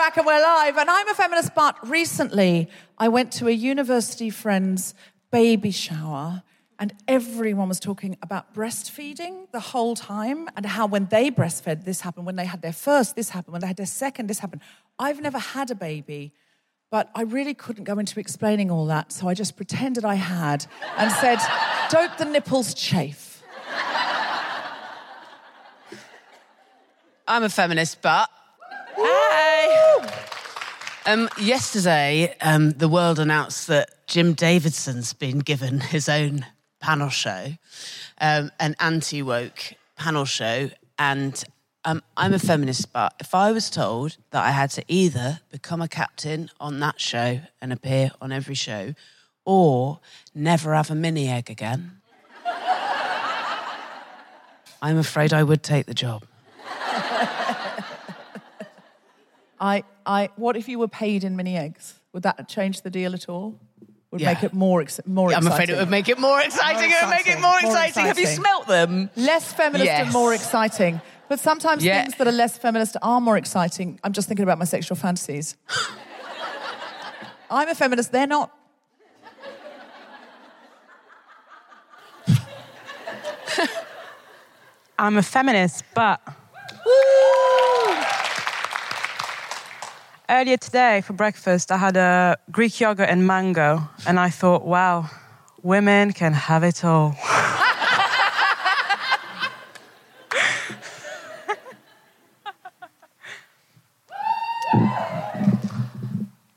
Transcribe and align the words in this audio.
back 0.00 0.16
and 0.16 0.24
we're 0.24 0.40
live. 0.40 0.78
And 0.78 0.88
I'm 0.88 1.08
a 1.10 1.14
feminist, 1.14 1.54
but 1.54 1.76
recently 1.86 2.70
I 2.96 3.08
went 3.08 3.32
to 3.32 3.48
a 3.48 3.50
university 3.50 4.30
friend's 4.30 4.94
baby 5.30 5.70
shower 5.70 6.42
and 6.78 6.94
everyone 7.06 7.68
was 7.68 7.78
talking 7.78 8.16
about 8.22 8.54
breastfeeding 8.54 9.52
the 9.52 9.60
whole 9.60 9.94
time 9.94 10.48
and 10.56 10.64
how 10.64 10.86
when 10.86 11.04
they 11.08 11.30
breastfed, 11.30 11.84
this 11.84 12.00
happened. 12.00 12.24
When 12.24 12.36
they 12.36 12.46
had 12.46 12.62
their 12.62 12.72
first, 12.72 13.14
this 13.14 13.28
happened. 13.28 13.52
When 13.52 13.60
they 13.60 13.66
had 13.66 13.76
their 13.76 13.84
second, 13.84 14.28
this 14.28 14.38
happened. 14.38 14.62
I've 14.98 15.20
never 15.20 15.38
had 15.38 15.70
a 15.70 15.74
baby, 15.74 16.32
but 16.90 17.10
I 17.14 17.20
really 17.20 17.52
couldn't 17.52 17.84
go 17.84 17.98
into 17.98 18.18
explaining 18.18 18.70
all 18.70 18.86
that. 18.86 19.12
So 19.12 19.28
I 19.28 19.34
just 19.34 19.54
pretended 19.54 20.06
I 20.06 20.14
had 20.14 20.64
and 20.96 21.12
said, 21.12 21.40
Don't 21.90 22.16
the 22.16 22.24
nipples 22.24 22.72
chafe? 22.72 23.42
I'm 27.28 27.42
a 27.42 27.50
feminist, 27.50 28.00
but. 28.00 28.30
Hey! 28.96 29.89
Um, 31.10 31.28
yesterday, 31.40 32.36
um, 32.40 32.70
the 32.70 32.88
world 32.88 33.18
announced 33.18 33.66
that 33.66 34.06
Jim 34.06 34.32
Davidson's 34.32 35.12
been 35.12 35.40
given 35.40 35.80
his 35.80 36.08
own 36.08 36.46
panel 36.78 37.08
show, 37.08 37.54
um, 38.20 38.52
an 38.60 38.76
anti 38.78 39.20
woke 39.20 39.74
panel 39.96 40.24
show. 40.24 40.70
And 41.00 41.42
um, 41.84 42.00
I'm 42.16 42.32
a 42.32 42.38
feminist, 42.38 42.92
but 42.92 43.12
if 43.18 43.34
I 43.34 43.50
was 43.50 43.70
told 43.70 44.18
that 44.30 44.44
I 44.44 44.52
had 44.52 44.70
to 44.70 44.84
either 44.86 45.40
become 45.50 45.82
a 45.82 45.88
captain 45.88 46.48
on 46.60 46.78
that 46.78 47.00
show 47.00 47.40
and 47.60 47.72
appear 47.72 48.12
on 48.20 48.30
every 48.30 48.54
show, 48.54 48.94
or 49.44 49.98
never 50.32 50.74
have 50.74 50.92
a 50.92 50.94
mini 50.94 51.28
egg 51.28 51.50
again, 51.50 52.02
I'm 54.80 54.96
afraid 54.96 55.32
I 55.32 55.42
would 55.42 55.64
take 55.64 55.86
the 55.86 55.94
job. 55.94 56.22
I, 59.60 59.82
I, 60.06 60.30
what 60.36 60.56
if 60.56 60.68
you 60.68 60.78
were 60.78 60.88
paid 60.88 61.24
in 61.24 61.36
mini 61.36 61.56
eggs? 61.56 61.94
Would 62.12 62.22
that 62.24 62.48
change 62.48 62.82
the 62.82 62.90
deal 62.90 63.14
at 63.14 63.28
all? 63.28 63.58
Would 64.10 64.20
Yeah. 64.20 64.32
make 64.34 64.42
it 64.42 64.52
more, 64.52 64.80
ex- 64.82 65.00
more 65.06 65.28
I'm 65.32 65.38
exciting? 65.46 65.52
afraid 65.52 65.70
it 65.70 65.78
would 65.78 65.90
make 65.90 66.08
it 66.08 66.18
more 66.18 66.40
exciting. 66.40 66.90
More 66.90 66.98
It 66.98 67.04
would 67.04 67.10
make 67.10 67.26
it 67.28 67.40
more 67.40 67.50
More 67.62 67.70
exciting. 67.70 68.04
Have 68.06 68.18
you 68.18 68.26
smelt 68.26 68.66
them? 68.66 69.08
Less 69.16 69.52
feminist 69.52 69.90
and 69.90 70.12
more 70.12 70.34
exciting. 70.34 71.00
But 71.28 71.38
sometimes 71.38 71.84
Yeah. 71.84 72.02
things 72.02 72.16
that 72.16 72.26
are 72.26 72.32
less 72.32 72.58
feminist 72.58 72.96
are 73.02 73.20
more 73.20 73.36
exciting. 73.36 74.00
I'm 74.02 74.12
just 74.12 74.26
thinking 74.26 74.42
about 74.42 74.58
my 74.58 74.64
sexual 74.64 74.96
fantasies. 74.96 75.56
I'm 77.50 77.68
a 77.68 77.74
feminist, 77.74 78.10
they're 78.10 78.26
not. 78.26 78.50
I'm 84.98 85.16
a 85.16 85.22
feminist, 85.22 85.84
but. 85.94 86.20
Earlier 90.30 90.58
today 90.58 91.00
for 91.00 91.12
breakfast, 91.12 91.72
I 91.72 91.76
had 91.76 91.96
a 91.96 92.38
Greek 92.52 92.78
yogurt 92.78 93.08
and 93.08 93.26
mango, 93.26 93.88
and 94.06 94.20
I 94.20 94.30
thought, 94.30 94.64
wow, 94.64 95.10
women 95.60 96.12
can 96.12 96.32
have 96.32 96.62
it 96.62 96.84
all. 96.84 97.16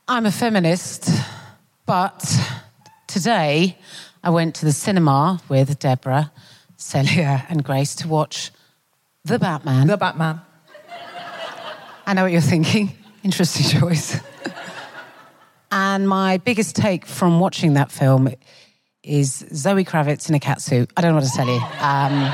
I'm 0.06 0.24
a 0.24 0.30
feminist, 0.30 1.10
but 1.84 2.38
today 3.08 3.76
I 4.22 4.30
went 4.30 4.54
to 4.54 4.66
the 4.66 4.72
cinema 4.72 5.40
with 5.48 5.80
Deborah, 5.80 6.30
Celia, 6.76 7.44
and 7.48 7.64
Grace 7.64 7.96
to 7.96 8.06
watch 8.06 8.52
The 9.24 9.40
Batman. 9.40 9.88
The 9.88 9.96
Batman. 9.96 10.42
I 12.06 12.14
know 12.14 12.22
what 12.22 12.30
you're 12.30 12.40
thinking. 12.40 12.98
Interesting 13.24 13.80
choice. 13.80 14.20
and 15.72 16.08
my 16.08 16.36
biggest 16.38 16.76
take 16.76 17.06
from 17.06 17.40
watching 17.40 17.74
that 17.74 17.90
film 17.90 18.28
is 19.02 19.44
Zoe 19.54 19.84
Kravitz 19.84 20.28
in 20.28 20.34
a 20.34 20.38
catsuit. 20.38 20.90
I 20.96 21.00
don't 21.00 21.10
know 21.12 21.20
what 21.20 21.24
to 21.24 21.36
tell 21.36 21.46
you. 21.48 21.60
Um, 21.80 22.32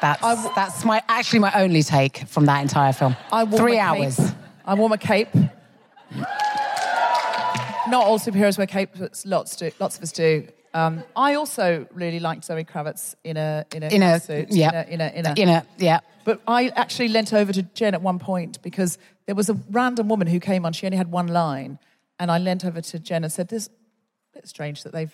that's, 0.00 0.48
that's 0.54 0.84
my 0.84 1.00
actually 1.08 1.38
my 1.38 1.52
only 1.54 1.82
take 1.82 2.26
from 2.28 2.46
that 2.46 2.60
entire 2.60 2.92
film. 2.92 3.16
I 3.30 3.44
wore 3.44 3.58
Three 3.58 3.78
my 3.78 3.94
cape. 3.96 4.18
hours. 4.18 4.32
I 4.64 4.74
wore 4.74 4.88
my 4.88 4.96
cape. 4.96 5.28
Not 7.88 8.04
all 8.04 8.18
superheroes 8.18 8.58
wear 8.58 8.66
capes, 8.66 8.98
but 8.98 9.22
lots 9.24 9.56
do. 9.56 9.70
Lots 9.78 9.96
of 9.96 10.02
us 10.02 10.12
do. 10.12 10.46
Um, 10.74 11.02
I 11.14 11.34
also 11.34 11.86
really 11.92 12.18
liked 12.20 12.44
Zoe 12.44 12.64
Kravitz 12.64 13.14
in 13.24 13.36
a 13.36 13.64
in 13.74 13.82
a 13.82 13.88
In 13.88 14.02
a 14.02 14.18
suit. 14.20 14.48
yeah, 14.50 14.86
In 14.88 15.00
a 15.00 15.08
in 15.08 15.26
a, 15.26 15.34
in 15.36 15.48
a, 15.48 15.66
yeah. 15.76 16.00
But 16.24 16.40
I 16.46 16.68
actually 16.68 17.08
leant 17.08 17.32
over 17.34 17.52
to 17.52 17.62
Jen 17.62 17.94
at 17.94 18.00
one 18.02 18.18
point 18.18 18.62
because 18.62 18.96
there 19.26 19.34
was 19.34 19.50
a 19.50 19.54
random 19.70 20.08
woman 20.08 20.26
who 20.28 20.40
came 20.40 20.64
on. 20.64 20.72
She 20.72 20.86
only 20.86 20.96
had 20.96 21.10
one 21.10 21.26
line, 21.28 21.78
and 22.18 22.30
I 22.30 22.38
leant 22.38 22.64
over 22.64 22.80
to 22.80 22.98
Jen 22.98 23.22
and 23.24 23.32
said, 23.32 23.48
"This 23.48 23.66
a 23.66 23.70
bit 24.38 24.48
strange 24.48 24.82
that 24.84 24.92
they've. 24.92 25.12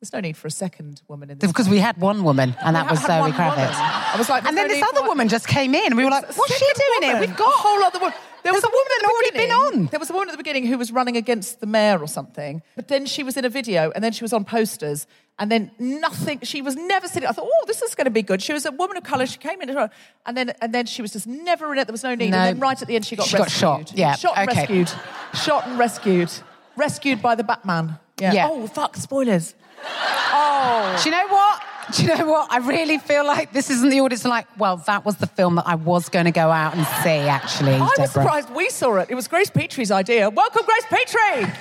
There's 0.00 0.12
no 0.12 0.20
need 0.20 0.36
for 0.36 0.46
a 0.48 0.50
second 0.50 1.02
woman 1.08 1.30
in 1.30 1.38
this." 1.38 1.50
Because 1.50 1.68
we 1.68 1.78
had 1.78 1.96
one 1.98 2.24
woman, 2.24 2.56
and 2.64 2.74
that 2.74 2.90
was 2.90 3.00
Zoe 3.00 3.20
one 3.20 3.30
woman. 3.32 3.52
Kravitz. 3.52 3.74
I 4.14 4.14
was 4.18 4.28
like, 4.28 4.44
and 4.46 4.56
then 4.56 4.68
no 4.68 4.74
this 4.74 4.82
other 4.82 5.00
for- 5.02 5.08
woman 5.08 5.28
just 5.28 5.46
came 5.46 5.74
in, 5.76 5.86
and 5.86 5.96
we 5.96 6.04
were 6.04 6.10
like, 6.10 6.26
"What's 6.36 6.58
she 6.58 6.66
doing 6.74 7.10
here? 7.12 7.20
We've 7.20 7.36
got 7.36 7.48
a 7.54 7.56
whole 7.58 7.82
other 7.84 7.98
woman. 8.00 8.14
There 8.44 8.52
was 8.52 8.62
There's 8.62 8.72
a 8.72 8.76
woman 8.76 8.92
at 8.96 9.02
the 9.02 9.08
already 9.08 9.30
been 9.30 9.40
beginning- 9.48 9.80
on. 9.82 9.86
There 9.90 10.00
was 10.00 10.10
a 10.10 10.12
woman 10.12 10.28
at 10.28 10.32
the 10.32 10.38
beginning 10.38 10.66
who 10.66 10.78
was 10.78 10.92
running 10.92 11.16
against 11.16 11.60
the 11.60 11.66
mayor 11.66 11.98
or 11.98 12.06
something, 12.08 12.62
but 12.76 12.88
then 12.88 13.04
she 13.06 13.22
was 13.22 13.36
in 13.36 13.44
a 13.44 13.48
video, 13.48 13.90
and 13.94 14.02
then 14.04 14.12
she 14.12 14.22
was 14.24 14.32
on 14.32 14.44
posters, 14.44 15.06
and 15.38 15.50
then 15.50 15.70
nothing. 15.78 16.40
She 16.42 16.62
was 16.62 16.76
never 16.76 17.08
sitting. 17.08 17.28
I 17.28 17.32
thought, 17.32 17.48
oh, 17.52 17.64
this 17.66 17.82
is 17.82 17.94
going 17.94 18.04
to 18.06 18.10
be 18.10 18.22
good. 18.22 18.40
She 18.42 18.52
was 18.52 18.64
a 18.64 18.70
woman 18.72 18.96
of 18.96 19.04
colour. 19.04 19.26
She 19.26 19.38
came 19.38 19.60
in, 19.60 19.70
and 19.70 20.36
then 20.36 20.52
and 20.60 20.72
then 20.72 20.86
she 20.86 21.02
was 21.02 21.12
just 21.12 21.26
never 21.26 21.72
in 21.72 21.78
it. 21.78 21.86
There 21.86 21.92
was 21.92 22.04
no 22.04 22.14
need. 22.14 22.30
No. 22.30 22.38
And 22.38 22.56
then 22.56 22.60
right 22.60 22.80
at 22.80 22.86
the 22.88 22.94
end, 22.96 23.04
she 23.04 23.16
got 23.16 23.26
She 23.26 23.36
got 23.36 23.50
shot. 23.50 23.92
Yeah, 23.96 24.14
shot 24.14 24.34
and 24.38 24.48
okay. 24.50 24.60
rescued. 24.60 24.90
Shot 25.34 25.66
and 25.66 25.78
rescued. 25.78 26.30
Rescued 26.76 27.20
by 27.20 27.34
the 27.34 27.44
Batman. 27.44 27.98
Yeah. 28.20 28.32
Yeah. 28.32 28.48
Oh 28.50 28.66
fuck! 28.68 28.96
Spoilers. 28.96 29.54
Oh. 29.84 30.98
Do 31.02 31.08
you 31.08 31.14
know 31.16 31.26
what? 31.28 31.62
Do 31.92 32.02
you 32.02 32.16
know 32.16 32.26
what? 32.26 32.52
I 32.52 32.58
really 32.58 32.98
feel 32.98 33.26
like 33.26 33.52
this 33.52 33.70
isn't 33.70 33.88
the 33.88 34.00
audience. 34.00 34.24
Like, 34.24 34.46
well, 34.58 34.76
that 34.86 35.04
was 35.06 35.16
the 35.16 35.26
film 35.26 35.54
that 35.54 35.66
I 35.66 35.74
was 35.74 36.08
going 36.08 36.26
to 36.26 36.30
go 36.30 36.50
out 36.50 36.74
and 36.74 36.86
see. 37.02 37.28
Actually, 37.28 37.74
I 37.74 37.88
was 37.96 38.12
surprised 38.12 38.50
we 38.50 38.68
saw 38.68 38.96
it. 38.96 39.08
It 39.10 39.14
was 39.14 39.26
Grace 39.26 39.48
Petrie's 39.48 39.90
idea. 39.90 40.28
Welcome, 40.28 40.64
Grace 40.66 40.84
Petrie. 40.86 41.52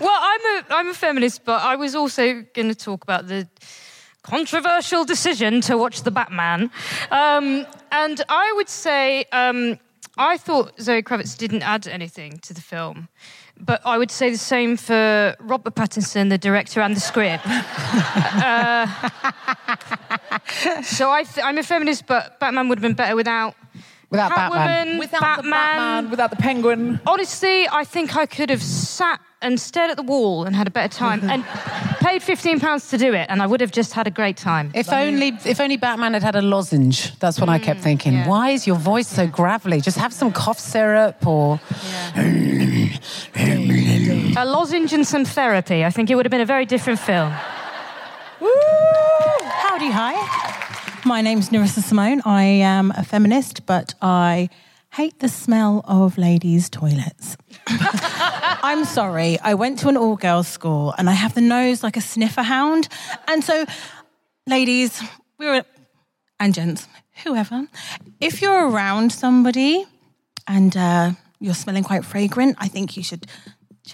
Well, 0.00 0.18
I'm 0.18 0.40
a 0.40 0.64
I'm 0.70 0.88
a 0.88 0.94
feminist, 0.94 1.44
but 1.44 1.62
I 1.62 1.76
was 1.76 1.94
also 1.94 2.42
going 2.54 2.68
to 2.68 2.74
talk 2.74 3.02
about 3.02 3.26
the 3.26 3.46
controversial 4.22 5.04
decision 5.04 5.60
to 5.62 5.76
watch 5.76 6.02
the 6.02 6.10
Batman, 6.10 6.70
um, 7.10 7.66
and 7.92 8.22
I 8.30 8.52
would 8.56 8.70
say 8.70 9.24
um, 9.32 9.78
I 10.16 10.38
thought 10.38 10.80
Zoe 10.80 11.02
Kravitz 11.02 11.36
didn't 11.36 11.62
add 11.62 11.86
anything 11.86 12.38
to 12.38 12.54
the 12.54 12.62
film. 12.62 13.08
But 13.60 13.82
I 13.84 13.98
would 13.98 14.10
say 14.10 14.30
the 14.30 14.38
same 14.38 14.76
for 14.76 15.36
Robert 15.38 15.74
Pattinson, 15.74 16.30
the 16.30 16.38
director, 16.38 16.80
and 16.80 16.96
the 16.96 17.00
script. 17.00 17.46
uh, 17.46 18.86
so 20.82 21.10
I 21.10 21.24
I'm 21.42 21.58
a 21.58 21.62
feminist, 21.62 22.06
but 22.06 22.40
Batman 22.40 22.68
would 22.68 22.78
have 22.78 22.82
been 22.82 22.94
better 22.94 23.14
without 23.16 23.54
Without 24.10 24.30
Batman. 24.34 24.98
Without 24.98 25.20
Batman. 25.20 25.44
the 25.44 25.50
Batman, 25.50 26.10
without 26.10 26.30
the 26.30 26.36
Penguin. 26.36 27.00
Honestly, 27.06 27.68
I 27.68 27.84
think 27.84 28.16
I 28.16 28.26
could 28.26 28.50
have 28.50 28.62
sat 28.62 29.20
and 29.40 29.58
stared 29.58 29.90
at 29.90 29.96
the 29.96 30.02
wall 30.02 30.44
and 30.44 30.54
had 30.54 30.66
a 30.66 30.70
better 30.70 30.92
time. 30.92 31.22
And 31.30 31.44
paid 32.00 32.22
£15 32.22 32.90
to 32.90 32.98
do 32.98 33.14
it, 33.14 33.26
and 33.30 33.40
I 33.40 33.46
would 33.46 33.60
have 33.60 33.70
just 33.70 33.92
had 33.92 34.06
a 34.08 34.10
great 34.10 34.36
time. 34.36 34.72
If 34.74 34.92
only, 34.92 35.28
if 35.44 35.60
only 35.60 35.76
Batman 35.76 36.14
had 36.14 36.22
had 36.22 36.34
a 36.34 36.42
lozenge. 36.42 37.16
That's 37.20 37.38
what 37.38 37.48
I 37.48 37.58
kept 37.58 37.80
mm, 37.80 37.84
thinking. 37.84 38.12
yeah. 38.14 38.28
Why 38.28 38.50
is 38.50 38.66
your 38.66 38.76
voice 38.76 39.06
so 39.06 39.26
gravelly? 39.26 39.80
Just 39.80 39.98
have 39.98 40.12
some 40.12 40.32
cough 40.32 40.58
syrup 40.58 41.24
or. 41.26 41.60
A 44.36 44.44
lozenge 44.44 44.92
and 44.92 45.06
some 45.06 45.24
therapy. 45.24 45.84
I 45.84 45.90
think 45.90 46.10
it 46.10 46.16
would 46.16 46.26
have 46.26 46.30
been 46.30 46.40
a 46.40 46.46
very 46.46 46.66
different 46.66 46.98
film. 46.98 47.30
Howdy, 48.40 49.90
hi. 49.90 50.66
My 51.10 51.22
name's 51.22 51.50
Nerissa 51.50 51.80
Simmone. 51.80 52.24
I 52.24 52.44
am 52.44 52.92
a 52.96 53.02
feminist, 53.02 53.66
but 53.66 53.94
I 54.00 54.48
hate 54.92 55.18
the 55.18 55.28
smell 55.28 55.84
of 55.84 56.16
ladies' 56.16 56.70
toilets. 56.70 57.36
I'm 57.66 58.84
sorry. 58.84 59.36
I 59.40 59.54
went 59.54 59.80
to 59.80 59.88
an 59.88 59.96
all 59.96 60.14
girls 60.14 60.46
school 60.46 60.94
and 60.96 61.10
I 61.10 61.14
have 61.14 61.34
the 61.34 61.40
nose 61.40 61.82
like 61.82 61.96
a 61.96 62.00
sniffer 62.00 62.42
hound. 62.42 62.86
And 63.26 63.42
so, 63.42 63.64
ladies, 64.46 65.02
we 65.36 65.46
were, 65.46 65.64
and 66.38 66.54
gents, 66.54 66.86
whoever, 67.24 67.66
if 68.20 68.40
you're 68.40 68.70
around 68.70 69.10
somebody 69.10 69.84
and 70.46 70.76
uh, 70.76 71.10
you're 71.40 71.54
smelling 71.54 71.82
quite 71.82 72.04
fragrant, 72.04 72.54
I 72.60 72.68
think 72.68 72.96
you 72.96 73.02
should 73.02 73.26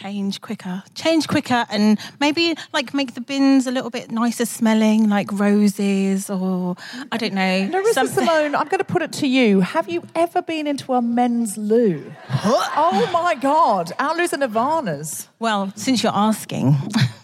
change 0.01 0.41
quicker 0.41 0.83
change 0.95 1.27
quicker 1.27 1.65
and 1.71 1.99
maybe 2.21 2.55
like 2.73 2.93
make 2.93 3.15
the 3.15 3.21
bins 3.31 3.67
a 3.67 3.71
little 3.71 3.89
bit 3.99 4.11
nicer 4.11 4.45
smelling 4.45 5.09
like 5.09 5.29
roses 5.33 6.29
or 6.29 6.77
i 7.13 7.17
don't 7.17 7.33
know 7.33 7.67
Nerissa 7.67 7.95
something- 7.95 8.27
Simmone, 8.27 8.55
I'm 8.61 8.69
going 8.73 8.85
to 8.87 8.91
put 8.95 9.03
it 9.03 9.13
to 9.23 9.27
you. 9.27 9.61
Have 9.61 9.89
you 9.89 10.03
ever 10.15 10.43
been 10.43 10.67
into 10.67 10.93
a 10.95 11.01
men's 11.01 11.57
loo? 11.57 12.13
oh 12.45 13.09
my 13.13 13.35
God. 13.35 13.93
Our 13.99 14.15
loos 14.17 14.33
are 14.35 14.39
Nirvana's. 14.39 15.29
well 15.39 15.73
since 15.77 16.03
you're 16.03 16.13
asking 16.31 16.77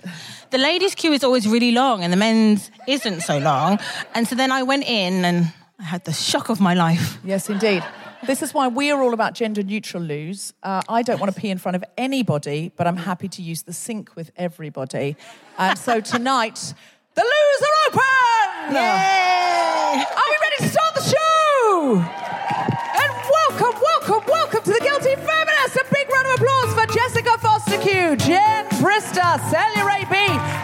the 0.51 0.59
ladies 0.59 0.95
queue 0.95 1.13
is 1.13 1.23
always 1.25 1.47
really 1.49 1.73
long 1.73 2.03
and 2.05 2.13
the 2.13 2.17
men's 2.27 2.71
isn't 2.89 3.21
so 3.23 3.39
long 3.39 3.79
and 4.15 4.27
so 4.29 4.35
then 4.35 4.51
i 4.53 4.63
went 4.63 4.85
in 4.85 5.25
and 5.25 5.37
i 5.79 5.85
had 5.85 6.05
the 6.05 6.13
shock 6.13 6.49
of 6.49 6.59
my 6.61 6.75
life 6.75 7.19
Yes, 7.25 7.49
indeed. 7.51 7.83
This 8.25 8.41
is 8.41 8.55
why 8.55 8.69
we 8.69 8.93
are 8.93 9.03
all 9.03 9.15
about 9.15 9.35
gender 9.35 9.65
neutral 9.65 10.01
loos. 10.01 10.55
Uh, 10.63 10.81
I 10.89 11.03
don't 11.03 11.19
want 11.19 11.35
to 11.35 11.41
pee 11.41 11.51
in 11.51 11.59
front 11.59 11.75
of 11.75 11.85
anybody, 11.99 12.71
but 12.77 12.87
I'm 12.87 12.97
happy 12.97 13.27
to 13.27 13.43
use 13.43 13.63
the 13.63 13.73
sink 13.73 14.15
with 14.15 14.31
everybody. 14.37 15.17
And 15.59 15.77
so 15.77 16.01
tonight, 16.01 16.73
the 17.17 17.23
loos 17.23 17.63
are 17.63 17.89
open! 17.89 18.75
Yay! 18.77 20.05
Are 20.07 20.29
we 20.31 20.37
ready 20.41 20.57
to 20.61 20.69
start 20.69 20.95
the 20.95 21.03
show? 21.03 21.97
And 21.99 23.13
welcome, 23.51 23.83
welcome, 23.83 24.25
welcome 24.29 24.63
to 24.63 24.73
the 24.73 24.81
Guilty 24.81 25.17
Feminists! 25.17 25.77
A 25.77 25.85
big 25.93 26.09
round 26.09 26.29
of 26.29 26.35
applause 26.35 26.75
for 26.75 26.87
Jessica 26.95 27.31
Fostekew, 27.43 28.17
Jen 28.25 28.67
Brister, 28.79 29.35
Celia 29.51 29.85
Ray 29.85 30.07
B, 30.07 30.15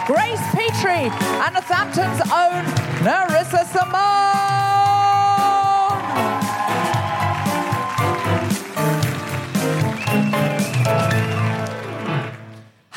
Grace 0.07 0.39
Petrie, 0.55 1.11
and 1.43 1.55
Northampton's 1.55 2.21
own 2.31 2.65
Nerissa 3.03 3.65
Simmone. 3.75 4.68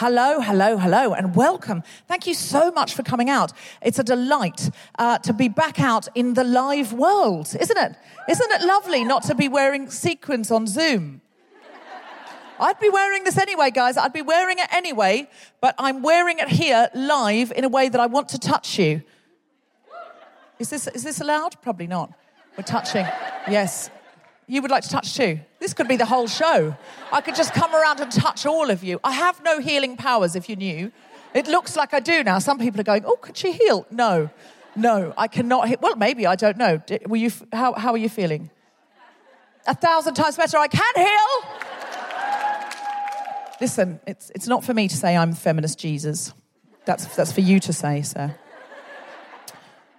Hello, 0.01 0.39
hello, 0.39 0.77
hello, 0.77 1.13
and 1.13 1.35
welcome. 1.35 1.83
Thank 2.07 2.25
you 2.25 2.33
so 2.33 2.71
much 2.71 2.95
for 2.95 3.03
coming 3.03 3.29
out. 3.29 3.53
It's 3.83 3.99
a 3.99 4.03
delight 4.03 4.71
uh, 4.97 5.19
to 5.19 5.31
be 5.31 5.47
back 5.47 5.79
out 5.79 6.07
in 6.15 6.33
the 6.33 6.43
live 6.43 6.91
world, 6.91 7.55
isn't 7.59 7.77
it? 7.77 7.95
Isn't 8.27 8.51
it 8.51 8.63
lovely 8.63 9.03
not 9.03 9.21
to 9.25 9.35
be 9.35 9.47
wearing 9.47 9.91
sequins 9.91 10.49
on 10.49 10.65
Zoom? 10.65 11.21
I'd 12.59 12.79
be 12.79 12.89
wearing 12.89 13.25
this 13.25 13.37
anyway, 13.37 13.69
guys. 13.69 13.95
I'd 13.95 14.11
be 14.11 14.23
wearing 14.23 14.57
it 14.57 14.73
anyway, 14.73 15.29
but 15.61 15.75
I'm 15.77 16.01
wearing 16.01 16.39
it 16.39 16.49
here 16.49 16.89
live 16.95 17.53
in 17.55 17.63
a 17.63 17.69
way 17.69 17.87
that 17.87 18.01
I 18.01 18.07
want 18.07 18.27
to 18.29 18.39
touch 18.39 18.79
you. 18.79 19.03
Is 20.57 20.71
this, 20.71 20.87
is 20.87 21.03
this 21.03 21.21
allowed? 21.21 21.61
Probably 21.61 21.85
not. 21.85 22.11
We're 22.57 22.63
touching. 22.63 23.05
Yes. 23.47 23.91
You 24.51 24.61
would 24.61 24.69
like 24.69 24.83
to 24.83 24.89
touch 24.89 25.15
too? 25.15 25.39
This 25.59 25.73
could 25.73 25.87
be 25.87 25.95
the 25.95 26.05
whole 26.05 26.27
show. 26.27 26.75
I 27.09 27.21
could 27.21 27.35
just 27.35 27.53
come 27.53 27.73
around 27.73 28.01
and 28.01 28.11
touch 28.11 28.45
all 28.45 28.69
of 28.69 28.83
you. 28.83 28.99
I 29.01 29.13
have 29.13 29.41
no 29.45 29.61
healing 29.61 29.95
powers, 29.95 30.35
if 30.35 30.49
you 30.49 30.57
knew. 30.57 30.91
It 31.33 31.47
looks 31.47 31.77
like 31.77 31.93
I 31.93 32.01
do 32.01 32.21
now. 32.21 32.37
Some 32.39 32.59
people 32.59 32.81
are 32.81 32.83
going, 32.83 33.05
oh, 33.05 33.15
could 33.15 33.37
she 33.37 33.53
heal? 33.53 33.87
No, 33.89 34.29
no, 34.75 35.13
I 35.17 35.29
cannot 35.29 35.69
heal. 35.69 35.77
Well, 35.79 35.95
maybe, 35.95 36.27
I 36.27 36.35
don't 36.35 36.57
know. 36.57 36.81
Were 37.07 37.15
you, 37.15 37.31
how, 37.53 37.71
how 37.75 37.93
are 37.93 37.97
you 37.97 38.09
feeling? 38.09 38.49
A 39.67 39.73
thousand 39.73 40.15
times 40.15 40.35
better. 40.35 40.57
I 40.57 40.67
can 40.67 40.95
heal. 40.97 41.29
Listen, 43.61 44.01
it's, 44.05 44.33
it's 44.35 44.47
not 44.47 44.65
for 44.65 44.73
me 44.73 44.89
to 44.89 44.97
say 44.97 45.15
I'm 45.15 45.31
feminist 45.31 45.79
Jesus. 45.79 46.33
That's, 46.83 47.05
that's 47.15 47.31
for 47.31 47.39
you 47.39 47.61
to 47.61 47.71
say, 47.71 48.01
sir. 48.01 48.35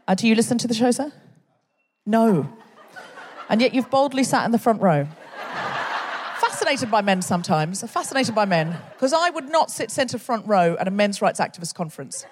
Uh, 0.07 0.15
do 0.15 0.29
you 0.29 0.35
listen 0.35 0.59
to 0.59 0.69
the 0.69 0.75
show, 0.75 0.91
sir? 0.91 1.11
No. 2.05 2.55
And 3.53 3.61
yet 3.61 3.75
you've 3.75 3.91
boldly 3.91 4.25
sat 4.25 4.47
in 4.47 4.51
the 4.51 4.59
front 4.59 4.81
row. 4.81 5.07
fascinated 6.41 6.91
by 6.91 7.03
men 7.03 7.21
sometimes, 7.21 7.83
fascinated 7.83 8.35
by 8.35 8.47
men, 8.47 8.79
because 8.95 9.13
I 9.13 9.29
would 9.29 9.51
not 9.51 9.71
sit 9.71 9.91
centre 9.91 10.19
front 10.19 10.47
row 10.47 10.75
at 10.81 10.89
a 10.89 10.91
men's 10.91 11.21
rights 11.21 11.39
activist 11.39 11.75
conference. 11.75 12.25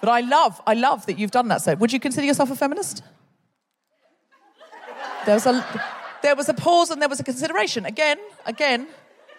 but 0.00 0.08
I 0.08 0.22
love, 0.22 0.60
I 0.66 0.74
love 0.74 1.06
that 1.06 1.20
you've 1.20 1.30
done 1.30 1.46
that. 1.48 1.62
So, 1.62 1.76
would 1.76 1.92
you 1.92 2.00
consider 2.00 2.26
yourself 2.26 2.50
a 2.50 2.56
feminist? 2.56 3.04
There 5.24 5.36
was 5.36 5.46
a, 5.46 5.64
there 6.22 6.34
was 6.34 6.48
a 6.48 6.54
pause 6.54 6.90
and 6.90 7.00
there 7.00 7.08
was 7.08 7.20
a 7.20 7.24
consideration. 7.24 7.86
Again, 7.86 8.18
again, 8.44 8.88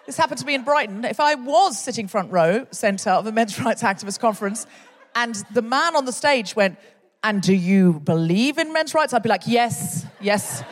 this 0.05 0.15
happened 0.15 0.39
to 0.39 0.45
me 0.45 0.55
in 0.55 0.63
Brighton. 0.63 1.03
If 1.03 1.19
I 1.19 1.35
was 1.35 1.77
sitting 1.77 2.07
front 2.07 2.31
row 2.31 2.67
centre 2.71 3.09
of 3.09 3.27
a 3.27 3.33
men's 3.33 3.59
rights 3.65 3.83
activist 3.83 4.19
conference, 4.19 4.65
and 5.13 5.35
the 5.51 5.61
man 5.61 5.97
on 5.97 6.05
the 6.05 6.13
stage 6.13 6.55
went, 6.55 6.77
"And 7.23 7.41
do 7.41 7.53
you 7.53 7.99
believe 7.99 8.57
in 8.57 8.73
men's 8.73 8.93
rights?" 8.93 9.13
I'd 9.13 9.23
be 9.23 9.29
like, 9.29 9.47
"Yes, 9.47 10.05
yes, 10.19 10.63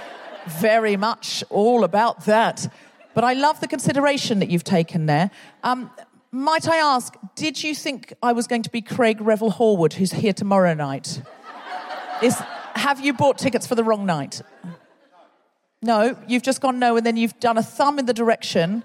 very 0.48 0.98
much, 0.98 1.44
all 1.50 1.84
about 1.84 2.26
that." 2.26 2.72
But 3.14 3.24
I 3.24 3.34
love 3.34 3.60
the 3.60 3.68
consideration 3.68 4.40
that 4.40 4.50
you've 4.50 4.64
taken 4.64 5.06
there. 5.06 5.32
Um, 5.64 5.92
might 6.32 6.68
I 6.68 6.78
ask, 6.78 7.16
did 7.36 7.64
you 7.64 7.74
think 7.74 8.14
I 8.22 8.34
was 8.34 8.46
going 8.46 8.62
to 8.62 8.70
be 8.70 8.82
Craig 8.82 9.20
Revel 9.20 9.52
Horwood, 9.52 9.94
who's 9.94 10.12
here 10.12 10.34
tomorrow 10.34 10.76
night? 10.76 11.22
Is, 12.22 12.36
have 12.76 13.00
you 13.00 13.14
bought 13.14 13.38
tickets 13.40 13.66
for 13.66 13.76
the 13.76 13.84
wrong 13.84 14.06
night? 14.06 14.42
No, 15.82 16.18
you've 16.28 16.44
just 16.44 16.62
gone 16.62 16.78
no, 16.78 16.98
and 16.98 17.06
then 17.06 17.18
you've 17.18 17.40
done 17.40 17.58
a 17.58 17.64
thumb 17.64 17.98
in 17.98 18.06
the 18.06 18.14
direction 18.14 18.84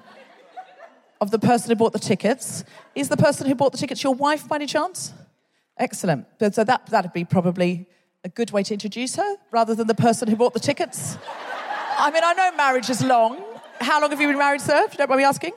of 1.20 1.31
the 1.31 1.38
person 1.38 1.70
who 1.70 1.76
bought 1.76 1.93
the 1.93 1.99
tickets. 1.99 2.64
Is 2.94 3.08
the 3.08 3.17
person 3.17 3.46
who 3.46 3.55
bought 3.55 3.72
the 3.72 3.78
tickets 3.78 4.02
your 4.02 4.14
wife 4.14 4.49
by 4.49 4.56
any 4.56 4.67
chance? 4.67 5.12
Excellent. 5.76 6.26
So 6.52 6.64
that, 6.64 6.86
that'd 6.86 7.12
be 7.12 7.24
probably 7.24 7.88
a 8.22 8.28
good 8.28 8.50
way 8.52 8.62
to 8.62 8.72
introduce 8.72 9.16
her 9.16 9.36
rather 9.50 9.74
than 9.74 9.86
the 9.86 9.94
person 9.94 10.28
who 10.28 10.36
bought 10.36 10.54
the 10.54 10.60
tickets. 10.60 11.18
I 11.98 12.10
mean, 12.10 12.22
I 12.24 12.32
know 12.32 12.56
marriage 12.56 12.90
is 12.90 13.02
long. 13.02 13.43
How 13.81 14.00
long 14.00 14.10
have 14.10 14.20
you 14.20 14.28
been 14.28 14.38
married, 14.38 14.60
sir? 14.60 14.84
If 14.84 14.93
you 14.93 14.98
don't 14.98 15.10
mind 15.10 15.19
me 15.19 15.24
asking? 15.24 15.52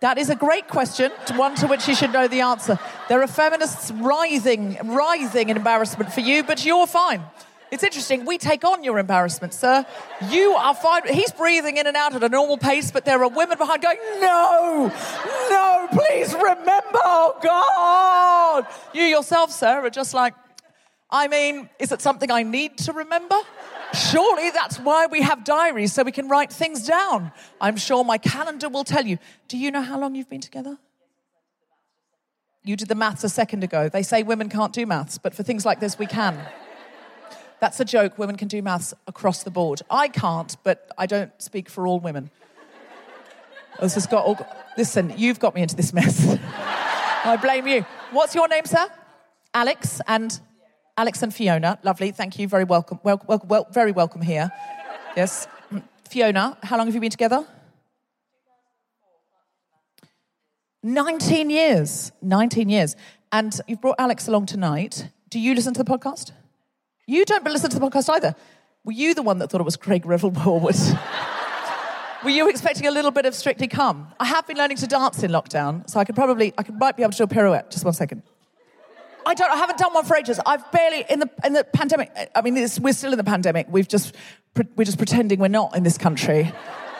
That 0.00 0.18
is 0.18 0.30
a 0.30 0.36
great 0.36 0.68
question, 0.68 1.10
one 1.34 1.56
to 1.56 1.66
which 1.66 1.88
you 1.88 1.94
should 1.94 2.12
know 2.12 2.28
the 2.28 2.40
answer. 2.40 2.78
There 3.08 3.20
are 3.20 3.26
feminists 3.26 3.90
writhing, 3.90 4.78
writhing 4.84 5.48
in 5.48 5.56
embarrassment 5.56 6.12
for 6.12 6.20
you, 6.20 6.44
but 6.44 6.64
you're 6.64 6.86
fine. 6.86 7.22
It's 7.70 7.82
interesting. 7.82 8.24
We 8.24 8.38
take 8.38 8.64
on 8.64 8.82
your 8.82 8.98
embarrassment, 8.98 9.52
sir. 9.52 9.84
You 10.30 10.52
are 10.54 10.74
fine. 10.74 11.02
He's 11.12 11.32
breathing 11.32 11.76
in 11.76 11.86
and 11.86 11.96
out 11.96 12.14
at 12.14 12.22
a 12.22 12.28
normal 12.28 12.56
pace, 12.56 12.90
but 12.90 13.04
there 13.04 13.22
are 13.22 13.28
women 13.28 13.58
behind 13.58 13.82
going, 13.82 13.98
No, 14.20 14.92
no, 15.50 15.88
please 15.90 16.32
remember, 16.32 16.98
oh 17.04 17.38
God. 17.42 18.66
You 18.94 19.04
yourself, 19.04 19.52
sir, 19.52 19.84
are 19.84 19.90
just 19.90 20.14
like, 20.14 20.34
I 21.10 21.28
mean, 21.28 21.68
is 21.78 21.92
it 21.92 22.00
something 22.00 22.30
I 22.30 22.42
need 22.42 22.78
to 22.78 22.92
remember? 22.92 23.36
Surely 23.92 24.50
that's 24.50 24.78
why 24.78 25.06
we 25.06 25.22
have 25.22 25.44
diaries, 25.44 25.92
so 25.92 26.02
we 26.02 26.12
can 26.12 26.28
write 26.28 26.52
things 26.52 26.86
down. 26.86 27.32
I'm 27.60 27.76
sure 27.76 28.04
my 28.04 28.18
calendar 28.18 28.68
will 28.68 28.84
tell 28.84 29.06
you. 29.06 29.18
Do 29.48 29.56
you 29.56 29.70
know 29.70 29.80
how 29.82 29.98
long 29.98 30.14
you've 30.14 30.28
been 30.28 30.42
together? 30.42 30.78
You 32.64 32.76
did 32.76 32.88
the 32.88 32.94
maths 32.94 33.24
a 33.24 33.30
second 33.30 33.64
ago. 33.64 33.88
They 33.88 34.02
say 34.02 34.22
women 34.22 34.50
can't 34.50 34.74
do 34.74 34.84
maths, 34.84 35.16
but 35.16 35.34
for 35.34 35.42
things 35.42 35.64
like 35.64 35.80
this, 35.80 35.98
we 35.98 36.06
can. 36.06 36.38
That's 37.60 37.80
a 37.80 37.84
joke. 37.84 38.18
Women 38.18 38.36
can 38.36 38.48
do 38.48 38.62
maths 38.62 38.94
across 39.06 39.42
the 39.42 39.50
board. 39.50 39.82
I 39.90 40.08
can't, 40.08 40.56
but 40.62 40.90
I 40.96 41.06
don't 41.06 41.32
speak 41.42 41.68
for 41.68 41.86
all 41.86 41.98
women. 41.98 42.30
This 43.80 43.94
has 43.94 44.06
got 44.06 44.24
all. 44.24 44.38
Listen, 44.76 45.12
you've 45.16 45.40
got 45.40 45.54
me 45.54 45.62
into 45.62 45.76
this 45.76 45.92
mess. 45.92 46.24
I 47.24 47.36
blame 47.40 47.66
you. 47.66 47.84
What's 48.12 48.34
your 48.34 48.48
name, 48.48 48.64
sir? 48.64 48.86
Alex 49.54 50.00
and 50.06 50.40
Alex 50.96 51.22
and 51.22 51.34
Fiona. 51.34 51.78
Lovely. 51.82 52.10
Thank 52.12 52.38
you. 52.38 52.48
Very 52.48 52.64
welcome. 52.64 53.00
Well, 53.02 53.22
well, 53.26 53.42
well, 53.46 53.66
very 53.72 53.92
welcome 53.92 54.22
here. 54.22 54.50
Yes. 55.16 55.48
Fiona, 56.08 56.56
how 56.62 56.76
long 56.76 56.86
have 56.86 56.94
you 56.94 57.00
been 57.00 57.10
together? 57.10 57.46
19 60.82 61.50
years. 61.50 62.12
19 62.22 62.68
years. 62.68 62.96
And 63.32 63.60
you've 63.66 63.80
brought 63.80 63.96
Alex 63.98 64.28
along 64.28 64.46
tonight. 64.46 65.08
Do 65.28 65.38
you 65.38 65.54
listen 65.54 65.74
to 65.74 65.82
the 65.82 65.90
podcast? 65.90 66.32
You 67.08 67.24
don't 67.24 67.42
listen 67.42 67.70
to 67.70 67.78
the 67.78 67.88
podcast 67.88 68.12
either. 68.12 68.34
Were 68.84 68.92
you 68.92 69.14
the 69.14 69.22
one 69.22 69.38
that 69.38 69.48
thought 69.48 69.62
it 69.62 69.64
was 69.64 69.76
Craig 69.76 70.04
Revel 70.04 70.30
Horwood? 70.30 70.76
Were 72.24 72.28
you 72.28 72.50
expecting 72.50 72.86
a 72.86 72.90
little 72.90 73.10
bit 73.10 73.24
of 73.24 73.34
Strictly 73.34 73.66
Come? 73.66 74.08
I 74.20 74.26
have 74.26 74.46
been 74.46 74.58
learning 74.58 74.76
to 74.76 74.86
dance 74.86 75.22
in 75.22 75.30
lockdown, 75.30 75.88
so 75.88 75.98
I 75.98 76.04
could 76.04 76.14
probably, 76.14 76.52
I 76.58 76.64
could, 76.64 76.78
might 76.78 76.98
be 76.98 77.02
able 77.02 77.12
to 77.12 77.16
do 77.16 77.24
a 77.24 77.26
pirouette. 77.26 77.70
Just 77.70 77.82
one 77.82 77.94
second. 77.94 78.24
I 79.24 79.32
don't. 79.32 79.50
I 79.50 79.56
haven't 79.56 79.78
done 79.78 79.94
one 79.94 80.04
for 80.04 80.16
ages. 80.16 80.38
I've 80.44 80.70
barely 80.70 81.06
in 81.08 81.20
the 81.20 81.30
in 81.44 81.54
the 81.54 81.64
pandemic. 81.64 82.10
I 82.34 82.42
mean, 82.42 82.54
we're 82.54 82.92
still 82.92 83.12
in 83.12 83.18
the 83.18 83.24
pandemic. 83.24 83.68
We've 83.70 83.88
just 83.88 84.14
we're 84.76 84.84
just 84.84 84.98
pretending 84.98 85.38
we're 85.38 85.48
not 85.48 85.74
in 85.76 85.84
this 85.84 85.96
country. 85.96 86.52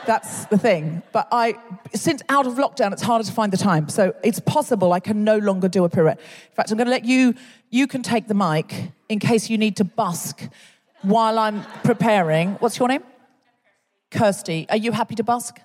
That's 0.09 0.47
the 0.47 0.57
thing. 0.57 1.03
But 1.13 1.29
I, 1.31 1.59
since 1.95 2.23
out 2.31 2.47
of 2.47 2.55
lockdown, 2.55 2.95
it's 2.95 3.03
harder 3.03 3.25
to 3.25 3.31
find 3.31 3.53
the 3.53 3.59
time. 3.59 3.91
So 3.91 4.15
it's 4.25 4.41
possible 4.41 4.95
I 4.95 5.01
can 5.01 5.23
no 5.23 5.37
longer 5.37 5.69
do 5.69 5.85
a 5.85 5.91
pirouette. 5.91 6.19
In 6.19 6.55
fact, 6.55 6.71
I'm 6.71 6.79
going 6.79 6.87
to 6.87 6.91
let 6.91 7.05
you. 7.05 7.35
You 7.69 7.87
can 7.87 8.03
take 8.03 8.27
the 8.27 8.33
mic 8.33 8.91
in 9.11 9.19
case 9.19 9.51
you 9.51 9.59
need 9.59 9.77
to 9.77 9.85
busk 9.85 10.49
while 11.03 11.39
I'm 11.39 11.63
preparing. 11.85 12.53
What's 12.53 12.79
your 12.79 12.89
name? 12.89 13.03
Kirsty. 14.11 14.65
Are 14.71 14.79
you 14.79 14.93
happy 14.93 15.15
to 15.15 15.23
busk? 15.23 15.61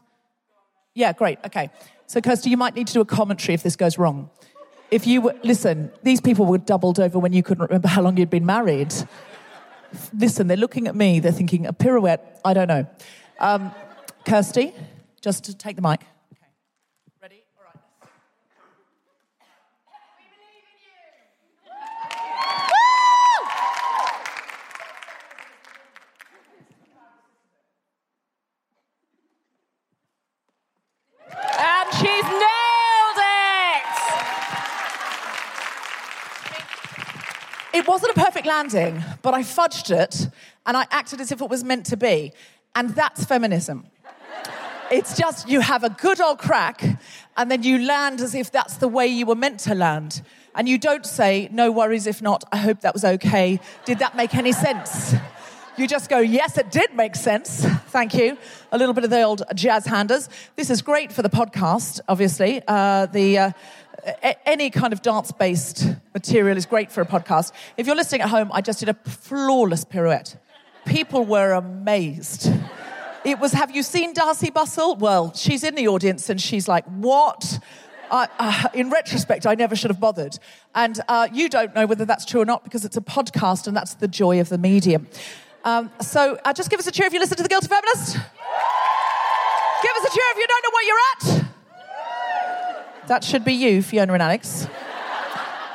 Yeah, 0.93 1.13
great. 1.13 1.39
Okay. 1.45 1.69
So, 2.07 2.19
Kirsty, 2.19 2.49
you 2.49 2.57
might 2.57 2.75
need 2.75 2.87
to 2.87 2.93
do 2.93 2.99
a 2.99 3.05
commentary 3.05 3.53
if 3.53 3.63
this 3.63 3.77
goes 3.77 3.97
wrong. 3.97 4.29
If 4.91 5.07
you 5.07 5.21
were, 5.21 5.35
listen, 5.43 5.89
these 6.03 6.19
people 6.19 6.45
were 6.45 6.57
doubled 6.57 6.99
over 6.99 7.17
when 7.17 7.31
you 7.31 7.43
couldn't 7.43 7.63
remember 7.63 7.87
how 7.87 8.01
long 8.01 8.17
you'd 8.17 8.29
been 8.29 8.45
married. 8.45 8.93
Listen, 10.13 10.47
they're 10.47 10.57
looking 10.57 10.89
at 10.89 10.97
me, 10.97 11.21
they're 11.21 11.31
thinking, 11.31 11.65
a 11.65 11.71
pirouette, 11.71 12.41
I 12.43 12.53
don't 12.53 12.67
know. 12.67 12.85
Um, 13.39 13.73
Kirsty, 14.25 14.73
just 15.21 15.43
to 15.43 15.53
take 15.55 15.75
the 15.75 15.81
mic. 15.81 16.01
Okay. 16.33 16.47
Ready? 17.21 17.43
All 17.57 17.65
right. 17.65 17.75
And 31.59 31.93
she's 31.93 32.23
nailed 32.23 33.19
it! 33.19 33.85
It 37.73 37.87
wasn't 37.87 38.11
a 38.15 38.19
perfect 38.19 38.47
landing, 38.47 39.03
but 39.21 39.33
I 39.33 39.41
fudged 39.41 39.91
it 39.91 40.29
and 40.65 40.77
I 40.77 40.87
acted 40.91 41.19
as 41.19 41.31
if 41.31 41.41
it 41.41 41.49
was 41.49 41.63
meant 41.63 41.85
to 41.87 41.97
be. 41.97 42.31
And 42.73 42.91
that's 42.91 43.25
feminism. 43.25 43.85
It's 44.91 45.17
just 45.17 45.49
you 45.49 45.61
have 45.61 45.83
a 45.83 45.89
good 45.89 46.21
old 46.21 46.37
crack 46.37 46.83
and 47.35 47.49
then 47.49 47.63
you 47.63 47.79
land 47.79 48.21
as 48.21 48.35
if 48.35 48.51
that's 48.51 48.77
the 48.77 48.87
way 48.87 49.07
you 49.07 49.25
were 49.25 49.35
meant 49.35 49.59
to 49.61 49.73
land. 49.75 50.21
And 50.55 50.69
you 50.69 50.77
don't 50.77 51.05
say, 51.05 51.49
no 51.51 51.71
worries 51.71 52.05
if 52.05 52.21
not, 52.21 52.43
I 52.51 52.57
hope 52.57 52.81
that 52.81 52.93
was 52.93 53.03
okay. 53.03 53.59
Did 53.85 53.99
that 53.99 54.15
make 54.15 54.35
any 54.35 54.51
sense? 54.51 55.15
You 55.77 55.87
just 55.87 56.09
go, 56.09 56.19
yes, 56.19 56.59
it 56.59 56.69
did 56.69 56.93
make 56.93 57.15
sense. 57.15 57.65
Thank 57.87 58.13
you. 58.13 58.37
A 58.71 58.77
little 58.77 58.93
bit 58.93 59.03
of 59.03 59.09
the 59.09 59.23
old 59.23 59.41
jazz 59.55 59.87
handers. 59.87 60.29
This 60.55 60.69
is 60.69 60.83
great 60.83 61.11
for 61.11 61.23
the 61.23 61.29
podcast, 61.29 61.99
obviously. 62.07 62.61
Uh, 62.67 63.07
the. 63.07 63.37
Uh, 63.39 63.51
a- 64.05 64.49
any 64.49 64.69
kind 64.69 64.91
of 64.91 65.01
dance 65.01 65.31
based 65.31 65.87
material 66.13 66.57
is 66.57 66.65
great 66.65 66.91
for 66.91 67.01
a 67.01 67.05
podcast. 67.05 67.53
If 67.77 67.87
you're 67.87 67.95
listening 67.95 68.21
at 68.21 68.29
home, 68.29 68.51
I 68.53 68.61
just 68.61 68.79
did 68.79 68.89
a 68.89 68.93
flawless 69.09 69.85
pirouette. 69.85 70.35
People 70.85 71.25
were 71.25 71.53
amazed. 71.53 72.51
It 73.25 73.39
was, 73.39 73.53
have 73.53 73.73
you 73.73 73.83
seen 73.83 74.13
Darcey 74.13 74.51
Bussell? 74.51 74.99
Well, 74.99 75.33
she's 75.33 75.63
in 75.63 75.75
the 75.75 75.87
audience 75.87 76.29
and 76.29 76.41
she's 76.41 76.67
like, 76.67 76.85
what? 76.85 77.59
Uh, 78.11 78.67
in 78.73 78.89
retrospect, 78.89 79.47
I 79.47 79.55
never 79.55 79.75
should 79.75 79.89
have 79.89 79.99
bothered. 79.99 80.37
And 80.75 80.99
uh, 81.07 81.29
you 81.31 81.47
don't 81.47 81.73
know 81.73 81.85
whether 81.85 82.03
that's 82.05 82.25
true 82.25 82.41
or 82.41 82.45
not 82.45 82.63
because 82.63 82.83
it's 82.83 82.97
a 82.97 83.01
podcast 83.01 83.65
and 83.65 83.75
that's 83.75 83.93
the 83.95 84.09
joy 84.09 84.41
of 84.41 84.49
the 84.49 84.57
medium. 84.57 85.07
Um, 85.63 85.89
so 86.01 86.37
uh, 86.43 86.51
just 86.51 86.69
give 86.69 86.79
us 86.79 86.87
a 86.87 86.91
cheer 86.91 87.07
if 87.07 87.13
you 87.13 87.19
listen 87.19 87.37
to 87.37 87.43
The 87.43 87.49
Guilty 87.49 87.67
Feminist. 87.67 88.15
Give 88.15 89.91
us 89.97 90.05
a 90.05 90.13
cheer 90.13 90.23
if 90.31 90.37
you 90.37 90.47
don't 90.47 90.63
know 90.63 90.69
what 90.71 90.85
you're 90.85 90.97
at. 91.39 91.45
That 93.07 93.23
should 93.23 93.45
be 93.45 93.53
you, 93.53 93.81
Fiona 93.81 94.13
and 94.13 94.21
Alex. 94.21 94.67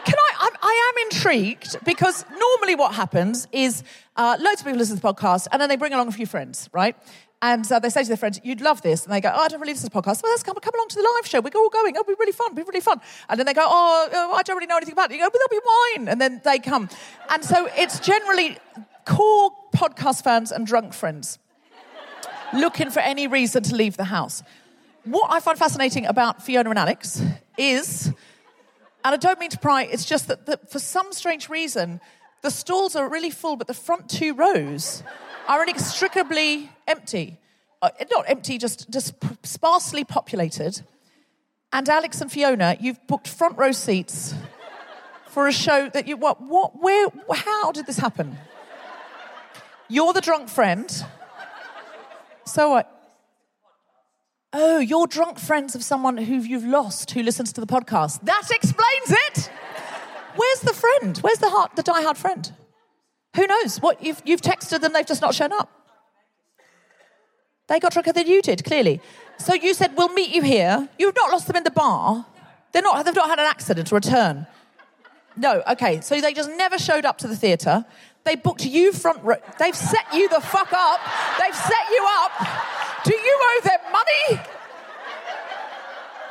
Can 0.04 0.14
I? 0.16 0.32
I'm, 0.40 0.52
I 0.62 0.92
am 0.92 1.10
intrigued 1.10 1.84
because 1.84 2.24
normally 2.30 2.74
what 2.74 2.94
happens 2.94 3.48
is 3.52 3.82
uh, 4.16 4.36
loads 4.40 4.60
of 4.60 4.66
people 4.66 4.78
listen 4.78 4.96
to 4.96 5.02
the 5.02 5.08
podcast 5.08 5.48
and 5.52 5.60
then 5.60 5.68
they 5.68 5.76
bring 5.76 5.92
along 5.92 6.08
a 6.08 6.12
few 6.12 6.26
friends, 6.26 6.70
right? 6.72 6.96
And 7.40 7.70
uh, 7.70 7.78
they 7.78 7.88
say 7.88 8.02
to 8.02 8.08
their 8.08 8.16
friends, 8.16 8.40
"You'd 8.42 8.60
love 8.60 8.82
this," 8.82 9.04
and 9.04 9.12
they 9.12 9.20
go, 9.20 9.32
"Oh, 9.32 9.40
I 9.40 9.48
don't 9.48 9.60
really 9.60 9.72
listen 9.72 9.88
to 9.88 9.96
podcasts. 9.96 10.22
Well, 10.22 10.32
let's 10.32 10.42
come, 10.42 10.56
come 10.56 10.74
along 10.74 10.88
to 10.88 10.96
the 10.96 11.02
live 11.02 11.26
show. 11.26 11.40
We're 11.40 11.50
all 11.54 11.68
going. 11.68 11.94
It'll 11.94 12.04
be 12.04 12.16
really 12.18 12.32
fun. 12.32 12.48
It'll 12.50 12.56
be 12.56 12.62
really 12.62 12.80
fun." 12.80 13.00
And 13.28 13.38
then 13.38 13.46
they 13.46 13.54
go, 13.54 13.64
"Oh, 13.64 14.08
oh, 14.12 14.32
I 14.32 14.42
don't 14.42 14.56
really 14.56 14.66
know 14.66 14.76
anything 14.76 14.94
about 14.94 15.10
it." 15.10 15.14
You 15.14 15.22
go, 15.22 15.30
"But 15.30 15.38
there'll 15.48 15.62
be 15.62 15.66
wine," 15.66 16.08
and 16.08 16.20
then 16.20 16.40
they 16.44 16.58
come. 16.58 16.88
And 17.30 17.44
so 17.44 17.68
it's 17.76 18.00
generally 18.00 18.58
core 19.04 19.52
podcast 19.74 20.24
fans 20.24 20.50
and 20.50 20.66
drunk 20.66 20.92
friends 20.92 21.38
looking 22.52 22.90
for 22.90 23.00
any 23.00 23.26
reason 23.26 23.62
to 23.62 23.74
leave 23.74 23.96
the 23.96 24.04
house. 24.04 24.42
What 25.04 25.30
I 25.30 25.40
find 25.40 25.58
fascinating 25.58 26.06
about 26.06 26.42
Fiona 26.42 26.70
and 26.70 26.78
Alex 26.78 27.22
is, 27.56 28.06
and 28.06 29.14
I 29.14 29.16
don't 29.16 29.38
mean 29.38 29.50
to 29.50 29.58
pry, 29.58 29.84
it's 29.84 30.04
just 30.04 30.28
that, 30.28 30.46
that 30.46 30.70
for 30.70 30.78
some 30.78 31.12
strange 31.12 31.48
reason, 31.48 32.00
the 32.42 32.50
stalls 32.50 32.94
are 32.96 33.08
really 33.08 33.30
full, 33.30 33.56
but 33.56 33.66
the 33.66 33.74
front 33.74 34.08
two 34.08 34.34
rows 34.34 35.02
are 35.46 35.62
inextricably 35.62 36.70
empty. 36.88 37.38
Uh, 37.80 37.90
not 38.10 38.24
empty, 38.28 38.58
just, 38.58 38.90
just 38.90 39.14
sparsely 39.44 40.04
populated. 40.04 40.82
And 41.72 41.88
Alex 41.88 42.20
and 42.20 42.32
Fiona, 42.32 42.76
you've 42.80 42.98
booked 43.06 43.28
front 43.28 43.56
row 43.56 43.72
seats 43.72 44.34
for 45.28 45.46
a 45.46 45.52
show 45.52 45.88
that 45.90 46.08
you, 46.08 46.16
what, 46.16 46.42
what, 46.42 46.80
where, 46.80 47.08
how 47.32 47.70
did 47.70 47.86
this 47.86 47.98
happen? 47.98 48.36
You're 49.88 50.12
the 50.12 50.20
drunk 50.20 50.48
friend. 50.48 50.90
So 52.44 52.70
what? 52.70 52.94
Oh, 54.52 54.78
you're 54.78 55.06
drunk 55.06 55.38
friends 55.38 55.74
of 55.74 55.84
someone 55.84 56.16
who 56.16 56.36
you've 56.36 56.64
lost 56.64 57.10
who 57.10 57.22
listens 57.22 57.52
to 57.52 57.60
the 57.60 57.66
podcast. 57.66 58.22
That 58.22 58.48
explains 58.50 59.10
it. 59.10 59.50
Where's 60.36 60.60
the 60.60 60.72
friend? 60.72 61.18
Where's 61.18 61.38
the 61.38 61.50
heart, 61.50 61.76
the 61.76 61.82
diehard 61.82 62.16
friend? 62.16 62.50
Who 63.36 63.46
knows? 63.46 63.78
What 63.78 64.02
you've, 64.02 64.22
you've 64.24 64.40
texted 64.40 64.80
them, 64.80 64.94
they've 64.94 65.06
just 65.06 65.20
not 65.20 65.34
shown 65.34 65.52
up. 65.52 65.70
They 67.68 67.78
got 67.78 67.92
drunker 67.92 68.12
than 68.12 68.26
you 68.26 68.42
did, 68.42 68.64
clearly. 68.64 69.00
So 69.38 69.54
you 69.54 69.74
said 69.74 69.96
we'll 69.96 70.08
meet 70.08 70.34
you 70.34 70.42
here. 70.42 70.88
You've 70.98 71.14
not 71.14 71.30
lost 71.30 71.46
them 71.46 71.56
in 71.56 71.64
the 71.64 71.70
bar. 71.70 72.26
They're 72.72 72.82
not. 72.82 73.04
They've 73.04 73.14
not 73.14 73.28
had 73.28 73.38
an 73.38 73.46
accident 73.46 73.92
or 73.92 73.98
a 73.98 74.00
turn. 74.00 74.46
No. 75.36 75.62
Okay. 75.68 76.00
So 76.00 76.20
they 76.20 76.32
just 76.32 76.50
never 76.50 76.78
showed 76.78 77.04
up 77.04 77.18
to 77.18 77.28
the 77.28 77.36
theatre. 77.36 77.84
They 78.24 78.36
booked 78.36 78.64
you 78.64 78.92
front 78.92 79.22
row. 79.22 79.36
They've 79.58 79.76
set 79.76 80.12
you 80.12 80.28
the 80.28 80.40
fuck 80.40 80.72
up. 80.72 81.00
They've 81.38 81.54
set 81.54 81.88
you 81.90 82.06
up. 82.08 82.32
Do 83.04 83.14
you 83.14 83.40
owe 83.40 83.60
them 83.62 83.80
money? 83.92 84.42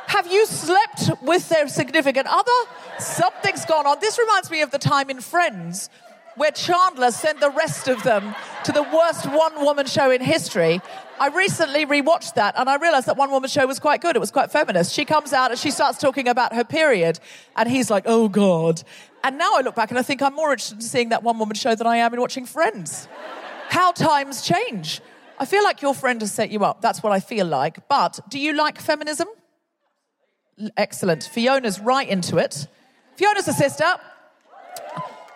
Have 0.08 0.26
you 0.26 0.46
slept 0.46 1.22
with 1.22 1.48
their 1.48 1.68
significant 1.68 2.26
other? 2.28 2.50
Something's 2.98 3.64
gone 3.64 3.86
on. 3.86 3.98
This 4.00 4.18
reminds 4.18 4.50
me 4.50 4.62
of 4.62 4.70
the 4.70 4.78
time 4.78 5.10
in 5.10 5.20
Friends 5.20 5.90
where 6.36 6.50
Chandler 6.52 7.10
sent 7.10 7.40
the 7.40 7.50
rest 7.50 7.88
of 7.88 8.02
them 8.04 8.34
to 8.64 8.72
the 8.72 8.82
worst 8.82 9.26
one 9.26 9.64
woman 9.64 9.86
show 9.86 10.10
in 10.10 10.20
history. 10.20 10.80
I 11.20 11.28
recently 11.28 11.84
rewatched 11.84 12.34
that 12.34 12.54
and 12.56 12.70
I 12.70 12.76
realized 12.76 13.06
that 13.06 13.16
one 13.16 13.30
woman 13.30 13.50
show 13.50 13.66
was 13.66 13.78
quite 13.78 14.00
good. 14.00 14.14
It 14.14 14.20
was 14.20 14.30
quite 14.30 14.52
feminist. 14.52 14.92
She 14.92 15.04
comes 15.04 15.32
out 15.32 15.50
and 15.50 15.58
she 15.58 15.70
starts 15.70 15.98
talking 15.98 16.28
about 16.28 16.54
her 16.54 16.64
period, 16.64 17.18
and 17.56 17.68
he's 17.68 17.90
like, 17.90 18.04
oh 18.06 18.28
God. 18.28 18.82
And 19.24 19.36
now 19.36 19.56
I 19.56 19.62
look 19.62 19.74
back 19.74 19.90
and 19.90 19.98
I 19.98 20.02
think 20.02 20.22
I'm 20.22 20.34
more 20.34 20.52
interested 20.52 20.76
in 20.76 20.82
seeing 20.82 21.08
that 21.08 21.22
one 21.22 21.38
woman 21.38 21.56
show 21.56 21.74
than 21.74 21.86
I 21.86 21.96
am 21.96 22.14
in 22.14 22.20
watching 22.20 22.46
Friends. 22.46 23.08
How 23.68 23.92
times 23.92 24.42
change. 24.42 25.00
I 25.38 25.44
feel 25.44 25.62
like 25.62 25.82
your 25.82 25.94
friend 25.94 26.20
has 26.20 26.32
set 26.32 26.50
you 26.50 26.64
up. 26.64 26.80
That's 26.80 27.02
what 27.02 27.12
I 27.12 27.20
feel 27.20 27.46
like. 27.46 27.88
But 27.88 28.20
do 28.28 28.38
you 28.38 28.54
like 28.54 28.80
feminism? 28.80 29.28
Excellent. 30.76 31.24
Fiona's 31.24 31.78
right 31.78 32.08
into 32.08 32.38
it. 32.38 32.66
Fiona's 33.16 33.46
a 33.46 33.52
sister. 33.52 33.84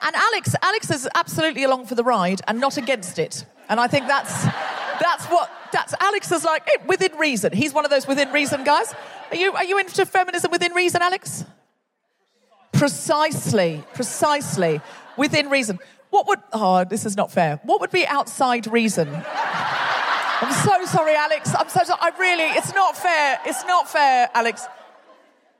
And 0.05 0.17
Alex, 0.17 0.55
Alex 0.63 0.91
is 0.91 1.09
absolutely 1.15 1.63
along 1.63 1.87
for 1.87 1.95
the 1.95 2.03
ride 2.03 2.41
and 2.49 2.61
not 2.61 2.77
against 2.77 3.19
it. 3.19 3.45
And 3.69 3.79
I 3.79 3.87
think 3.87 4.07
that's 4.07 4.47
that's 5.03 5.27
what 5.27 5.51
that's 5.73 5.95
Alex 6.01 6.31
is 6.33 6.45
like 6.45 6.69
eh, 6.69 6.79
within 6.87 7.13
reason. 7.19 7.53
He's 7.53 7.75
one 7.75 7.85
of 7.85 7.91
those 7.91 8.07
within 8.07 8.31
reason 8.33 8.65
guys. 8.65 8.95
Are 9.31 9.37
you 9.37 9.53
are 9.53 9.65
you 9.65 9.79
into 9.79 10.07
feminism 10.07 10.51
within 10.51 10.73
reason, 10.73 11.03
Alex? 11.03 11.45
Precisely, 12.73 13.85
precisely 13.95 14.81
within 15.17 15.51
reason. 15.51 15.79
What 16.11 16.27
would 16.29 16.41
oh 16.53 16.85
this 16.85 17.05
is 17.07 17.17
not 17.17 17.31
fair. 17.31 17.61
What 17.65 17.81
would 17.81 17.91
be 17.91 18.07
outside 18.07 18.67
reason? 18.67 19.09
I'm 20.43 20.53
so 20.53 20.85
sorry, 20.87 21.15
Alex. 21.15 21.55
I'm 21.55 21.69
so 21.69 21.85
sorry. 21.85 22.01
I 22.01 22.11
really, 22.19 22.45
it's 22.59 22.75
not 22.75 22.97
fair. 22.97 23.39
It's 23.47 23.65
not 23.65 23.89
fair, 23.89 24.29
Alex. 24.35 24.67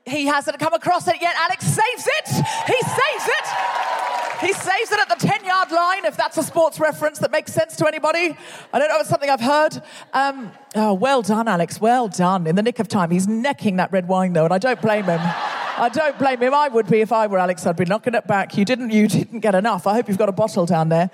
He 0.05 0.25
hasn't 0.25 0.59
come 0.59 0.73
across 0.73 1.07
it 1.07 1.21
yet. 1.21 1.35
Alex 1.37 1.63
saves 1.65 2.05
it. 2.05 2.27
He 2.27 2.81
saves 2.81 3.27
it. 3.27 4.12
He 4.43 4.51
saves 4.51 4.91
it 4.91 4.99
at 4.99 5.07
the 5.07 5.25
10 5.25 5.45
yard 5.45 5.71
line, 5.71 6.03
if 6.03 6.17
that's 6.17 6.37
a 6.37 6.43
sports 6.43 6.77
reference 6.77 7.19
that 7.19 7.31
makes 7.31 7.53
sense 7.53 7.77
to 7.77 7.87
anybody. 7.87 8.35
I 8.73 8.79
don't 8.79 8.89
know, 8.89 8.99
it's 8.99 9.07
something 9.07 9.29
I've 9.29 9.39
heard. 9.39 9.81
Um, 10.11 10.51
oh, 10.75 10.93
well 10.93 11.21
done, 11.21 11.47
Alex. 11.47 11.79
Well 11.79 12.09
done. 12.09 12.45
In 12.45 12.57
the 12.57 12.61
nick 12.61 12.79
of 12.79 12.89
time. 12.89 13.09
He's 13.09 13.27
necking 13.27 13.77
that 13.77 13.93
red 13.93 14.07
wine, 14.07 14.33
though, 14.33 14.43
and 14.43 14.53
I 14.53 14.57
don't 14.57 14.81
blame 14.81 15.05
him. 15.05 15.21
I 15.21 15.89
don't 15.93 16.19
blame 16.19 16.41
him. 16.41 16.53
I 16.53 16.67
would 16.67 16.87
be 16.87 16.99
if 16.99 17.13
I 17.13 17.27
were 17.27 17.39
Alex. 17.39 17.65
I'd 17.65 17.77
be 17.77 17.85
knocking 17.85 18.15
it 18.15 18.27
back. 18.27 18.57
You 18.57 18.65
didn't, 18.65 18.89
you 18.91 19.07
didn't 19.07 19.39
get 19.39 19.55
enough. 19.55 19.87
I 19.87 19.93
hope 19.93 20.09
you've 20.09 20.17
got 20.17 20.29
a 20.29 20.33
bottle 20.33 20.65
down 20.65 20.89
there. 20.89 21.09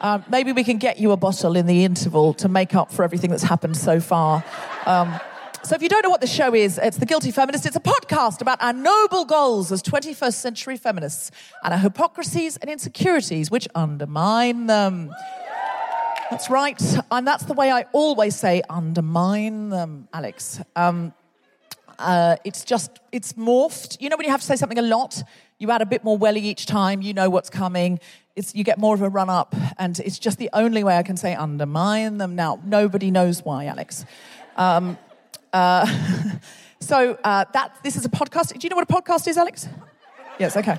Um, 0.00 0.24
maybe 0.30 0.52
we 0.52 0.64
can 0.64 0.78
get 0.78 0.98
you 0.98 1.12
a 1.12 1.16
bottle 1.18 1.56
in 1.56 1.66
the 1.66 1.84
interval 1.84 2.32
to 2.34 2.48
make 2.48 2.74
up 2.74 2.90
for 2.90 3.02
everything 3.02 3.30
that's 3.30 3.42
happened 3.42 3.76
so 3.76 4.00
far. 4.00 4.42
Um, 4.86 5.20
so, 5.62 5.74
if 5.74 5.82
you 5.82 5.88
don't 5.88 6.02
know 6.02 6.10
what 6.10 6.20
the 6.20 6.26
show 6.26 6.54
is, 6.54 6.78
it's 6.78 6.96
The 6.96 7.06
Guilty 7.06 7.30
Feminist. 7.30 7.66
It's 7.66 7.76
a 7.76 7.80
podcast 7.80 8.40
about 8.40 8.62
our 8.62 8.72
noble 8.72 9.24
goals 9.24 9.70
as 9.70 9.82
21st 9.82 10.34
century 10.34 10.76
feminists 10.76 11.30
and 11.62 11.74
our 11.74 11.80
hypocrisies 11.80 12.56
and 12.56 12.70
insecurities 12.70 13.50
which 13.50 13.68
undermine 13.74 14.66
them. 14.66 15.14
That's 16.30 16.48
right. 16.48 16.80
And 17.10 17.26
that's 17.26 17.44
the 17.44 17.54
way 17.54 17.70
I 17.70 17.86
always 17.92 18.36
say 18.36 18.62
undermine 18.70 19.68
them, 19.68 20.08
Alex. 20.14 20.60
Um, 20.76 21.12
uh, 21.98 22.36
it's 22.44 22.64
just, 22.64 22.98
it's 23.12 23.34
morphed. 23.34 24.00
You 24.00 24.08
know, 24.08 24.16
when 24.16 24.24
you 24.24 24.30
have 24.30 24.40
to 24.40 24.46
say 24.46 24.56
something 24.56 24.78
a 24.78 24.82
lot, 24.82 25.22
you 25.58 25.70
add 25.70 25.82
a 25.82 25.86
bit 25.86 26.04
more 26.04 26.16
welly 26.16 26.40
each 26.40 26.64
time, 26.64 27.02
you 27.02 27.12
know 27.12 27.28
what's 27.28 27.50
coming. 27.50 28.00
It's, 28.34 28.54
you 28.54 28.64
get 28.64 28.78
more 28.78 28.94
of 28.94 29.02
a 29.02 29.08
run 29.10 29.28
up, 29.28 29.54
and 29.76 29.98
it's 30.00 30.18
just 30.18 30.38
the 30.38 30.48
only 30.54 30.82
way 30.82 30.96
I 30.96 31.02
can 31.02 31.18
say 31.18 31.34
undermine 31.34 32.16
them 32.16 32.34
now. 32.34 32.60
Nobody 32.64 33.10
knows 33.10 33.44
why, 33.44 33.66
Alex. 33.66 34.06
Um, 34.56 34.96
uh, 35.52 35.86
so 36.80 37.18
uh, 37.24 37.44
that 37.52 37.76
this 37.82 37.96
is 37.96 38.04
a 38.04 38.08
podcast. 38.08 38.52
Do 38.52 38.58
you 38.62 38.70
know 38.70 38.76
what 38.76 38.90
a 38.90 38.92
podcast 38.92 39.28
is, 39.28 39.36
Alex? 39.36 39.68
Yes. 40.38 40.56
Okay. 40.56 40.78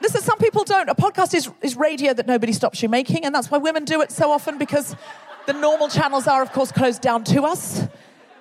Listen, 0.00 0.20
some 0.20 0.38
people 0.38 0.64
don't. 0.64 0.88
A 0.88 0.94
podcast 0.94 1.32
is, 1.34 1.48
is 1.60 1.76
radio 1.76 2.12
that 2.12 2.26
nobody 2.26 2.52
stops 2.52 2.82
you 2.82 2.88
making, 2.88 3.24
and 3.24 3.34
that's 3.34 3.50
why 3.50 3.58
women 3.58 3.84
do 3.84 4.00
it 4.02 4.10
so 4.10 4.32
often 4.32 4.58
because 4.58 4.96
the 5.46 5.52
normal 5.52 5.88
channels 5.88 6.26
are, 6.26 6.42
of 6.42 6.52
course, 6.52 6.72
closed 6.72 7.02
down 7.02 7.22
to 7.24 7.42
us. 7.42 7.86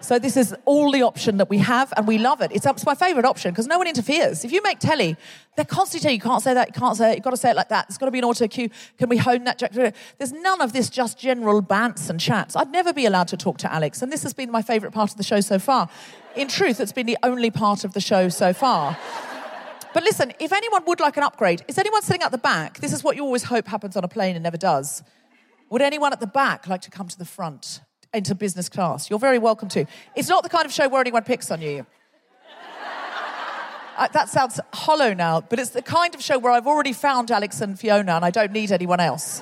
So 0.02 0.18
this 0.18 0.36
is 0.36 0.56
all 0.66 0.92
the 0.92 1.04
option 1.04 1.38
that 1.38 1.50
we 1.50 1.60
have, 1.60 1.94
and 1.96 2.08
we 2.08 2.18
love 2.18 2.42
it. 2.42 2.52
It's, 2.52 2.66
it's 2.66 2.86
my 2.86 2.96
favourite 2.96 3.26
option 3.26 3.52
because 3.52 3.68
no 3.68 3.78
one 3.78 3.88
interferes. 3.88 4.44
If 4.44 4.52
you 4.52 4.62
make 4.64 4.80
telly, 4.80 5.16
they're 5.56 5.64
constantly 5.64 6.02
telling 6.02 6.14
you, 6.16 6.24
you 6.24 6.30
can't 6.30 6.42
say 6.42 6.54
that, 6.56 6.70
you 6.70 6.74
can't 6.74 6.98
say 6.98 7.12
it, 7.12 7.16
you've 7.18 7.24
got 7.24 7.32
to 7.32 7.38
say 7.38 7.52
it 7.52 7.56
like 7.56 7.70
that. 7.70 7.88
There's 7.88 8.00
got 8.00 8.08
to 8.08 8.12
be 8.12 8.18
an 8.18 8.26
auto 8.26 8.48
cue. 8.48 8.70
Can 8.98 9.10
we 9.10 9.18
hone 9.18 9.44
that? 9.44 9.60
There's 10.18 10.32
none 10.32 10.60
of 10.60 10.74
this 10.74 10.90
just 10.90 11.20
general 11.20 11.62
bants 11.62 12.10
and 12.10 12.20
chats. 12.20 12.56
I'd 12.56 12.72
never 12.72 12.94
be 12.94 13.06
allowed 13.06 13.28
to 13.30 13.38
talk 13.38 13.60
to 13.60 13.72
Alex, 13.72 14.02
and 14.02 14.12
this 14.12 14.24
has 14.24 14.34
been 14.34 14.50
my 14.50 14.64
favourite 14.64 14.94
part 14.94 15.12
of 15.12 15.18
the 15.18 15.24
show 15.24 15.40
so 15.40 15.60
far. 15.60 15.88
In 16.36 16.48
truth, 16.48 16.80
it's 16.80 16.94
been 16.94 17.06
the 17.06 17.18
only 17.22 17.52
part 17.52 17.84
of 17.84 17.94
the 17.94 18.02
show 18.02 18.30
so 18.30 18.54
far. 18.54 18.98
But 19.94 20.04
listen, 20.04 20.34
if 20.40 20.52
anyone 20.52 20.84
would 20.88 21.00
like 21.00 21.18
an 21.18 21.24
upgrade, 21.24 21.64
is 21.68 21.78
anyone 21.78 22.02
sitting 22.02 22.24
at 22.24 22.32
the 22.32 22.38
back? 22.38 22.80
This 22.80 22.94
is 22.94 23.04
what 23.04 23.18
you 23.18 23.24
always 23.24 23.44
hope 23.44 23.68
happens 23.68 23.96
on 23.98 24.04
a 24.04 24.08
plane 24.08 24.36
and 24.36 24.44
never 24.44 24.58
does. 24.58 25.04
Would 25.70 25.82
anyone 25.82 26.12
at 26.12 26.20
the 26.20 26.28
back 26.28 26.68
like 26.68 26.82
to 26.82 26.90
come 26.90 27.08
to 27.08 27.18
the 27.18 27.26
front? 27.26 27.82
Into 28.14 28.36
business 28.36 28.68
class. 28.70 29.10
You're 29.10 29.20
very 29.20 29.40
welcome 29.40 29.70
to. 29.70 29.86
It's 30.16 30.28
not 30.28 30.44
the 30.44 30.50
kind 30.50 30.66
of 30.66 30.74
show 30.74 30.90
where 30.90 31.02
anyone 31.02 31.24
picks 31.24 31.50
on 31.50 31.62
you. 31.62 31.86
uh, 33.98 34.08
that 34.10 34.30
sounds 34.30 34.60
hollow 34.74 35.14
now, 35.14 35.42
but 35.42 35.60
it's 35.60 35.70
the 35.70 35.82
kind 35.82 36.14
of 36.14 36.22
show 36.22 36.38
where 36.38 36.52
I've 36.52 36.68
already 36.68 36.94
found 36.94 37.32
Alex 37.32 37.62
and 37.62 37.80
Fiona 37.80 38.14
and 38.14 38.26
I 38.26 38.30
don't 38.30 38.52
need 38.52 38.72
anyone 38.72 39.00
else. 39.00 39.42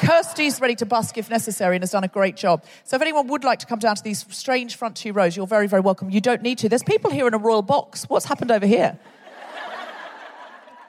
Kirsty's 0.00 0.60
ready 0.60 0.74
to 0.76 0.86
busk 0.86 1.16
if 1.16 1.30
necessary 1.30 1.76
and 1.76 1.82
has 1.84 1.92
done 1.92 2.02
a 2.02 2.08
great 2.08 2.36
job. 2.36 2.64
So 2.82 2.96
if 2.96 3.02
anyone 3.02 3.28
would 3.28 3.44
like 3.44 3.60
to 3.60 3.66
come 3.66 3.78
down 3.78 3.94
to 3.94 4.02
these 4.02 4.26
strange 4.30 4.74
front 4.74 4.96
two 4.96 5.12
rows, 5.12 5.36
you're 5.36 5.46
very, 5.46 5.68
very 5.68 5.80
welcome. 5.82 6.10
You 6.10 6.20
don't 6.20 6.42
need 6.42 6.58
to. 6.58 6.68
There's 6.68 6.82
people 6.82 7.12
here 7.12 7.28
in 7.28 7.34
a 7.34 7.38
royal 7.38 7.62
box. 7.62 8.08
What's 8.08 8.26
happened 8.26 8.50
over 8.50 8.66
here? 8.66 8.98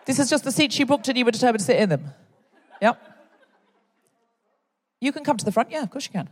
this 0.05 0.17
is 0.17 0.31
just 0.31 0.43
the 0.43 0.51
seats 0.51 0.79
you 0.79 0.87
booked 0.87 1.07
and 1.07 1.17
you 1.17 1.25
were 1.25 1.31
determined 1.31 1.59
to 1.59 1.65
sit 1.65 1.77
in 1.77 1.89
them. 1.89 2.05
Yep. 2.81 2.99
You 4.99 5.11
can 5.11 5.23
come 5.23 5.37
to 5.37 5.45
the 5.45 5.51
front. 5.51 5.69
Yeah, 5.69 5.83
of 5.83 5.91
course 5.91 6.07
you 6.07 6.11
can. 6.11 6.29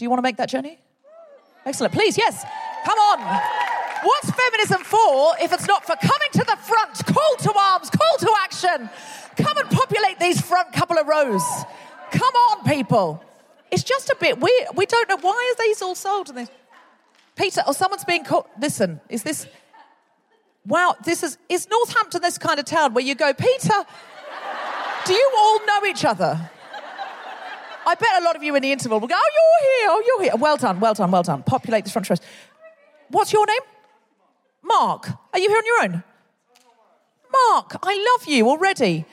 Do 0.00 0.04
you 0.06 0.08
want 0.08 0.20
to 0.20 0.22
make 0.22 0.38
that 0.38 0.48
journey? 0.48 0.78
Excellent. 1.66 1.92
Please, 1.92 2.16
yes. 2.16 2.42
Come 2.86 2.98
on. 2.98 3.18
What's 4.02 4.30
feminism 4.30 4.82
for 4.82 5.34
if 5.42 5.52
it's 5.52 5.66
not 5.66 5.84
for 5.84 5.94
coming 5.94 6.28
to 6.32 6.38
the 6.38 6.56
front, 6.56 7.04
call 7.04 7.36
to 7.40 7.52
arms, 7.54 7.90
call 7.90 8.18
to 8.20 8.32
action? 8.42 8.88
Come 9.36 9.58
and 9.58 9.68
populate 9.68 10.18
these 10.18 10.40
front 10.40 10.72
couple 10.72 10.96
of 10.96 11.06
rows. 11.06 11.42
Come 12.12 12.34
on, 12.34 12.64
people. 12.64 13.22
It's 13.70 13.82
just 13.82 14.08
a 14.08 14.16
bit 14.18 14.40
weird. 14.40 14.68
We 14.74 14.86
don't 14.86 15.06
know 15.06 15.18
why 15.18 15.54
are 15.54 15.62
these 15.62 15.82
all 15.82 15.94
sold. 15.94 16.34
This 16.34 16.48
Peter, 17.36 17.62
or 17.66 17.74
someone's 17.74 18.04
being 18.04 18.24
called. 18.24 18.46
Listen, 18.58 19.02
is 19.10 19.22
this? 19.22 19.46
Wow, 20.64 20.96
this 21.04 21.22
is 21.22 21.36
is 21.50 21.68
Northampton 21.68 22.22
this 22.22 22.38
kind 22.38 22.58
of 22.58 22.64
town 22.64 22.94
where 22.94 23.04
you 23.04 23.14
go, 23.14 23.34
Peter? 23.34 23.84
Do 25.04 25.12
you 25.12 25.30
all 25.36 25.66
know 25.66 25.84
each 25.84 26.06
other? 26.06 26.50
I 27.86 27.94
bet 27.94 28.08
a 28.20 28.24
lot 28.24 28.36
of 28.36 28.42
you 28.42 28.54
in 28.54 28.62
the 28.62 28.72
interval 28.72 29.00
will 29.00 29.08
go, 29.08 29.16
oh, 29.16 29.30
you're 29.34 29.70
here, 29.70 29.88
oh, 29.90 30.02
you're 30.06 30.22
here. 30.22 30.36
Well 30.36 30.56
done, 30.56 30.80
well 30.80 30.94
done, 30.94 31.10
well 31.10 31.22
done. 31.22 31.42
Populate 31.42 31.84
this 31.84 31.92
front 31.92 32.08
row. 32.08 32.16
What's 33.08 33.32
your 33.32 33.46
name? 33.46 33.60
Mark. 34.62 35.08
Are 35.32 35.38
you 35.38 35.48
here 35.48 35.58
on 35.58 35.66
your 35.66 35.82
own? 35.82 36.04
Mark, 37.32 37.76
I 37.82 38.16
love 38.18 38.28
you 38.28 38.48
already. 38.48 39.04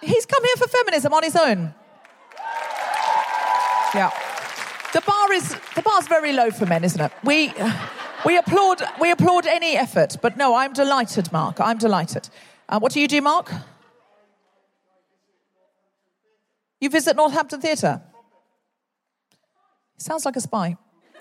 He's 0.00 0.26
come 0.26 0.44
here 0.44 0.56
for 0.56 0.68
feminism 0.68 1.12
on 1.12 1.22
his 1.22 1.36
own. 1.36 1.74
Yeah. 3.94 4.10
The 4.92 5.00
bar 5.02 5.32
is 5.32 5.54
the 5.74 5.82
bar's 5.82 6.06
very 6.06 6.32
low 6.32 6.50
for 6.50 6.66
men, 6.66 6.84
isn't 6.84 7.00
it? 7.00 7.12
We 7.24 7.52
we 8.24 8.38
applaud 8.38 8.82
we 9.00 9.10
applaud 9.10 9.46
any 9.46 9.76
effort, 9.76 10.16
but 10.22 10.36
no, 10.36 10.54
I'm 10.54 10.72
delighted, 10.72 11.32
Mark. 11.32 11.60
I'm 11.60 11.78
delighted. 11.78 12.28
Uh, 12.68 12.78
what 12.78 12.92
do 12.92 13.00
you 13.00 13.08
do, 13.08 13.20
Mark? 13.20 13.52
You 16.80 16.90
visit 16.90 17.16
Northampton 17.16 17.60
Theatre? 17.60 18.02
Sounds 19.96 20.24
like 20.24 20.36
a 20.36 20.40
spy. 20.40 20.76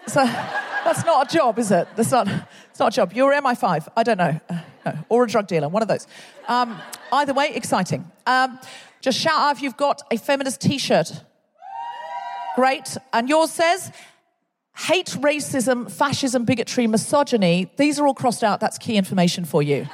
So 0.07 0.23
that's 0.25 1.03
not 1.03 1.31
a 1.31 1.37
job, 1.37 1.57
is 1.59 1.71
it? 1.71 1.87
That's 1.95 2.11
not, 2.11 2.27
it's 2.69 2.79
not 2.79 2.93
a 2.93 2.95
job. 2.95 3.13
You're 3.13 3.33
MI5. 3.33 3.87
I 3.97 4.03
don't 4.03 4.17
know. 4.17 4.39
Uh, 4.49 4.61
no. 4.85 4.93
Or 5.09 5.23
a 5.23 5.27
drug 5.27 5.47
dealer, 5.47 5.67
one 5.67 5.81
of 5.81 5.87
those. 5.87 6.07
Um, 6.47 6.79
either 7.11 7.33
way, 7.33 7.51
exciting. 7.53 8.09
Um, 8.25 8.59
just 9.01 9.19
shout 9.19 9.39
out 9.39 9.55
if 9.55 9.61
you've 9.61 9.77
got 9.77 10.01
a 10.11 10.17
feminist 10.17 10.61
t 10.61 10.77
shirt. 10.77 11.11
Great. 12.55 12.97
And 13.13 13.29
yours 13.29 13.51
says, 13.51 13.91
hate 14.75 15.07
racism, 15.07 15.91
fascism, 15.91 16.45
bigotry, 16.45 16.87
misogyny. 16.87 17.71
These 17.77 17.99
are 17.99 18.07
all 18.07 18.13
crossed 18.13 18.43
out. 18.43 18.59
That's 18.59 18.77
key 18.77 18.95
information 18.95 19.45
for 19.45 19.61
you. 19.61 19.87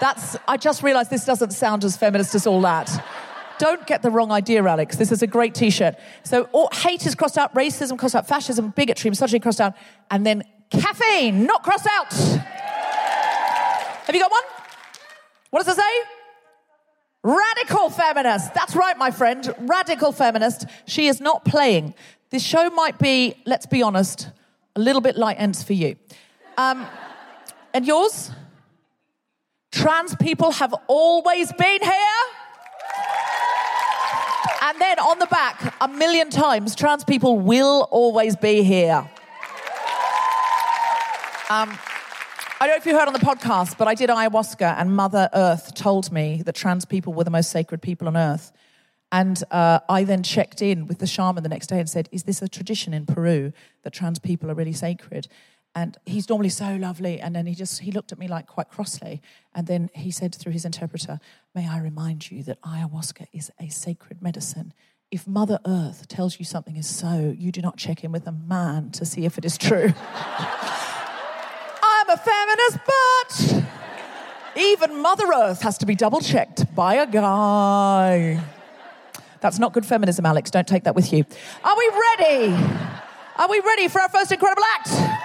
That's, 0.00 0.36
I 0.46 0.58
just 0.58 0.82
realized 0.82 1.10
this 1.10 1.24
doesn't 1.24 1.52
sound 1.52 1.84
as 1.84 1.96
feminist 1.96 2.34
as 2.34 2.46
all 2.46 2.60
that. 2.62 2.90
Don't 3.58 3.86
get 3.86 4.02
the 4.02 4.10
wrong 4.10 4.30
idea, 4.30 4.62
Alex. 4.64 4.96
This 4.96 5.12
is 5.12 5.22
a 5.22 5.26
great 5.26 5.54
t 5.54 5.70
shirt. 5.70 5.96
So, 6.24 6.48
all, 6.52 6.68
hate 6.72 7.06
is 7.06 7.14
crossed 7.14 7.38
out, 7.38 7.54
racism 7.54 7.98
crossed 7.98 8.14
out, 8.14 8.28
fascism, 8.28 8.70
bigotry, 8.70 9.10
misogyny 9.10 9.40
crossed 9.40 9.60
out, 9.60 9.74
and 10.10 10.26
then 10.26 10.42
caffeine 10.70 11.46
not 11.46 11.62
crossed 11.62 11.86
out. 11.90 12.12
Have 14.06 14.14
you 14.14 14.20
got 14.20 14.30
one? 14.30 14.42
What 15.50 15.64
does 15.64 15.76
it 15.76 15.80
say? 15.80 16.16
Radical 17.22 17.90
feminist. 17.90 18.54
That's 18.54 18.76
right, 18.76 18.96
my 18.96 19.10
friend. 19.10 19.52
Radical 19.60 20.12
feminist. 20.12 20.66
She 20.86 21.08
is 21.08 21.20
not 21.20 21.44
playing. 21.44 21.94
This 22.30 22.42
show 22.42 22.70
might 22.70 22.98
be, 22.98 23.34
let's 23.46 23.66
be 23.66 23.82
honest, 23.82 24.30
a 24.76 24.80
little 24.80 25.00
bit 25.00 25.16
light 25.16 25.36
ends 25.40 25.62
for 25.62 25.72
you. 25.72 25.96
Um, 26.56 26.86
and 27.74 27.86
yours? 27.86 28.30
Trans 29.72 30.14
people 30.16 30.52
have 30.52 30.74
always 30.86 31.52
been 31.52 31.82
here. 31.82 32.22
And 34.62 34.80
then 34.80 34.98
on 34.98 35.18
the 35.18 35.26
back, 35.26 35.74
a 35.80 35.88
million 35.88 36.30
times, 36.30 36.74
trans 36.74 37.04
people 37.04 37.38
will 37.38 37.88
always 37.90 38.36
be 38.36 38.62
here. 38.62 39.08
Um, 41.48 41.78
I 42.58 42.66
don't 42.66 42.70
know 42.70 42.76
if 42.76 42.86
you 42.86 42.98
heard 42.98 43.06
on 43.06 43.12
the 43.12 43.20
podcast, 43.20 43.78
but 43.78 43.86
I 43.86 43.94
did 43.94 44.10
ayahuasca, 44.10 44.76
and 44.78 44.96
Mother 44.96 45.28
Earth 45.34 45.74
told 45.74 46.10
me 46.10 46.42
that 46.44 46.54
trans 46.54 46.84
people 46.84 47.12
were 47.12 47.24
the 47.24 47.30
most 47.30 47.50
sacred 47.50 47.82
people 47.82 48.08
on 48.08 48.16
earth. 48.16 48.50
And 49.12 49.42
uh, 49.50 49.80
I 49.88 50.04
then 50.04 50.22
checked 50.22 50.60
in 50.62 50.86
with 50.86 50.98
the 50.98 51.06
shaman 51.06 51.42
the 51.42 51.48
next 51.48 51.68
day 51.68 51.78
and 51.78 51.88
said, 51.88 52.08
Is 52.10 52.24
this 52.24 52.42
a 52.42 52.48
tradition 52.48 52.92
in 52.92 53.06
Peru 53.06 53.52
that 53.82 53.92
trans 53.92 54.18
people 54.18 54.50
are 54.50 54.54
really 54.54 54.72
sacred? 54.72 55.28
And 55.76 55.96
he's 56.06 56.26
normally 56.30 56.48
so 56.48 56.74
lovely. 56.76 57.20
And 57.20 57.36
then 57.36 57.44
he 57.44 57.54
just, 57.54 57.80
he 57.80 57.92
looked 57.92 58.10
at 58.10 58.18
me 58.18 58.28
like 58.28 58.46
quite 58.46 58.70
crossly. 58.70 59.20
And 59.54 59.66
then 59.66 59.90
he 59.94 60.10
said 60.10 60.34
through 60.34 60.52
his 60.52 60.64
interpreter, 60.64 61.20
May 61.54 61.68
I 61.68 61.78
remind 61.80 62.30
you 62.30 62.42
that 62.44 62.62
ayahuasca 62.62 63.26
is 63.34 63.52
a 63.60 63.68
sacred 63.68 64.22
medicine. 64.22 64.72
If 65.10 65.28
Mother 65.28 65.58
Earth 65.66 66.08
tells 66.08 66.38
you 66.38 66.46
something 66.46 66.76
is 66.76 66.88
so, 66.88 67.34
you 67.36 67.52
do 67.52 67.60
not 67.60 67.76
check 67.76 68.04
in 68.04 68.10
with 68.10 68.26
a 68.26 68.32
man 68.32 68.90
to 68.92 69.04
see 69.04 69.26
if 69.26 69.36
it 69.36 69.44
is 69.44 69.58
true. 69.58 69.92
I'm 71.82 72.08
a 72.08 72.16
feminist, 72.16 72.78
but 72.86 73.64
even 74.56 75.02
Mother 75.02 75.26
Earth 75.26 75.60
has 75.60 75.76
to 75.78 75.86
be 75.86 75.94
double 75.94 76.22
checked 76.22 76.74
by 76.74 76.94
a 76.94 77.06
guy. 77.06 78.42
That's 79.40 79.58
not 79.58 79.74
good 79.74 79.84
feminism, 79.84 80.24
Alex. 80.24 80.50
Don't 80.50 80.66
take 80.66 80.84
that 80.84 80.94
with 80.94 81.12
you. 81.12 81.26
Are 81.62 81.76
we 81.76 81.92
ready? 82.18 82.54
Are 83.36 83.50
we 83.50 83.60
ready 83.60 83.88
for 83.88 84.00
our 84.00 84.08
first 84.08 84.32
incredible 84.32 84.64
act? 84.78 85.15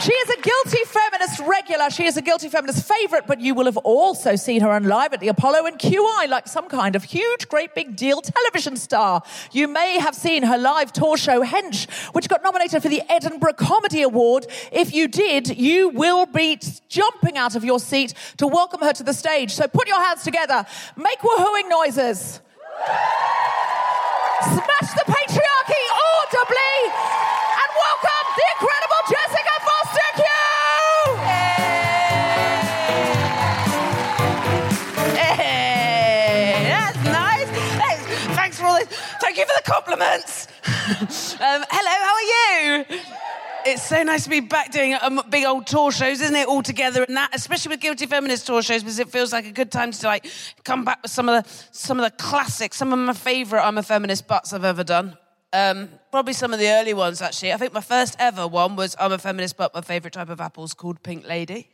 She 0.00 0.12
is 0.14 0.30
a 0.30 0.40
guilty 0.40 0.82
feminist 0.86 1.40
regular. 1.40 1.90
She 1.90 2.06
is 2.06 2.16
a 2.16 2.22
guilty 2.22 2.48
feminist 2.48 2.88
favorite, 2.88 3.26
but 3.26 3.38
you 3.38 3.54
will 3.54 3.66
have 3.66 3.76
also 3.76 4.34
seen 4.34 4.62
her 4.62 4.70
on 4.70 4.84
live 4.84 5.12
at 5.12 5.20
the 5.20 5.28
Apollo 5.28 5.66
and 5.66 5.78
QI 5.78 6.26
like 6.26 6.48
some 6.48 6.70
kind 6.70 6.96
of 6.96 7.04
huge, 7.04 7.48
great 7.48 7.74
big 7.74 7.96
deal 7.96 8.22
television 8.22 8.78
star. 8.78 9.22
You 9.52 9.68
may 9.68 9.98
have 9.98 10.14
seen 10.14 10.42
her 10.44 10.56
live 10.56 10.90
tour 10.94 11.18
show 11.18 11.44
Hench, 11.44 11.90
which 12.14 12.30
got 12.30 12.42
nominated 12.42 12.80
for 12.82 12.88
the 12.88 13.02
Edinburgh 13.10 13.52
Comedy 13.54 14.00
Award. 14.00 14.46
If 14.72 14.94
you 14.94 15.06
did, 15.06 15.58
you 15.58 15.90
will 15.90 16.24
be 16.24 16.58
jumping 16.88 17.36
out 17.36 17.54
of 17.54 17.62
your 17.62 17.78
seat 17.78 18.14
to 18.38 18.46
welcome 18.46 18.80
her 18.80 18.94
to 18.94 19.02
the 19.02 19.12
stage. 19.12 19.52
So 19.52 19.68
put 19.68 19.86
your 19.86 20.02
hands 20.02 20.24
together, 20.24 20.64
make 20.96 21.18
woohooing 21.18 21.68
noises. 21.68 22.40
smash 24.40 24.94
the 24.94 25.04
compliments. 39.70 40.48
um, 40.66 41.64
hello, 41.70 41.94
how 42.06 42.14
are 42.14 42.28
you? 42.28 42.84
It's 43.66 43.82
so 43.82 44.02
nice 44.02 44.24
to 44.24 44.30
be 44.30 44.40
back 44.40 44.72
doing 44.72 44.96
um, 45.00 45.22
big 45.30 45.44
old 45.44 45.66
tour 45.66 45.92
shows, 45.92 46.20
isn't 46.20 46.34
it? 46.34 46.48
All 46.48 46.62
together 46.62 47.04
and 47.04 47.16
that, 47.16 47.30
especially 47.34 47.70
with 47.70 47.80
Guilty 47.80 48.06
Feminist 48.06 48.46
tour 48.46 48.62
shows, 48.62 48.82
because 48.82 48.98
it 48.98 49.10
feels 49.10 49.32
like 49.32 49.46
a 49.46 49.52
good 49.52 49.70
time 49.70 49.92
to 49.92 50.06
like 50.06 50.26
come 50.64 50.84
back 50.84 51.00
with 51.02 51.12
some 51.12 51.28
of 51.28 51.44
the 51.44 51.50
some 51.70 52.00
of 52.00 52.04
the 52.04 52.10
classics, 52.22 52.78
some 52.78 52.92
of 52.92 52.98
my 52.98 53.12
favourite 53.12 53.64
I'm 53.64 53.78
a 53.78 53.82
Feminist 53.82 54.26
butts 54.26 54.52
I've 54.52 54.64
ever 54.64 54.82
done. 54.82 55.16
Um, 55.52 55.88
probably 56.10 56.32
some 56.32 56.52
of 56.52 56.58
the 56.58 56.68
early 56.68 56.94
ones 56.94 57.22
actually. 57.22 57.52
I 57.52 57.56
think 57.56 57.72
my 57.72 57.80
first 57.80 58.16
ever 58.18 58.48
one 58.48 58.74
was 58.74 58.96
I'm 58.98 59.12
a 59.12 59.18
Feminist, 59.18 59.56
but 59.56 59.72
my 59.72 59.82
favourite 59.82 60.14
type 60.14 60.30
of 60.30 60.40
apple's 60.40 60.74
called 60.74 61.02
Pink 61.04 61.28
Lady. 61.28 61.68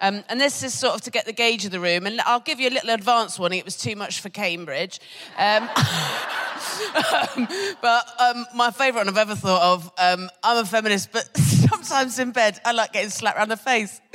Um, 0.00 0.24
and 0.28 0.40
this 0.40 0.62
is 0.62 0.74
sort 0.74 0.94
of 0.94 1.00
to 1.02 1.10
get 1.10 1.26
the 1.26 1.32
gauge 1.32 1.64
of 1.64 1.70
the 1.70 1.80
room. 1.80 2.06
And 2.06 2.20
I'll 2.22 2.40
give 2.40 2.60
you 2.60 2.68
a 2.68 2.74
little 2.74 2.90
advance 2.90 3.38
warning. 3.38 3.58
It 3.58 3.64
was 3.64 3.76
too 3.76 3.96
much 3.96 4.20
for 4.20 4.28
Cambridge. 4.28 5.00
Um, 5.38 5.62
um, 6.94 7.48
but 7.80 8.04
um, 8.20 8.46
my 8.54 8.70
favourite 8.70 9.06
one 9.06 9.08
I've 9.08 9.18
ever 9.18 9.34
thought 9.34 9.62
of, 9.62 9.92
um, 9.98 10.30
I'm 10.42 10.62
a 10.62 10.66
feminist, 10.66 11.12
but 11.12 11.36
sometimes 11.36 12.18
in 12.18 12.32
bed 12.32 12.60
I 12.64 12.72
like 12.72 12.92
getting 12.92 13.10
slapped 13.10 13.38
around 13.38 13.50
the 13.50 13.56
face. 13.56 14.00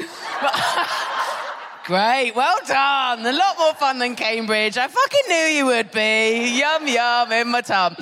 Great, 1.85 2.33
well 2.35 2.59
done. 2.67 3.25
A 3.25 3.31
lot 3.31 3.57
more 3.57 3.73
fun 3.73 3.97
than 3.97 4.15
Cambridge. 4.15 4.77
I 4.77 4.87
fucking 4.87 5.23
knew 5.27 5.35
you 5.35 5.65
would 5.65 5.91
be. 5.91 6.59
Yum, 6.59 6.87
yum 6.87 7.31
in 7.31 7.47
my 7.47 7.61
tum. 7.61 7.95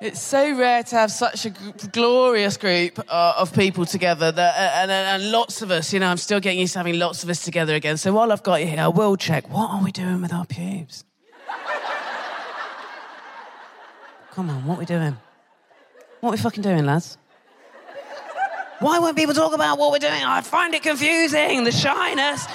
It's 0.00 0.20
so 0.20 0.56
rare 0.56 0.84
to 0.84 0.96
have 0.96 1.10
such 1.10 1.44
a 1.44 1.50
g- 1.50 1.58
glorious 1.90 2.56
group 2.56 3.00
uh, 3.08 3.34
of 3.36 3.52
people 3.52 3.84
together, 3.84 4.30
that, 4.30 4.54
uh, 4.54 4.80
and, 4.82 4.90
and, 4.92 5.22
and 5.22 5.32
lots 5.32 5.60
of 5.60 5.72
us. 5.72 5.92
You 5.92 5.98
know, 5.98 6.06
I'm 6.06 6.18
still 6.18 6.38
getting 6.38 6.60
used 6.60 6.74
to 6.74 6.78
having 6.78 7.00
lots 7.00 7.24
of 7.24 7.30
us 7.30 7.42
together 7.42 7.74
again. 7.74 7.96
So 7.96 8.12
while 8.12 8.30
I've 8.30 8.44
got 8.44 8.60
you 8.60 8.68
here, 8.68 8.80
I 8.80 8.88
will 8.88 9.16
check. 9.16 9.48
What 9.50 9.70
are 9.70 9.82
we 9.82 9.90
doing 9.90 10.22
with 10.22 10.32
our 10.32 10.46
pubes? 10.46 11.04
Come 14.32 14.50
on, 14.50 14.64
what 14.66 14.76
are 14.76 14.78
we 14.78 14.84
doing? 14.84 15.16
What 16.20 16.28
are 16.28 16.32
we 16.32 16.38
fucking 16.38 16.62
doing, 16.62 16.86
lads? 16.86 17.18
Why 18.78 19.00
won't 19.00 19.16
people 19.16 19.34
talk 19.34 19.52
about 19.52 19.78
what 19.78 19.90
we're 19.90 19.98
doing? 19.98 20.22
I 20.22 20.40
find 20.42 20.72
it 20.74 20.84
confusing. 20.84 21.64
The 21.64 21.72
shyness. 21.72 22.46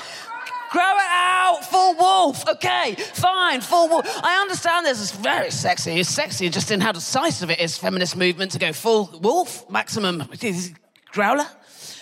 Grow 0.73 0.81
it 0.81 1.12
out, 1.12 1.59
full 1.69 1.93
wolf. 1.93 2.49
Okay, 2.49 2.95
fine, 2.95 3.62
full 3.62 3.89
wolf. 3.89 4.07
I 4.23 4.41
understand 4.41 4.88
this 4.88 4.99
is 4.99 5.12
very 5.12 5.51
sexy. 5.51 5.99
It's 5.99 6.09
sexy 6.09 6.49
just 6.49 6.71
in 6.71 6.81
how 6.81 6.91
decisive 6.91 7.51
it 7.51 7.59
is, 7.59 7.77
feminist 7.77 8.17
movement, 8.17 8.53
to 8.53 8.59
go 8.59 8.73
full 8.73 9.19
wolf, 9.21 9.69
maximum 9.69 10.27
growler. 11.12 11.45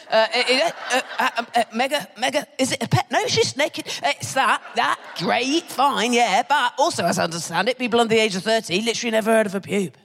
Uh, 0.09 0.25
uh, 0.33 0.71
uh, 0.89 1.01
uh, 1.19 1.43
uh, 1.53 1.63
mega, 1.75 2.07
mega, 2.17 2.47
is 2.57 2.71
it 2.71 2.81
a 2.81 2.87
pet? 2.87 3.11
No, 3.11 3.27
she's 3.27 3.57
naked. 3.57 3.87
It's 3.87 4.33
that, 4.35 4.61
that, 4.75 4.97
great, 5.17 5.63
fine, 5.63 6.13
yeah. 6.13 6.41
But 6.47 6.73
also, 6.77 7.03
as 7.03 7.19
I 7.19 7.25
understand 7.25 7.67
it, 7.67 7.77
people 7.77 7.99
under 7.99 8.15
the 8.15 8.21
age 8.21 8.37
of 8.37 8.43
30 8.43 8.83
literally 8.83 9.11
never 9.11 9.31
heard 9.33 9.47
of 9.47 9.55
a 9.55 9.59
pube. 9.59 9.95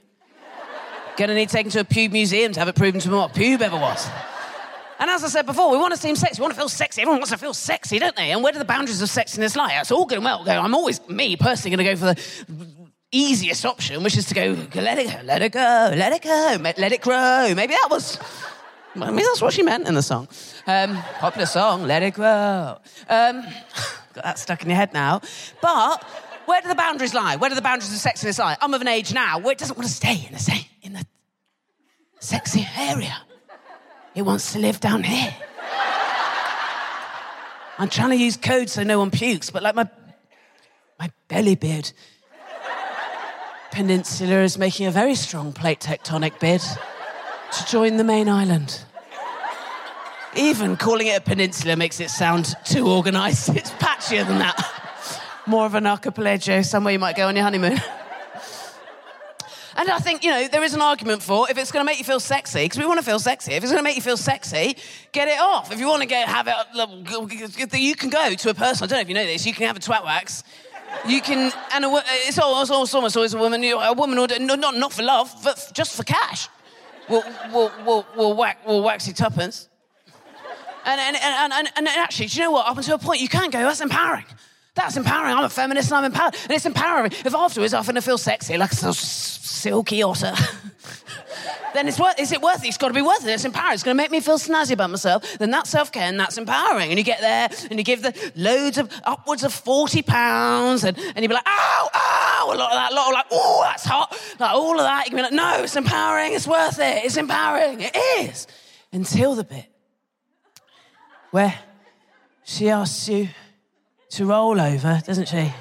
Gonna 1.15 1.35
need 1.35 1.47
taken 1.47 1.71
to 1.71 1.79
a 1.79 1.85
pube 1.85 2.11
museum 2.11 2.51
to 2.51 2.59
have 2.59 2.67
it 2.67 2.75
proven 2.75 2.99
to 2.99 3.09
them 3.09 3.17
what 3.17 3.35
a 3.35 3.39
pube 3.39 3.61
ever 3.61 3.77
was. 3.77 4.09
And 4.99 5.09
as 5.09 5.23
I 5.23 5.27
said 5.27 5.45
before, 5.45 5.69
we 5.71 5.77
want 5.77 5.93
to 5.93 5.99
seem 5.99 6.15
sexy. 6.15 6.41
We 6.41 6.43
want 6.43 6.53
to 6.53 6.59
feel 6.59 6.69
sexy. 6.69 7.01
Everyone 7.01 7.19
wants 7.19 7.31
to 7.31 7.37
feel 7.37 7.53
sexy, 7.53 7.99
don't 7.99 8.15
they? 8.15 8.31
And 8.31 8.43
where 8.43 8.51
do 8.51 8.59
the 8.59 8.65
boundaries 8.65 9.01
of 9.01 9.09
sexiness 9.09 9.55
lie? 9.55 9.79
It's 9.79 9.91
all 9.91 10.11
and 10.11 10.23
well. 10.23 10.43
I'm 10.47 10.73
always, 10.73 11.07
me 11.07 11.35
personally, 11.35 11.75
going 11.75 11.85
to 11.85 11.93
go 11.93 12.13
for 12.13 12.13
the 12.15 12.67
easiest 13.11 13.65
option, 13.65 14.03
which 14.03 14.17
is 14.17 14.25
to 14.25 14.33
go, 14.33 14.55
let 14.75 14.97
it 14.97 15.11
go, 15.11 15.21
let 15.23 15.41
it 15.41 15.51
go, 15.51 15.93
let 15.95 16.13
it 16.13 16.21
go, 16.23 16.57
let 16.77 16.91
it 16.91 17.01
grow. 17.01 17.53
Maybe 17.55 17.73
that 17.73 17.87
was, 17.89 18.17
maybe 18.95 19.23
that's 19.23 19.41
what 19.41 19.53
she 19.53 19.61
meant 19.61 19.87
in 19.87 19.93
the 19.93 20.01
song. 20.01 20.27
Um, 20.65 20.95
popular 21.19 21.45
song, 21.45 21.83
let 21.83 22.01
it 22.01 22.15
grow. 22.15 22.77
Um, 23.07 23.43
got 24.13 24.23
that 24.23 24.39
stuck 24.39 24.63
in 24.63 24.69
your 24.69 24.77
head 24.77 24.93
now. 24.93 25.21
But 25.61 26.03
where 26.45 26.61
do 26.61 26.67
the 26.67 26.75
boundaries 26.75 27.13
lie? 27.13 27.35
Where 27.35 27.49
do 27.49 27.55
the 27.55 27.61
boundaries 27.61 27.93
of 27.93 27.99
sexiness 27.99 28.39
lie? 28.39 28.57
I'm 28.61 28.73
of 28.73 28.81
an 28.81 28.87
age 28.87 29.13
now 29.13 29.39
where 29.39 29.51
it 29.51 29.59
doesn't 29.59 29.77
want 29.77 29.87
to 29.87 29.93
stay 29.93 30.25
in 30.27 30.33
the 30.33 30.65
in 30.81 30.93
the 30.93 31.05
sexy 32.19 32.67
area. 32.75 33.15
It 34.17 34.25
wants 34.25 34.53
to 34.53 34.59
live 34.59 34.79
down 34.79 35.03
here. 35.03 35.31
I'm 37.77 37.87
trying 37.87 38.09
to 38.09 38.15
use 38.15 38.35
code 38.35 38.67
so 38.67 38.81
no 38.81 38.97
one 38.97 39.11
pukes, 39.11 39.51
but 39.51 39.61
like 39.61 39.75
my 39.75 39.87
my 40.99 41.11
belly 41.27 41.53
beard 41.53 41.91
peninsula 43.69 44.41
is 44.41 44.57
making 44.57 44.87
a 44.87 44.91
very 44.91 45.13
strong 45.13 45.53
plate 45.53 45.79
tectonic 45.79 46.39
bid 46.39 46.61
to 46.61 47.65
join 47.67 47.97
the 47.97 48.03
main 48.03 48.27
island. 48.27 48.81
Even 50.35 50.77
calling 50.77 51.05
it 51.05 51.17
a 51.19 51.21
peninsula 51.21 51.75
makes 51.75 51.99
it 51.99 52.09
sound 52.09 52.55
too 52.65 52.87
organised. 52.87 53.49
It's 53.55 53.69
patchier 53.69 54.25
than 54.25 54.39
that. 54.39 54.57
More 55.45 55.67
of 55.67 55.75
an 55.75 55.85
archipelago, 55.85 56.63
somewhere 56.63 56.93
you 56.93 56.99
might 56.99 57.15
go 57.15 57.27
on 57.27 57.35
your 57.35 57.43
honeymoon. 57.43 57.79
And 59.77 59.89
I 59.91 59.99
think, 59.99 60.23
you 60.23 60.31
know, 60.31 60.47
there 60.47 60.63
is 60.63 60.73
an 60.73 60.81
argument 60.81 61.21
for 61.21 61.49
if 61.51 61.57
it's 61.57 61.71
going 61.71 61.85
to 61.85 61.85
make 61.85 61.99
you 61.99 62.03
feel 62.03 62.19
sexy, 62.19 62.63
because 62.65 62.79
we 62.79 62.85
want 62.87 62.99
to 62.99 63.05
feel 63.05 63.19
sexy. 63.19 63.53
If 63.53 63.61
it's 63.63 63.71
going 63.71 63.79
to 63.79 63.83
make 63.83 63.95
you 63.95 64.01
feel 64.01 64.17
sexy, 64.17 64.75
get 65.11 65.27
it 65.27 65.39
off. 65.39 65.71
If 65.71 65.79
you 65.79 65.87
want 65.87 66.01
to 66.01 66.07
get 66.07 66.27
have 66.27 66.47
it, 66.47 67.79
you 67.79 67.95
can 67.95 68.09
go 68.09 68.33
to 68.33 68.49
a 68.49 68.53
person. 68.55 68.83
I 68.83 68.87
don't 68.87 68.97
know 68.97 69.01
if 69.01 69.07
you 69.07 69.13
know 69.13 69.25
this. 69.25 69.45
You 69.45 69.53
can 69.53 69.67
have 69.67 69.77
a 69.77 69.79
twat 69.79 70.03
wax. 70.03 70.43
You 71.05 71.21
can, 71.21 71.51
and 71.73 71.85
a, 71.85 72.03
it's 72.27 72.39
almost, 72.39 72.93
almost 72.93 73.15
always 73.15 73.33
a 73.35 73.37
woman. 73.37 73.63
A 73.63 73.93
woman 73.93 74.17
will 74.17 74.27
not 74.57 74.75
not 74.75 74.93
for 74.93 75.03
love, 75.03 75.31
but 75.43 75.71
just 75.73 75.95
for 75.95 76.03
cash. 76.03 76.47
We'll 77.07 77.23
we'll 77.51 77.71
we'll, 77.85 78.05
we'll, 78.15 78.33
whack, 78.35 78.65
we'll 78.65 78.81
wax 78.81 79.07
you 79.07 79.13
tuppence. 79.13 79.69
And 80.85 80.99
and, 80.99 81.17
and, 81.21 81.53
and, 81.53 81.67
and 81.75 81.87
actually, 81.87 82.27
do 82.27 82.39
you 82.39 82.45
know 82.45 82.51
what? 82.51 82.67
Up 82.67 82.77
until 82.77 82.95
a 82.95 82.99
point, 82.99 83.21
you 83.21 83.29
can 83.29 83.51
go. 83.51 83.59
That's 83.59 83.81
empowering. 83.81 84.25
That's 84.77 84.95
empowering. 84.95 85.33
I'm 85.33 85.43
a 85.43 85.49
feminist 85.49 85.89
and 85.89 85.97
I'm 85.97 86.03
empowered. 86.05 86.35
And 86.43 86.51
it's 86.51 86.67
empowering. 86.67 87.11
If 87.11 87.33
afterwards 87.33 87.73
I'm 87.73 87.83
going 87.83 87.95
to 87.95 88.01
feel 88.01 88.19
sexy, 88.19 88.57
like 88.57 88.71
a 88.71 88.93
silky 88.93 90.03
otter, 90.03 90.33
then 91.73 91.87
it's 91.87 91.99
worth, 91.99 92.19
is 92.19 92.31
it 92.31 92.43
worth 92.43 92.63
it? 92.63 92.67
It's 92.67 92.77
got 92.77 92.89
to 92.89 92.93
be 92.93 93.01
worth 93.01 93.25
it. 93.25 93.31
It's 93.31 93.43
empowering. 93.43 93.73
It's 93.73 93.81
going 93.81 93.97
to 93.97 94.03
make 94.03 94.11
me 94.11 94.19
feel 94.19 94.37
snazzy 94.37 94.73
about 94.73 94.91
myself. 94.91 95.39
Then 95.39 95.49
that's 95.49 95.71
self 95.71 95.91
care 95.91 96.03
and 96.03 96.19
that's 96.19 96.37
empowering. 96.37 96.91
And 96.91 96.99
you 96.99 97.03
get 97.03 97.21
there 97.21 97.49
and 97.71 97.79
you 97.79 97.83
give 97.83 98.03
the 98.03 98.31
loads 98.35 98.77
of, 98.77 98.91
upwards 99.03 99.43
of 99.43 99.51
40 99.51 100.03
pounds 100.03 100.83
and, 100.83 100.95
and 100.95 101.23
you'd 101.23 101.29
be 101.29 101.33
like, 101.33 101.47
ow, 101.47 101.89
ow, 101.95 102.51
a 102.53 102.55
lot 102.55 102.71
of 102.71 102.77
that, 102.77 102.91
a 102.91 102.95
lot 102.95 103.07
of 103.07 103.13
like, 103.13 103.25
oh, 103.31 103.61
that's 103.63 103.83
hot. 103.83 104.15
Like 104.39 104.51
all 104.53 104.73
of 104.73 104.85
that. 104.85 105.05
You 105.05 105.09
can 105.09 105.17
be 105.17 105.23
like, 105.23 105.33
no, 105.33 105.63
it's 105.63 105.75
empowering. 105.75 106.33
It's 106.33 106.47
worth 106.47 106.77
it. 106.77 107.03
It's 107.03 107.17
empowering. 107.17 107.79
It 107.81 107.97
is. 108.19 108.45
Until 108.93 109.33
the 109.33 109.43
bit 109.43 109.65
where 111.31 111.57
she 112.43 112.69
asks 112.69 113.09
you, 113.09 113.29
to 114.09 114.25
roll 114.25 114.59
over, 114.59 115.01
doesn't 115.05 115.27
she? 115.27 115.53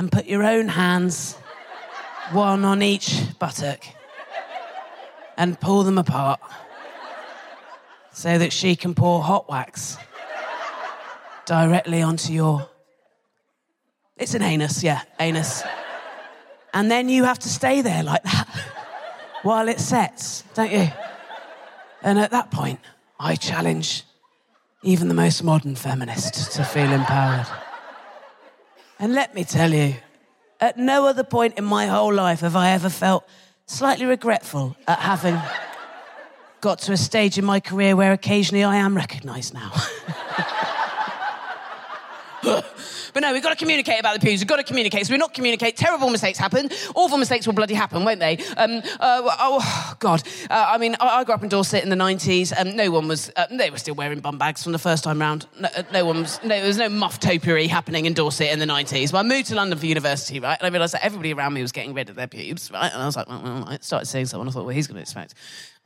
and 0.00 0.10
put 0.10 0.24
your 0.24 0.42
own 0.42 0.68
hands, 0.68 1.34
one 2.32 2.64
on 2.64 2.82
each 2.82 3.20
buttock, 3.38 3.84
and 5.36 5.60
pull 5.60 5.82
them 5.82 5.98
apart 5.98 6.40
so 8.10 8.38
that 8.38 8.50
she 8.50 8.76
can 8.76 8.94
pour 8.94 9.22
hot 9.22 9.48
wax 9.48 9.98
directly 11.44 12.00
onto 12.00 12.32
your. 12.32 12.66
It's 14.16 14.32
an 14.32 14.42
anus, 14.42 14.82
yeah, 14.82 15.02
anus. 15.18 15.62
And 16.72 16.90
then 16.90 17.10
you 17.10 17.24
have 17.24 17.38
to 17.40 17.48
stay 17.50 17.82
there 17.82 18.02
like 18.02 18.22
that 18.22 18.48
while 19.42 19.68
it 19.68 19.80
sets, 19.80 20.44
don't 20.54 20.72
you? 20.72 20.88
And 22.02 22.18
at 22.18 22.30
that 22.30 22.50
point, 22.50 22.80
I 23.18 23.36
challenge 23.36 24.04
even 24.82 25.08
the 25.08 25.14
most 25.14 25.42
modern 25.42 25.74
feminist 25.74 26.52
to 26.52 26.64
feel 26.64 26.90
empowered. 26.90 27.46
And 28.98 29.14
let 29.14 29.34
me 29.34 29.44
tell 29.44 29.72
you, 29.72 29.94
at 30.60 30.78
no 30.78 31.06
other 31.06 31.24
point 31.24 31.58
in 31.58 31.64
my 31.64 31.86
whole 31.86 32.12
life 32.12 32.40
have 32.40 32.56
I 32.56 32.70
ever 32.70 32.88
felt 32.88 33.26
slightly 33.66 34.06
regretful 34.06 34.76
at 34.86 34.98
having 34.98 35.38
got 36.60 36.78
to 36.80 36.92
a 36.92 36.96
stage 36.96 37.38
in 37.38 37.44
my 37.44 37.60
career 37.60 37.96
where 37.96 38.12
occasionally 38.12 38.64
I 38.64 38.76
am 38.76 38.96
recognised 38.96 39.54
now. 39.54 39.72
But 43.12 43.20
no, 43.20 43.32
we've 43.32 43.42
got 43.42 43.50
to 43.50 43.56
communicate 43.56 44.00
about 44.00 44.18
the 44.18 44.24
pews. 44.24 44.40
We've 44.40 44.48
got 44.48 44.56
to 44.56 44.64
communicate. 44.64 45.06
So 45.06 45.12
we 45.12 45.18
not 45.18 45.34
communicate. 45.34 45.76
Terrible 45.76 46.10
mistakes 46.10 46.38
happen. 46.38 46.70
Awful 46.94 47.18
mistakes 47.18 47.46
will 47.46 47.54
bloody 47.54 47.74
happen, 47.74 48.04
won't 48.04 48.20
they? 48.20 48.38
Um, 48.56 48.82
uh, 49.00 49.22
oh, 49.38 49.94
God. 49.98 50.22
Uh, 50.48 50.66
I 50.68 50.78
mean, 50.78 50.96
I, 51.00 51.20
I, 51.20 51.24
grew 51.24 51.34
up 51.34 51.42
in 51.42 51.48
Dorset 51.48 51.82
in 51.82 51.90
the 51.90 51.96
90s. 51.96 52.52
and 52.56 52.76
no 52.76 52.90
one 52.90 53.08
was, 53.08 53.30
uh, 53.36 53.46
they 53.50 53.70
were 53.70 53.78
still 53.78 53.94
wearing 53.94 54.20
bum 54.20 54.38
bags 54.38 54.62
from 54.62 54.72
the 54.72 54.78
first 54.78 55.04
time 55.04 55.20
round. 55.20 55.46
No, 55.58 55.68
uh, 55.76 55.82
no 55.92 56.04
one 56.04 56.20
was, 56.20 56.40
no, 56.42 56.48
there 56.48 56.66
was 56.66 56.78
no 56.78 56.88
muff 56.88 57.20
topiary 57.20 57.66
happening 57.66 58.06
in 58.06 58.14
Dorset 58.14 58.50
in 58.50 58.58
the 58.58 58.66
90s. 58.66 59.12
But 59.12 59.18
I 59.18 59.22
moved 59.22 59.48
to 59.48 59.54
London 59.54 59.78
for 59.78 59.86
university, 59.86 60.40
right? 60.40 60.58
And 60.58 60.66
I 60.66 60.70
realised 60.70 60.94
that 60.94 61.04
everybody 61.04 61.32
around 61.32 61.54
me 61.54 61.62
was 61.62 61.72
getting 61.72 61.94
rid 61.94 62.08
of 62.08 62.16
their 62.16 62.28
pubes, 62.28 62.70
right? 62.70 62.92
And 62.92 63.02
I 63.02 63.06
was 63.06 63.16
like, 63.16 63.28
well, 63.28 63.42
well 63.42 63.64
I 63.68 63.78
started 63.80 64.06
seeing 64.06 64.26
someone. 64.26 64.48
I 64.48 64.52
thought, 64.52 64.64
well, 64.64 64.74
he's 64.74 64.86
going 64.86 64.96
to 64.96 65.02
expect 65.02 65.34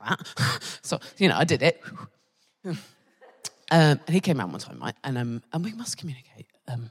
that. 0.04 0.78
so, 0.82 0.98
you 1.18 1.28
know, 1.28 1.36
I 1.36 1.44
did 1.44 1.62
it. 1.62 1.82
Um, 3.70 3.98
and 4.06 4.10
he 4.10 4.20
came 4.20 4.38
around 4.38 4.52
one 4.52 4.60
time, 4.60 4.78
right? 4.78 4.94
And, 5.02 5.16
um, 5.16 5.42
and 5.52 5.64
we 5.64 5.72
must 5.72 5.96
communicate 5.96 6.46
um, 6.68 6.90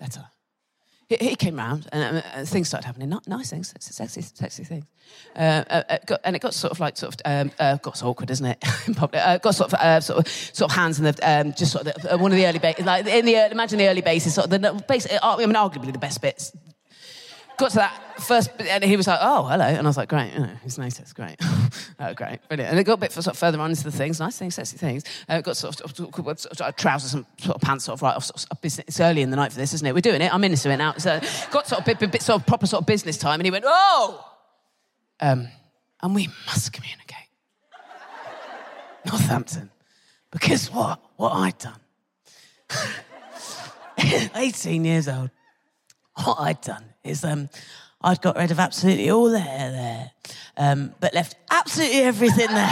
better. 0.00 0.24
He, 1.08 1.16
he 1.20 1.36
came 1.36 1.56
round 1.56 1.88
and 1.92 2.48
things 2.48 2.68
started 2.68 2.86
happening. 2.86 3.10
Ni- 3.10 3.18
Nice 3.26 3.50
things, 3.50 3.74
sexy, 3.78 4.22
sexy 4.22 4.64
things. 4.64 4.86
Uh, 5.34 5.64
uh, 5.68 5.82
uh, 5.88 5.98
got, 6.06 6.20
and 6.24 6.36
it 6.36 6.38
got 6.38 6.54
sort 6.54 6.70
of 6.70 6.80
like 6.80 6.96
sort 6.96 7.14
of 7.14 7.20
um, 7.24 7.52
uh, 7.58 7.76
got 7.76 8.02
awkward, 8.02 8.30
isn't 8.30 8.46
it? 8.46 8.64
in 8.86 8.94
public. 8.94 9.20
Uh, 9.24 9.38
got 9.38 9.54
sort 9.54 9.72
of 9.72 9.80
uh, 9.80 10.00
sort 10.00 10.20
of 10.20 10.28
sort 10.32 10.70
of 10.70 10.76
hands 10.76 10.98
in 10.98 11.04
the 11.04 11.14
um, 11.22 11.52
just 11.52 11.72
sort 11.72 11.86
of 11.86 12.02
the, 12.02 12.16
one 12.18 12.30
of 12.30 12.36
the 12.36 12.46
early 12.46 12.60
bases, 12.60 12.86
like 12.86 13.06
in 13.06 13.24
the 13.26 13.50
imagine 13.50 13.78
the 13.78 13.88
early 13.88 14.02
bases, 14.02 14.34
sort 14.34 14.52
of 14.52 14.62
the 14.62 14.84
base. 14.88 15.06
I 15.22 15.36
mean, 15.36 15.54
arguably 15.54 15.92
the 15.92 15.98
best 15.98 16.20
bits 16.20 16.52
got 17.60 17.70
to 17.70 17.76
that 17.76 18.20
first 18.20 18.50
and 18.58 18.82
he 18.82 18.96
was 18.96 19.06
like, 19.06 19.18
"Oh, 19.22 19.44
hello," 19.44 19.64
and 19.64 19.78
I 19.78 19.88
was 19.88 19.96
like, 19.96 20.08
"Great, 20.08 20.32
you 20.32 20.40
know, 20.40 20.50
he's 20.62 20.78
noticed, 20.78 21.14
great, 21.14 21.36
oh, 22.00 22.14
great, 22.14 22.40
brilliant." 22.48 22.70
And 22.70 22.78
it 22.78 22.84
got 22.84 22.94
a 22.94 22.96
bit 22.96 23.12
sort 23.12 23.26
of 23.28 23.38
further 23.38 23.60
on 23.60 23.70
into 23.70 23.84
the 23.84 23.92
things, 23.92 24.18
nice 24.18 24.38
things, 24.38 24.54
sexy 24.54 24.76
things. 24.76 25.04
Uh, 25.28 25.40
got 25.40 25.56
sort 25.56 25.80
of, 25.80 25.96
sort 25.96 26.18
of, 26.18 26.40
sort 26.40 26.60
of 26.60 26.76
trousers 26.76 27.14
and 27.14 27.26
sort 27.38 27.56
of 27.56 27.62
pants, 27.62 27.84
sort 27.84 27.98
of 27.98 28.02
right 28.02 28.16
off. 28.16 28.24
Sort 28.24 28.46
of. 28.50 28.58
It's 28.62 29.00
early 29.00 29.22
in 29.22 29.30
the 29.30 29.36
night 29.36 29.52
for 29.52 29.58
this, 29.58 29.74
isn't 29.74 29.86
it? 29.86 29.94
We're 29.94 30.00
doing 30.00 30.22
it. 30.22 30.32
I'm 30.34 30.42
into 30.42 30.70
it 30.70 30.76
now. 30.76 30.94
So 30.94 31.20
got 31.50 31.68
sort 31.68 31.80
of 31.80 31.84
bit, 31.84 31.98
bit, 31.98 32.10
bit 32.10 32.22
sort 32.22 32.40
of 32.40 32.46
proper 32.46 32.66
sort 32.66 32.82
of 32.82 32.86
business 32.86 33.18
time, 33.18 33.40
and 33.40 33.46
he 33.46 33.50
went, 33.50 33.64
"Oh," 33.66 34.24
um, 35.20 35.48
and 36.02 36.14
we 36.14 36.28
must 36.46 36.72
communicate, 36.72 37.28
Northampton, 39.06 39.70
because 40.30 40.72
what 40.72 41.00
what 41.16 41.32
I'd 41.32 41.58
done, 41.58 41.80
18 44.34 44.84
years 44.84 45.08
old 45.08 45.30
what 46.24 46.40
I'd 46.40 46.60
done 46.60 46.89
is 47.04 47.24
um, 47.24 47.48
I'd 48.02 48.20
got 48.22 48.36
rid 48.36 48.50
of 48.50 48.58
absolutely 48.58 49.10
all 49.10 49.30
the 49.30 49.40
hair 49.40 49.70
there, 49.70 50.10
um, 50.56 50.94
but 51.00 51.14
left 51.14 51.36
absolutely 51.50 52.00
everything 52.00 52.48
there. 52.48 52.68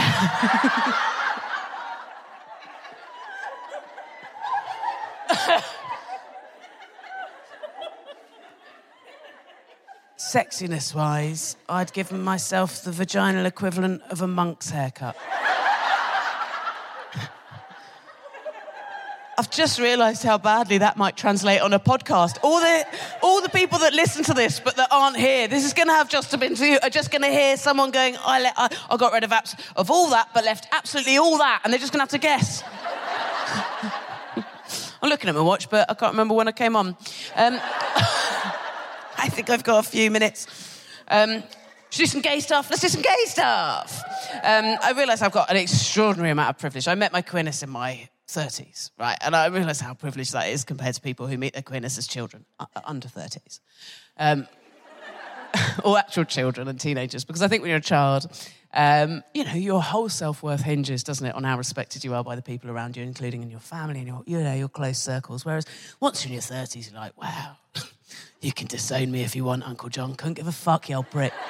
Sexiness 10.17 10.93
wise, 10.93 11.55
I'd 11.67 11.91
given 11.91 12.21
myself 12.21 12.83
the 12.83 12.91
vaginal 12.91 13.47
equivalent 13.47 14.03
of 14.11 14.21
a 14.21 14.27
monk's 14.27 14.69
haircut. 14.69 15.17
I've 19.39 19.49
just 19.49 19.79
realised 19.79 20.21
how 20.21 20.37
badly 20.37 20.79
that 20.79 20.97
might 20.97 21.15
translate 21.15 21.61
on 21.61 21.71
a 21.71 21.79
podcast. 21.79 22.39
All 22.43 22.59
the, 22.59 22.85
all 23.23 23.41
the 23.41 23.47
people 23.47 23.79
that 23.79 23.93
listen 23.93 24.21
to 24.25 24.33
this 24.33 24.59
but 24.59 24.75
that 24.75 24.89
aren't 24.91 25.15
here, 25.15 25.47
this 25.47 25.63
is 25.63 25.71
going 25.71 25.87
to 25.87 25.93
have 25.93 26.09
just 26.09 26.37
been 26.37 26.55
to 26.55 26.65
you, 26.65 26.77
are 26.83 26.89
just 26.89 27.09
going 27.09 27.21
to 27.21 27.29
hear 27.29 27.55
someone 27.55 27.91
going, 27.91 28.17
I, 28.19 28.41
let, 28.41 28.53
I, 28.57 28.67
I 28.89 28.97
got 28.97 29.13
rid 29.13 29.23
of, 29.23 29.31
abs- 29.31 29.55
of 29.77 29.89
all 29.89 30.09
that 30.09 30.27
but 30.33 30.43
left 30.43 30.67
absolutely 30.73 31.15
all 31.15 31.37
that, 31.37 31.61
and 31.63 31.71
they're 31.71 31.79
just 31.79 31.93
going 31.93 31.99
to 31.99 32.01
have 32.01 32.09
to 32.09 32.17
guess. 32.17 32.63
I'm 35.01 35.07
looking 35.07 35.29
at 35.29 35.35
my 35.35 35.41
watch, 35.41 35.69
but 35.69 35.89
I 35.89 35.93
can't 35.93 36.11
remember 36.11 36.33
when 36.33 36.49
I 36.49 36.51
came 36.51 36.75
on. 36.75 36.87
Um, 36.87 36.97
I 37.37 39.29
think 39.29 39.49
I've 39.49 39.63
got 39.63 39.85
a 39.85 39.89
few 39.89 40.11
minutes. 40.11 40.83
Um, 41.07 41.43
should 41.91 41.99
do 41.99 42.05
some 42.07 42.19
gay 42.19 42.41
stuff. 42.41 42.69
Let's 42.69 42.81
do 42.81 42.89
some 42.89 43.03
gay 43.03 43.23
stuff. 43.27 44.03
Um, 44.33 44.75
I 44.83 44.91
realise 44.97 45.21
I've 45.21 45.31
got 45.31 45.49
an 45.49 45.55
extraordinary 45.55 46.31
amount 46.31 46.49
of 46.49 46.57
privilege. 46.57 46.89
I 46.89 46.95
met 46.95 47.13
my 47.13 47.21
queerness 47.21 47.63
in 47.63 47.69
my 47.69 48.08
30s, 48.29 48.91
right? 48.99 49.17
And 49.21 49.35
I 49.35 49.47
realise 49.47 49.79
how 49.79 49.93
privileged 49.93 50.33
that 50.33 50.49
is 50.49 50.63
compared 50.63 50.95
to 50.95 51.01
people 51.01 51.27
who 51.27 51.37
meet 51.37 51.53
their 51.53 51.63
queerness 51.63 51.97
as 51.97 52.07
children, 52.07 52.45
uh, 52.59 52.65
under 52.85 53.07
30s. 53.07 53.59
Um, 54.17 54.47
or 55.83 55.97
actual 55.97 56.25
children 56.25 56.67
and 56.67 56.79
teenagers, 56.79 57.25
because 57.25 57.41
I 57.41 57.47
think 57.47 57.63
when 57.63 57.69
you're 57.69 57.79
a 57.79 57.81
child, 57.81 58.27
um, 58.71 59.23
you 59.33 59.43
know, 59.43 59.53
your 59.53 59.81
whole 59.81 60.09
self 60.09 60.43
worth 60.43 60.61
hinges, 60.61 61.03
doesn't 61.03 61.25
it, 61.25 61.33
on 61.33 61.43
how 61.43 61.57
respected 61.57 62.03
you 62.03 62.13
are 62.13 62.23
by 62.23 62.35
the 62.35 62.43
people 62.43 62.69
around 62.69 62.95
you, 62.95 63.03
including 63.03 63.41
in 63.41 63.49
your 63.49 63.59
family 63.59 63.97
and 63.97 64.07
your, 64.07 64.21
you 64.27 64.39
know, 64.39 64.53
your 64.53 64.69
close 64.69 64.99
circles. 64.99 65.43
Whereas 65.43 65.65
once 65.99 66.23
you're 66.23 66.29
in 66.29 66.33
your 66.33 66.43
30s, 66.43 66.91
you're 66.91 67.01
like, 67.01 67.19
wow, 67.19 67.57
you 68.41 68.51
can 68.51 68.67
disown 68.67 69.09
me 69.09 69.23
if 69.23 69.35
you 69.35 69.43
want, 69.43 69.63
Uncle 69.63 69.89
John. 69.89 70.13
Couldn't 70.13 70.35
give 70.35 70.47
a 70.47 70.51
fuck, 70.51 70.87
you 70.87 70.97
old 70.97 71.09
prick. 71.09 71.33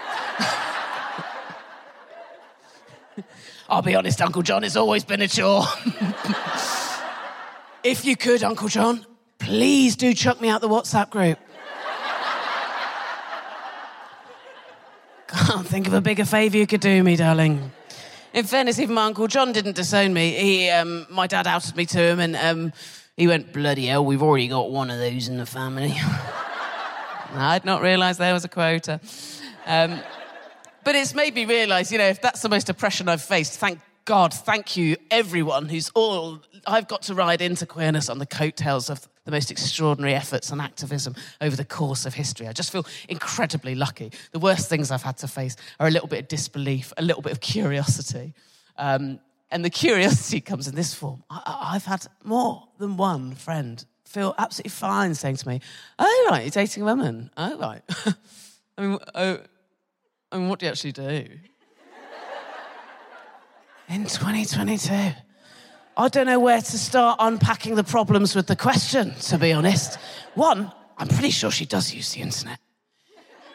I'll 3.70 3.82
be 3.82 3.96
honest, 3.96 4.22
Uncle 4.22 4.42
John, 4.42 4.64
it's 4.64 4.78
always 4.78 5.04
been 5.04 5.22
a 5.22 5.28
chore. 5.28 5.66
If 7.90 8.06
you 8.06 8.16
could, 8.16 8.44
Uncle 8.44 8.68
John, 8.68 9.04
please 9.40 9.96
do 9.96 10.14
chuck 10.14 10.40
me 10.40 10.48
out 10.48 10.62
the 10.62 10.70
WhatsApp 10.70 11.10
group. 11.10 11.40
Can't 15.28 15.68
think 15.68 15.88
of 15.88 15.94
a 15.94 16.02
bigger 16.02 16.26
favour 16.26 16.58
you 16.58 16.68
could 16.68 16.82
do 16.82 17.04
me, 17.04 17.16
darling. 17.16 17.72
In 18.34 18.46
fairness, 18.46 18.80
even 18.80 18.94
my 18.94 19.06
Uncle 19.06 19.28
John 19.28 19.52
didn't 19.52 19.76
disown 19.76 20.14
me. 20.14 20.32
He, 20.32 20.70
um, 20.70 21.08
my 21.10 21.26
dad 21.26 21.48
outed 21.48 21.76
me 21.76 21.86
to 21.88 22.00
him, 22.00 22.20
and 22.20 22.36
um, 22.36 22.74
he 23.18 23.28
went, 23.28 23.54
Bloody 23.54 23.88
hell, 23.88 24.06
we've 24.06 24.22
already 24.22 24.48
got 24.48 24.70
one 24.70 24.92
of 24.92 25.00
those 25.00 25.28
in 25.28 25.38
the 25.38 25.46
family. 25.48 25.96
I'd 27.34 27.66
not 27.66 27.82
realised 27.82 28.20
there 28.20 28.34
was 28.34 28.46
a 28.46 28.50
quota. 28.50 29.00
Um, 29.66 30.00
but 30.84 30.96
it's 30.96 31.16
made 31.16 31.34
me 31.34 31.46
realise, 31.46 31.92
you 31.92 31.98
know, 31.98 32.08
if 32.08 32.22
that's 32.22 32.42
the 32.42 32.50
most 32.50 32.70
oppression 32.70 33.10
I've 33.10 33.22
faced, 33.22 33.60
thank 33.60 33.80
God, 34.10 34.34
thank 34.34 34.76
you, 34.76 34.98
everyone 35.12 35.70
who's 35.70 35.92
all. 35.94 36.40
I've 36.66 36.88
got 36.88 37.04
to 37.04 37.14
ride 37.14 37.44
into 37.44 37.68
queerness 37.68 38.10
on 38.10 38.18
the 38.18 38.26
coattails 38.26 38.90
of 38.90 39.08
the 39.26 39.30
most 39.30 39.52
extraordinary 39.52 40.16
efforts 40.16 40.52
and 40.52 40.60
activism 40.60 41.14
over 41.42 41.56
the 41.56 41.64
course 41.64 42.08
of 42.08 42.16
history. 42.16 42.48
I 42.48 42.54
just 42.54 42.72
feel 42.72 42.88
incredibly 43.08 43.76
lucky. 43.76 44.12
The 44.32 44.40
worst 44.40 44.68
things 44.68 44.90
I've 44.90 45.04
had 45.04 45.18
to 45.18 45.28
face 45.28 45.56
are 45.80 45.88
a 45.88 45.92
little 45.92 46.08
bit 46.08 46.22
of 46.22 46.28
disbelief, 46.28 46.92
a 46.98 47.04
little 47.04 47.22
bit 47.22 47.34
of 47.34 47.40
curiosity. 47.40 48.34
Um, 48.80 49.20
and 49.52 49.64
the 49.64 49.70
curiosity 49.70 50.42
comes 50.52 50.68
in 50.68 50.74
this 50.74 50.92
form. 50.96 51.24
I, 51.30 51.74
have 51.74 51.86
had 51.86 52.08
more 52.24 52.68
than 52.80 52.98
one 52.98 53.36
friend 53.36 53.86
feel 54.06 54.34
absolutely 54.40 54.72
fine 54.72 55.14
saying 55.14 55.36
to 55.36 55.48
me, 55.48 55.62
Oh, 56.00 56.28
right, 56.32 56.46
you're 56.46 56.50
dating 56.50 56.82
a 56.82 56.86
woman. 56.88 57.30
Oh, 57.38 57.60
right. 57.60 57.84
I 58.76 58.82
mean, 58.82 58.98
oh, 59.14 59.38
I 60.32 60.38
mean, 60.40 60.50
what 60.50 60.58
do 60.58 60.66
you 60.66 60.72
actually 60.72 60.94
do? 60.94 61.28
In 63.90 64.04
2022. 64.04 64.94
I 65.98 66.08
don't 66.10 66.28
know 66.28 66.40
where 66.40 66.62
to 66.62 66.78
start 66.78 67.18
unpacking 67.20 67.74
the 67.74 67.84
problems 67.84 68.36
with 68.36 68.46
the 68.46 68.56
question, 68.56 69.16
to 69.16 69.40
be 69.40 69.52
honest. 69.52 69.98
One, 70.36 70.72
I'm 70.96 71.08
pretty 71.08 71.32
sure 71.32 71.50
she 71.50 71.66
does 71.66 71.92
use 71.92 72.14
the 72.14 72.22
internet. 72.22 72.60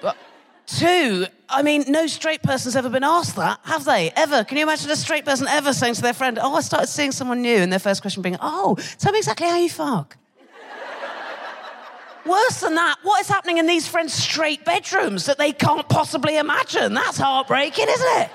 But 0.02 0.16
two, 0.66 1.26
I 1.48 1.62
mean, 1.62 1.84
no 1.86 2.08
straight 2.08 2.42
person's 2.42 2.74
ever 2.74 2.90
been 2.90 3.04
asked 3.04 3.36
that, 3.36 3.60
have 3.62 3.84
they? 3.84 4.10
Ever? 4.16 4.42
Can 4.42 4.56
you 4.56 4.64
imagine 4.64 4.90
a 4.90 4.96
straight 4.96 5.24
person 5.24 5.46
ever 5.46 5.72
saying 5.72 5.94
to 5.94 6.02
their 6.02 6.12
friend, 6.12 6.36
Oh, 6.42 6.56
I 6.56 6.62
started 6.62 6.88
seeing 6.88 7.12
someone 7.12 7.40
new, 7.40 7.58
and 7.58 7.70
their 7.70 7.78
first 7.78 8.02
question 8.02 8.20
being, 8.20 8.36
Oh, 8.40 8.76
tell 8.98 9.12
me 9.12 9.18
exactly 9.18 9.46
how 9.46 9.58
you 9.58 9.70
fuck? 9.70 10.16
Worse 12.26 12.58
than 12.60 12.74
that, 12.74 12.96
what 13.04 13.20
is 13.20 13.28
happening 13.28 13.58
in 13.58 13.68
these 13.68 13.86
friends' 13.86 14.14
straight 14.14 14.64
bedrooms 14.64 15.26
that 15.26 15.38
they 15.38 15.52
can't 15.52 15.88
possibly 15.88 16.38
imagine? 16.38 16.92
That's 16.92 17.18
heartbreaking, 17.18 17.86
isn't 17.88 18.22
it? 18.22 18.30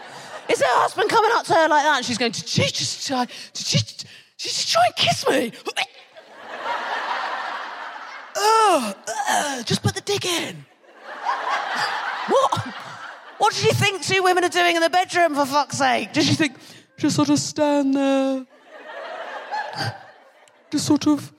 Is 0.50 0.60
her 0.62 0.80
husband 0.82 1.10
coming 1.10 1.32
up 1.34 1.46
to 1.46 1.54
her 1.54 1.68
like 1.68 1.84
that 1.84 1.98
and 1.98 2.06
she's 2.06 2.18
going, 2.18 2.32
Did 2.32 2.48
she 2.48 2.64
just 2.64 3.06
try, 3.08 3.26
did 3.26 3.66
she, 3.66 3.78
did 3.78 4.08
she 4.52 4.72
try 4.72 4.86
and 4.86 4.96
kiss 4.96 5.28
me? 5.30 5.52
oh, 8.36 8.94
uh, 9.30 9.64
just 9.64 9.84
put 9.84 9.94
the 9.94 10.02
dick 10.02 10.26
in. 10.26 10.66
what? 12.30 12.68
What 13.38 13.54
did 13.54 13.64
you 13.64 13.74
think 13.74 14.02
two 14.02 14.24
women 14.24 14.44
are 14.44 14.50
doing 14.50 14.76
in 14.76 14.82
the 14.82 14.90
bedroom, 14.90 15.36
for 15.36 15.46
fuck's 15.46 15.78
sake? 15.78 16.14
Did 16.14 16.28
you 16.28 16.34
think, 16.34 16.58
just 16.98 17.16
sort 17.16 17.30
of 17.30 17.38
stand 17.38 17.94
there? 17.94 18.46
Just 20.72 20.88
sort 20.88 21.08
of 21.08 21.32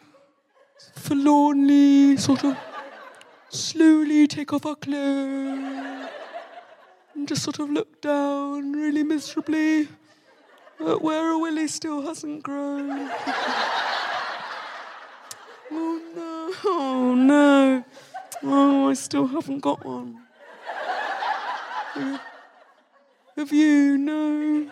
forlornly, 0.94 2.16
sort 2.16 2.44
of 2.44 2.56
slowly 3.48 4.28
take 4.28 4.52
off 4.52 4.64
her 4.64 4.76
clothes 4.76 5.89
and 7.20 7.28
just 7.28 7.42
sort 7.42 7.58
of 7.58 7.68
look 7.68 8.00
down 8.00 8.72
really 8.72 9.02
miserably 9.02 9.86
at 10.80 11.02
where 11.02 11.32
a 11.32 11.38
willy 11.38 11.68
still 11.68 12.00
hasn't 12.00 12.42
grown. 12.42 12.88
oh 15.70 16.00
no, 16.16 16.54
oh 16.64 17.14
no, 17.14 17.84
oh, 18.42 18.88
I 18.88 18.94
still 18.94 19.26
haven't 19.26 19.58
got 19.60 19.84
one. 19.84 20.22
Have 23.36 23.52
you? 23.52 23.98
No. 23.98 24.70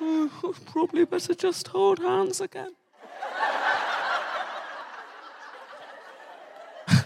Oh, 0.00 0.54
probably 0.66 1.04
better 1.06 1.34
just 1.34 1.66
hold 1.66 1.98
hands 1.98 2.40
again. 2.40 2.76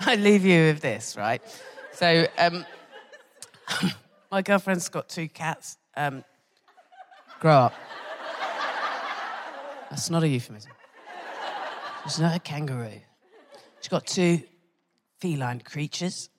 I 0.00 0.16
leave 0.16 0.44
you 0.44 0.64
with 0.64 0.80
this, 0.80 1.16
right? 1.16 1.40
So, 1.94 2.26
um, 2.38 2.66
my 4.32 4.42
girlfriend's 4.42 4.88
got 4.88 5.08
two 5.08 5.28
cats. 5.28 5.78
Um, 5.96 6.24
grow 7.40 7.52
up. 7.52 7.74
That's 9.90 10.10
not 10.10 10.24
a 10.24 10.28
euphemism. 10.28 10.72
She's 12.02 12.18
not 12.18 12.34
a 12.34 12.40
kangaroo. 12.40 13.00
She's 13.80 13.88
got 13.88 14.06
two 14.06 14.42
feline 15.20 15.60
creatures. 15.60 16.30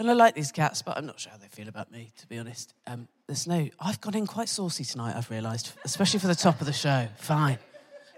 And 0.00 0.10
I 0.10 0.14
like 0.14 0.34
these 0.34 0.50
cats, 0.50 0.82
but 0.82 0.96
I'm 0.96 1.06
not 1.06 1.20
sure 1.20 1.30
how 1.30 1.38
they 1.38 1.48
feel 1.48 1.68
about 1.68 1.92
me, 1.92 2.10
to 2.18 2.26
be 2.26 2.38
honest. 2.38 2.74
Um, 2.86 3.06
there's 3.28 3.46
no. 3.46 3.68
I've 3.78 4.00
gone 4.00 4.16
in 4.16 4.26
quite 4.26 4.48
saucy 4.48 4.84
tonight, 4.84 5.14
I've 5.14 5.30
realised, 5.30 5.72
especially 5.84 6.18
for 6.18 6.26
the 6.26 6.34
top 6.34 6.60
of 6.60 6.66
the 6.66 6.72
show. 6.72 7.06
Fine. 7.18 7.58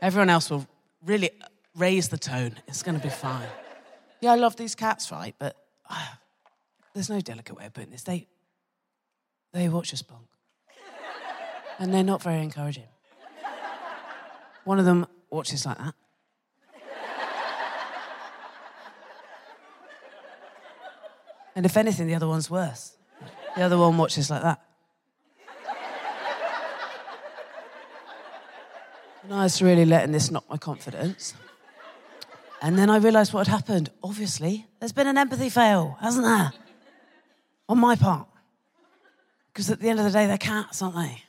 Everyone 0.01 0.31
else 0.31 0.49
will 0.49 0.66
really 1.05 1.31
raise 1.77 2.09
the 2.09 2.18
tone. 2.18 2.55
It's 2.66 2.83
going 2.83 2.97
to 2.97 3.03
be 3.03 3.11
fine. 3.11 3.49
Yeah, 4.21 4.33
I 4.33 4.37
love 4.37 4.57
these 4.57 4.75
cats, 4.75 5.12
right? 5.12 5.35
But 5.38 5.57
uh, 5.90 6.07
there's 6.94 7.11
no 7.11 7.20
delicate 7.20 7.57
way 7.57 7.66
of 7.66 7.72
putting 7.72 7.90
this. 7.90 8.02
They, 8.02 8.28
they 9.52 9.68
watch 9.68 9.92
us 9.92 10.02
bonk. 10.02 10.26
And 11.78 11.92
they're 11.92 12.05
not 12.05 12.22
very 12.22 12.42
encouraging. 12.42 12.85
One 14.64 14.78
of 14.78 14.85
them 14.85 15.07
watches 15.31 15.66
like 15.66 15.78
that. 15.78 15.94
And 21.55 21.66
if 21.66 21.76
anything, 21.76 22.07
the 22.07 22.14
other 22.14 22.28
one's 22.28 22.50
worse. 22.50 22.96
The 23.57 23.62
other 23.62 23.76
one 23.76 23.96
watches 23.98 24.31
like 24.31 24.42
that. 24.42 24.62
And 29.24 29.35
I 29.35 29.44
was 29.44 29.61
really 29.62 29.85
letting 29.85 30.12
this 30.12 30.31
knock 30.31 30.44
my 30.48 30.57
confidence. 30.57 31.35
And 32.61 32.78
then 32.78 32.90
I 32.90 32.96
realised 32.96 33.33
what 33.33 33.46
had 33.46 33.52
happened. 33.55 33.90
Obviously, 34.02 34.66
there's 34.78 34.92
been 34.92 35.07
an 35.07 35.18
empathy 35.18 35.48
fail, 35.48 35.96
hasn't 36.00 36.24
there? 36.24 36.52
On 37.72 37.78
my 37.78 37.96
part. 37.96 38.28
Because 39.50 39.70
at 39.70 39.80
the 39.80 39.88
end 39.88 39.98
of 39.98 40.04
the 40.04 40.11
day, 40.11 40.26
they're 40.26 40.37
cats, 40.37 40.82
aren't 40.82 40.94
they? 40.94 41.22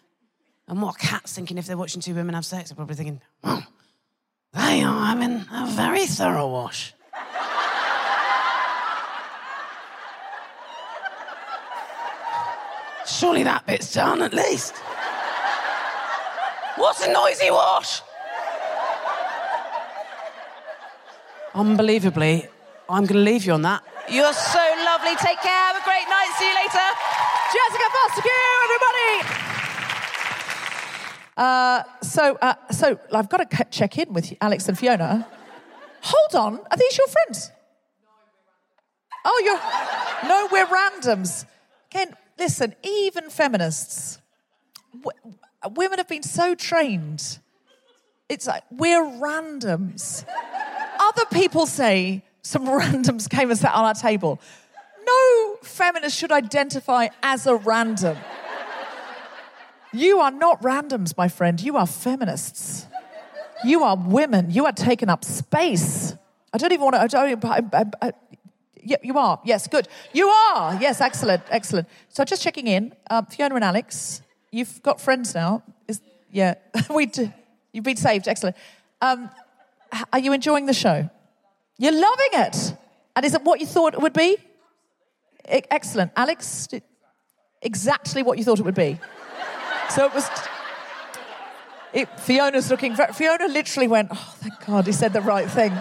And 0.68 0.82
what 0.82 0.96
are 0.96 0.98
cats 0.98 1.32
thinking 1.32 1.58
if 1.58 1.68
they're 1.68 1.78
watching 1.78 2.02
two 2.02 2.14
women 2.14 2.36
have 2.36 2.46
sex? 2.46 2.70
They're 2.70 2.76
probably 2.76 2.96
thinking, 2.96 3.22
oh, 3.46 3.64
they 4.52 4.84
are 4.84 5.06
having 5.06 5.46
a 5.50 5.68
very 5.68 6.06
thorough 6.06 6.50
wash. 6.50 6.94
Surely 13.08 13.44
that 13.44 13.66
bit's 13.66 13.94
done 13.94 14.22
at 14.22 14.34
least. 14.34 14.76
What's 16.76 17.08
a 17.08 17.14
noisy 17.14 17.52
wash? 17.52 18.02
Unbelievably, 21.56 22.48
I'm 22.90 23.06
going 23.06 23.24
to 23.26 23.32
leave 23.32 23.46
you 23.46 23.54
on 23.54 23.62
that. 23.62 23.82
You're 24.10 24.34
so 24.34 24.64
lovely. 24.86 25.16
Take 25.16 25.40
care. 25.42 25.52
Have 25.52 25.78
a 25.78 25.84
great 25.84 26.08
night. 26.10 26.30
See 26.38 26.48
you 26.48 26.56
later. 26.56 26.88
Jessica 27.54 27.88
Fostekew, 27.96 28.44
everybody. 28.66 29.54
Uh, 31.36 31.84
so, 32.02 32.38
uh, 32.42 32.54
so 32.72 33.00
I've 33.12 33.30
got 33.30 33.50
to 33.50 33.66
check 33.72 33.98
in 33.98 34.14
with 34.14 34.34
Alex 34.42 34.68
and 34.68 34.78
Fiona. 34.78 35.28
Hold 36.02 36.36
on, 36.36 36.60
are 36.70 36.78
these 36.78 36.98
your 36.98 37.08
friends? 37.08 37.52
Oh, 39.26 39.42
you're 39.44 40.30
no, 40.30 40.48
we're 40.52 40.66
randoms. 40.66 41.46
Again, 41.92 42.14
listen, 42.38 42.76
even 42.84 43.30
feminists, 43.30 44.20
w- 45.02 45.38
women 45.76 45.98
have 45.98 46.10
been 46.10 46.24
so 46.24 46.56
trained. 46.56 47.40
It's 48.28 48.48
like 48.48 48.64
we're 48.70 49.04
randoms. 49.04 50.26
Other 51.00 51.26
people 51.32 51.66
say 51.66 52.22
some 52.44 52.66
randoms 52.80 53.30
came 53.30 53.50
and 53.50 53.60
sat 53.60 53.74
on 53.74 53.86
our 53.86 53.94
table. 53.94 54.40
No 55.06 55.56
feminist 55.64 56.18
should 56.18 56.32
identify 56.32 57.08
as 57.22 57.48
a 57.48 57.56
random. 57.56 58.18
You 59.92 60.20
are 60.20 60.32
not 60.32 60.62
randoms, 60.62 61.16
my 61.16 61.28
friend. 61.28 61.62
You 61.62 61.78
are 61.78 61.86
feminists. 61.86 62.88
You 63.64 63.84
are 63.84 63.96
women. 63.96 64.50
You 64.50 64.66
are 64.66 64.72
taking 64.72 65.10
up 65.10 65.24
space. 65.24 66.16
I 66.52 66.58
don't 66.58 66.72
even 66.72 66.84
want 66.84 66.96
to. 66.96 67.02
I 67.02 67.08
don't. 67.08 67.46
I, 67.46 67.62
I, 67.74 67.86
I, 68.02 68.12
yeah, 68.82 68.98
you 69.04 69.18
are. 69.18 69.40
Yes, 69.46 69.68
good. 69.68 69.88
You 70.12 70.28
are. 70.28 70.78
Yes, 70.82 71.00
excellent, 71.00 71.44
excellent. 71.50 71.88
So 72.10 72.26
just 72.26 72.42
checking 72.42 72.68
in, 72.68 72.94
um, 73.10 73.26
Fiona 73.28 73.56
and 73.56 73.64
Alex, 73.64 74.22
you've 74.52 74.82
got 74.84 75.00
friends 75.00 75.34
now. 75.34 75.64
Is 75.88 76.02
yeah, 76.32 76.56
we 76.94 77.06
do. 77.06 77.32
You've 77.72 77.86
been 77.86 77.98
saved. 77.98 78.28
Excellent. 78.28 78.56
Um, 79.02 79.30
are 80.12 80.20
you 80.20 80.34
enjoying 80.34 80.66
the 80.66 80.74
show? 80.74 81.10
You're 81.78 81.92
loving 81.92 82.30
it. 82.34 82.76
And 83.16 83.26
is 83.26 83.34
it 83.34 83.44
what 83.44 83.60
you 83.60 83.66
thought 83.66 83.94
it 83.94 84.02
would 84.02 84.14
be? 84.14 84.38
Excellent. 85.46 86.12
Alex, 86.16 86.68
exactly 87.62 88.24
what 88.24 88.38
you 88.38 88.44
thought 88.44 88.60
it 88.60 88.66
would 88.66 88.76
be. 88.76 89.00
So 89.90 90.06
it 90.06 90.14
was. 90.14 90.30
It, 91.94 92.20
Fiona's 92.20 92.72
looking. 92.72 92.96
Fiona 92.96 93.48
literally 93.48 93.88
went, 93.88 94.10
"Oh, 94.12 94.34
thank 94.38 94.66
God, 94.66 94.88
he 94.88 94.92
said 94.92 95.14
the 95.14 95.22
right 95.22 95.50
thing." 95.50 95.74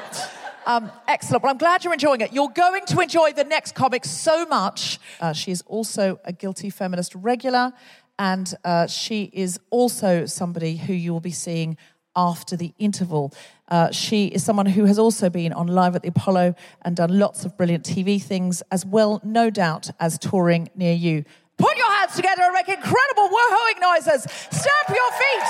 Um, 0.67 0.93
excellent. 1.09 1.43
Well, 1.43 1.51
I'm 1.51 1.59
glad 1.59 1.85
you're 1.85 1.93
enjoying 1.93 2.21
it. 2.21 2.33
You're 2.33 2.51
going 2.51 2.85
to 2.87 3.01
enjoy 3.01 3.33
the 3.33 3.45
next 3.45 3.75
comic 3.75 4.05
so 4.05 4.45
much. 4.47 5.01
Uh, 5.21 5.33
she 5.33 5.51
is 5.51 5.63
also 5.67 6.21
a 6.25 6.33
guilty 6.33 6.71
feminist 6.71 7.15
regular, 7.15 7.73
and 8.19 8.55
uh, 8.65 8.87
she 8.87 9.31
is 9.33 9.59
also 9.71 10.27
somebody 10.27 10.77
who 10.77 10.93
you 10.93 11.13
will 11.13 11.21
be 11.21 11.33
seeing 11.33 11.77
after 12.17 12.57
the 12.57 12.73
interval. 12.79 13.33
Uh, 13.69 13.91
she 13.91 14.27
is 14.27 14.45
someone 14.45 14.67
who 14.67 14.85
has 14.85 14.99
also 14.99 15.31
been 15.31 15.53
on 15.53 15.67
Live 15.67 15.97
at 15.97 16.03
the 16.03 16.09
Apollo 16.09 16.55
and 16.83 16.97
done 16.97 17.19
lots 17.19 17.45
of 17.45 17.57
brilliant 17.57 17.85
TV 17.85 18.21
things, 18.21 18.63
as 18.71 18.85
well, 18.85 19.21
no 19.25 19.51
doubt, 19.51 19.91
as 19.99 20.19
touring 20.19 20.69
near 20.75 20.95
you. 20.95 21.25
Put 21.59 21.77
your 21.77 21.91
hands 21.93 22.15
together 22.15 22.43
and 22.43 22.53
make 22.55 22.69
incredible 22.69 23.29
woohooing 23.29 23.81
noises. 23.81 24.23
Stamp 24.25 24.89
your 24.89 25.13
feet 25.13 25.49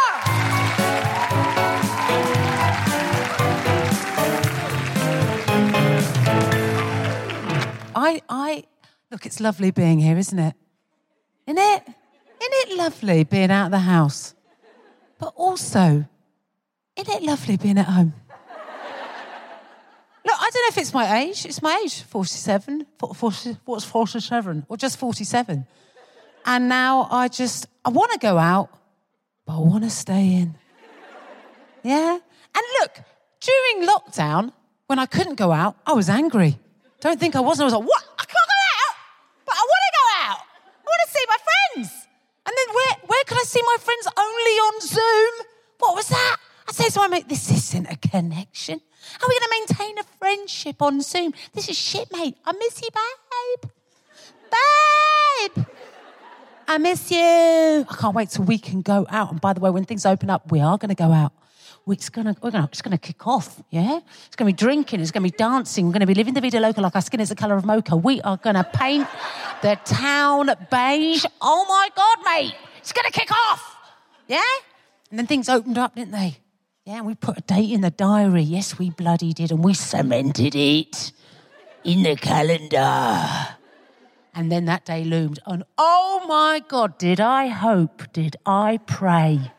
I, 7.93 8.21
I, 8.30 8.63
look, 9.12 9.26
it's 9.26 9.39
lovely 9.39 9.71
being 9.71 10.00
here, 10.00 10.17
isn't 10.17 10.39
it? 10.39 10.56
Isn't 11.45 11.60
it? 11.60 12.01
Isn't 12.42 12.72
it 12.72 12.78
lovely 12.78 13.24
being 13.24 13.52
out 13.52 13.66
of 13.66 13.72
the 13.72 13.80
house? 13.80 14.34
But 15.20 15.34
also, 15.36 16.06
isn't 16.96 17.16
it 17.16 17.22
lovely 17.22 17.58
being 17.58 17.78
at 17.78 17.86
home? 17.86 18.14
Look, 20.26 20.36
I 20.40 20.50
don't 20.52 20.64
know 20.64 20.70
if 20.70 20.78
it's 20.78 20.94
my 20.94 21.20
age. 21.20 21.46
It's 21.46 21.62
my 21.62 21.82
age, 21.84 22.02
47. 22.02 22.88
40, 23.16 23.58
what's 23.66 23.86
47? 23.86 24.66
Or 24.70 24.78
just 24.78 24.98
47. 24.98 25.68
And 26.46 26.70
now 26.70 27.08
I 27.12 27.28
just, 27.28 27.68
I 27.86 27.90
want 27.90 28.12
to 28.14 28.18
go 28.18 28.38
out, 28.38 28.70
but 29.46 29.58
I 29.58 29.60
want 29.60 29.84
to 29.84 29.90
stay 29.90 30.34
in. 30.34 30.56
Yeah? 31.84 32.14
And 32.56 32.64
look, 32.82 33.02
during 33.40 33.88
lockdown, 33.88 34.54
when 34.88 35.00
I 35.00 35.06
couldn't 35.06 35.36
go 35.36 35.52
out, 35.52 35.76
I 35.86 35.94
was 35.94 36.10
angry. 36.10 36.60
Don't 37.00 37.20
think 37.20 37.36
I 37.36 37.40
wasn't. 37.40 37.64
I 37.64 37.66
was 37.66 37.74
like, 37.74 37.88
what? 37.88 38.04
I 38.20 38.26
can't 38.26 38.50
go 38.50 38.60
out, 38.78 38.96
but 39.46 39.56
I 39.56 39.62
want 39.62 39.84
to 39.86 39.94
go 39.98 40.06
out. 40.30 40.40
I 40.66 40.86
want 40.86 41.02
to 41.06 41.14
see 41.14 41.26
my 41.28 41.38
friends. 41.48 42.08
And 42.46 42.54
then 42.58 42.72
where, 43.30 43.40
I 43.40 43.44
see 43.44 43.62
my 43.64 43.78
friends? 43.80 44.08
Only 44.18 44.56
on 44.68 44.82
Zoom. 44.82 45.48
What 45.80 45.96
was 45.96 46.10
that? 46.10 46.38
I 46.68 46.72
said 46.72 46.90
to 46.92 47.00
my 47.00 47.08
mate, 47.08 47.28
this 47.28 47.52
isn't 47.52 47.88
a 47.88 47.96
connection. 47.98 48.80
How 49.20 49.28
are 49.28 49.30
we 49.30 49.40
going 49.40 49.66
to 49.68 49.76
maintain 49.76 49.98
a 50.00 50.04
friendship 50.20 50.82
on 50.82 51.02
Zoom? 51.02 51.34
This 51.54 51.70
is 51.70 51.78
shit, 51.78 52.12
mate. 52.12 52.38
I 52.46 52.54
miss 52.54 52.82
you, 52.82 52.90
babe. 52.94 53.72
Babe. 55.56 55.66
I 56.68 56.78
miss 56.78 57.12
you. 57.12 57.86
I 57.90 57.96
can't 58.00 58.16
wait 58.16 58.30
till 58.30 58.46
we 58.46 58.58
can 58.58 58.82
go 58.82 59.06
out. 59.10 59.32
And 59.32 59.42
by 59.42 59.54
the 59.54 59.60
way, 59.60 59.70
when 59.70 59.86
things 59.86 60.06
open 60.06 60.30
up, 60.30 60.52
we 60.52 60.62
are 60.62 60.78
going 60.78 60.90
to 60.90 60.96
go 60.96 61.12
out. 61.12 61.34
It's 61.88 62.10
gonna, 62.10 62.36
we're 62.42 62.52
gonna, 62.52 62.70
it's 62.72 62.82
gonna 62.82 62.98
kick 62.98 63.26
off, 63.26 63.62
yeah? 63.72 64.00
It's 64.28 64.36
gonna 64.36 64.50
be 64.50 64.54
drinking, 64.54 65.02
it's 65.02 65.10
gonna 65.10 65.24
be 65.24 65.32
dancing, 65.32 65.88
we're 65.88 65.94
gonna 65.94 66.06
be 66.06 66.14
living 66.14 66.36
the 66.36 66.40
vida 66.40 66.60
loca 66.60 66.80
like 66.80 66.96
our 66.96 67.02
skin 67.02 67.20
is 67.20 67.30
the 67.30 67.36
colour 67.36 67.56
of 67.56 67.66
mocha. 67.66 67.96
We 67.96 68.22
are 68.22 68.38
gonna 68.38 68.64
paint 68.64 69.08
the 69.64 69.80
town 69.84 70.52
beige. 70.70 71.26
Oh 71.42 71.66
my 71.68 71.90
God, 71.96 72.18
mate, 72.24 72.54
it's 72.82 72.91
gonna 72.91 73.12
kick 73.12 73.32
off, 73.32 73.78
yeah? 74.28 74.41
And 75.10 75.17
then 75.17 75.28
things 75.28 75.48
opened 75.48 75.78
up, 75.78 75.96
didn't 75.96 76.12
they? 76.12 76.38
Yeah, 76.86 76.98
and 76.98 77.06
we 77.06 77.15
put 77.15 77.38
a 77.38 77.41
date 77.41 77.72
in 77.72 77.82
the 77.82 77.91
diary. 77.91 78.41
Yes, 78.41 78.80
we 78.80 78.89
bloody 78.89 79.34
did, 79.34 79.52
and 79.52 79.63
we 79.63 79.74
cemented 79.74 80.56
it 80.56 81.12
in 81.84 82.04
the 82.04 82.15
calendar. 82.15 83.56
And 84.34 84.52
then 84.52 84.65
that 84.65 84.86
day 84.86 85.04
loomed, 85.04 85.39
and 85.46 85.63
oh 85.78 86.26
my 86.28 86.62
God, 86.67 86.98
did 86.98 87.20
I 87.20 87.48
hope, 87.48 88.12
did 88.13 88.36
I 88.46 88.80
pray 88.88 89.52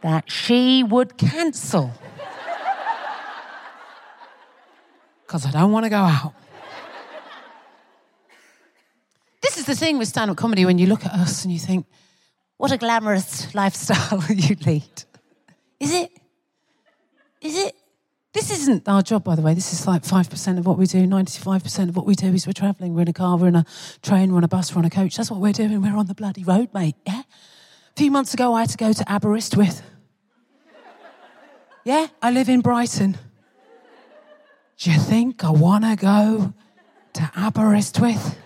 that 0.00 0.30
she 0.30 0.82
would 0.82 1.18
cancel? 1.18 1.92
Because 5.26 5.44
I 5.44 5.50
don't 5.50 5.72
want 5.72 5.84
to 5.84 5.90
go 5.90 5.96
out. 5.96 6.32
This 9.42 9.58
is 9.58 9.66
the 9.66 9.74
thing 9.74 9.98
with 9.98 10.08
stand 10.08 10.30
up 10.30 10.36
comedy 10.36 10.64
when 10.64 10.78
you 10.78 10.86
look 10.86 11.04
at 11.04 11.12
us 11.12 11.44
and 11.44 11.52
you 11.52 11.58
think, 11.58 11.86
what 12.56 12.72
a 12.72 12.78
glamorous 12.78 13.54
lifestyle 13.54 14.22
you 14.28 14.56
lead. 14.64 15.04
Is 15.78 15.92
it? 15.92 16.10
Is 17.40 17.58
it? 17.58 17.74
This 18.32 18.50
isn't 18.50 18.86
our 18.86 19.00
job, 19.00 19.24
by 19.24 19.34
the 19.34 19.40
way. 19.40 19.54
This 19.54 19.72
is 19.72 19.86
like 19.86 20.02
5% 20.02 20.58
of 20.58 20.66
what 20.66 20.76
we 20.76 20.86
do. 20.86 21.06
95% 21.06 21.88
of 21.88 21.96
what 21.96 22.04
we 22.04 22.14
do 22.14 22.34
is 22.34 22.46
we're 22.46 22.52
travelling. 22.52 22.94
We're 22.94 23.02
in 23.02 23.08
a 23.08 23.12
car, 23.14 23.38
we're 23.38 23.48
in 23.48 23.56
a 23.56 23.64
train, 24.02 24.30
we're 24.30 24.36
on 24.36 24.44
a 24.44 24.48
bus, 24.48 24.74
we're 24.74 24.80
on 24.80 24.84
a 24.84 24.90
coach. 24.90 25.16
That's 25.16 25.30
what 25.30 25.40
we're 25.40 25.54
doing. 25.54 25.80
We're 25.80 25.96
on 25.96 26.06
the 26.06 26.14
bloody 26.14 26.44
road, 26.44 26.68
mate. 26.74 26.96
Yeah? 27.06 27.20
A 27.20 27.94
few 27.96 28.10
months 28.10 28.34
ago, 28.34 28.52
I 28.52 28.60
had 28.60 28.70
to 28.70 28.76
go 28.76 28.92
to 28.92 29.10
Aberystwyth. 29.10 29.80
Yeah, 31.84 32.08
I 32.20 32.30
live 32.30 32.48
in 32.48 32.60
Brighton. 32.60 33.16
Do 34.78 34.90
you 34.90 34.98
think 34.98 35.42
I 35.42 35.50
want 35.50 35.84
to 35.84 35.96
go 35.96 36.52
to 37.14 37.30
Aberystwyth? 37.36 38.36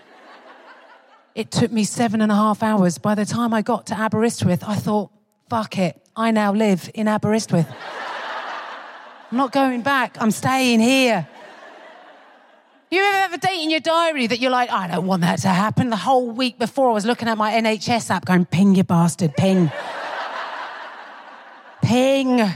It 1.33 1.49
took 1.49 1.71
me 1.71 1.83
seven 1.83 2.21
and 2.21 2.31
a 2.31 2.35
half 2.35 2.61
hours. 2.61 2.97
By 2.97 3.15
the 3.15 3.25
time 3.25 3.53
I 3.53 3.61
got 3.61 3.87
to 3.87 3.95
Aberystwyth, 3.95 4.63
I 4.67 4.75
thought, 4.75 5.11
fuck 5.49 5.77
it. 5.77 6.01
I 6.15 6.31
now 6.31 6.53
live 6.53 6.89
in 6.93 7.07
Aberystwyth. 7.07 7.67
I'm 9.31 9.37
not 9.37 9.53
going 9.53 9.81
back. 9.81 10.17
I'm 10.19 10.31
staying 10.31 10.81
here. 10.81 11.27
You 12.89 13.01
ever 13.01 13.17
have 13.17 13.33
a 13.33 13.37
date 13.37 13.63
in 13.63 13.69
your 13.71 13.79
diary 13.79 14.27
that 14.27 14.39
you're 14.39 14.51
like, 14.51 14.69
I 14.69 14.89
don't 14.89 15.07
want 15.07 15.21
that 15.21 15.39
to 15.39 15.47
happen? 15.47 15.89
The 15.89 15.95
whole 15.95 16.29
week 16.29 16.59
before, 16.59 16.89
I 16.89 16.93
was 16.93 17.05
looking 17.05 17.29
at 17.29 17.37
my 17.37 17.53
NHS 17.53 18.09
app 18.09 18.25
going, 18.25 18.43
ping, 18.43 18.75
you 18.75 18.83
bastard, 18.83 19.37
ping. 19.37 19.71
ping. 21.81 22.41
I 22.41 22.51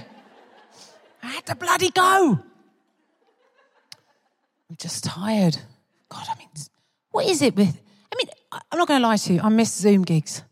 had 1.21 1.45
to 1.45 1.55
bloody 1.55 1.89
go. 1.91 2.39
I'm 4.69 4.75
just 4.77 5.05
tired. 5.05 5.57
God, 6.09 6.27
I 6.29 6.37
mean, 6.37 6.49
what 7.11 7.25
is 7.25 7.41
it 7.41 7.55
with. 7.55 7.79
I'm 8.71 8.77
not 8.77 8.87
going 8.87 9.01
to 9.01 9.07
lie 9.07 9.17
to 9.17 9.33
you, 9.33 9.41
I 9.41 9.49
miss 9.49 9.73
Zoom 9.73 10.03
gigs. 10.03 10.43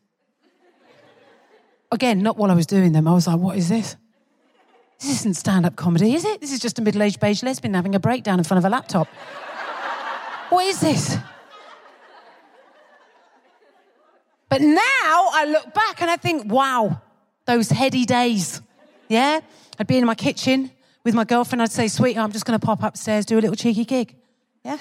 Again, 1.91 2.21
not 2.23 2.37
while 2.37 2.49
I 2.51 2.55
was 2.55 2.65
doing 2.65 2.91
them. 2.91 3.07
I 3.07 3.13
was 3.13 3.27
like, 3.27 3.39
what 3.39 3.57
is 3.57 3.69
this? 3.69 3.95
This 4.99 5.19
isn't 5.19 5.35
stand 5.35 5.65
up 5.65 5.75
comedy, 5.75 6.13
is 6.15 6.25
it? 6.25 6.41
This 6.41 6.51
is 6.51 6.59
just 6.59 6.79
a 6.79 6.81
middle 6.81 7.03
aged 7.03 7.19
beige 7.19 7.43
lesbian 7.43 7.73
having 7.73 7.93
a 7.93 7.99
breakdown 7.99 8.39
in 8.39 8.43
front 8.43 8.59
of 8.59 8.65
a 8.65 8.69
laptop. 8.69 9.07
what 10.49 10.65
is 10.65 10.79
this? 10.79 11.17
But 14.49 14.61
now 14.61 14.79
I 14.81 15.45
look 15.47 15.73
back 15.73 16.01
and 16.01 16.09
I 16.09 16.17
think, 16.17 16.51
wow, 16.51 17.01
those 17.45 17.69
heady 17.69 18.05
days. 18.05 18.61
Yeah? 19.07 19.41
I'd 19.79 19.87
be 19.87 19.97
in 19.97 20.05
my 20.05 20.15
kitchen 20.15 20.71
with 21.03 21.13
my 21.13 21.25
girlfriend. 21.25 21.61
I'd 21.61 21.71
say, 21.71 21.87
sweetheart, 21.87 22.25
I'm 22.25 22.31
just 22.31 22.45
going 22.45 22.59
to 22.59 22.65
pop 22.65 22.81
upstairs, 22.83 23.25
do 23.25 23.37
a 23.37 23.41
little 23.41 23.55
cheeky 23.55 23.85
gig. 23.85 24.15
Yeah? 24.63 24.77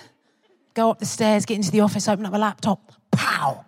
Go 0.75 0.91
up 0.91 0.99
the 0.99 1.07
stairs, 1.07 1.45
get 1.45 1.57
into 1.57 1.71
the 1.71 1.81
office, 1.81 2.09
open 2.09 2.25
up 2.27 2.33
my 2.33 2.39
laptop. 2.39 2.93
Pow! 3.13 3.65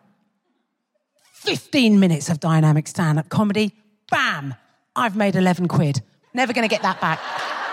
15 1.32 2.00
minutes 2.00 2.28
of 2.30 2.40
dynamic 2.40 2.88
stand 2.88 3.18
up 3.18 3.28
comedy. 3.28 3.72
Bam! 4.10 4.54
I've 4.96 5.16
made 5.16 5.36
11 5.36 5.68
quid. 5.68 6.02
Never 6.32 6.52
to 6.52 6.68
get 6.68 6.82
that 6.82 7.00
back. 7.00 7.20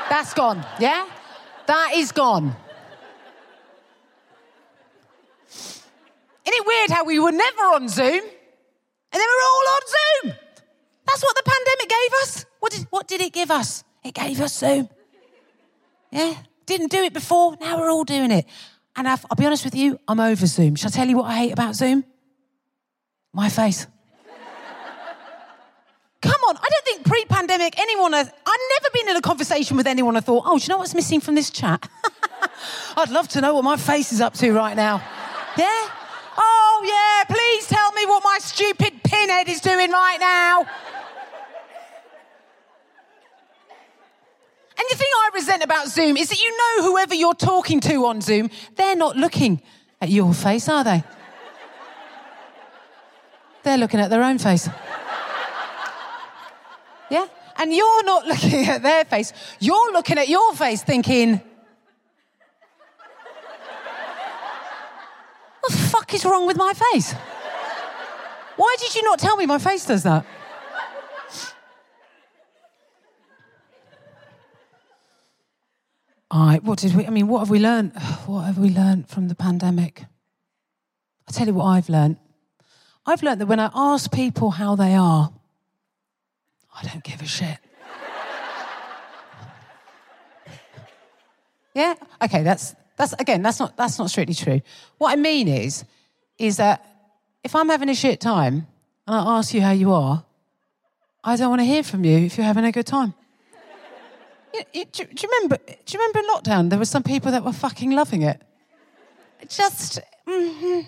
That's 0.10 0.34
gone. 0.34 0.66
Yeah? 0.80 1.08
That 1.68 1.94
is 1.96 2.12
gone. 2.12 2.56
Isn't 5.50 5.84
it 6.46 6.68
weird 6.68 6.90
how 6.90 7.06
we 7.06 7.20
were 7.20 7.32
never 7.32 7.62
on 7.62 7.88
Zoom 7.88 8.06
and 8.06 8.14
then 9.14 9.28
we're 9.28 9.46
all 9.46 9.68
on 9.70 9.82
Zoom? 9.88 10.34
That's 11.08 11.24
what 11.24 11.36
the 11.36 11.44
pandemic 11.44 11.90
gave 11.90 12.14
us. 12.24 12.46
What 12.60 12.72
did, 12.72 12.88
what 12.90 13.08
did 13.08 13.22
it 13.22 13.34
give 13.34 13.52
us? 13.52 13.84
It 14.04 14.14
gave 14.14 14.42
us 14.42 14.58
Zoom. 14.58 14.90
Yeah? 16.12 16.36
Didn't 16.66 16.92
do 16.92 17.04
it 17.04 17.14
before, 17.14 17.58
now 17.60 17.80
we're 17.80 17.92
all 17.92 18.04
doing 18.04 18.32
it. 18.32 18.46
And 18.96 19.08
I've, 19.08 19.26
I'll 19.30 19.36
be 19.36 19.46
honest 19.46 19.64
with 19.64 19.76
you, 19.76 20.00
I'm 20.08 20.20
over 20.20 20.46
Zoom. 20.46 20.76
Shall 20.76 20.90
I 20.90 20.92
tell 20.92 21.08
you 21.08 21.18
what 21.18 21.26
I 21.26 21.36
hate 21.36 21.54
about 21.54 21.76
Zoom? 21.76 22.04
My 23.34 23.50
face. 23.50 23.88
Come 26.22 26.42
on, 26.50 26.56
I 26.56 26.68
don't 26.70 26.86
think 26.86 27.06
pre 27.06 27.26
pandemic 27.26 27.80
anyone 27.80 28.14
has. 28.14 28.28
I've 28.28 28.60
never 28.82 28.94
been 28.94 29.10
in 29.10 29.16
a 29.16 29.22
conversation 29.22 29.76
with 29.76 29.88
anyone 29.88 30.16
I 30.16 30.20
thought, 30.20 30.44
oh, 30.46 30.60
do 30.60 30.64
you 30.64 30.70
know 30.70 30.78
what's 30.78 30.94
missing 30.94 31.20
from 31.20 31.34
this 31.34 31.50
chat? 31.50 31.90
I'd 32.98 33.10
love 33.10 33.28
to 33.30 33.42
know 33.42 33.56
what 33.56 33.64
my 33.64 33.76
face 33.76 34.12
is 34.12 34.22
up 34.22 34.36
to 34.36 34.52
right 34.52 34.76
now. 34.76 34.98
Yeah? 35.58 35.90
Oh, 36.38 36.84
yeah, 36.86 37.36
please 37.36 37.68
tell 37.68 37.92
me 37.94 38.06
what 38.06 38.24
my 38.24 38.38
stupid 38.40 39.02
pinhead 39.04 39.50
is 39.50 39.62
doing 39.62 39.90
right 39.92 40.18
now. 40.20 40.68
And 44.82 44.90
the 44.90 44.96
thing 44.96 45.08
I 45.16 45.30
resent 45.36 45.64
about 45.64 45.90
Zoom 45.90 46.18
is 46.18 46.30
that 46.30 46.42
you 46.42 46.58
know 46.58 46.86
whoever 46.90 47.14
you're 47.14 47.36
talking 47.36 47.80
to 47.82 48.08
on 48.08 48.20
Zoom, 48.20 48.50
they're 48.76 48.96
not 48.96 49.16
looking 49.16 49.62
at 50.02 50.10
your 50.10 50.34
face, 50.34 50.68
are 50.68 50.84
they? 50.84 51.04
They're 53.62 53.78
looking 53.78 54.00
at 54.00 54.10
their 54.10 54.24
own 54.24 54.40
face. 54.40 54.68
Yeah? 57.12 57.28
And 57.58 57.72
you're 57.72 58.04
not 58.06 58.26
looking 58.26 58.66
at 58.66 58.82
their 58.82 59.06
face. 59.06 59.34
You're 59.60 59.94
looking 59.94 60.18
at 60.18 60.28
your 60.28 60.56
face 60.56 60.82
thinking, 60.82 61.40
what 65.60 65.72
the 65.72 65.78
fuck 65.78 66.12
is 66.16 66.26
wrong 66.26 66.48
with 66.48 66.58
my 66.58 66.74
face? 66.74 67.14
Why 68.56 68.76
did 68.80 68.96
you 68.96 69.04
not 69.04 69.20
tell 69.20 69.38
me 69.38 69.46
my 69.46 69.60
face 69.60 69.86
does 69.86 70.02
that? 70.04 70.26
Right, 76.34 76.64
what 76.64 76.80
did 76.80 76.96
we, 76.96 77.06
I 77.06 77.10
mean, 77.10 77.28
what 77.28 77.40
have 77.40 77.50
we 77.50 77.60
learned? 77.60 77.92
What 78.26 78.44
have 78.44 78.58
we 78.58 78.70
learned 78.70 79.10
from 79.10 79.28
the 79.28 79.36
pandemic? 79.36 80.06
I'll 81.28 81.34
tell 81.34 81.48
you 81.48 81.54
what 81.54 81.66
I've 81.66 81.90
learned. 81.90 82.16
I've 83.06 83.22
learned 83.24 83.42
that 83.42 83.48
when 83.48 83.60
I 83.60 83.70
ask 83.74 84.10
people 84.12 84.52
how 84.52 84.76
they 84.76 84.96
are, 84.96 85.34
I 86.74 86.88
don't 86.88 87.04
give 87.04 87.22
a 87.22 87.26
shit. 87.26 87.58
yeah? 91.76 91.96
Okay, 92.24 92.44
that's, 92.44 92.76
that's, 92.96 93.12
again, 93.14 93.42
that's 93.42 93.60
not, 93.60 93.76
that's 93.76 94.00
not 94.00 94.10
strictly 94.10 94.36
true. 94.36 94.62
What 94.98 95.12
I 95.12 95.18
mean 95.18 95.50
is, 95.50 95.84
is 96.38 96.56
that 96.58 96.86
if 97.44 97.56
I'm 97.56 97.68
having 97.68 97.90
a 97.90 97.96
shit 97.96 98.22
time 98.22 98.68
and 99.06 99.16
I 99.16 99.38
ask 99.38 99.54
you 99.54 99.62
how 99.62 99.72
you 99.72 99.92
are, 99.92 100.24
I 101.24 101.36
don't 101.36 101.50
want 101.50 101.62
to 101.62 101.66
hear 101.66 101.84
from 101.84 102.06
you 102.06 102.20
if 102.20 102.38
you're 102.38 102.46
having 102.46 102.66
a 102.66 102.72
good 102.72 102.88
time. 102.88 103.14
You- 104.54 104.86
do, 104.86 105.06
do 105.06 105.16
you 105.22 105.30
remember? 105.30 105.58
Do 105.66 105.74
you 105.98 106.00
remember 106.00 106.22
lockdown 106.34 106.70
there 106.70 106.80
were 106.80 106.86
some 106.86 107.04
people 107.04 107.32
that 107.32 107.44
were 107.44 107.54
fucking 107.54 107.92
loving 107.92 108.22
it? 108.24 108.42
Just. 109.48 110.00
mhm. 110.28 110.86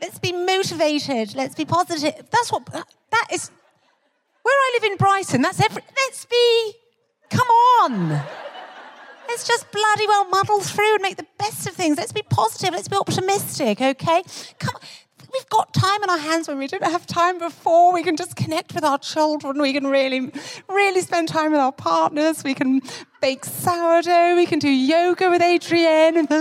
Let's 0.00 0.18
be 0.18 0.32
motivated. 0.32 1.34
Let's 1.34 1.54
be 1.54 1.64
positive. 1.64 2.14
That's 2.30 2.50
what. 2.52 2.66
That, 2.66 2.86
that 3.10 3.26
is. 3.32 3.50
Where 4.42 4.54
I 4.54 4.78
live 4.80 4.92
in 4.92 4.96
Brighton, 4.96 5.42
that's 5.42 5.60
every. 5.60 5.82
Let's 5.96 6.24
be. 6.24 6.72
Come 7.28 7.48
on. 7.48 8.08
Let's 9.28 9.46
just 9.46 9.70
bloody 9.70 10.06
well 10.08 10.24
muddle 10.28 10.60
through 10.60 10.94
and 10.94 11.02
make 11.02 11.16
the 11.16 11.26
best 11.38 11.66
of 11.68 11.74
things. 11.74 11.96
Let's 11.98 12.12
be 12.12 12.22
positive. 12.22 12.74
Let's 12.74 12.88
be 12.88 12.96
optimistic, 12.96 13.80
okay? 13.80 14.22
Come 14.58 14.74
on. 14.74 14.80
We've 15.32 15.48
got 15.48 15.72
time 15.72 16.02
in 16.02 16.10
our 16.10 16.18
hands 16.18 16.48
when 16.48 16.58
we 16.58 16.66
didn't 16.66 16.90
have 16.90 17.06
time 17.06 17.38
before. 17.38 17.92
We 17.92 18.02
can 18.02 18.16
just 18.16 18.34
connect 18.34 18.74
with 18.74 18.82
our 18.82 18.98
children. 18.98 19.60
We 19.60 19.72
can 19.72 19.86
really, 19.86 20.32
really 20.68 21.00
spend 21.02 21.28
time 21.28 21.52
with 21.52 21.60
our 21.60 21.72
partners. 21.72 22.42
We 22.42 22.54
can 22.54 22.80
bake 23.20 23.44
sourdough. 23.44 24.34
We 24.36 24.46
can 24.46 24.58
do 24.58 24.68
yoga 24.68 25.30
with 25.30 25.40
Adrienne. 25.42 26.26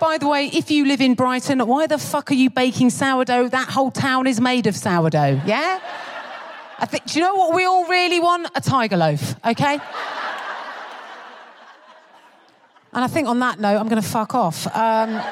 By 0.00 0.18
the 0.18 0.28
way, 0.28 0.46
if 0.46 0.70
you 0.70 0.84
live 0.84 1.00
in 1.00 1.14
Brighton, 1.14 1.60
why 1.60 1.86
the 1.86 1.96
fuck 1.96 2.30
are 2.30 2.34
you 2.34 2.50
baking 2.50 2.90
sourdough? 2.90 3.48
That 3.48 3.68
whole 3.70 3.90
town 3.92 4.26
is 4.26 4.40
made 4.40 4.66
of 4.66 4.76
sourdough, 4.76 5.40
yeah? 5.46 5.80
I 6.78 6.86
think, 6.86 7.06
do 7.06 7.18
you 7.20 7.24
know 7.24 7.36
what 7.36 7.54
we 7.54 7.64
all 7.64 7.86
really 7.86 8.18
want? 8.18 8.50
A 8.56 8.60
tiger 8.60 8.96
loaf, 8.96 9.36
okay? 9.46 9.74
And 12.94 13.04
I 13.04 13.06
think 13.06 13.28
on 13.28 13.38
that 13.38 13.60
note, 13.60 13.78
I'm 13.78 13.88
going 13.88 14.02
to 14.02 14.08
fuck 14.08 14.34
off. 14.34 14.66
Um, 14.76 15.22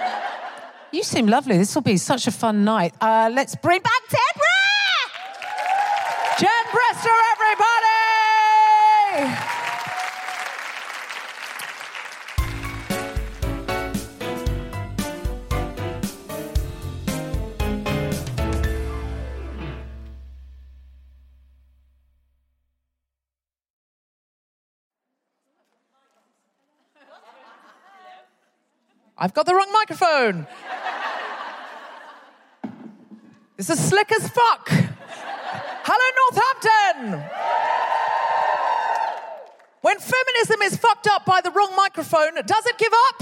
you 0.92 1.02
seem 1.02 1.26
lovely. 1.26 1.56
This 1.58 1.74
will 1.74 1.82
be 1.82 1.96
such 1.96 2.26
a 2.26 2.30
fun 2.30 2.64
night. 2.64 2.94
Uh, 3.00 3.30
let's 3.32 3.56
bring 3.56 3.80
back 3.80 4.02
Deborah! 4.10 4.50
Everybody! 6.40 7.29
I've 29.22 29.34
got 29.34 29.44
the 29.44 29.54
wrong 29.54 29.70
microphone. 29.70 30.46
This 33.58 33.68
is 33.68 33.78
slick 33.78 34.10
as 34.12 34.26
fuck. 34.30 34.70
Hello, 35.84 36.06
Northampton. 36.20 37.20
When 39.82 39.98
feminism 39.98 40.62
is 40.62 40.76
fucked 40.78 41.06
up 41.06 41.26
by 41.26 41.42
the 41.42 41.50
wrong 41.50 41.76
microphone, 41.76 42.36
does 42.46 42.64
it 42.64 42.78
give 42.78 42.92
up? 43.08 43.18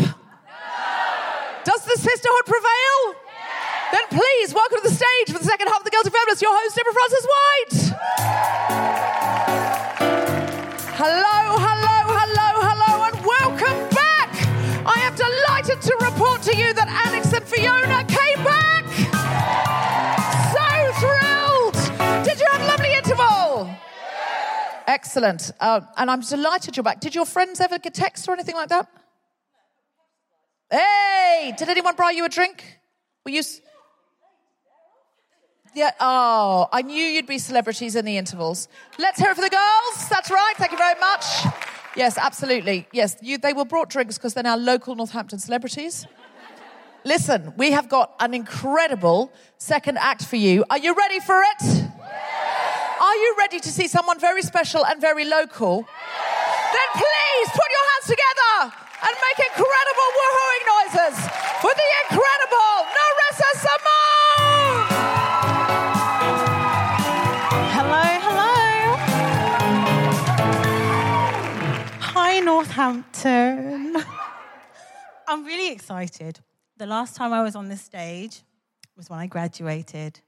Does 1.65 1.85
the 1.85 1.97
sisterhood 1.97 2.47
prevail? 2.47 3.15
Then 3.91 4.05
please 4.11 4.55
welcome 4.55 4.79
to 4.79 4.89
the 4.89 4.95
stage 4.95 5.33
for 5.33 5.39
the 5.41 5.45
second 5.45 5.67
half 5.67 5.79
of 5.79 5.85
the 5.85 5.91
Girls 5.91 6.05
Guilty 6.05 6.17
Feminist, 6.17 6.43
your 6.43 6.55
host, 6.55 6.77
Deborah 6.77 6.93
Frances-White. 6.95 7.75
Hello, 10.95 11.59
hello, 11.59 11.78
delighted 15.79 15.99
to 15.99 16.05
report 16.05 16.43
to 16.43 16.57
you 16.57 16.72
that 16.74 16.89
Alex 17.07 17.33
and 17.33 17.45
Fiona 17.45 18.05
came 18.05 18.45
back. 18.45 18.85
So 20.53 20.93
thrilled. 21.01 22.24
Did 22.24 22.41
you 22.41 22.47
have 22.51 22.62
a 22.62 22.66
lovely 22.66 22.95
interval? 22.95 23.70
Excellent. 24.87 25.51
Uh, 25.61 25.81
and 25.97 26.11
I'm 26.11 26.20
delighted 26.20 26.76
you're 26.76 26.85
back. 26.85 27.01
Did 27.01 27.14
your 27.14 27.26
friends 27.26 27.61
ever 27.61 27.79
get 27.79 27.95
text 27.95 28.29
or 28.29 28.33
anything 28.33 28.55
like 28.55 28.68
that? 28.68 28.89
Hey, 30.70 31.55
did 31.57 31.68
anyone 31.68 31.95
buy 31.97 32.11
you 32.11 32.24
a 32.24 32.29
drink? 32.29 32.79
Were 33.24 33.31
you. 33.31 33.43
Yeah. 35.74 35.93
Oh, 36.01 36.68
I 36.72 36.83
knew 36.83 37.03
you'd 37.03 37.26
be 37.26 37.39
celebrities 37.39 37.95
in 37.95 38.05
the 38.05 38.16
intervals. 38.16 38.68
Let's 38.99 39.18
hear 39.20 39.31
it 39.31 39.35
for 39.35 39.43
the 39.43 39.51
girls. 39.51 40.09
That's 40.09 40.31
right. 40.31 40.55
Thank 40.57 40.72
you 40.72 40.79
very 40.79 40.99
much. 40.99 41.68
Yes, 41.97 42.18
absolutely. 42.18 42.86
Yes, 42.93 43.16
you, 43.22 43.39
they 43.39 43.53
were 43.53 43.64
brought 43.64 43.91
drinks 43.91 44.18
because 44.18 44.34
they're 44.34 44.45
now 44.45 44.57
local 44.57 44.95
Northampton 44.95 45.39
celebrities. 45.39 46.07
Listen, 47.05 47.55
we 47.57 47.70
have 47.70 47.89
got 47.89 48.14
an 48.20 48.34
incredible 48.34 49.32
second 49.57 49.99
act 49.99 50.24
for 50.24 50.36
you. 50.36 50.64
Are 50.70 50.78
you 50.78 50.95
ready 50.95 51.20
for 51.20 51.41
it? 51.43 51.84
Are 53.01 53.16
you 53.16 53.34
ready 53.39 53.61
to 53.61 53.70
see 53.70 53.86
someone 53.86 54.18
very 54.18 54.43
special 54.43 54.84
and 54.84 55.01
very 55.01 55.24
local? 55.24 55.86
Then 56.72 56.89
please 56.93 57.49
put 57.51 57.68
your 57.72 57.84
hands 57.91 58.07
together 58.12 58.74
and 59.09 59.14
make 59.24 59.39
incredible 59.47 60.09
woohooing 60.18 60.64
noises 60.74 61.16
for 61.62 61.72
the 61.72 61.89
incredible 62.05 62.72
Hi, 72.79 72.93
Northampton. 72.93 73.97
I'm 75.29 75.45
really 75.45 75.72
excited. 75.72 76.39
The 76.76 76.87
last 76.87 77.16
time 77.16 77.33
I 77.33 77.43
was 77.43 77.57
on 77.57 77.68
this 77.68 77.83
stage 77.83 78.43
was 78.97 79.11
when 79.11 79.18
I 79.18 79.26
graduated. 79.26 80.20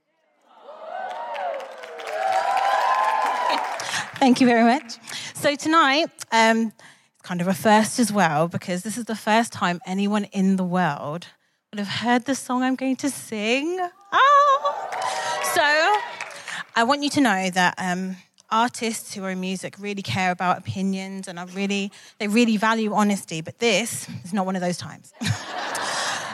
Thank 4.16 4.40
you 4.40 4.48
very 4.48 4.64
much. 4.64 4.98
So 5.34 5.54
tonight, 5.54 6.10
um, 6.32 6.72
it's 7.12 7.22
kind 7.22 7.40
of 7.40 7.46
a 7.46 7.54
first 7.54 8.00
as 8.00 8.12
well 8.12 8.48
because 8.48 8.82
this 8.82 8.98
is 8.98 9.04
the 9.04 9.14
first 9.14 9.52
time 9.52 9.80
anyone 9.86 10.24
in 10.24 10.56
the 10.56 10.64
world 10.64 11.28
would 11.70 11.78
have 11.78 12.00
heard 12.02 12.24
the 12.24 12.34
song 12.34 12.64
I'm 12.64 12.74
going 12.74 12.96
to 12.96 13.10
sing. 13.10 13.78
Oh! 14.12 14.88
So 15.54 15.62
I 16.74 16.82
want 16.82 17.04
you 17.04 17.10
to 17.10 17.20
know 17.20 17.48
that 17.50 17.74
um, 17.78 18.16
artists 18.50 19.14
who 19.14 19.24
are 19.24 19.30
in 19.30 19.40
music 19.40 19.76
really 19.78 20.02
care 20.02 20.30
about 20.30 20.58
opinions 20.58 21.28
and 21.28 21.38
are 21.38 21.46
really 21.46 21.90
they 22.18 22.28
really 22.28 22.56
value 22.56 22.92
honesty. 22.92 23.40
But 23.40 23.58
this 23.58 24.08
is 24.24 24.32
not 24.32 24.46
one 24.46 24.56
of 24.56 24.62
those 24.62 24.76
times. 24.76 25.12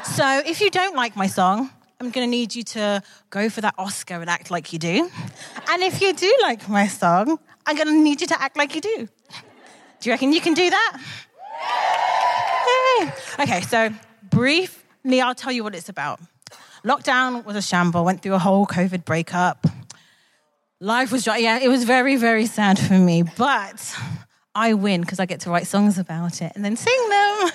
so 0.05 0.43
if 0.47 0.61
you 0.61 0.71
don't 0.71 0.97
like 0.97 1.17
my 1.17 1.27
song, 1.27 1.71
I'm 2.01 2.11
going 2.11 2.27
to 2.27 2.31
need 2.31 2.55
you 2.55 2.63
to 2.63 3.03
go 3.31 3.49
for 3.49 3.63
that 3.63 3.75
Oscar 3.79 4.21
and 4.21 4.29
act 4.29 4.51
like 4.51 4.73
you 4.73 4.79
do. 4.79 5.11
And 5.71 5.83
if 5.83 6.01
you 6.03 6.13
do 6.13 6.33
like 6.43 6.69
my 6.69 6.87
song, 6.87 7.39
I'm 7.65 7.77
going 7.77 7.89
to 7.89 7.95
need 7.95 8.21
you 8.21 8.27
to 8.29 8.41
act 8.41 8.57
like 8.57 8.75
you 8.75 8.81
do. 8.81 9.09
Do 10.01 10.11
you 10.11 10.13
reckon 10.13 10.33
you 10.33 10.41
can 10.41 10.53
do 10.53 10.69
that? 10.69 10.99
Yay. 13.01 13.13
Okay, 13.43 13.61
so 13.63 13.91
briefly, 14.23 15.21
I'll 15.21 15.35
tell 15.35 15.53
you 15.53 15.65
what 15.65 15.75
it's 15.75 15.89
about. 15.89 16.21
Lockdown 16.85 17.45
was 17.45 17.57
a 17.57 17.63
shamble, 17.63 18.05
went 18.05 18.23
through 18.23 18.35
a 18.35 18.39
whole 18.39 18.67
COVID 18.67 19.05
breakup. 19.05 19.67
Life 20.81 21.11
was, 21.11 21.25
dry. 21.25 21.39
yeah, 21.39 21.59
it 21.59 21.69
was 21.69 21.85
very, 21.85 22.17
very 22.17 22.45
sad 22.45 22.79
for 22.79 22.99
me, 22.99 23.23
but 23.23 23.97
I 24.55 24.75
win 24.75 25.01
because 25.01 25.19
I 25.19 25.25
get 25.25 25.41
to 25.41 25.51
write 25.51 25.67
songs 25.67 25.97
about 25.99 26.43
it 26.43 26.53
and 26.55 26.65
then 26.65 26.77
sing 26.77 27.09
them. 27.09 27.51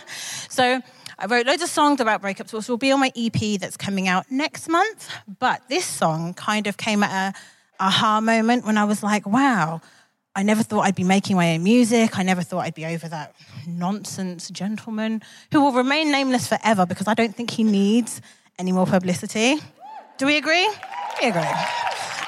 So 0.49 0.81
I 1.17 1.25
wrote 1.27 1.45
loads 1.45 1.61
of 1.61 1.69
songs 1.69 2.01
about 2.01 2.21
breakups, 2.21 2.51
which 2.51 2.67
will 2.67 2.77
be 2.77 2.91
on 2.91 2.99
my 2.99 3.11
EP 3.15 3.59
that's 3.59 3.77
coming 3.77 4.07
out 4.07 4.25
next 4.29 4.67
month. 4.67 5.07
But 5.39 5.61
this 5.69 5.85
song 5.85 6.33
kind 6.33 6.67
of 6.67 6.77
came 6.77 7.03
at 7.03 7.35
a 7.35 7.39
aha 7.79 8.21
moment 8.21 8.65
when 8.65 8.77
I 8.77 8.85
was 8.85 9.01
like, 9.01 9.25
wow, 9.25 9.81
I 10.35 10.43
never 10.43 10.63
thought 10.63 10.81
I'd 10.81 10.95
be 10.95 11.03
making 11.03 11.35
my 11.35 11.53
own 11.53 11.63
music. 11.63 12.17
I 12.17 12.23
never 12.23 12.41
thought 12.41 12.65
I'd 12.65 12.75
be 12.75 12.85
over 12.85 13.07
that 13.07 13.35
nonsense 13.67 14.49
gentleman 14.49 15.21
who 15.51 15.61
will 15.61 15.73
remain 15.73 16.11
nameless 16.11 16.47
forever 16.47 16.85
because 16.85 17.07
I 17.07 17.13
don't 17.13 17.35
think 17.35 17.51
he 17.51 17.63
needs 17.63 18.19
any 18.57 18.71
more 18.71 18.85
publicity. 18.85 19.57
Do 20.17 20.25
we 20.25 20.37
agree? 20.37 20.69
We 21.21 21.29
agree. 21.29 21.43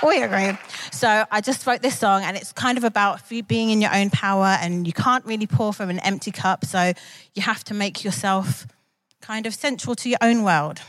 Oh, 0.04 0.10
we 0.10 0.22
agree. 0.22 0.58
So 0.91 1.26
I 1.32 1.39
just 1.39 1.66
wrote 1.66 1.82
this 1.82 1.97
song, 1.97 2.24
and 2.24 2.36
it's 2.36 2.51
kind 2.51 2.78
of 2.78 2.84
about 2.84 3.22
being 3.47 3.70
in 3.70 3.82
your 3.82 3.95
own 3.95 4.10
power, 4.10 4.58
and 4.60 4.86
you 4.86 4.91
can't 4.91 5.24
really 5.26 5.47
pour 5.47 5.72
from 5.72 5.89
an 5.89 5.99
empty 5.99 6.30
cup. 6.30 6.66
So 6.66 6.91
you 7.34 7.41
have 7.41 7.64
to 7.66 7.74
make 7.74 8.04
yourself 8.04 8.68
kind 9.22 9.45
of 9.45 9.54
central 9.54 9.95
to 9.95 10.10
your 10.10 10.18
own 10.22 10.43
world. 10.43 10.82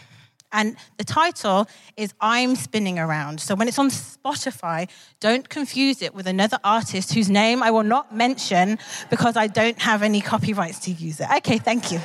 And 0.50 0.76
the 0.98 1.04
title 1.04 1.68
is 1.96 2.12
I'm 2.20 2.56
Spinning 2.56 2.98
Around. 2.98 3.40
So 3.40 3.54
when 3.54 3.68
it's 3.68 3.78
on 3.78 3.88
Spotify, 3.90 4.88
don't 5.20 5.48
confuse 5.48 6.02
it 6.02 6.12
with 6.12 6.26
another 6.26 6.58
artist 6.64 7.14
whose 7.14 7.30
name 7.30 7.62
I 7.62 7.70
will 7.70 7.84
not 7.84 8.12
mention 8.12 8.80
because 9.10 9.36
I 9.36 9.46
don't 9.46 9.80
have 9.80 10.02
any 10.02 10.20
copyrights 10.20 10.80
to 10.80 10.90
use 10.90 11.20
it. 11.20 11.28
Okay, 11.36 11.58
thank 11.58 11.92
you. 11.92 12.00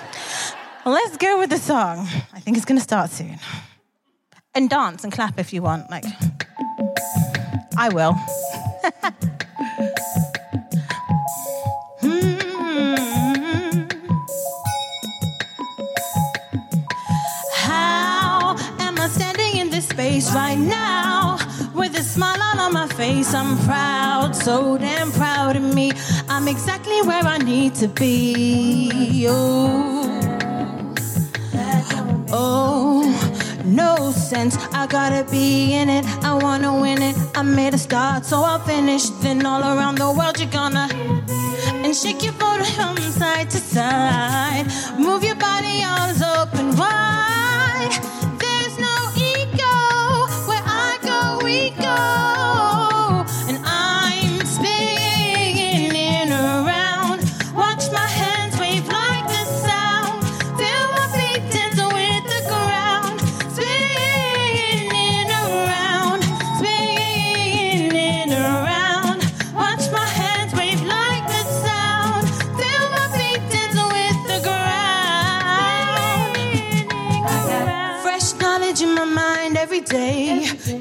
Let's 0.86 1.18
go 1.18 1.40
with 1.40 1.50
the 1.50 1.58
song. 1.58 2.08
I 2.34 2.40
think 2.40 2.56
it's 2.58 2.68
going 2.68 2.78
to 2.78 2.84
start 2.84 3.10
soon. 3.10 3.40
And 4.54 4.70
dance 4.70 5.04
and 5.04 5.14
clap 5.14 5.40
if 5.40 5.54
you 5.54 5.64
want. 5.64 5.90
Like, 5.92 6.06
I 7.82 7.88
will. 7.88 8.14
Hmm. 12.02 13.88
How 17.54 18.58
am 18.80 19.00
I 19.00 19.08
standing 19.08 19.56
in 19.62 19.70
this 19.70 19.88
space 19.88 20.34
right 20.36 20.60
now? 20.60 21.38
With 21.74 21.96
a 21.98 22.04
smile 22.04 22.60
on 22.60 22.74
my 22.74 22.88
face, 22.88 23.34
I'm 23.34 23.58
proud, 23.60 24.36
so 24.36 24.78
damn 24.78 25.14
proud 25.14 25.56
of 25.56 25.64
me. 25.64 25.94
I'm 26.28 26.50
exactly 26.50 27.02
where 27.04 27.24
I 27.24 27.38
need 27.38 27.76
to 27.76 27.88
be. 27.88 29.26
Oh, 29.30 30.50
oh, 32.34 32.69
no 33.76 34.12
sense. 34.12 34.58
I 34.74 34.88
gotta 34.88 35.24
be 35.30 35.74
in 35.74 35.90
it. 35.90 36.06
I 36.24 36.34
wanna 36.34 36.80
win 36.80 37.02
it. 37.02 37.16
I 37.36 37.42
made 37.42 37.74
a 37.74 37.78
start, 37.78 38.26
so 38.26 38.38
I'll 38.44 38.60
finish. 38.60 39.10
Then 39.22 39.46
all 39.46 39.62
around 39.62 39.98
the 40.00 40.12
world, 40.12 40.40
you're 40.40 40.50
gonna 40.50 40.88
and 41.84 41.96
shake 41.96 42.24
your 42.24 42.34
body 42.34 42.66
from 42.66 42.98
side 42.98 43.50
to 43.50 43.58
side. 43.58 44.66
Move 44.98 45.24
your 45.24 45.36
body 45.36 45.84
arms 45.84 46.22
open 46.22 46.76
wide. 46.78 47.39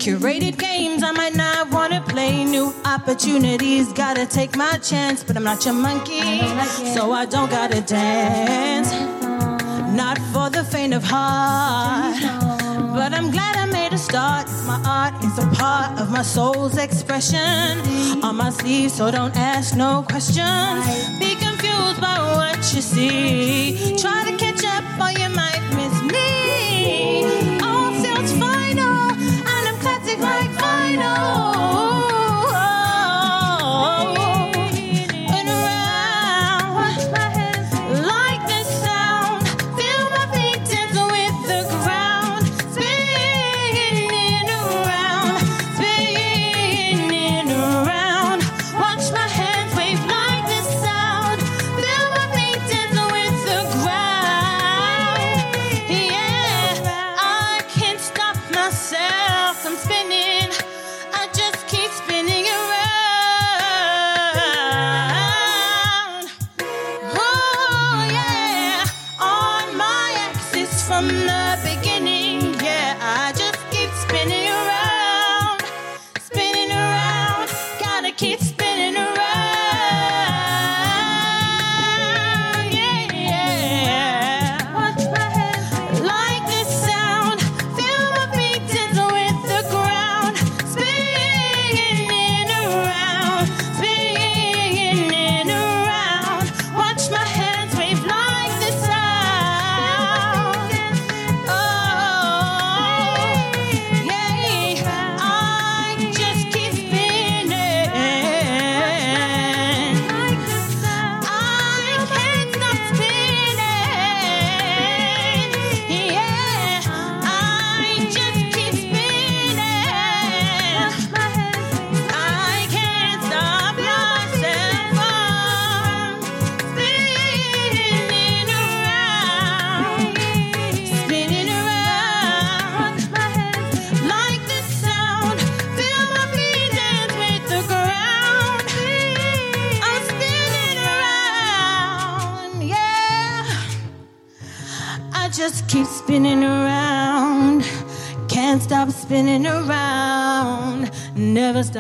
Curated 0.09 0.57
games 0.57 1.03
I 1.03 1.11
might 1.11 1.37
not 1.37 1.71
wanna 1.71 2.01
play. 2.01 2.43
New 2.43 2.73
opportunities, 2.87 3.93
gotta 3.93 4.25
take 4.25 4.57
my 4.57 4.79
chance. 4.79 5.23
But 5.23 5.37
I'm 5.37 5.45
not 5.45 5.67
your 5.67 5.75
monkey, 5.75 6.41
so 6.95 7.13
I 7.13 7.27
don't 7.27 7.51
gotta 7.51 7.83
dance. 7.83 8.91
Not 9.95 10.17
for 10.33 10.49
the 10.49 10.65
faint 10.65 10.95
of 10.95 11.05
heart. 11.05 12.23
But 12.97 13.13
I'm 13.13 13.31
glad 13.31 13.55
I 13.59 13.67
made 13.67 13.93
a 13.93 13.99
start. 13.99 14.47
My 14.67 14.81
art 14.87 15.23
is 15.23 15.37
a 15.45 15.47
part 15.49 16.01
of 16.01 16.11
my 16.11 16.23
soul's 16.23 16.79
expression. 16.79 17.77
On 18.23 18.35
my 18.35 18.49
sleeve, 18.49 18.91
so 18.91 19.11
don't 19.11 19.37
ask 19.37 19.77
no 19.77 20.07
questions. 20.09 20.87
Be 21.19 21.35
confused 21.35 22.01
by 22.01 22.17
what 22.35 22.57
you 22.73 22.81
see. 22.81 23.95
Try 23.99 24.25
to 24.25 24.38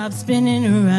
stop 0.08 0.20
spinning 0.20 0.64
around. 0.64 0.97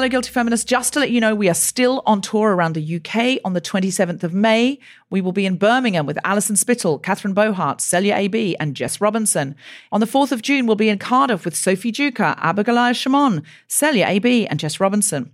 Hello, 0.00 0.08
Guilty 0.08 0.30
Feminists. 0.30 0.64
Just 0.64 0.94
to 0.94 0.98
let 0.98 1.10
you 1.10 1.20
know, 1.20 1.34
we 1.34 1.50
are 1.50 1.54
still 1.54 2.02
on 2.06 2.22
tour 2.22 2.54
around 2.54 2.72
the 2.72 2.96
UK 2.96 3.38
on 3.44 3.52
the 3.52 3.60
27th 3.60 4.22
of 4.22 4.32
May. 4.32 4.78
We 5.10 5.20
will 5.20 5.32
be 5.32 5.44
in 5.44 5.58
Birmingham 5.58 6.06
with 6.06 6.18
Alison 6.24 6.56
Spittle, 6.56 6.98
Catherine 6.98 7.34
Bohart, 7.34 7.82
Celya 7.82 8.16
AB, 8.16 8.56
and 8.56 8.74
Jess 8.74 9.02
Robinson. 9.02 9.54
On 9.92 10.00
the 10.00 10.06
4th 10.06 10.32
of 10.32 10.40
June, 10.40 10.64
we'll 10.64 10.74
be 10.74 10.88
in 10.88 10.96
Cardiff 10.96 11.44
with 11.44 11.54
Sophie 11.54 11.92
Duker, 11.92 12.34
Abigoliah 12.38 12.94
Schamaun, 12.94 13.44
Celya 13.68 14.06
AB, 14.06 14.46
and 14.46 14.58
Jess 14.58 14.80
Robinson. 14.80 15.32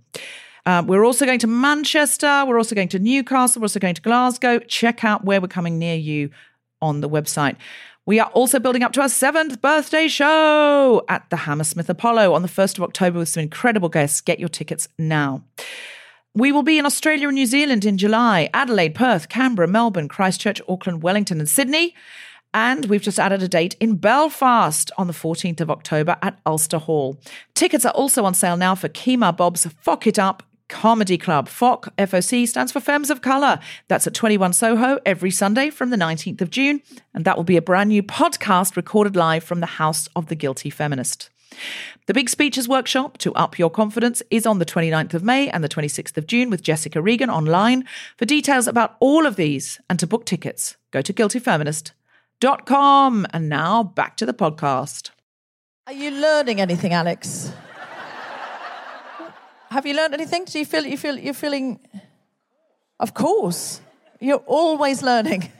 Uh, 0.65 0.83
we're 0.85 1.05
also 1.05 1.25
going 1.25 1.39
to 1.39 1.47
Manchester. 1.47 2.43
We're 2.45 2.57
also 2.57 2.75
going 2.75 2.89
to 2.89 2.99
Newcastle. 2.99 3.61
We're 3.61 3.67
also 3.67 3.79
going 3.79 3.95
to 3.95 4.01
Glasgow. 4.01 4.59
Check 4.59 5.05
out 5.05 5.23
where 5.23 5.39
we're 5.39 5.47
coming 5.47 5.79
near 5.79 5.95
you 5.95 6.29
on 6.81 6.99
the 6.99 7.07
website. 7.07 7.55
We 8.07 8.21
are 8.21 8.29
also 8.29 8.59
building 8.59 8.83
up 8.83 8.93
to 8.93 9.01
our 9.01 9.09
seventh 9.09 9.61
birthday 9.61 10.07
show 10.07 11.03
at 11.09 11.29
the 11.29 11.35
Hammersmith 11.35 11.89
Apollo 11.89 12.33
on 12.33 12.41
the 12.41 12.47
1st 12.47 12.77
of 12.77 12.83
October 12.85 13.19
with 13.19 13.27
some 13.27 13.43
incredible 13.43 13.89
guests. 13.89 14.21
Get 14.21 14.39
your 14.39 14.47
tickets 14.47 14.87
now. 14.97 15.43
We 16.33 16.53
will 16.53 16.63
be 16.63 16.77
in 16.77 16.85
Australia 16.85 17.27
and 17.27 17.35
New 17.35 17.45
Zealand 17.45 17.83
in 17.83 17.97
July, 17.97 18.49
Adelaide, 18.53 18.95
Perth, 18.95 19.27
Canberra, 19.27 19.67
Melbourne, 19.67 20.07
Christchurch, 20.07 20.61
Auckland, 20.69 21.03
Wellington, 21.03 21.39
and 21.39 21.49
Sydney. 21.49 21.95
And 22.53 22.85
we've 22.85 23.01
just 23.01 23.19
added 23.19 23.43
a 23.43 23.47
date 23.49 23.75
in 23.81 23.97
Belfast 23.97 24.89
on 24.97 25.07
the 25.07 25.13
14th 25.13 25.59
of 25.59 25.69
October 25.69 26.15
at 26.21 26.39
Ulster 26.45 26.77
Hall. 26.77 27.19
Tickets 27.55 27.83
are 27.83 27.91
also 27.91 28.23
on 28.23 28.33
sale 28.33 28.55
now 28.55 28.73
for 28.73 28.87
Kemah 28.87 29.35
Bob's 29.35 29.65
Fuck 29.81 30.07
It 30.07 30.17
Up 30.17 30.43
Comedy 30.69 31.17
Club. 31.17 31.49
FOC, 31.49 31.89
FOC, 31.97 32.47
stands 32.47 32.71
for 32.71 32.79
Femmes 32.79 33.09
of 33.09 33.21
Colour. 33.21 33.59
That's 33.87 34.07
at 34.07 34.13
21 34.13 34.53
Soho 34.53 34.99
every 35.05 35.31
Sunday 35.31 35.69
from 35.69 35.89
the 35.89 35.97
19th 35.97 36.41
of 36.41 36.49
June. 36.49 36.81
And 37.13 37.25
that 37.25 37.37
will 37.37 37.43
be 37.43 37.57
a 37.57 37.61
brand 37.61 37.89
new 37.89 38.03
podcast 38.03 38.75
recorded 38.75 39.15
live 39.15 39.43
from 39.43 39.59
the 39.59 39.65
House 39.65 40.07
of 40.15 40.27
the 40.27 40.35
Guilty 40.35 40.69
Feminist. 40.69 41.29
The 42.05 42.13
Big 42.13 42.29
Speeches 42.29 42.67
Workshop 42.67 43.17
to 43.19 43.33
Up 43.33 43.57
Your 43.57 43.69
Confidence 43.69 44.21
is 44.29 44.45
on 44.45 44.59
the 44.59 44.65
29th 44.65 45.13
of 45.13 45.23
May 45.23 45.49
and 45.49 45.63
the 45.63 45.69
26th 45.69 46.17
of 46.17 46.27
June 46.27 46.49
with 46.49 46.61
Jessica 46.61 47.01
Regan 47.01 47.29
online. 47.29 47.85
For 48.17 48.25
details 48.25 48.67
about 48.67 48.95
all 48.99 49.25
of 49.25 49.35
these 49.35 49.79
and 49.89 49.99
to 49.99 50.07
book 50.07 50.25
tickets, 50.25 50.77
go 50.91 51.01
to 51.01 51.13
guiltyfeminist.com. 51.13 53.27
And 53.31 53.49
now 53.49 53.83
back 53.83 54.17
to 54.17 54.25
the 54.25 54.33
podcast. 54.33 55.11
Are 55.87 55.93
you 55.93 56.11
learning 56.11 56.61
anything, 56.61 56.93
Alex? 56.93 57.51
Have 59.69 59.85
you 59.85 59.93
learned 59.93 60.13
anything? 60.13 60.45
Do 60.45 60.59
you 60.59 60.65
feel 60.65 60.85
you 60.85 60.97
feel 60.97 61.17
you're 61.17 61.33
feeling? 61.33 61.79
Of 62.99 63.13
course, 63.13 63.81
you're 64.19 64.43
always 64.45 65.03
learning. 65.03 65.51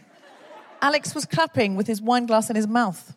Alex 0.81 1.13
was 1.13 1.25
clapping 1.25 1.75
with 1.75 1.87
his 1.87 2.01
wine 2.01 2.25
glass 2.25 2.49
in 2.49 2.55
his 2.55 2.67
mouth. 2.67 3.15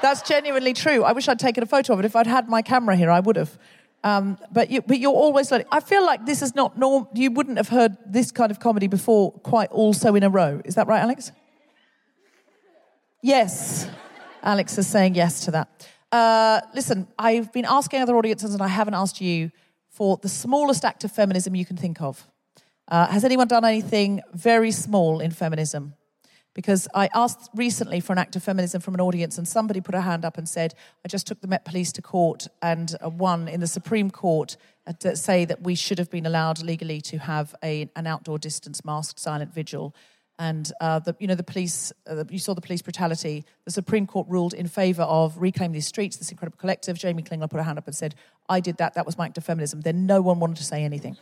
That's 0.00 0.22
genuinely 0.22 0.72
true. 0.72 1.04
I 1.04 1.12
wish 1.12 1.28
I'd 1.28 1.38
taken 1.38 1.62
a 1.62 1.66
photo 1.66 1.92
of 1.92 2.00
it. 2.00 2.04
If 2.04 2.16
I'd 2.16 2.26
had 2.26 2.48
my 2.48 2.62
camera 2.62 2.96
here, 2.96 3.10
I 3.10 3.20
would 3.20 3.36
have. 3.36 3.56
Um, 4.04 4.36
but 4.50 4.70
you, 4.70 4.82
but 4.82 4.98
you're 4.98 5.12
always 5.12 5.50
learning. 5.50 5.68
I 5.70 5.78
feel 5.78 6.04
like 6.04 6.26
this 6.26 6.42
is 6.42 6.56
not 6.56 6.76
norm. 6.76 7.06
You 7.14 7.30
wouldn't 7.30 7.56
have 7.56 7.68
heard 7.68 7.96
this 8.04 8.32
kind 8.32 8.50
of 8.50 8.58
comedy 8.58 8.88
before, 8.88 9.30
quite 9.30 9.70
also 9.70 10.16
in 10.16 10.24
a 10.24 10.28
row. 10.28 10.60
Is 10.64 10.74
that 10.74 10.88
right, 10.88 11.00
Alex? 11.00 11.30
Yes. 13.22 13.88
Alex 14.42 14.76
is 14.76 14.88
saying 14.88 15.14
yes 15.14 15.44
to 15.44 15.52
that. 15.52 15.88
Uh, 16.10 16.60
listen, 16.74 17.06
I've 17.16 17.52
been 17.52 17.64
asking 17.64 18.02
other 18.02 18.16
audiences, 18.16 18.54
and 18.54 18.62
I 18.62 18.68
haven't 18.68 18.94
asked 18.94 19.20
you 19.20 19.52
for 19.92 20.18
the 20.22 20.28
smallest 20.28 20.84
act 20.84 21.04
of 21.04 21.12
feminism 21.12 21.54
you 21.54 21.66
can 21.66 21.76
think 21.76 22.00
of. 22.00 22.26
Uh, 22.88 23.06
has 23.06 23.24
anyone 23.24 23.46
done 23.46 23.64
anything 23.64 24.20
very 24.32 24.70
small 24.70 25.20
in 25.20 25.30
feminism? 25.30 25.94
Because 26.54 26.88
I 26.94 27.08
asked 27.14 27.48
recently 27.54 28.00
for 28.00 28.12
an 28.12 28.18
act 28.18 28.36
of 28.36 28.42
feminism 28.42 28.80
from 28.80 28.94
an 28.94 29.00
audience, 29.00 29.38
and 29.38 29.48
somebody 29.48 29.80
put 29.80 29.94
a 29.94 30.00
hand 30.00 30.24
up 30.24 30.36
and 30.36 30.48
said, 30.48 30.74
I 31.04 31.08
just 31.08 31.26
took 31.26 31.40
the 31.40 31.46
Met 31.46 31.64
Police 31.64 31.92
to 31.92 32.02
court 32.02 32.46
and 32.60 32.94
uh, 33.04 33.08
won 33.08 33.48
in 33.48 33.60
the 33.60 33.66
Supreme 33.66 34.10
Court 34.10 34.56
uh, 34.86 34.92
to 35.00 35.16
say 35.16 35.44
that 35.44 35.62
we 35.62 35.74
should 35.74 35.98
have 35.98 36.10
been 36.10 36.26
allowed 36.26 36.62
legally 36.62 37.00
to 37.02 37.18
have 37.18 37.54
a, 37.62 37.88
an 37.96 38.06
outdoor 38.06 38.38
distance 38.38 38.84
masked 38.84 39.18
silent 39.18 39.54
vigil. 39.54 39.94
And 40.38 40.72
uh, 40.80 40.98
the, 40.98 41.14
you 41.20 41.26
know 41.26 41.34
the 41.34 41.42
police, 41.42 41.92
uh, 42.06 42.24
you 42.30 42.38
saw 42.38 42.54
the 42.54 42.60
police 42.60 42.82
brutality. 42.82 43.44
The 43.64 43.70
Supreme 43.70 44.06
Court 44.06 44.26
ruled 44.28 44.54
in 44.54 44.66
favour 44.66 45.02
of 45.02 45.36
reclaiming 45.36 45.72
these 45.72 45.86
streets. 45.86 46.16
This 46.16 46.30
incredible 46.30 46.58
collective. 46.58 46.98
Jamie 46.98 47.22
Klingler 47.22 47.50
put 47.50 47.58
her 47.58 47.62
hand 47.62 47.78
up 47.78 47.86
and 47.86 47.94
said, 47.94 48.14
"I 48.48 48.60
did 48.60 48.78
that. 48.78 48.94
That 48.94 49.06
was 49.06 49.18
my 49.18 49.26
act 49.26 49.38
of 49.38 49.44
feminism." 49.44 49.82
Then 49.82 50.06
no 50.06 50.20
one 50.22 50.40
wanted 50.40 50.56
to 50.56 50.64
say 50.64 50.84
anything. 50.84 51.16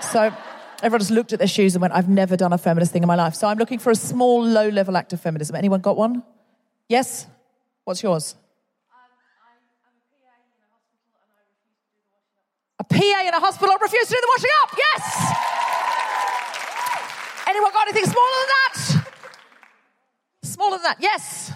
so 0.00 0.34
everyone 0.82 1.00
just 1.00 1.12
looked 1.12 1.32
at 1.32 1.38
their 1.38 1.48
shoes 1.48 1.74
and 1.74 1.82
went, 1.82 1.94
"I've 1.94 2.08
never 2.08 2.36
done 2.36 2.52
a 2.52 2.58
feminist 2.58 2.92
thing 2.92 3.02
in 3.02 3.08
my 3.08 3.14
life." 3.14 3.34
So 3.34 3.46
I'm 3.46 3.58
looking 3.58 3.78
for 3.78 3.90
a 3.90 3.96
small, 3.96 4.44
low-level 4.44 4.96
act 4.96 5.12
of 5.12 5.20
feminism. 5.20 5.54
Anyone 5.56 5.80
got 5.80 5.96
one? 5.96 6.22
Yes. 6.88 7.26
What's 7.84 8.02
yours? 8.02 8.34
A 12.78 12.84
PA 12.84 13.22
in 13.26 13.34
a 13.34 13.40
hospital 13.40 13.76
refused 13.80 14.08
to 14.08 14.14
do 14.14 14.20
the 14.20 14.28
washing 14.36 14.50
up. 14.62 14.76
Yes. 14.76 15.51
Anyone 17.52 17.72
got 17.72 17.86
anything 17.86 18.10
smaller 18.10 18.30
than 18.40 18.48
that? 18.48 19.06
Smaller 20.42 20.76
than 20.78 20.82
that? 20.84 20.96
Yes. 21.00 21.52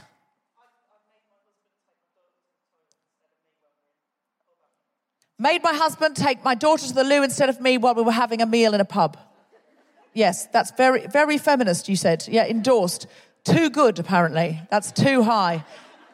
Made 5.39 5.63
my 5.63 5.73
husband 5.73 6.15
take 6.15 6.45
my 6.45 6.55
daughter 6.55 6.87
to 6.87 6.93
the 6.93 7.03
loo 7.03 7.23
instead 7.23 7.49
of 7.49 7.63
me 7.63 7.79
while 7.79 7.95
we 7.95 8.03
were 8.03 8.13
having 8.13 8.43
a 8.43 8.47
meal 8.47 8.75
in 8.75 8.83
a 8.83 8.85
pub. 8.85 9.17
Yes, 10.13 10.45
that's 10.53 10.71
very, 10.73 11.07
very 11.07 11.39
feminist, 11.39 11.89
you 11.89 11.97
said. 11.97 12.29
Yeah, 12.29 12.45
endorsed. 12.45 13.07
Too 13.45 13.71
good, 13.71 13.99
apparently. 13.99 14.61
That's 14.71 14.93
too 14.93 15.23
high. 15.23 15.65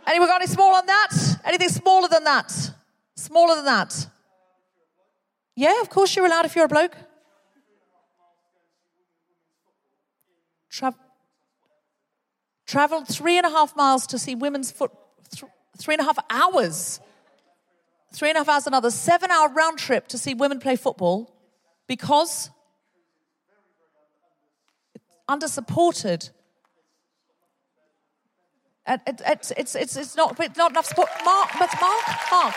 Anyone 0.07 0.29
got 0.29 0.43
any 0.43 0.49
smaller 0.49 0.79
than 0.79 0.87
that? 0.87 1.41
Anything 1.45 1.71
smaller 1.71 2.07
than 2.07 2.23
that? 2.23 2.53
Smaller 3.17 3.57
than 3.57 3.65
that? 3.65 4.07
Yeah, 5.57 5.81
of 5.81 5.91
course 5.91 6.15
you're 6.15 6.27
allowed 6.27 6.45
if 6.45 6.55
you're 6.55 6.67
a 6.67 6.69
bloke. 6.69 6.97
Tra- 10.73 10.95
traveled 12.67 13.07
three 13.07 13.37
and 13.37 13.47
a 13.47 13.51
half 13.51 13.77
miles 13.77 14.07
to 14.07 14.19
see 14.19 14.35
women's 14.35 14.73
foot, 14.73 14.91
th- 15.31 15.45
three 15.77 15.95
and 15.95 16.01
a 16.01 16.05
half 16.05 16.19
hours. 16.31 16.99
Three 18.15 18.31
and 18.31 18.37
a 18.37 18.41
half 18.41 18.49
hours, 18.49 18.67
another 18.67 18.91
seven 18.91 19.31
hour 19.31 19.51
round 19.51 19.79
trip 19.79 20.09
to 20.09 20.19
see 20.19 20.33
women 20.33 20.61
play 20.61 20.77
football 20.77 21.35
because 21.87 22.51
it's 24.95 25.05
under 25.29 25.47
supported. 25.47 26.31
And 28.87 29.01
it, 29.07 29.21
it's, 29.27 29.51
it's, 29.53 29.75
it's, 29.75 29.97
it's 29.97 30.17
not, 30.17 30.41
it's 30.41 30.57
not 30.57 30.71
enough 30.71 30.87
support. 30.87 31.11
Mark, 31.23 31.51
but 31.59 31.71
Mark, 31.81 32.07
Mark. 32.31 32.55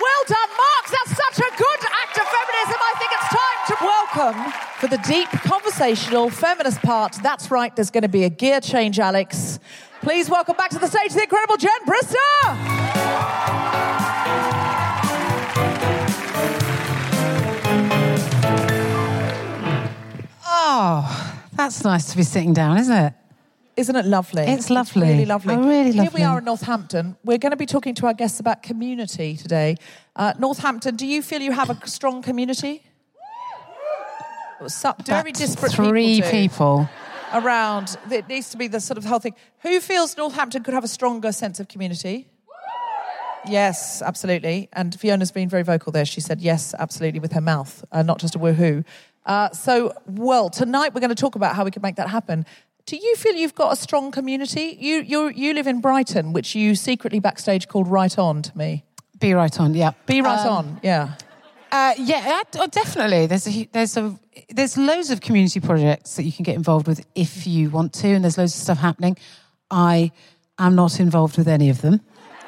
Well 0.00 0.22
done, 0.28 0.50
Mark. 0.56 0.84
That's 0.88 1.16
such 1.18 1.38
a 1.38 1.50
good 1.56 1.80
act 2.00 2.16
of 2.16 2.26
feminism. 2.26 2.78
I 2.80 2.94
think 2.98 3.10
it's 3.12 3.28
time 3.28 3.60
to 3.66 3.74
welcome 3.84 4.69
for 4.80 4.86
the 4.86 4.98
deep 4.98 5.28
conversational 5.28 6.30
feminist 6.30 6.80
part. 6.80 7.14
That's 7.22 7.50
right, 7.50 7.74
there's 7.76 7.90
going 7.90 8.02
to 8.02 8.08
be 8.08 8.24
a 8.24 8.30
gear 8.30 8.60
change, 8.62 8.98
Alex. 8.98 9.58
Please 10.00 10.30
welcome 10.30 10.56
back 10.56 10.70
to 10.70 10.78
the 10.78 10.86
stage 10.86 11.12
the 11.12 11.22
incredible 11.22 11.58
Jen 11.58 11.70
Brister. 11.86 12.16
Oh, 20.46 21.42
that's 21.54 21.84
nice 21.84 22.10
to 22.10 22.16
be 22.16 22.22
sitting 22.22 22.54
down, 22.54 22.78
isn't 22.78 22.96
it? 22.96 23.12
Isn't 23.76 23.96
it 23.96 24.06
lovely? 24.06 24.44
It's 24.44 24.70
lovely. 24.70 25.08
really 25.08 25.26
lovely. 25.26 25.54
Oh, 25.54 25.58
really 25.58 25.92
lovely. 25.92 26.02
Here 26.02 26.10
we 26.14 26.22
are 26.22 26.38
in 26.38 26.44
Northampton. 26.44 27.16
We're 27.22 27.38
going 27.38 27.50
to 27.50 27.56
be 27.56 27.66
talking 27.66 27.94
to 27.96 28.06
our 28.06 28.14
guests 28.14 28.40
about 28.40 28.62
community 28.62 29.36
today. 29.36 29.76
Uh, 30.16 30.32
Northampton, 30.38 30.96
do 30.96 31.06
you 31.06 31.20
feel 31.20 31.42
you 31.42 31.52
have 31.52 31.68
a 31.68 31.86
strong 31.86 32.22
community? 32.22 32.82
Some 34.66 34.94
very 35.04 35.32
disparate 35.32 35.72
three 35.72 36.20
people, 36.22 36.30
people. 36.30 36.88
around. 37.32 37.96
It 38.10 38.28
needs 38.28 38.50
to 38.50 38.56
be 38.56 38.68
the 38.68 38.80
sort 38.80 38.98
of 38.98 39.04
whole 39.04 39.18
thing. 39.18 39.34
Who 39.60 39.80
feels 39.80 40.16
Northampton 40.16 40.62
could 40.62 40.74
have 40.74 40.84
a 40.84 40.88
stronger 40.88 41.32
sense 41.32 41.60
of 41.60 41.68
community? 41.68 42.28
Yes, 43.48 44.02
absolutely. 44.02 44.68
And 44.74 44.94
Fiona's 44.98 45.32
been 45.32 45.48
very 45.48 45.62
vocal 45.62 45.92
there. 45.92 46.04
She 46.04 46.20
said 46.20 46.40
yes, 46.42 46.74
absolutely, 46.78 47.20
with 47.20 47.32
her 47.32 47.40
mouth, 47.40 47.82
uh, 47.90 48.02
not 48.02 48.18
just 48.18 48.34
a 48.34 48.38
woohoo. 48.38 48.84
Uh, 49.24 49.48
so, 49.50 49.94
well, 50.06 50.50
tonight 50.50 50.92
we're 50.94 51.00
going 51.00 51.08
to 51.08 51.14
talk 51.14 51.36
about 51.36 51.56
how 51.56 51.64
we 51.64 51.70
can 51.70 51.80
make 51.80 51.96
that 51.96 52.10
happen. 52.10 52.44
Do 52.84 52.96
you 52.96 53.16
feel 53.16 53.34
you've 53.34 53.54
got 53.54 53.72
a 53.72 53.76
strong 53.76 54.10
community? 54.10 54.76
You 54.80 54.96
you 55.02 55.28
you 55.28 55.54
live 55.54 55.66
in 55.66 55.80
Brighton, 55.80 56.32
which 56.32 56.54
you 56.54 56.74
secretly 56.74 57.20
backstage 57.20 57.68
called 57.68 57.88
Right 57.88 58.18
On 58.18 58.42
to 58.42 58.58
me. 58.58 58.84
Be 59.18 59.32
right 59.34 59.60
on, 59.60 59.74
yeah. 59.74 59.92
Be 60.06 60.20
right 60.22 60.40
Um, 60.46 60.48
on, 60.56 60.80
yeah. 60.82 61.14
Uh, 61.70 61.94
yeah, 61.98 62.42
uh, 62.58 62.66
definitely. 62.66 63.26
There's 63.26 63.46
a, 63.46 63.68
there's 63.72 63.96
a 63.96 64.18
there's 64.48 64.76
loads 64.76 65.10
of 65.10 65.20
community 65.20 65.60
projects 65.60 66.16
that 66.16 66.24
you 66.24 66.32
can 66.32 66.42
get 66.42 66.54
involved 66.54 66.86
with 66.86 67.06
if 67.14 67.46
you 67.46 67.70
want 67.70 67.92
to, 67.94 68.08
and 68.08 68.24
there's 68.24 68.38
loads 68.38 68.54
of 68.54 68.62
stuff 68.62 68.78
happening. 68.78 69.16
I 69.70 70.12
am 70.58 70.74
not 70.74 71.00
involved 71.00 71.38
with 71.38 71.48
any 71.48 71.70
of 71.70 71.80
them. 71.82 72.00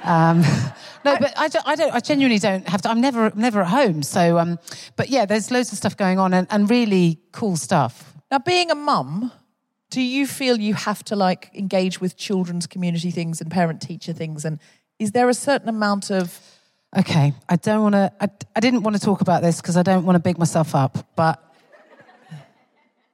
Um, 0.04 0.40
no, 1.04 1.16
but 1.18 1.32
I 1.36 1.48
don't, 1.48 1.66
I 1.66 1.74
don't. 1.74 1.94
I 1.94 2.00
genuinely 2.00 2.38
don't 2.38 2.68
have 2.68 2.82
to. 2.82 2.90
I'm 2.90 3.00
never 3.00 3.32
never 3.34 3.62
at 3.62 3.68
home. 3.68 4.02
So, 4.02 4.38
um, 4.38 4.58
but 4.96 5.08
yeah, 5.08 5.26
there's 5.26 5.50
loads 5.50 5.72
of 5.72 5.78
stuff 5.78 5.96
going 5.96 6.18
on 6.18 6.34
and, 6.34 6.46
and 6.50 6.68
really 6.68 7.20
cool 7.32 7.56
stuff. 7.56 8.14
Now, 8.30 8.38
being 8.38 8.70
a 8.70 8.74
mum, 8.74 9.30
do 9.90 10.00
you 10.00 10.26
feel 10.26 10.58
you 10.58 10.74
have 10.74 11.04
to 11.04 11.16
like 11.16 11.50
engage 11.54 12.00
with 12.00 12.16
children's 12.16 12.66
community 12.66 13.10
things 13.10 13.40
and 13.40 13.50
parent 13.50 13.80
teacher 13.80 14.12
things? 14.12 14.44
And 14.44 14.58
is 14.98 15.12
there 15.12 15.28
a 15.28 15.34
certain 15.34 15.68
amount 15.68 16.10
of 16.10 16.40
Okay, 16.94 17.32
I 17.48 17.56
don't 17.56 17.82
want 17.82 17.94
to. 17.94 18.12
I, 18.20 18.28
I 18.54 18.60
didn't 18.60 18.82
want 18.82 18.96
to 18.96 19.02
talk 19.02 19.22
about 19.22 19.42
this 19.42 19.60
because 19.60 19.78
I 19.78 19.82
don't 19.82 20.04
want 20.04 20.16
to 20.16 20.20
big 20.20 20.38
myself 20.38 20.74
up. 20.74 21.08
But 21.16 21.42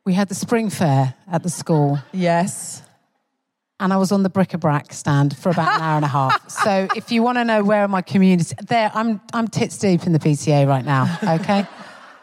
we 0.09 0.15
had 0.15 0.29
the 0.31 0.35
spring 0.35 0.71
fair 0.71 1.15
at 1.31 1.43
the 1.43 1.51
school. 1.51 1.99
yes? 2.13 2.83
and 3.79 3.93
I 3.93 3.99
was 3.99 4.11
on 4.11 4.23
the 4.23 4.31
bric-a-brac 4.31 4.91
stand 4.93 5.37
for 5.37 5.51
about 5.51 5.77
an 5.77 5.83
hour 5.83 5.97
and 5.97 6.05
a 6.05 6.09
half. 6.09 6.51
So 6.65 6.89
if 6.97 7.13
you 7.13 7.23
want 7.23 7.37
to 7.37 7.45
know 7.45 7.63
where 7.63 7.87
my 7.89 8.01
community, 8.01 8.55
there, 8.67 8.91
I'm 8.95 9.21
I'm 9.35 9.49
tits 9.49 9.77
deep 9.77 10.05
in 10.07 10.13
the 10.15 10.19
PTA 10.19 10.67
right 10.67 10.85
now. 10.85 11.19
Okay, 11.23 11.67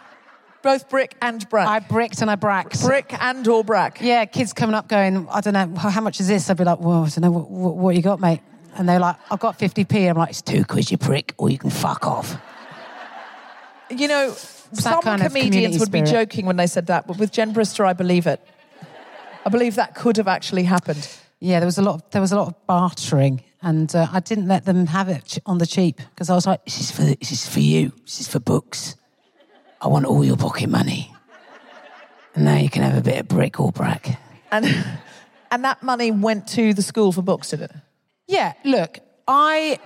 Both 0.63 0.89
brick 0.89 1.15
and 1.21 1.47
brack. 1.47 1.67
I 1.67 1.79
bricked 1.79 2.21
and 2.23 2.31
I 2.31 2.35
bracked. 2.35 2.81
brick 2.81 3.13
and 3.21 3.47
or 3.47 3.63
brack. 3.63 3.99
Yeah, 4.01 4.25
kids 4.25 4.51
coming 4.51 4.73
up 4.73 4.87
going, 4.87 5.27
I 5.29 5.39
don't 5.41 5.53
know 5.53 5.77
how 5.77 6.01
much 6.01 6.19
is 6.19 6.27
this. 6.27 6.49
I'd 6.49 6.57
be 6.57 6.63
like, 6.63 6.79
well, 6.79 7.03
I 7.05 7.09
don't 7.09 7.21
know 7.21 7.31
what, 7.31 7.51
what, 7.51 7.75
what 7.75 7.95
you 7.95 8.01
got, 8.01 8.19
mate. 8.19 8.41
And 8.75 8.89
they're 8.89 8.99
like, 8.99 9.15
I've 9.29 9.39
got 9.39 9.59
50p. 9.59 10.09
I'm 10.09 10.17
like, 10.17 10.31
it's 10.31 10.41
two 10.41 10.65
quid, 10.65 10.89
you 10.89 10.97
prick, 10.97 11.35
or 11.37 11.51
you 11.51 11.59
can 11.59 11.69
fuck 11.69 12.07
off. 12.07 12.35
You 13.91 14.07
know, 14.07 14.35
some 14.75 15.01
kind 15.01 15.21
of 15.21 15.33
comedians 15.33 15.79
would 15.79 15.91
be 15.91 16.05
spirit. 16.05 16.27
joking 16.27 16.45
when 16.45 16.57
they 16.57 16.67
said 16.67 16.87
that, 16.87 17.07
but 17.07 17.17
with 17.17 17.31
Jen 17.31 17.53
Brister, 17.53 17.85
I 17.85 17.93
believe 17.93 18.27
it. 18.27 18.41
I 19.45 19.49
believe 19.49 19.75
that 19.75 19.95
could 19.95 20.17
have 20.17 20.27
actually 20.27 20.63
happened. 20.63 21.07
Yeah, 21.39 21.59
there 21.59 21.67
was 21.67 21.77
a 21.77 21.81
lot. 21.81 21.95
Of, 21.95 22.09
there 22.11 22.21
was 22.21 22.31
a 22.31 22.35
lot 22.35 22.47
of 22.47 22.67
bartering, 22.67 23.43
and 23.61 23.93
uh, 23.95 24.07
I 24.11 24.19
didn't 24.19 24.47
let 24.47 24.65
them 24.65 24.87
have 24.87 25.09
it 25.09 25.25
ch- 25.25 25.39
on 25.45 25.59
the 25.59 25.67
cheap 25.67 25.97
because 26.09 26.29
I 26.29 26.35
was 26.35 26.47
like, 26.47 26.65
"This 26.65 26.79
is 26.79 26.91
for 26.91 27.03
this 27.03 27.31
is 27.31 27.47
for 27.47 27.59
you. 27.59 27.91
This 28.03 28.21
is 28.21 28.27
for 28.27 28.39
books. 28.39 28.95
I 29.81 29.87
want 29.87 30.05
all 30.05 30.23
your 30.23 30.37
pocket 30.37 30.69
money, 30.69 31.13
and 32.33 32.45
now 32.45 32.57
you 32.57 32.69
can 32.69 32.81
have 32.81 32.97
a 32.97 33.01
bit 33.01 33.19
of 33.19 33.27
brick 33.27 33.59
or 33.59 33.71
brack." 33.71 34.19
And 34.51 34.65
and 35.51 35.63
that 35.63 35.83
money 35.83 36.09
went 36.09 36.47
to 36.49 36.73
the 36.73 36.81
school 36.81 37.11
for 37.11 37.21
books, 37.21 37.51
did 37.51 37.61
it? 37.61 37.71
Yeah, 38.27 38.53
look, 38.63 38.99
I 39.27 39.79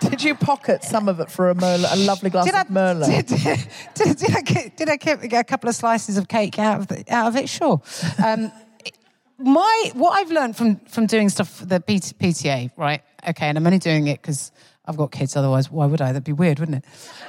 Did 0.00 0.22
you 0.22 0.34
pocket 0.34 0.84
some 0.84 1.08
of 1.08 1.20
it 1.20 1.30
for 1.30 1.50
a 1.50 1.54
Merlot, 1.54 1.92
a 1.92 1.96
lovely 1.96 2.30
glass 2.30 2.44
did. 2.44 2.54
I 2.54 2.60
of 2.62 2.68
Merlot? 2.68 3.06
did, 3.06 3.26
did, 3.94 4.16
did 4.16 4.36
I 4.36 4.40
get, 4.42 4.76
did 4.76 4.88
I 4.88 4.96
get 4.96 5.40
a 5.40 5.44
couple 5.44 5.68
of 5.68 5.74
slices 5.74 6.18
of 6.18 6.28
cake 6.28 6.58
out 6.58 6.80
of 6.80 6.88
the, 6.88 7.04
out 7.08 7.28
of 7.28 7.36
it? 7.36 7.48
Sure. 7.48 7.80
Um, 8.24 8.52
my 9.38 9.90
what 9.94 10.12
I've 10.12 10.30
learned 10.30 10.56
from 10.56 10.76
from 10.86 11.06
doing 11.06 11.28
stuff 11.28 11.48
for 11.48 11.66
the 11.66 11.80
PT, 11.80 12.18
PTA, 12.18 12.70
right? 12.76 13.02
Okay, 13.28 13.46
and 13.46 13.58
I'm 13.58 13.66
only 13.66 13.78
doing 13.78 14.06
it 14.06 14.20
because 14.20 14.52
I've 14.84 14.96
got 14.96 15.12
kids. 15.12 15.36
Otherwise, 15.36 15.70
why 15.70 15.86
would 15.86 16.00
I? 16.00 16.08
That'd 16.08 16.24
be 16.24 16.32
weird, 16.32 16.60
wouldn't 16.60 16.78
it? 16.78 16.84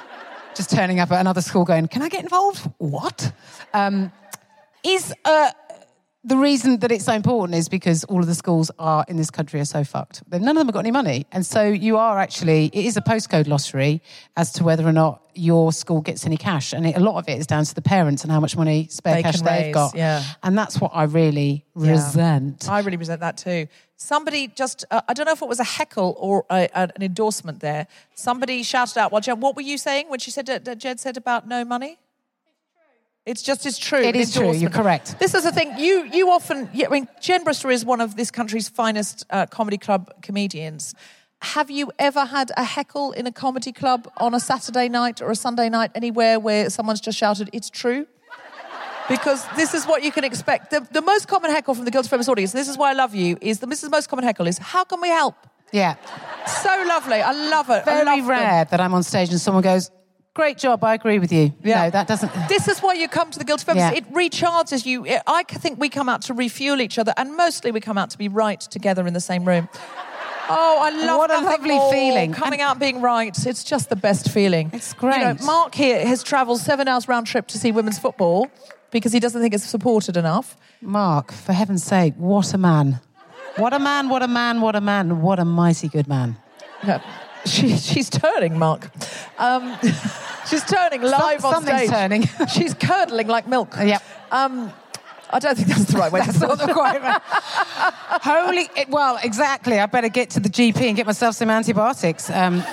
Just 0.55 0.71
turning 0.71 0.99
up 0.99 1.11
at 1.11 1.19
another 1.19 1.41
school, 1.41 1.65
going, 1.65 1.87
"Can 1.87 2.01
I 2.01 2.09
get 2.09 2.23
involved?" 2.23 2.69
What? 2.77 3.31
Um, 3.73 4.11
is 4.83 5.13
uh, 5.25 5.51
the 6.27 6.37
reason 6.37 6.79
that 6.79 6.91
it's 6.91 7.05
so 7.05 7.13
important 7.13 7.55
is 7.57 7.69
because 7.69 8.03
all 8.05 8.19
of 8.19 8.27
the 8.27 8.35
schools 8.35 8.69
are 8.77 9.05
in 9.07 9.15
this 9.17 9.29
country 9.31 9.59
are 9.59 9.65
so 9.65 9.83
fucked. 9.83 10.21
None 10.29 10.41
of 10.41 10.55
them 10.55 10.67
have 10.67 10.73
got 10.73 10.79
any 10.79 10.91
money, 10.91 11.25
and 11.31 11.45
so 11.45 11.63
you 11.63 11.97
are 11.97 12.19
actually 12.19 12.65
it 12.73 12.85
is 12.85 12.97
a 12.97 13.01
postcode 13.01 13.47
lottery 13.47 14.01
as 14.35 14.51
to 14.53 14.63
whether 14.63 14.85
or 14.85 14.91
not 14.91 15.21
your 15.33 15.71
school 15.71 16.01
gets 16.01 16.25
any 16.25 16.35
cash, 16.35 16.73
and 16.73 16.85
it, 16.85 16.97
a 16.97 16.99
lot 16.99 17.17
of 17.17 17.29
it 17.29 17.37
is 17.39 17.47
down 17.47 17.63
to 17.63 17.73
the 17.73 17.81
parents 17.81 18.23
and 18.23 18.31
how 18.31 18.39
much 18.39 18.57
money 18.57 18.87
spare 18.89 19.15
They 19.15 19.23
cash 19.23 19.39
they've 19.41 19.65
raise, 19.65 19.73
got. 19.73 19.95
yeah. 19.95 20.23
and 20.43 20.57
that's 20.57 20.81
what 20.81 20.91
I 20.93 21.03
really 21.03 21.65
resent. 21.75 22.67
I 22.69 22.79
really 22.79 22.97
resent 22.97 23.21
that 23.21 23.37
too. 23.37 23.67
Somebody 23.95 24.47
just, 24.49 24.85
uh, 24.91 25.01
I 25.07 25.13
don't 25.13 25.25
know 25.25 25.31
if 25.31 25.41
it 25.41 25.47
was 25.47 25.59
a 25.59 25.63
heckle 25.63 26.15
or 26.19 26.45
a, 26.51 26.69
an 26.77 26.91
endorsement 27.01 27.61
there. 27.61 27.87
Somebody 28.15 28.61
shouted 28.63 28.97
out, 28.97 29.11
well, 29.11 29.21
Jen, 29.21 29.39
what 29.39 29.55
were 29.55 29.61
you 29.61 29.77
saying 29.77 30.09
when 30.09 30.19
she 30.19 30.29
said 30.29 30.45
that, 30.47 30.65
that 30.65 30.77
Jen 30.77 30.97
said 30.97 31.17
about 31.17 31.47
no 31.47 31.63
money? 31.65 31.97
It's 33.27 33.43
just 33.43 33.65
as 33.65 33.77
true. 33.77 33.99
It 33.99 34.15
is 34.15 34.33
true, 34.33 34.53
you're 34.53 34.69
correct. 34.81 35.19
This 35.19 35.33
is 35.35 35.43
the 35.43 35.51
thing. 35.51 35.77
You 35.77 35.95
you 36.17 36.31
often. 36.31 36.69
Yeah, 36.73 36.87
I 36.87 36.89
mean, 36.89 37.07
Jen 37.21 37.43
Brister 37.43 37.69
is 37.71 37.83
one 37.83 38.01
of 38.01 38.15
this 38.15 38.31
country's 38.31 38.69
finest 38.69 39.25
uh, 39.29 39.45
comedy 39.57 39.77
club 39.77 40.01
comedians. 40.21 40.95
Have 41.41 41.69
you 41.69 41.91
ever 41.99 42.25
had 42.25 42.51
a 42.57 42.63
heckle 42.63 43.11
in 43.11 43.27
a 43.27 43.31
comedy 43.31 43.71
club 43.71 44.07
on 44.17 44.33
a 44.33 44.39
Saturday 44.39 44.87
night 44.89 45.21
or 45.21 45.29
a 45.29 45.35
Sunday 45.35 45.69
night 45.69 45.91
anywhere 45.93 46.39
where 46.39 46.69
someone's 46.69 47.01
just 47.01 47.17
shouted, 47.17 47.49
"It's 47.53 47.69
true"? 47.69 48.07
because 49.09 49.45
this 49.55 49.73
is 49.73 49.85
what 49.85 50.03
you 50.03 50.11
can 50.11 50.23
expect. 50.23 50.69
The, 50.69 50.85
the 50.91 51.01
most 51.01 51.27
common 51.27 51.51
heckle 51.51 51.73
from 51.75 51.85
the 51.85 51.91
Guilty 51.91 52.09
Feminist 52.09 52.29
audience, 52.29 52.53
and 52.53 52.59
this 52.59 52.67
is 52.67 52.77
why 52.77 52.89
I 52.89 52.93
love 52.93 53.15
you, 53.15 53.37
is 53.41 53.59
the, 53.59 53.65
this 53.65 53.79
is 53.83 53.89
the 53.89 53.95
most 53.95 54.09
common 54.09 54.25
heckle 54.25 54.47
is, 54.47 54.57
how 54.57 54.83
can 54.83 54.99
we 55.01 55.07
help? 55.09 55.35
Yeah, 55.71 55.95
So 56.45 56.69
lovely. 56.87 57.21
I 57.21 57.31
love 57.49 57.69
it. 57.69 57.81
I 57.81 57.83
very 57.85 58.05
love 58.05 58.17
them. 58.19 58.27
rare 58.29 58.65
that 58.65 58.79
I'm 58.81 58.93
on 58.93 59.03
stage 59.03 59.29
and 59.29 59.39
someone 59.39 59.63
goes, 59.63 59.91
"Great 60.37 60.57
job, 60.59 60.83
I 60.83 60.93
agree 60.93 61.17
with 61.23 61.31
you." 61.33 61.45
Yeah. 61.63 61.83
No, 61.85 61.89
that 61.89 62.07
doesn't. 62.07 62.31
This 62.47 62.67
is 62.67 62.77
why 62.83 62.93
you 62.93 63.07
come 63.07 63.31
to 63.31 63.39
the 63.39 63.45
Guilty 63.45 63.65
Feminist. 63.65 63.91
Yeah. 63.91 63.97
It 63.99 64.05
recharges 64.13 64.85
you. 64.85 65.03
It- 65.05 65.23
I 65.25 65.41
think 65.63 65.79
we 65.79 65.89
come 65.89 66.07
out 66.07 66.21
to 66.27 66.33
refuel 66.35 66.79
each 66.79 66.99
other, 66.99 67.13
and 67.17 67.35
mostly 67.35 67.71
we 67.71 67.79
come 67.81 67.97
out 67.97 68.09
to 68.11 68.17
be 68.19 68.27
right 68.27 68.59
together 68.61 69.07
in 69.07 69.13
the 69.13 69.19
same 69.31 69.43
room. 69.45 69.67
Oh, 70.49 70.79
I 70.81 70.91
love 71.05 71.17
What 71.17 71.29
a 71.29 71.41
lovely 71.43 71.75
more. 71.75 71.91
feeling. 71.91 72.31
Coming 72.31 72.61
And- 72.61 72.69
out 72.69 72.79
being 72.79 73.01
right. 73.01 73.35
It's 73.45 73.65
just 73.65 73.89
the 73.89 73.97
best 73.97 74.29
feeling. 74.29 74.69
It's 74.71 74.95
You 75.01 75.09
know, 75.09 75.33
great. 75.35 75.43
Mark 75.43 75.75
here 75.75 76.05
has 76.07 76.23
travelled 76.23 76.61
seven 76.61 76.87
hours 76.87 77.05
round 77.09 77.27
trip 77.27 77.47
to 77.47 77.57
see 77.57 77.73
women's 77.73 77.99
football 77.99 78.47
because 78.91 79.11
he 79.11 79.19
doesn't 79.19 79.41
think 79.41 79.53
it's 79.53 79.65
supported 79.65 80.15
enough. 80.15 80.55
Mark, 80.81 81.33
for 81.33 81.51
heaven's 81.51 81.83
sake, 81.83 82.13
what 82.15 82.53
a 82.53 82.57
man! 82.57 83.01
What 83.57 83.73
a 83.73 83.79
man! 83.79 84.07
What 84.07 84.23
a 84.23 84.27
man! 84.29 84.61
What 84.61 84.75
a 84.77 84.79
man! 84.81 85.21
What 85.21 85.37
a 85.39 85.43
mighty 85.43 85.89
good 85.89 86.07
man! 86.07 86.37
Yeah. 86.85 87.01
She, 87.45 87.77
she's 87.77 88.09
turning, 88.09 88.57
Mark. 88.57 88.89
Um, 89.37 89.77
she's 90.49 90.63
turning 90.65 91.01
live 91.01 91.45
on 91.45 91.53
something's 91.53 91.77
stage. 91.77 91.89
turning. 91.89 92.29
she's 92.53 92.73
curdling 92.73 93.27
like 93.27 93.47
milk. 93.47 93.75
Yep. 93.77 94.03
Um, 94.31 94.73
I 95.29 95.39
don't 95.39 95.55
think 95.55 95.67
that's 95.67 95.85
the 95.85 95.97
right 95.97 96.11
way 96.11 96.21
That's 96.21 96.39
to 96.39 96.47
not 96.47 96.57
the 96.57 96.73
right. 96.73 97.01
Holy, 98.23 98.69
it, 98.77 98.89
well, 98.89 99.19
exactly. 99.21 99.77
I 99.77 99.85
better 99.85 100.07
get 100.09 100.29
to 100.31 100.39
the 100.39 100.49
GP 100.49 100.81
and 100.81 100.95
get 100.95 101.05
myself 101.05 101.35
some 101.35 101.49
antibiotics. 101.49 102.29
Um, 102.29 102.63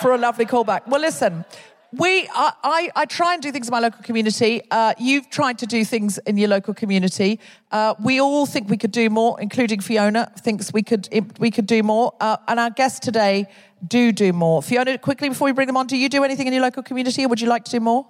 for 0.00 0.14
a 0.14 0.18
lovely 0.18 0.46
callback. 0.46 0.86
Well, 0.88 1.00
listen, 1.00 1.44
we 1.92 2.28
I, 2.34 2.52
I, 2.62 2.90
I 2.94 3.04
try 3.04 3.34
and 3.34 3.42
do 3.42 3.50
things 3.50 3.68
in 3.68 3.72
my 3.72 3.80
local 3.80 4.02
community. 4.02 4.62
Uh, 4.70 4.94
you've 4.98 5.28
tried 5.28 5.58
to 5.58 5.66
do 5.66 5.84
things 5.84 6.18
in 6.18 6.36
your 6.36 6.48
local 6.48 6.72
community. 6.72 7.40
Uh, 7.70 7.94
we 8.02 8.20
all 8.20 8.46
think 8.46 8.68
we 8.68 8.76
could 8.76 8.92
do 8.92 9.10
more, 9.10 9.40
including 9.40 9.80
Fiona 9.80 10.32
thinks 10.38 10.72
we 10.72 10.82
could 10.82 11.08
we 11.38 11.50
could 11.50 11.66
do 11.66 11.82
more. 11.82 12.14
Uh, 12.20 12.36
and 12.46 12.60
our 12.60 12.70
guests 12.70 13.00
today 13.00 13.46
do 13.86 14.12
do 14.12 14.32
more. 14.32 14.62
Fiona, 14.62 14.98
quickly 14.98 15.28
before 15.28 15.46
we 15.46 15.52
bring 15.52 15.66
them 15.66 15.76
on, 15.76 15.86
do 15.86 15.96
you 15.96 16.08
do 16.08 16.22
anything 16.22 16.46
in 16.46 16.52
your 16.52 16.62
local 16.62 16.82
community, 16.82 17.24
or 17.24 17.28
would 17.28 17.40
you 17.40 17.48
like 17.48 17.64
to 17.64 17.70
do 17.72 17.80
more? 17.80 18.06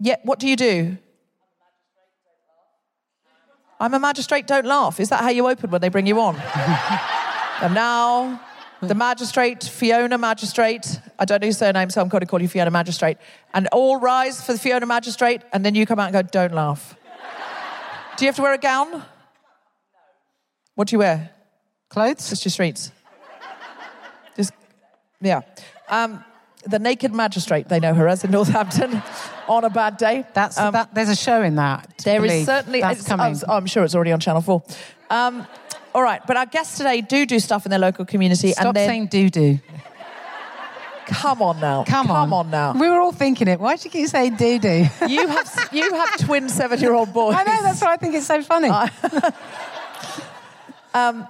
Yeah. 0.00 0.16
What 0.22 0.38
do 0.38 0.48
you 0.48 0.56
do? 0.56 0.96
I'm 3.80 3.92
a 3.92 3.98
magistrate. 3.98 4.46
Don't 4.46 4.64
laugh. 4.64 4.98
Is 4.98 5.10
that 5.10 5.20
how 5.20 5.30
you 5.30 5.46
open 5.46 5.70
when 5.70 5.80
they 5.80 5.88
bring 5.90 6.06
you 6.06 6.18
on? 6.20 6.36
and 7.60 7.74
now 7.74 8.40
the 8.88 8.94
magistrate, 8.94 9.64
Fiona 9.64 10.18
Magistrate. 10.18 11.00
I 11.18 11.24
don't 11.24 11.40
know 11.40 11.46
your 11.46 11.52
surname, 11.52 11.90
so 11.90 12.00
I'm 12.00 12.08
going 12.08 12.20
to 12.20 12.26
call 12.26 12.40
you 12.42 12.48
Fiona 12.48 12.70
Magistrate. 12.70 13.18
And 13.52 13.68
all 13.72 13.98
rise 14.00 14.44
for 14.44 14.52
the 14.52 14.58
Fiona 14.58 14.86
Magistrate, 14.86 15.42
and 15.52 15.64
then 15.64 15.74
you 15.74 15.86
come 15.86 15.98
out 15.98 16.12
and 16.12 16.12
go, 16.12 16.22
don't 16.22 16.54
laugh. 16.54 16.96
Do 18.16 18.24
you 18.24 18.28
have 18.28 18.36
to 18.36 18.42
wear 18.42 18.54
a 18.54 18.58
gown? 18.58 19.02
What 20.74 20.88
do 20.88 20.94
you 20.94 20.98
wear? 21.00 21.30
clothes? 21.88 22.28
Just 22.28 22.44
your 22.44 22.50
streets. 22.50 22.90
Just, 24.36 24.52
yeah. 25.20 25.42
Um, 25.88 26.24
the 26.66 26.78
Naked 26.80 27.12
Magistrate, 27.14 27.68
they 27.68 27.78
know 27.78 27.94
her 27.94 28.08
as 28.08 28.24
in 28.24 28.32
Northampton, 28.32 29.00
on 29.48 29.62
a 29.64 29.70
bad 29.70 29.96
day. 29.96 30.24
That's 30.34 30.58
Um, 30.58 30.72
that. 30.72 30.92
There's 30.94 31.08
a 31.10 31.14
show 31.14 31.42
in 31.42 31.54
that. 31.56 32.02
there 32.04 32.24
is 32.24 32.46
certainly. 32.46 32.80
that's 32.80 33.06
coming. 33.06 33.26
I'm, 33.26 33.50
I'm 33.50 33.66
sure 33.66 33.84
it's 33.84 33.94
already 33.94 34.10
on 34.12 34.18
Channel 34.18 34.40
4. 34.42 34.62
Um, 35.10 35.46
all 35.94 36.02
right, 36.02 36.20
but 36.26 36.36
our 36.36 36.46
guests 36.46 36.76
today 36.76 37.00
do 37.00 37.24
do 37.24 37.38
stuff 37.38 37.64
in 37.66 37.70
their 37.70 37.78
local 37.78 38.04
community. 38.04 38.52
Stop 38.52 38.66
and 38.66 38.76
then, 38.76 38.88
saying 38.88 39.06
do 39.06 39.30
doo. 39.30 39.58
come 41.06 41.40
on 41.40 41.60
now. 41.60 41.84
Come 41.84 42.10
on. 42.10 42.24
Come 42.24 42.32
on 42.32 42.50
now. 42.50 42.72
We 42.72 42.88
were 42.88 43.00
all 43.00 43.12
thinking 43.12 43.48
it. 43.48 43.60
Why 43.60 43.76
do 43.76 43.84
you 43.84 43.90
keep 43.90 44.08
saying 44.08 44.36
doo 44.36 44.58
doo? 44.58 44.86
You 45.08 45.28
have 45.28 45.68
you 45.72 45.94
have 45.94 46.16
twin 46.18 46.48
seven 46.48 46.80
year 46.80 46.94
old 46.94 47.12
boys. 47.12 47.36
I 47.38 47.44
know. 47.44 47.62
That's 47.62 47.80
why 47.80 47.92
I 47.92 47.96
think 47.96 48.14
it's 48.14 48.26
so 48.26 48.42
funny. 48.42 48.70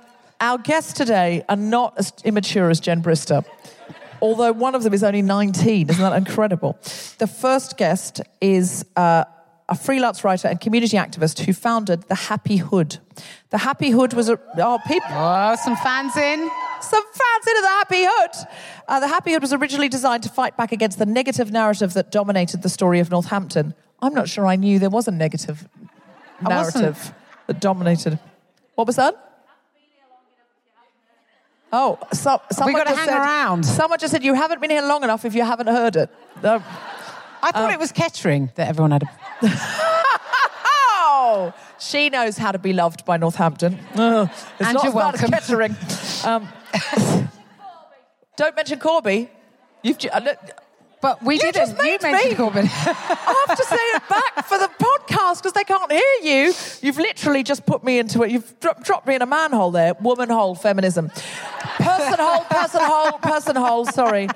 Our 0.44 0.58
guests 0.58 0.92
today 0.92 1.42
are 1.48 1.56
not 1.56 1.94
as 1.96 2.12
immature 2.22 2.68
as 2.68 2.78
Jen 2.78 3.02
Brister, 3.02 3.46
although 4.20 4.52
one 4.52 4.74
of 4.74 4.82
them 4.82 4.92
is 4.92 5.02
only 5.02 5.22
19. 5.22 5.88
Isn't 5.88 6.02
that 6.02 6.12
incredible? 6.16 6.76
The 7.18 7.26
first 7.26 7.78
guest 7.78 8.20
is 8.42 8.84
uh, 8.94 9.24
a 9.68 9.74
freelance 9.74 10.24
writer 10.24 10.48
and 10.48 10.60
community 10.60 10.96
activist 10.96 11.40
who 11.40 11.52
founded 11.52 12.02
the 12.02 12.14
Happy 12.14 12.58
Hood. 12.58 12.98
The 13.50 13.58
Happy 13.58 13.90
Hood 13.90 14.12
was 14.12 14.28
a 14.28 14.38
oh 14.58 14.78
people 14.86 15.08
Oh, 15.10 15.56
some 15.56 15.76
fans 15.76 16.16
in. 16.16 16.50
some 16.80 17.02
fans 17.02 17.46
into 17.46 17.60
the 17.62 17.68
Happy 17.68 18.04
Hood. 18.06 18.30
Uh, 18.88 19.00
the 19.00 19.08
Happy 19.08 19.32
Hood 19.32 19.42
was 19.42 19.52
originally 19.52 19.88
designed 19.88 20.22
to 20.24 20.28
fight 20.28 20.56
back 20.56 20.72
against 20.72 20.98
the 20.98 21.06
negative 21.06 21.50
narrative 21.50 21.94
that 21.94 22.12
dominated 22.12 22.62
the 22.62 22.68
story 22.68 23.00
of 23.00 23.10
Northampton. 23.10 23.74
I'm 24.02 24.12
not 24.12 24.28
sure 24.28 24.46
I 24.46 24.56
knew 24.56 24.78
there 24.78 24.90
was 24.90 25.08
a 25.08 25.12
negative 25.12 25.66
narrative 26.42 27.14
that 27.46 27.60
dominated. 27.60 28.18
What 28.74 28.86
was 28.86 28.96
that? 28.96 29.34
Oh, 31.72 31.98
so, 32.12 32.40
someone 32.52 32.84
gotta 32.84 32.94
hang 32.94 33.08
said, 33.08 33.18
around. 33.18 33.64
Someone 33.66 33.98
just 33.98 34.12
said 34.12 34.22
you 34.22 34.34
haven't 34.34 34.60
been 34.60 34.70
here 34.70 34.82
long 34.82 35.02
enough 35.02 35.24
if 35.24 35.34
you 35.34 35.42
haven't 35.42 35.66
heard 35.66 35.96
it. 35.96 36.10
I 37.44 37.50
thought 37.52 37.72
it 37.72 37.78
was 37.78 37.92
Kettering 37.92 38.50
that 38.56 38.68
everyone 38.68 38.90
had. 38.92 39.02
A... 39.04 39.08
Oh, 41.16 41.52
she 41.78 42.10
knows 42.10 42.36
how 42.36 42.52
to 42.52 42.58
be 42.58 42.72
loved 42.72 43.04
by 43.04 43.16
Northampton. 43.16 43.74
It's 43.94 43.98
And 43.98 44.74
not 44.74 44.84
you're 44.84 44.86
as 44.86 44.94
bad 44.94 45.14
as 45.14 45.20
welcome. 45.22 45.30
Kettering. 45.30 45.76
Um, 46.24 46.48
don't 48.36 48.54
mention 48.56 48.78
Corby. 48.78 49.30
You've 49.82 49.98
ju- 49.98 50.08
uh, 50.12 50.20
look, 50.20 50.38
But 51.00 51.22
we 51.22 51.34
You 51.36 51.40
didn't. 51.40 51.54
just 51.54 51.76
You 51.78 51.82
made 51.82 52.02
mentioned 52.02 52.30
me. 52.38 52.44
Corbyn. 52.44 52.64
I 52.70 53.44
have 53.46 53.56
to 53.58 53.64
say 53.64 53.76
it 53.76 54.02
back 54.08 54.46
for 54.46 54.58
the 54.58 54.68
podcast 54.78 55.38
because 55.42 55.52
they 55.52 55.64
can't 55.64 55.90
hear 55.90 56.00
you. 56.22 56.52
You've 56.82 56.98
literally 56.98 57.42
just 57.42 57.64
put 57.66 57.84
me 57.84 57.98
into 57.98 58.22
it. 58.22 58.30
You've 58.30 58.58
dro- 58.60 58.72
dropped 58.82 59.06
me 59.06 59.14
in 59.14 59.22
a 59.22 59.26
manhole 59.26 59.70
there. 59.70 59.94
Woman 60.00 60.30
hole, 60.30 60.54
feminism. 60.54 61.10
Person 61.78 62.18
hole, 62.18 62.44
person 62.44 62.80
hole, 62.82 63.12
person 63.18 63.56
hole. 63.56 63.84
Sorry. 63.86 64.28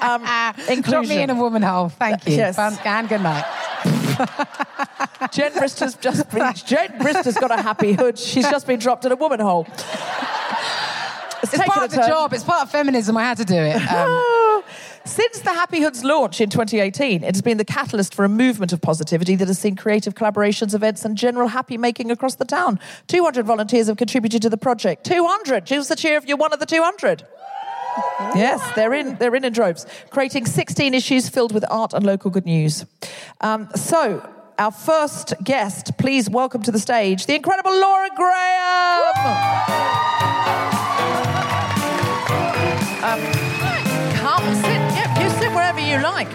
Um. 0.00 0.22
Drop 0.82 1.06
me 1.06 1.22
in 1.22 1.30
a 1.30 1.34
woman 1.34 1.62
hole. 1.62 1.88
Thank 1.88 2.26
you. 2.28 2.36
Yes. 2.36 2.56
Fun- 2.56 2.78
And 2.84 3.08
good 3.08 3.22
night. 3.22 3.44
Jen 5.32 5.52
Brister's 5.52 5.94
just 5.96 6.30
been, 6.30 6.52
Jen 6.54 6.98
Brister's 6.98 7.34
got 7.36 7.50
a 7.50 7.60
happy 7.60 7.92
hood. 7.92 8.18
She's 8.18 8.48
just 8.48 8.66
been 8.66 8.78
dropped 8.78 9.04
in 9.04 9.12
a 9.12 9.16
woman 9.16 9.40
hole. 9.40 9.66
It's, 11.42 11.52
It's 11.52 11.64
part 11.64 11.84
of 11.84 11.90
the 11.90 11.96
turn. 11.98 12.08
job. 12.08 12.32
It's 12.32 12.44
part 12.44 12.62
of 12.62 12.70
feminism. 12.70 13.16
I 13.16 13.24
had 13.24 13.36
to 13.38 13.44
do 13.44 13.54
it. 13.56 13.76
Um, 13.76 14.62
Since 15.06 15.40
the 15.40 15.50
Happy 15.50 15.80
Hood's 15.80 16.02
launch 16.02 16.40
in 16.40 16.48
2018, 16.48 17.22
it 17.24 17.34
has 17.34 17.42
been 17.42 17.58
the 17.58 17.64
catalyst 17.66 18.14
for 18.14 18.24
a 18.24 18.28
movement 18.30 18.72
of 18.72 18.80
positivity 18.80 19.36
that 19.36 19.46
has 19.48 19.58
seen 19.58 19.76
creative 19.76 20.14
collaborations, 20.14 20.72
events, 20.74 21.04
and 21.04 21.18
general 21.18 21.48
happy 21.48 21.76
making 21.76 22.10
across 22.10 22.36
the 22.36 22.46
town. 22.46 22.80
200 23.08 23.44
volunteers 23.44 23.88
have 23.88 23.98
contributed 23.98 24.40
to 24.40 24.48
the 24.48 24.56
project. 24.56 25.04
200! 25.04 25.66
Choose 25.66 25.88
the 25.88 25.96
cheer 25.96 26.16
if 26.16 26.24
you're 26.26 26.38
one 26.38 26.54
of 26.54 26.58
the 26.60 26.64
200. 26.64 27.26
Yes, 28.34 28.60
they're 28.74 28.92
in. 28.94 29.16
They're 29.16 29.34
in 29.36 29.44
in 29.44 29.52
droves, 29.52 29.86
creating 30.10 30.46
16 30.46 30.92
issues 30.94 31.28
filled 31.28 31.52
with 31.52 31.64
art 31.70 31.92
and 31.92 32.04
local 32.04 32.30
good 32.30 32.46
news. 32.46 32.84
Um, 33.40 33.68
so, 33.76 34.28
our 34.58 34.72
first 34.72 35.34
guest, 35.44 35.96
please 35.98 36.28
welcome 36.28 36.62
to 36.62 36.72
the 36.72 36.78
stage 36.78 37.26
the 37.26 37.34
incredible 37.36 37.70
Laura 37.72 38.08
Graham. 38.16 39.02
Um, 43.04 43.20
come 44.14 44.54
sit. 44.54 44.80
Yep, 44.96 45.22
you 45.22 45.30
sit 45.38 45.52
wherever 45.52 45.80
you 45.80 46.00
like. 46.02 46.28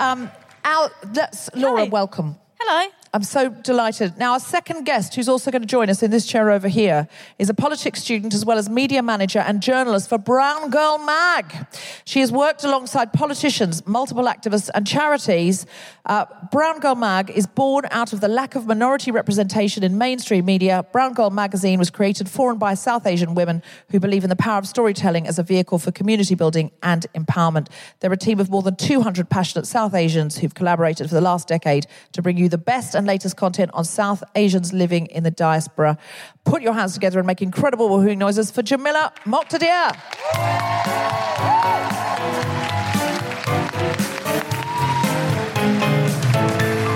Um, 0.00 0.30
our, 0.64 0.90
let's, 1.14 1.50
Laura, 1.54 1.82
Hi. 1.84 1.88
welcome. 1.88 2.36
Hello. 2.60 2.90
I'm 3.14 3.24
so 3.24 3.50
delighted. 3.50 4.16
Now, 4.16 4.32
our 4.32 4.40
second 4.40 4.84
guest, 4.84 5.14
who's 5.14 5.28
also 5.28 5.50
going 5.50 5.60
to 5.60 5.68
join 5.68 5.90
us 5.90 6.02
in 6.02 6.10
this 6.10 6.24
chair 6.24 6.50
over 6.50 6.66
here, 6.66 7.08
is 7.38 7.50
a 7.50 7.54
politics 7.54 8.00
student 8.00 8.32
as 8.32 8.42
well 8.42 8.56
as 8.56 8.70
media 8.70 9.02
manager 9.02 9.40
and 9.40 9.60
journalist 9.62 10.08
for 10.08 10.16
Brown 10.16 10.70
Girl 10.70 10.96
Mag. 10.96 11.66
She 12.06 12.20
has 12.20 12.32
worked 12.32 12.64
alongside 12.64 13.12
politicians, 13.12 13.86
multiple 13.86 14.24
activists, 14.24 14.70
and 14.74 14.86
charities. 14.86 15.66
Uh, 16.06 16.24
Brown 16.50 16.80
Girl 16.80 16.94
Mag 16.94 17.28
is 17.28 17.46
born 17.46 17.84
out 17.90 18.14
of 18.14 18.22
the 18.22 18.28
lack 18.28 18.54
of 18.54 18.66
minority 18.66 19.10
representation 19.10 19.84
in 19.84 19.98
mainstream 19.98 20.46
media. 20.46 20.86
Brown 20.90 21.12
Girl 21.12 21.28
magazine 21.28 21.78
was 21.78 21.90
created 21.90 22.30
for 22.30 22.50
and 22.50 22.58
by 22.58 22.72
South 22.72 23.06
Asian 23.06 23.34
women 23.34 23.62
who 23.90 24.00
believe 24.00 24.24
in 24.24 24.30
the 24.30 24.36
power 24.36 24.56
of 24.56 24.66
storytelling 24.66 25.26
as 25.26 25.38
a 25.38 25.42
vehicle 25.42 25.78
for 25.78 25.92
community 25.92 26.34
building 26.34 26.70
and 26.82 27.04
empowerment. 27.14 27.68
They're 28.00 28.10
a 28.10 28.16
team 28.16 28.40
of 28.40 28.48
more 28.48 28.62
than 28.62 28.76
200 28.76 29.28
passionate 29.28 29.66
South 29.66 29.92
Asians 29.92 30.38
who've 30.38 30.54
collaborated 30.54 31.10
for 31.10 31.14
the 31.14 31.20
last 31.20 31.46
decade 31.46 31.86
to 32.12 32.22
bring 32.22 32.38
you 32.38 32.48
the 32.48 32.56
best 32.56 32.94
and 33.02 33.06
latest 33.08 33.36
content 33.36 33.70
on 33.74 33.84
South 33.84 34.22
Asians 34.36 34.72
living 34.72 35.06
in 35.06 35.24
the 35.24 35.30
diaspora. 35.30 35.98
Put 36.44 36.62
your 36.62 36.72
hands 36.72 36.94
together 36.94 37.18
and 37.18 37.26
make 37.26 37.42
incredible 37.42 37.88
woohooing 37.90 38.18
noises 38.18 38.50
for 38.52 38.62
Jamilah 38.62 39.12
Moktadir. 39.24 39.92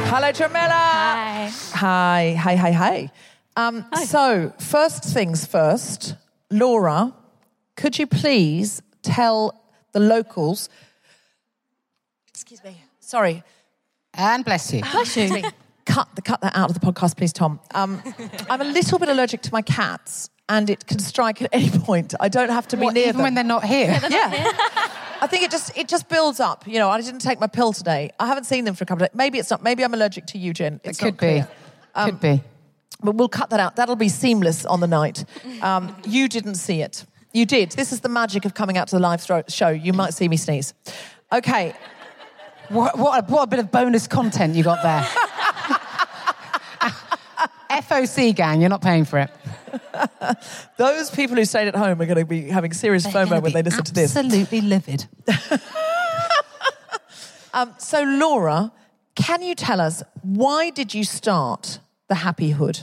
Hello, 0.08 0.32
Jamilah. 0.32 0.70
Hi. 1.74 2.34
Hi, 2.34 2.34
hi, 2.34 2.56
hi, 2.56 2.72
hi. 2.72 3.10
Um, 3.56 3.84
So, 4.06 4.52
first 4.58 5.04
things 5.04 5.44
first, 5.46 6.14
Laura, 6.50 7.12
could 7.76 7.98
you 7.98 8.06
please 8.06 8.80
tell 9.02 9.60
the 9.92 10.00
locals? 10.00 10.68
Excuse 12.28 12.62
me. 12.64 12.76
Sorry. 13.00 13.42
and 14.14 14.44
bless 14.44 14.72
you. 14.72 14.80
Bless 14.80 15.16
you. 15.16 15.42
cut, 15.86 16.08
the, 16.14 16.22
cut 16.22 16.40
that 16.42 16.54
out 16.54 16.68
of 16.70 16.78
the 16.78 16.84
podcast, 16.86 17.16
please, 17.16 17.32
Tom. 17.32 17.58
Um, 17.74 18.02
I'm 18.50 18.60
a 18.60 18.64
little 18.64 18.98
bit 18.98 19.08
allergic 19.08 19.40
to 19.42 19.52
my 19.52 19.62
cats, 19.62 20.28
and 20.48 20.68
it 20.68 20.86
can 20.86 20.98
strike 20.98 21.40
at 21.42 21.48
any 21.52 21.70
point. 21.70 22.14
I 22.20 22.28
don't 22.28 22.50
have 22.50 22.68
to 22.68 22.76
be 22.76 22.84
What, 22.84 22.94
near 22.94 23.04
even 23.04 23.16
them. 23.16 23.22
when 23.22 23.34
they're 23.34 23.44
not 23.44 23.64
here. 23.64 23.98
yeah. 24.10 24.52
I 25.22 25.26
think 25.26 25.44
it 25.44 25.50
just 25.50 25.76
it 25.78 25.88
just 25.88 26.08
builds 26.10 26.40
up. 26.40 26.66
You 26.66 26.78
know, 26.78 26.90
I 26.90 27.00
didn't 27.00 27.20
take 27.20 27.40
my 27.40 27.46
pill 27.46 27.72
today. 27.72 28.10
I 28.20 28.26
haven't 28.26 28.44
seen 28.44 28.64
them 28.66 28.74
for 28.74 28.84
a 28.84 28.86
couple 28.86 29.04
of 29.04 29.10
days. 29.10 29.16
Maybe 29.16 29.38
it's 29.38 29.50
not. 29.50 29.62
Maybe 29.62 29.82
I'm 29.82 29.94
allergic 29.94 30.26
to 30.26 30.38
you, 30.38 30.52
Jen. 30.52 30.78
It's 30.84 30.98
It 30.98 31.02
could 31.02 31.14
be. 31.14 31.18
clear. 31.18 31.48
Could 32.04 32.20
be. 32.20 32.42
But 33.02 33.14
we'll 33.14 33.28
cut 33.30 33.48
that 33.50 33.60
out. 33.60 33.76
That'll 33.76 33.96
be 33.96 34.08
seamless 34.10 34.66
on 34.66 34.80
the 34.80 34.86
night. 34.86 35.24
Um, 35.62 35.96
you 36.06 36.28
didn't 36.28 36.56
see 36.56 36.82
it. 36.82 37.04
You 37.32 37.44
did. 37.46 37.72
This 37.72 37.92
is 37.92 38.00
the 38.00 38.08
magic 38.08 38.44
of 38.44 38.54
coming 38.54 38.76
out 38.78 38.88
to 38.88 38.96
the 38.96 39.00
live 39.00 39.26
show. 39.48 39.68
You 39.68 39.92
might 39.94 40.12
see 40.14 40.28
me 40.28 40.36
sneeze. 40.36 40.72
Okay. 41.32 41.74
What, 42.68 42.98
what, 42.98 43.22
a, 43.22 43.32
what 43.32 43.42
a 43.42 43.46
bit 43.46 43.58
of 43.58 43.70
bonus 43.70 44.06
content 44.06 44.54
you 44.54 44.64
got 44.64 44.82
there. 44.82 45.06
FOC 47.70 48.34
gang, 48.34 48.60
you're 48.60 48.70
not 48.70 48.82
paying 48.82 49.04
for 49.04 49.18
it. 49.18 49.30
Those 50.76 51.10
people 51.10 51.36
who 51.36 51.44
stayed 51.44 51.68
at 51.68 51.76
home 51.76 52.00
are 52.00 52.06
going 52.06 52.18
to 52.18 52.24
be 52.24 52.48
having 52.48 52.72
serious 52.72 53.06
FOMO 53.06 53.42
when 53.42 53.52
they 53.52 53.62
listen 53.62 53.84
to 53.84 53.92
this. 53.92 54.16
Absolutely 54.16 54.60
livid. 54.60 55.06
Um, 57.56 57.74
so, 57.78 58.02
Laura, 58.02 58.70
can 59.14 59.42
you 59.42 59.54
tell 59.54 59.80
us 59.80 60.02
why 60.20 60.68
did 60.68 60.92
you 60.92 61.04
start 61.04 61.78
the 62.06 62.16
Happy 62.16 62.50
Hood? 62.50 62.80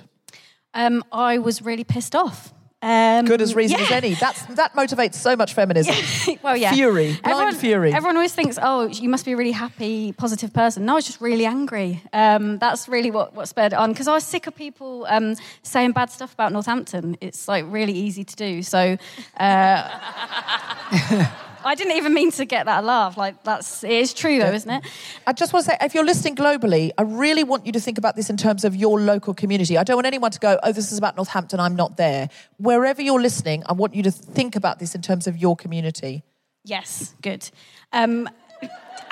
Um, 0.74 1.04
I 1.12 1.38
was 1.38 1.62
really 1.62 1.84
pissed 1.84 2.16
off. 2.16 2.52
Um, 2.84 3.24
Good 3.24 3.42
as 3.42 3.56
reason 3.56 3.80
as 3.80 3.92
any. 3.92 4.14
That's 4.14 4.46
that 4.58 4.74
motivates 4.74 5.16
so 5.16 5.38
much 5.38 5.54
feminism. 5.54 5.96
well, 6.44 6.58
yeah. 6.58 6.74
Fury, 6.74 7.18
blind 7.24 7.26
everyone, 7.26 7.56
fury. 7.56 7.94
Everyone 7.94 8.18
always 8.18 8.36
thinks, 8.36 8.60
oh, 8.62 8.88
you 8.88 9.08
must 9.08 9.24
be 9.24 9.32
a 9.32 9.38
really 9.38 9.54
happy, 9.54 10.12
positive 10.12 10.54
person. 10.54 10.86
No, 10.86 10.92
I 10.92 10.96
was 10.96 11.06
just 11.06 11.22
really 11.22 11.46
angry. 11.46 12.02
Um, 12.12 12.60
that's 12.60 12.90
really 12.90 13.10
what, 13.10 13.34
what 13.36 13.48
spurred 13.48 13.72
it 13.72 13.78
on. 13.78 13.94
Because 13.94 14.10
I 14.10 14.14
was 14.14 14.26
sick 14.26 14.48
of 14.48 14.56
people 14.56 15.06
um, 15.08 15.36
saying 15.62 15.94
bad 15.94 16.12
stuff 16.12 16.34
about 16.34 16.52
Northampton. 16.52 17.16
It's 17.22 17.48
like 17.48 17.64
really 17.70 17.94
easy 17.94 18.26
to 18.26 18.36
do. 18.36 18.62
So 18.62 18.98
uh, 19.38 21.30
I 21.66 21.76
didn't 21.76 21.98
even 21.98 22.14
mean 22.14 22.32
to 22.32 22.46
get 22.46 22.66
that 22.66 22.84
laugh. 22.84 23.18
Like 23.18 23.44
that's 23.44 23.84
it 23.84 23.92
is 23.92 24.14
true 24.14 24.40
though, 24.40 24.52
isn't 24.52 24.70
it? 24.70 24.84
I 25.26 25.34
just 25.34 25.54
want 25.54 25.66
to 25.66 25.72
say, 25.72 25.78
if 25.82 25.94
you're 25.94 26.06
listening 26.06 26.36
globally, 26.36 26.92
I 26.98 27.04
really 27.04 27.44
want 27.44 27.66
you 27.66 27.72
to 27.74 27.80
think 27.80 27.98
about 27.98 28.16
this 28.16 28.30
in 28.30 28.38
terms 28.38 28.64
of 28.64 28.76
your 28.76 29.00
local 29.00 29.34
community. 29.34 29.78
I 29.78 29.84
don't 29.84 29.98
want 29.98 30.08
anyone 30.08 30.32
to 30.32 30.40
go, 30.40 30.60
oh, 30.64 30.72
this 30.72 30.92
is 30.92 30.98
about 30.98 31.16
Northampton, 31.16 31.60
I'm 31.60 31.76
not 31.76 31.98
there. 31.98 32.30
Wherever 32.58 33.02
you're 33.02 33.22
listening, 33.22 33.64
I 33.66 33.74
want 33.74 33.96
you 33.96 34.04
to 34.04 34.12
think 34.12 34.56
about 34.56 34.80
this 34.80 34.96
in 34.96 35.02
terms 35.02 35.28
of 35.28 35.38
your 35.38 35.56
community. 35.56 36.24
Yes, 36.66 37.14
good. 37.22 37.50
Um, 37.92 38.30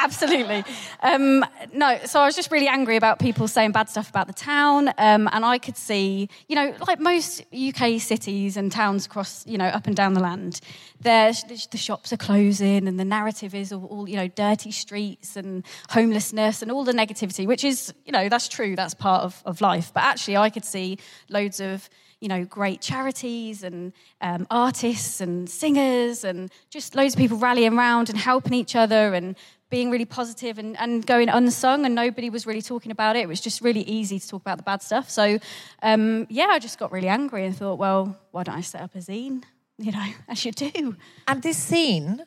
absolutely. 0.03 0.63
Um, 1.01 1.45
no, 1.73 1.99
so 2.05 2.19
I 2.19 2.25
was 2.25 2.35
just 2.35 2.51
really 2.51 2.67
angry 2.67 2.95
about 2.95 3.19
people 3.19 3.47
saying 3.47 3.71
bad 3.71 3.89
stuff 3.89 4.09
about 4.09 4.27
the 4.27 4.33
town, 4.33 4.89
um, 4.97 5.29
and 5.31 5.45
I 5.45 5.57
could 5.57 5.77
see, 5.77 6.29
you 6.47 6.55
know, 6.55 6.75
like 6.87 6.99
most 6.99 7.43
UK 7.53 7.99
cities 7.99 8.57
and 8.57 8.71
towns 8.71 9.05
across, 9.05 9.45
you 9.47 9.57
know, 9.57 9.67
up 9.67 9.87
and 9.87 9.95
down 9.95 10.13
the 10.13 10.19
land, 10.19 10.59
the 11.01 11.33
shops 11.75 12.13
are 12.13 12.17
closing, 12.17 12.87
and 12.87 12.99
the 12.99 13.05
narrative 13.05 13.55
is 13.55 13.71
all, 13.71 13.85
all, 13.85 14.09
you 14.09 14.15
know, 14.15 14.27
dirty 14.27 14.71
streets 14.71 15.35
and 15.35 15.63
homelessness 15.89 16.61
and 16.61 16.71
all 16.71 16.83
the 16.83 16.93
negativity, 16.93 17.45
which 17.47 17.63
is, 17.63 17.93
you 18.05 18.11
know, 18.11 18.29
that's 18.29 18.47
true. 18.47 18.75
That's 18.75 18.93
part 18.93 19.23
of, 19.23 19.41
of 19.45 19.61
life. 19.61 19.91
But 19.93 20.03
actually, 20.03 20.37
I 20.37 20.49
could 20.49 20.65
see 20.65 20.97
loads 21.29 21.59
of 21.59 21.89
you 22.21 22.27
know, 22.27 22.45
great 22.45 22.81
charities 22.81 23.63
and 23.63 23.91
um, 24.21 24.45
artists 24.51 25.21
and 25.21 25.49
singers 25.49 26.23
and 26.23 26.51
just 26.69 26.95
loads 26.95 27.15
of 27.15 27.17
people 27.17 27.35
rallying 27.35 27.75
around 27.75 28.09
and 28.09 28.17
helping 28.17 28.53
each 28.53 28.75
other 28.75 29.15
and 29.15 29.35
being 29.71 29.89
really 29.89 30.05
positive 30.05 30.59
and, 30.59 30.77
and 30.79 31.03
going 31.07 31.29
unsung 31.29 31.85
and 31.85 31.95
nobody 31.95 32.29
was 32.29 32.45
really 32.45 32.61
talking 32.61 32.91
about 32.91 33.15
it. 33.15 33.21
It 33.21 33.27
was 33.27 33.41
just 33.41 33.61
really 33.61 33.81
easy 33.81 34.19
to 34.19 34.27
talk 34.27 34.41
about 34.41 34.57
the 34.57 34.63
bad 34.63 34.83
stuff. 34.83 35.09
So, 35.09 35.39
um, 35.81 36.27
yeah, 36.29 36.49
I 36.51 36.59
just 36.59 36.77
got 36.77 36.91
really 36.91 37.07
angry 37.07 37.45
and 37.45 37.57
thought, 37.57 37.79
well, 37.79 38.15
why 38.31 38.43
don't 38.43 38.57
I 38.57 38.61
set 38.61 38.81
up 38.81 38.93
a 38.93 38.99
zine? 38.99 39.43
You 39.77 39.91
know, 39.91 40.05
as 40.27 40.45
you 40.45 40.51
do. 40.51 40.95
And 41.27 41.41
this 41.41 41.71
zine 41.71 42.19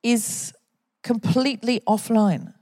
is 0.00 0.52
completely 1.02 1.80
offline. 1.88 2.54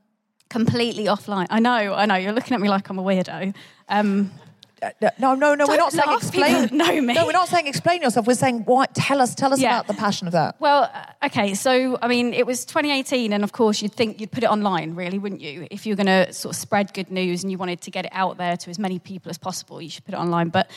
completely 0.48 1.04
offline. 1.04 1.46
I 1.50 1.60
know, 1.60 1.92
I 1.92 2.06
know. 2.06 2.14
You're 2.14 2.32
looking 2.32 2.54
at 2.54 2.60
me 2.60 2.70
like 2.70 2.88
I'm 2.88 2.98
a 2.98 3.02
weirdo. 3.02 3.54
Um, 3.90 4.30
No, 5.18 5.34
no, 5.34 5.54
no. 5.54 5.66
We're 5.66 5.76
Don't 5.76 5.92
saying 5.92 6.16
explain. 6.16 6.68
know 6.76 7.00
me. 7.00 7.14
No, 7.14 7.26
we're 7.26 7.32
not 7.32 7.48
saying 7.48 7.66
explain 7.66 8.02
yourself. 8.02 8.26
We're 8.26 8.34
saying 8.34 8.62
why. 8.64 8.86
Tell 8.94 9.20
us. 9.20 9.34
Tell 9.34 9.52
us 9.52 9.60
Yeah. 9.60 9.76
about 9.80 9.86
the 9.88 9.94
passion 9.94 10.26
of 10.26 10.32
that. 10.32 10.56
Well, 10.60 10.90
uh, 10.92 11.26
okay, 11.26 11.54
so 11.54 11.98
I 12.00 12.08
mean, 12.08 12.32
it 12.34 12.46
was 12.46 12.64
2018, 12.64 13.32
and 13.32 13.42
of 13.44 13.52
course, 13.52 13.82
you'd 13.82 13.92
think 13.92 14.20
you'd 14.20 14.30
put 14.30 14.44
it 14.44 14.50
online, 14.50 14.94
really, 14.94 15.18
wouldn't 15.18 15.40
you? 15.40 15.66
If 15.70 15.86
you're 15.86 15.96
going 15.96 16.06
to 16.06 16.32
sort 16.32 16.54
of 16.54 16.60
spread 16.60 16.94
good 16.94 17.10
news 17.10 17.42
and 17.42 17.50
you 17.50 17.58
wanted 17.58 17.80
to 17.82 17.90
get 17.90 18.04
it 18.04 18.12
out 18.14 18.38
there 18.38 18.56
to 18.56 18.70
as 18.70 18.78
many 18.78 18.98
people 18.98 19.30
as 19.30 19.38
possible, 19.38 19.82
you 19.82 19.90
should 19.90 20.04
put 20.04 20.14
it 20.14 20.18
online. 20.18 20.48
But 20.48 20.70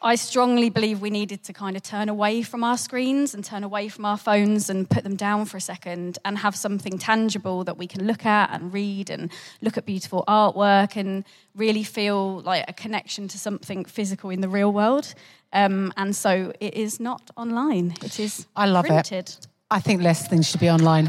I 0.00 0.14
strongly 0.14 0.70
believe 0.70 1.00
we 1.00 1.10
needed 1.10 1.42
to 1.44 1.52
kind 1.52 1.76
of 1.76 1.82
turn 1.82 2.08
away 2.08 2.42
from 2.42 2.62
our 2.62 2.78
screens 2.78 3.34
and 3.34 3.44
turn 3.44 3.64
away 3.64 3.88
from 3.88 4.04
our 4.04 4.16
phones 4.16 4.70
and 4.70 4.88
put 4.88 5.02
them 5.02 5.16
down 5.16 5.44
for 5.44 5.56
a 5.56 5.60
second 5.60 6.18
and 6.24 6.38
have 6.38 6.54
something 6.54 6.98
tangible 6.98 7.64
that 7.64 7.76
we 7.76 7.88
can 7.88 8.06
look 8.06 8.24
at 8.24 8.50
and 8.52 8.72
read 8.72 9.10
and 9.10 9.30
look 9.60 9.76
at 9.76 9.84
beautiful 9.84 10.24
artwork 10.28 10.96
and 10.96 11.24
really 11.56 11.82
feel 11.82 12.40
like 12.42 12.64
a 12.68 12.72
connection 12.72 13.26
to 13.28 13.38
something 13.38 13.84
physical 13.84 14.30
in 14.30 14.40
the 14.40 14.48
real 14.48 14.72
world. 14.72 15.14
Um, 15.52 15.92
and 15.96 16.14
so 16.14 16.52
it 16.60 16.74
is 16.74 17.00
not 17.00 17.30
online. 17.36 17.94
It 18.04 18.20
is 18.20 18.46
I 18.54 18.66
love 18.66 18.86
it. 18.88 19.46
I 19.70 19.80
think 19.80 20.02
less 20.02 20.28
things 20.28 20.48
should 20.48 20.60
be 20.60 20.70
online. 20.70 21.06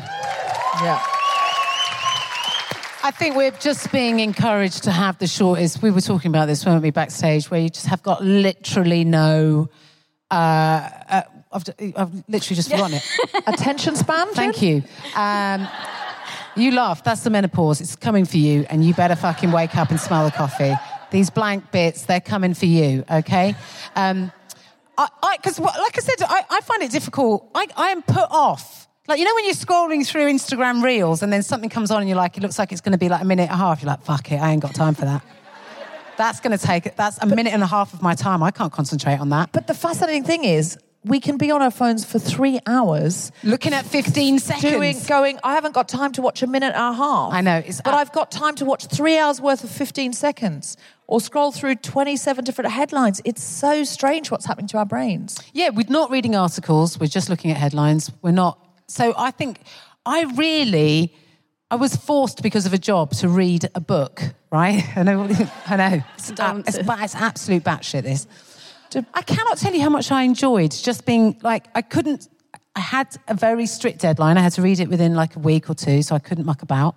Yeah. 0.81 1.18
I 3.02 3.12
think 3.12 3.38
we're 3.38 3.52
just 3.52 3.91
being 3.93 4.20
encouraged 4.20 4.84
to 4.84 4.91
have 4.91 5.18
the 5.20 5.28
shortest. 5.28 5.82
We 5.82 5.89
were 5.89 6.02
talking 6.02 6.30
about 6.30 6.47
this, 6.47 6.66
weren't 6.66 6.84
we, 6.84 6.91
backstage, 6.91 7.50
where 7.50 7.62
you 7.62 7.70
just 7.70 7.86
have 7.86 8.04
got 8.04 8.24
literally 8.24 9.06
no. 9.06 9.70
Uh, 10.30 10.34
uh, 10.36 11.22
I've, 11.52 11.64
I've 11.95 12.24
literally 12.28 12.56
just 12.56 12.70
forgotten 12.70 12.97
it. 12.97 13.04
Attention 13.47 13.95
span. 13.95 14.28
Thank 14.34 14.62
you. 14.62 14.84
Um, 15.16 15.66
you 16.58 16.72
laugh. 16.72 17.02
That's 17.04 17.24
the 17.24 17.30
menopause. 17.30 17.80
It's 17.80 17.95
coming 17.95 18.26
for 18.26 18.38
you, 18.38 18.66
and 18.70 18.84
you 18.84 18.93
better 18.93 19.16
fucking 19.16 19.54
wake 19.54 19.78
up 19.78 19.91
and 19.91 20.00
smell 20.00 20.26
the 20.26 20.32
coffee. 20.32 20.74
These 21.10 21.30
blank 21.30 21.72
bits, 21.72 22.04
they're 22.04 22.20
coming 22.20 22.54
for 22.54 22.66
you. 22.66 23.06
Okay. 23.10 23.56
Um, 23.95 24.32
I, 24.97 25.38
because 25.38 25.58
like 25.58 25.97
I 25.97 26.02
said, 26.02 26.16
I, 26.28 26.43
I 26.50 26.62
find 26.62 26.84
it 26.84 26.91
difficult. 26.91 27.50
I, 27.56 27.68
I 27.78 27.89
am 27.91 28.02
put 28.02 28.28
off. 28.30 28.88
Like 29.10 29.18
you 29.18 29.26
know 29.26 29.34
when 29.34 29.45
you're 29.45 29.55
scrolling 29.55 30.05
through 30.05 30.28
Instagram 30.28 30.84
Reels 30.84 31.24
and 31.24 31.34
then 31.34 31.41
something 31.41 31.68
comes 31.70 31.89
on 31.89 31.99
and 32.01 32.07
you're 32.07 32.16
like, 32.16 32.38
it 32.38 32.43
looks 32.43 32.60
like 32.60 32.72
it's 32.72 32.80
going 32.80 32.91
to 32.91 32.97
be 32.99 33.10
like 33.10 33.24
a 33.24 33.26
minute 33.26 33.49
and 33.49 33.53
a 33.53 33.57
half. 33.57 33.82
You're 33.82 33.89
like, 33.89 34.03
fuck 34.03 34.32
it, 34.32 34.36
I 34.36 34.51
ain't 34.51 34.62
got 34.62 34.76
time 34.76 34.93
for 34.93 35.05
that. 35.05 35.26
That's 36.16 36.39
going 36.39 36.55
to 36.55 36.64
take 36.64 36.95
that's 36.95 37.18
a 37.20 37.26
minute 37.26 37.51
and 37.51 37.64
a 37.64 37.68
half 37.68 37.91
of 37.93 38.03
my 38.03 38.14
time. 38.14 38.43
I 38.43 38.51
can't 38.51 38.72
concentrate 38.72 39.20
on 39.20 39.30
that. 39.30 39.51
But 39.51 39.66
the 39.66 39.74
fascinating 39.74 40.26
thing 40.26 40.43
is, 40.43 40.78
we 41.03 41.20
can 41.20 41.38
be 41.38 41.49
on 41.49 41.62
our 41.62 41.72
phones 41.72 42.05
for 42.05 42.20
three 42.20 42.60
hours. 42.68 43.32
Looking 43.43 43.74
at 43.74 43.86
15 43.86 44.38
seconds. 44.38 44.74
Doing, 44.74 44.97
going, 45.07 45.39
I 45.43 45.55
haven't 45.55 45.74
got 45.74 45.88
time 45.88 46.12
to 46.12 46.22
watch 46.22 46.43
a 46.43 46.47
minute 46.47 46.76
and 46.76 46.93
a 46.93 46.93
half. 46.93 47.34
I 47.34 47.41
know, 47.41 47.64
it's 47.66 47.82
but 47.82 47.93
ab- 47.93 48.01
I've 48.01 48.12
got 48.12 48.32
time 48.32 48.53
to 48.55 48.66
watch 48.66 48.88
three 48.88 49.18
hours 49.18 49.41
worth 49.41 49.64
of 49.64 49.72
15 49.72 50.14
seconds 50.14 50.78
or 51.07 51.20
scroll 51.20 51.51
through 51.51 51.76
27 51.76 52.43
different 52.43 52.72
headlines. 52.72 53.22
It's 53.26 53.41
so 53.41 53.84
strange 53.84 54.30
what's 54.30 54.45
happening 54.45 54.68
to 54.68 54.78
our 54.78 54.86
brains. 54.86 55.39
Yeah, 55.53 55.70
we're 55.70 55.88
not 55.89 56.12
reading 56.12 56.36
articles. 56.36 56.99
We're 56.99 57.07
just 57.07 57.30
looking 57.30 57.49
at 57.49 57.57
headlines. 57.57 58.12
We're 58.22 58.32
not. 58.32 58.60
So 58.89 59.13
I 59.17 59.31
think 59.31 59.61
I 60.05 60.23
really, 60.35 61.15
I 61.71 61.75
was 61.75 61.95
forced 61.95 62.41
because 62.41 62.65
of 62.65 62.73
a 62.73 62.77
job 62.77 63.11
to 63.15 63.29
read 63.29 63.69
a 63.75 63.79
book. 63.79 64.21
Right? 64.51 64.83
I 64.97 65.03
know. 65.03 65.29
I 65.67 65.75
know. 65.75 66.03
It's, 66.17 66.39
ab- 66.39 66.63
it's, 66.67 66.77
it's 66.77 67.15
absolute 67.15 67.63
batshit. 67.63 68.03
This. 68.03 68.27
I 69.13 69.21
cannot 69.21 69.57
tell 69.57 69.73
you 69.73 69.81
how 69.81 69.89
much 69.89 70.11
I 70.11 70.23
enjoyed 70.23 70.71
just 70.71 71.05
being 71.05 71.39
like 71.43 71.67
I 71.75 71.81
couldn't. 71.81 72.27
I 72.75 72.79
had 72.81 73.15
a 73.27 73.33
very 73.33 73.65
strict 73.65 73.99
deadline. 73.99 74.37
I 74.37 74.41
had 74.41 74.53
to 74.53 74.61
read 74.61 74.79
it 74.79 74.89
within 74.89 75.13
like 75.15 75.35
a 75.35 75.39
week 75.39 75.69
or 75.69 75.75
two, 75.75 76.01
so 76.01 76.15
I 76.15 76.19
couldn't 76.19 76.45
muck 76.45 76.61
about. 76.61 76.95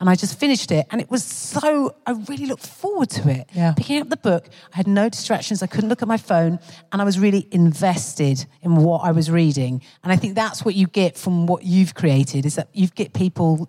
And 0.00 0.08
I 0.08 0.14
just 0.14 0.40
finished 0.40 0.72
it, 0.72 0.86
and 0.90 1.00
it 1.00 1.10
was 1.10 1.22
so. 1.22 1.94
I 2.06 2.12
really 2.12 2.46
looked 2.46 2.66
forward 2.66 3.10
to 3.10 3.28
it. 3.28 3.50
Yeah. 3.52 3.74
Picking 3.76 4.00
up 4.00 4.08
the 4.08 4.16
book, 4.16 4.48
I 4.72 4.76
had 4.78 4.86
no 4.86 5.10
distractions. 5.10 5.62
I 5.62 5.66
couldn't 5.66 5.90
look 5.90 6.00
at 6.00 6.08
my 6.08 6.16
phone, 6.16 6.58
and 6.90 7.02
I 7.02 7.04
was 7.04 7.18
really 7.18 7.46
invested 7.50 8.46
in 8.62 8.76
what 8.76 9.00
I 9.04 9.12
was 9.12 9.30
reading. 9.30 9.82
And 10.02 10.10
I 10.10 10.16
think 10.16 10.34
that's 10.34 10.64
what 10.64 10.74
you 10.74 10.86
get 10.86 11.18
from 11.18 11.46
what 11.46 11.64
you've 11.64 11.94
created 11.94 12.46
is 12.46 12.54
that 12.54 12.68
you 12.72 12.88
get 12.88 13.12
people 13.12 13.68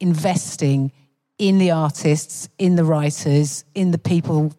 investing 0.00 0.92
in 1.38 1.56
the 1.56 1.70
artists, 1.70 2.50
in 2.58 2.76
the 2.76 2.84
writers, 2.84 3.64
in 3.74 3.90
the 3.90 3.98
people 3.98 4.52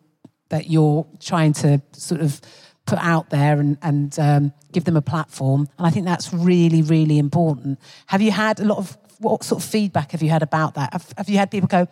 that 0.49 0.71
you're 0.71 1.05
trying 1.19 1.53
to 1.53 1.81
sort 1.91 2.21
of 2.21 2.41
put 2.85 2.97
out 2.99 3.29
there 3.29 3.59
and, 3.59 3.77
and 3.83 4.19
um, 4.19 4.53
give 4.71 4.83
them 4.85 4.97
a 4.97 5.01
platform. 5.01 5.67
And 5.77 5.85
I 5.85 5.91
think 5.91 6.05
that's 6.05 6.33
really, 6.33 6.81
really 6.81 7.19
important. 7.19 7.79
Have 8.07 8.21
you 8.21 8.31
had 8.31 8.59
a 8.59 8.65
lot 8.65 8.79
of, 8.79 8.97
what 9.21 9.43
sort 9.43 9.63
of 9.63 9.69
feedback 9.69 10.11
have 10.11 10.21
you 10.21 10.29
had 10.29 10.43
about 10.43 10.75
that? 10.75 10.93
Have, 10.93 11.13
have 11.17 11.29
you 11.29 11.37
had 11.37 11.51
people 11.51 11.67
go, 11.67 11.87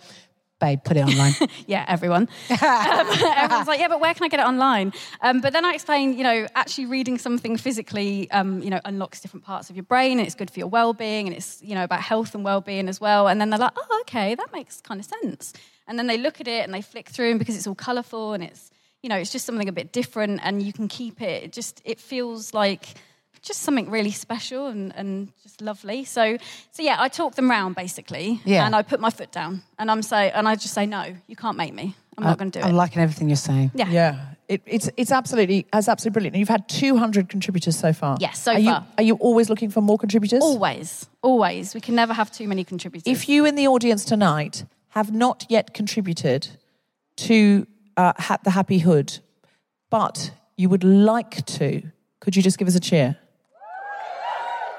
babe, 0.60 0.84
put 0.84 0.98
it 0.98 1.02
online? 1.02 1.34
yeah, 1.68 1.86
everyone. 1.88 2.24
um, 2.50 2.58
everyone's 2.62 3.68
like, 3.68 3.80
yeah, 3.80 3.88
but 3.88 4.00
where 4.00 4.14
can 4.14 4.26
I 4.26 4.28
get 4.28 4.40
it 4.40 4.46
online? 4.46 4.94
Um, 5.22 5.42
but 5.42 5.54
then 5.54 5.66
I 5.66 5.74
explain, 5.74 6.18
you 6.18 6.24
know, 6.24 6.48
actually 6.56 6.88
reading 6.88 7.18
something 7.18 7.58
physically, 7.58 8.30
um, 8.32 8.62
you 8.62 8.70
know, 8.70 8.82
unlocks 8.86 9.22
different 9.22 9.46
parts 9.46 9.70
of 9.70 9.76
your 9.76 9.84
brain, 9.84 10.20
and 10.20 10.28
it's 10.28 10.36
good 10.36 10.52
for 10.52 10.60
your 10.60 10.68
well-being, 10.68 11.28
and 11.28 11.36
it's, 11.36 11.62
you 11.62 11.76
know, 11.76 11.84
about 11.84 12.02
health 12.02 12.36
and 12.36 12.44
well-being 12.44 12.90
as 12.90 13.00
well. 13.00 13.28
And 13.28 13.40
then 13.40 13.50
they're 13.50 13.60
like, 13.60 13.74
oh, 13.76 14.00
okay, 14.02 14.36
that 14.36 14.52
makes 14.52 14.82
kind 14.82 15.00
of 15.00 15.06
sense. 15.06 15.54
And 15.88 15.98
then 15.98 16.08
they 16.08 16.18
look 16.18 16.42
at 16.42 16.48
it 16.48 16.64
and 16.64 16.74
they 16.74 16.82
flick 16.82 17.10
through, 17.10 17.32
and 17.32 17.40
because 17.40 17.56
it's 17.56 17.68
all 17.68 17.76
colourful 17.76 18.34
and 18.34 18.44
it's, 18.44 18.70
you 19.02 19.10
know, 19.10 19.16
it's 19.16 19.32
just 19.32 19.46
something 19.46 19.70
a 19.70 19.74
bit 19.74 19.94
different, 19.94 20.42
and 20.44 20.62
you 20.62 20.74
can 20.74 20.88
keep 20.88 21.22
it. 21.22 21.44
It 21.44 21.54
just, 21.54 21.82
it 21.86 22.00
feels 22.00 22.54
like 22.54 22.96
just 23.42 23.62
something 23.62 23.90
really 23.90 24.12
special 24.12 24.68
and, 24.68 24.94
and 24.96 25.32
just 25.44 25.62
lovely. 25.62 26.04
So, 26.04 26.38
so 26.72 26.84
yeah, 26.84 26.98
I 27.00 27.08
talk 27.08 27.36
them 27.36 27.50
round 27.50 27.76
basically, 27.76 28.42
Yeah. 28.46 28.66
and 28.66 28.76
I 28.76 28.82
put 28.82 29.00
my 29.00 29.10
foot 29.10 29.32
down, 29.32 29.62
and 29.78 29.90
I'm 29.90 30.02
say, 30.02 30.30
and 30.32 30.48
I 30.48 30.56
just 30.56 30.74
say, 30.74 30.86
no, 30.86 31.16
you 31.28 31.36
can't 31.36 31.58
make 31.58 31.74
me. 31.74 31.96
I'm 32.18 32.26
not 32.26 32.38
going 32.38 32.52
to 32.52 32.60
do 32.60 32.66
it. 32.66 32.68
I'm 32.68 32.76
liking 32.76 33.02
everything 33.02 33.30
you're 33.30 33.38
saying. 33.38 33.72
yeah. 33.74 33.90
Yeah. 33.90 34.26
It, 34.50 34.62
it's, 34.66 34.90
it's 34.98 35.12
absolutely, 35.12 35.68
it's 35.72 35.88
absolutely 35.88 36.14
brilliant. 36.16 36.34
And 36.36 36.40
you've 36.40 36.50
had 36.50 36.68
200 36.68 37.30
contributors 37.30 37.78
so 37.78 37.94
far. 37.94 38.18
Yes, 38.20 38.42
so 38.42 38.54
are 38.54 38.60
You, 38.60 38.66
far. 38.72 38.88
are 38.98 39.04
you 39.04 39.14
always 39.18 39.48
looking 39.48 39.70
for 39.70 39.80
more 39.80 39.98
contributors? 40.00 40.42
Always, 40.42 41.08
always. 41.22 41.76
We 41.76 41.82
can 41.82 41.94
never 41.94 42.14
have 42.14 42.32
too 42.32 42.48
many 42.48 42.64
contributors. 42.64 43.04
If 43.06 43.30
you 43.30 43.46
in 43.46 43.54
the 43.54 43.68
audience 43.68 44.04
tonight 44.04 44.66
have 44.90 45.14
not 45.14 45.46
yet 45.50 45.76
contributed 45.76 46.48
to 47.18 47.68
uh, 47.96 48.14
ha- 48.18 48.40
the 48.44 48.50
Happy 48.50 48.80
Hood, 48.80 49.20
but 49.92 50.32
you 50.58 50.68
would 50.68 50.84
like 50.84 51.46
to, 51.46 51.84
could 52.20 52.36
you 52.36 52.42
just 52.42 52.58
give 52.58 52.68
us 52.68 52.76
a 52.76 52.80
cheer? 52.80 53.18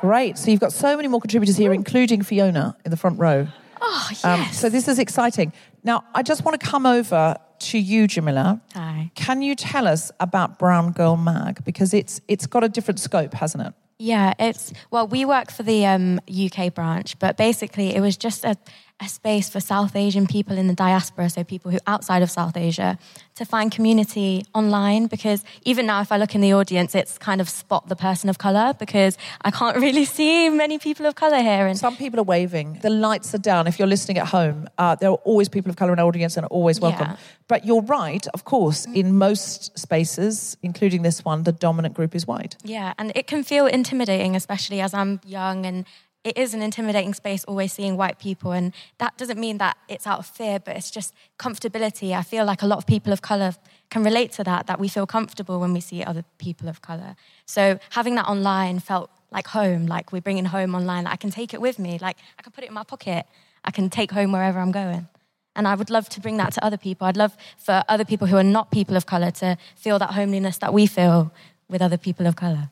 Great. 0.00 0.38
So 0.38 0.50
you've 0.50 0.60
got 0.60 0.72
so 0.72 0.96
many 0.96 1.08
more 1.08 1.20
contributors 1.20 1.56
here, 1.56 1.72
including 1.72 2.22
Fiona 2.22 2.76
in 2.84 2.90
the 2.90 2.96
front 2.96 3.18
row. 3.18 3.46
oh 3.80 4.06
yes. 4.10 4.24
Um, 4.24 4.44
so 4.52 4.68
this 4.70 4.88
is 4.88 4.98
exciting. 4.98 5.52
Now, 5.84 6.04
I 6.14 6.22
just 6.22 6.44
want 6.44 6.58
to 6.60 6.66
come 6.66 6.86
over 6.86 7.36
to 7.58 7.78
you, 7.78 8.06
Jamilah. 8.06 8.60
Hi. 8.74 9.10
Can 9.14 9.42
you 9.42 9.54
tell 9.54 9.86
us 9.86 10.10
about 10.18 10.58
Brown 10.58 10.92
Girl 10.92 11.16
Mag? 11.16 11.62
Because 11.64 11.92
it's 11.92 12.20
it's 12.28 12.46
got 12.46 12.64
a 12.64 12.68
different 12.68 12.98
scope, 13.00 13.34
hasn't 13.34 13.66
it? 13.66 13.74
Yeah, 13.98 14.32
it's 14.38 14.72
well, 14.90 15.06
we 15.06 15.26
work 15.26 15.50
for 15.50 15.62
the 15.62 15.84
um, 15.84 16.20
UK 16.28 16.72
branch, 16.74 17.18
but 17.18 17.36
basically 17.36 17.94
it 17.94 18.00
was 18.00 18.16
just 18.16 18.46
a, 18.46 18.56
a 19.00 19.08
space 19.08 19.48
for 19.48 19.60
South 19.60 19.96
Asian 19.96 20.26
people 20.26 20.58
in 20.58 20.66
the 20.66 20.74
diaspora, 20.74 21.30
so 21.30 21.42
people 21.42 21.70
who 21.70 21.78
outside 21.86 22.22
of 22.22 22.30
South 22.30 22.56
Asia, 22.56 22.98
to 23.34 23.44
find 23.44 23.72
community 23.72 24.44
online. 24.54 25.06
Because 25.06 25.42
even 25.64 25.86
now, 25.86 26.02
if 26.02 26.12
I 26.12 26.18
look 26.18 26.34
in 26.34 26.40
the 26.40 26.52
audience, 26.52 26.94
it's 26.94 27.16
kind 27.16 27.40
of 27.40 27.48
spot 27.48 27.88
the 27.88 27.96
person 27.96 28.28
of 28.28 28.38
color 28.38 28.74
because 28.78 29.16
I 29.42 29.50
can't 29.50 29.76
really 29.86 30.04
see 30.04 30.50
many 30.50 30.78
people 30.78 31.06
of 31.06 31.14
color 31.14 31.38
here. 31.38 31.66
And 31.66 31.78
Some 31.78 31.96
people 31.96 32.20
are 32.20 32.24
waving. 32.24 32.78
The 32.82 32.90
lights 32.90 33.34
are 33.34 33.38
down. 33.38 33.66
If 33.66 33.78
you're 33.78 33.88
listening 33.88 34.18
at 34.18 34.28
home, 34.28 34.68
uh, 34.76 34.96
there 34.96 35.10
are 35.10 35.20
always 35.24 35.48
people 35.48 35.70
of 35.70 35.76
colour 35.76 35.92
in 35.92 35.98
our 35.98 36.06
audience 36.06 36.36
and 36.36 36.44
are 36.44 36.48
always 36.48 36.80
welcome. 36.80 37.08
Yeah. 37.08 37.16
But 37.48 37.64
you're 37.64 37.82
right, 37.82 38.26
of 38.28 38.44
course, 38.44 38.84
in 38.94 39.16
most 39.16 39.76
spaces, 39.78 40.56
including 40.62 41.02
this 41.02 41.24
one, 41.24 41.42
the 41.42 41.52
dominant 41.52 41.94
group 41.94 42.14
is 42.14 42.26
white. 42.26 42.56
Yeah, 42.62 42.94
and 42.98 43.10
it 43.16 43.26
can 43.26 43.42
feel 43.42 43.66
intimidating, 43.66 44.36
especially 44.36 44.80
as 44.80 44.94
I'm 44.94 45.20
young, 45.24 45.66
and 45.66 45.84
it 46.22 46.36
is 46.36 46.52
an 46.52 46.60
intimidating 46.60 47.14
space 47.14 47.44
always 47.44 47.72
seeing 47.72 47.96
white 47.96 48.18
people. 48.18 48.52
And 48.52 48.74
that 48.98 49.16
doesn't 49.16 49.38
mean 49.38 49.58
that 49.58 49.76
it's 49.88 50.06
out 50.06 50.18
of 50.18 50.26
fear, 50.26 50.58
but 50.58 50.76
it's 50.76 50.90
just 50.90 51.14
comfortability. 51.38 52.12
I 52.12 52.22
feel 52.22 52.44
like 52.44 52.62
a 52.62 52.66
lot 52.66 52.78
of 52.78 52.86
people 52.86 53.12
of 53.12 53.22
color 53.22 53.54
can 53.90 54.04
relate 54.04 54.32
to 54.32 54.44
that, 54.44 54.66
that 54.66 54.78
we 54.78 54.88
feel 54.88 55.06
comfortable 55.06 55.58
when 55.60 55.72
we 55.72 55.80
see 55.80 56.04
other 56.04 56.24
people 56.38 56.68
of 56.68 56.82
color. 56.82 57.16
So 57.46 57.78
having 57.90 58.16
that 58.16 58.26
online 58.26 58.80
felt 58.80 59.10
like 59.32 59.46
home, 59.48 59.86
like 59.86 60.12
we're 60.12 60.20
bringing 60.20 60.44
home 60.46 60.74
online. 60.74 61.04
Like 61.04 61.14
I 61.14 61.16
can 61.16 61.30
take 61.30 61.54
it 61.54 61.60
with 61.60 61.78
me, 61.78 61.98
like 62.00 62.18
I 62.38 62.42
can 62.42 62.52
put 62.52 62.64
it 62.64 62.68
in 62.68 62.74
my 62.74 62.84
pocket, 62.84 63.24
I 63.64 63.70
can 63.70 63.88
take 63.88 64.10
home 64.10 64.32
wherever 64.32 64.58
I'm 64.58 64.72
going. 64.72 65.08
And 65.56 65.66
I 65.66 65.74
would 65.74 65.90
love 65.90 66.08
to 66.10 66.20
bring 66.20 66.36
that 66.36 66.52
to 66.54 66.64
other 66.64 66.76
people. 66.76 67.06
I'd 67.06 67.16
love 67.16 67.36
for 67.58 67.82
other 67.88 68.04
people 68.04 68.26
who 68.26 68.36
are 68.36 68.44
not 68.44 68.70
people 68.70 68.96
of 68.96 69.06
color 69.06 69.30
to 69.32 69.56
feel 69.76 69.98
that 69.98 70.10
homeliness 70.10 70.58
that 70.58 70.72
we 70.72 70.86
feel 70.86 71.32
with 71.68 71.82
other 71.82 71.98
people 71.98 72.26
of 72.26 72.36
color. 72.36 72.68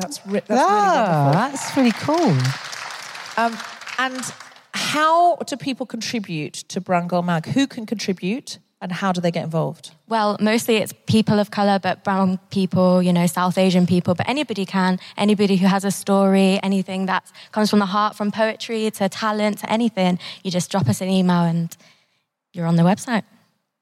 That's, 0.00 0.26
re- 0.26 0.42
that's 0.46 0.60
Ah, 0.64 0.72
really 0.72 0.96
wonderful. 0.96 1.58
that's 1.58 1.76
really 1.76 1.92
cool. 1.92 2.36
Um, 3.44 3.58
and 3.98 4.32
how 4.74 5.36
do 5.36 5.56
people 5.56 5.86
contribute 5.86 6.54
to 6.68 6.80
Brown 6.80 7.06
Girl 7.08 7.22
Mag? 7.22 7.46
Who 7.46 7.66
can 7.66 7.86
contribute 7.86 8.58
And 8.82 8.92
how 8.92 9.12
do 9.12 9.20
they 9.20 9.30
get 9.30 9.44
involved? 9.44 9.90
Well, 10.08 10.38
mostly 10.40 10.76
it's 10.76 10.94
people 11.06 11.38
of 11.38 11.50
color, 11.50 11.78
but 11.78 12.02
brown 12.02 12.38
people, 12.50 13.02
you 13.02 13.12
know, 13.12 13.26
South 13.26 13.58
Asian 13.58 13.86
people, 13.86 14.14
but 14.14 14.26
anybody 14.26 14.64
can. 14.64 14.98
Anybody 15.18 15.56
who 15.56 15.66
has 15.66 15.84
a 15.84 15.90
story, 15.90 16.58
anything 16.62 17.04
that 17.06 17.22
comes 17.52 17.68
from 17.68 17.78
the 17.80 17.86
heart, 17.96 18.16
from 18.16 18.30
poetry 18.32 18.90
to 18.92 19.08
talent 19.10 19.58
to 19.58 19.70
anything, 19.70 20.18
you 20.42 20.50
just 20.50 20.70
drop 20.70 20.88
us 20.88 21.02
an 21.02 21.08
email 21.10 21.42
and 21.44 21.76
you're 22.54 22.66
on 22.66 22.76
the 22.76 22.82
website. 22.82 23.24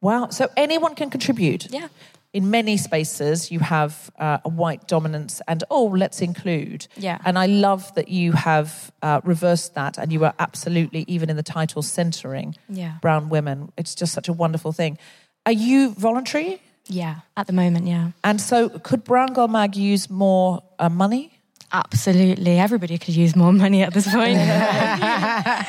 Wow. 0.00 0.30
So 0.30 0.48
anyone 0.56 0.94
can 0.96 1.10
contribute. 1.10 1.70
Yeah. 1.72 1.88
In 2.34 2.50
many 2.50 2.76
spaces, 2.76 3.50
you 3.50 3.58
have 3.60 4.10
uh, 4.18 4.38
a 4.44 4.48
white 4.50 4.86
dominance, 4.86 5.40
and 5.48 5.64
oh, 5.70 5.86
let's 5.86 6.20
include. 6.20 6.86
Yeah. 6.96 7.18
And 7.24 7.38
I 7.38 7.46
love 7.46 7.94
that 7.94 8.08
you 8.08 8.32
have 8.32 8.92
uh, 9.02 9.22
reversed 9.24 9.74
that, 9.74 9.96
and 9.96 10.12
you 10.12 10.22
are 10.24 10.34
absolutely, 10.38 11.04
even 11.08 11.30
in 11.30 11.36
the 11.36 11.42
title, 11.42 11.80
centering 11.80 12.54
Yeah. 12.68 12.98
brown 13.00 13.30
women. 13.30 13.72
It's 13.78 13.94
just 13.94 14.12
such 14.12 14.28
a 14.28 14.32
wonderful 14.34 14.72
thing. 14.72 14.98
Are 15.46 15.52
you 15.52 15.94
voluntary? 15.94 16.60
Yeah, 16.86 17.20
at 17.36 17.46
the 17.46 17.52
moment, 17.54 17.86
yeah. 17.86 18.10
And 18.22 18.40
so, 18.40 18.68
could 18.68 19.04
Brown 19.04 19.32
Girl 19.32 19.48
Mag 19.48 19.74
use 19.74 20.10
more 20.10 20.62
uh, 20.78 20.90
money? 20.90 21.32
Absolutely. 21.72 22.58
Everybody 22.58 22.96
could 22.98 23.14
use 23.16 23.36
more 23.36 23.52
money 23.52 23.82
at 23.82 23.92
this 23.94 24.06
point. 24.10 24.38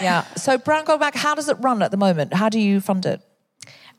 Yeah. 0.02 0.24
So, 0.36 0.58
Brown 0.58 0.86
Girl 0.86 0.98
Mag, 0.98 1.14
how 1.16 1.36
does 1.36 1.50
it 1.50 1.58
run 1.62 1.82
at 1.82 1.92
the 1.92 1.98
moment? 1.98 2.34
How 2.34 2.50
do 2.50 2.60
you 2.60 2.80
fund 2.82 3.06
it? 3.06 3.22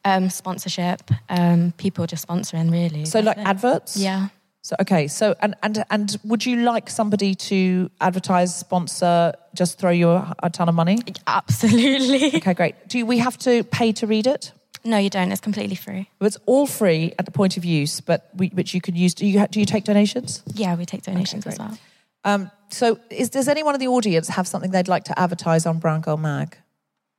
Um, 0.05 0.31
sponsorship, 0.31 1.11
um, 1.29 1.73
people 1.77 2.07
just 2.07 2.27
sponsoring, 2.27 2.71
really. 2.71 3.05
So, 3.05 3.21
like 3.21 3.39
adverts? 3.39 3.97
Yeah. 3.97 4.29
So 4.63 4.77
okay, 4.81 5.09
so 5.09 5.35
and 5.41 5.55
and 5.63 5.85
and 5.91 6.19
would 6.25 6.45
you 6.45 6.57
like 6.57 6.91
somebody 6.91 7.35
to 7.35 7.91
advertise, 8.01 8.55
sponsor, 8.55 9.33
just 9.55 9.79
throw 9.79 9.91
you 9.91 10.11
a, 10.11 10.35
a 10.43 10.51
ton 10.51 10.69
of 10.69 10.75
money? 10.75 10.99
Absolutely. 11.27 12.27
Okay, 12.37 12.55
great. 12.55 12.75
Do 12.87 13.05
we 13.07 13.19
have 13.19 13.39
to 13.39 13.65
pay 13.65 13.93
to 13.93 14.07
read 14.07 14.27
it? 14.27 14.53
No, 14.85 14.99
you 14.99 15.11
don't. 15.11 15.33
It's 15.33 15.41
completely 15.41 15.77
free. 15.77 16.09
It's 16.21 16.39
all 16.47 16.67
free 16.67 17.13
at 17.19 17.25
the 17.25 17.31
point 17.31 17.57
of 17.57 17.65
use, 17.65 18.01
but 18.01 18.31
we, 18.35 18.49
which 18.49 18.75
you 18.75 18.81
can 18.81 18.97
use. 18.97 19.15
Do 19.15 19.27
you 19.27 19.47
do 19.47 19.61
you 19.61 19.67
take 19.67 19.85
donations? 19.85 20.43
Yeah, 20.55 20.77
we 20.77 20.85
take 20.85 21.03
donations 21.03 21.47
as 21.47 21.59
well. 21.59 21.79
Um, 22.25 22.51
so, 22.69 22.99
is, 23.09 23.31
does 23.31 23.49
anyone 23.49 23.75
in 23.75 23.81
the 23.81 23.89
audience 23.89 24.29
have 24.29 24.47
something 24.47 24.71
they'd 24.71 24.89
like 24.89 25.05
to 25.05 25.19
advertise 25.19 25.65
on 25.65 25.79
Brown 25.79 26.03
Girl 26.03 26.19
Mag? 26.19 26.57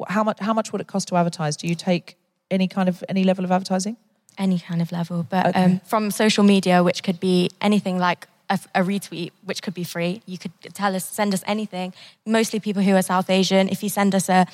How 0.07 0.23
much? 0.23 0.39
How 0.39 0.53
much 0.53 0.71
would 0.71 0.81
it 0.81 0.87
cost 0.87 1.07
to 1.09 1.15
advertise? 1.15 1.57
Do 1.57 1.67
you 1.67 1.75
take 1.75 2.17
any 2.51 2.67
kind 2.67 2.87
of 2.89 3.03
any 3.09 3.23
level 3.23 3.45
of 3.45 3.51
advertising? 3.51 3.95
Any 4.37 4.59
kind 4.59 4.81
of 4.81 4.91
level, 4.91 5.25
but 5.29 5.47
Okay. 5.47 5.63
um, 5.63 5.79
from 5.85 6.11
social 6.11 6.43
media, 6.43 6.83
which 6.83 7.01
could 7.03 7.19
be 7.19 7.49
anything 7.61 7.97
like 7.99 8.27
a, 8.49 8.59
a 8.75 8.81
retweet, 8.81 9.31
which 9.45 9.61
could 9.61 9.73
be 9.73 9.83
free. 9.83 10.21
You 10.25 10.37
could 10.37 10.51
tell 10.73 10.95
us, 10.95 11.05
send 11.05 11.33
us 11.33 11.43
anything. 11.47 11.93
Mostly 12.25 12.59
people 12.59 12.81
who 12.83 12.95
are 12.95 13.01
South 13.01 13.29
Asian. 13.29 13.67
If 13.69 13.83
you 13.83 13.89
send 13.89 14.13
us 14.15 14.29
a 14.29 14.45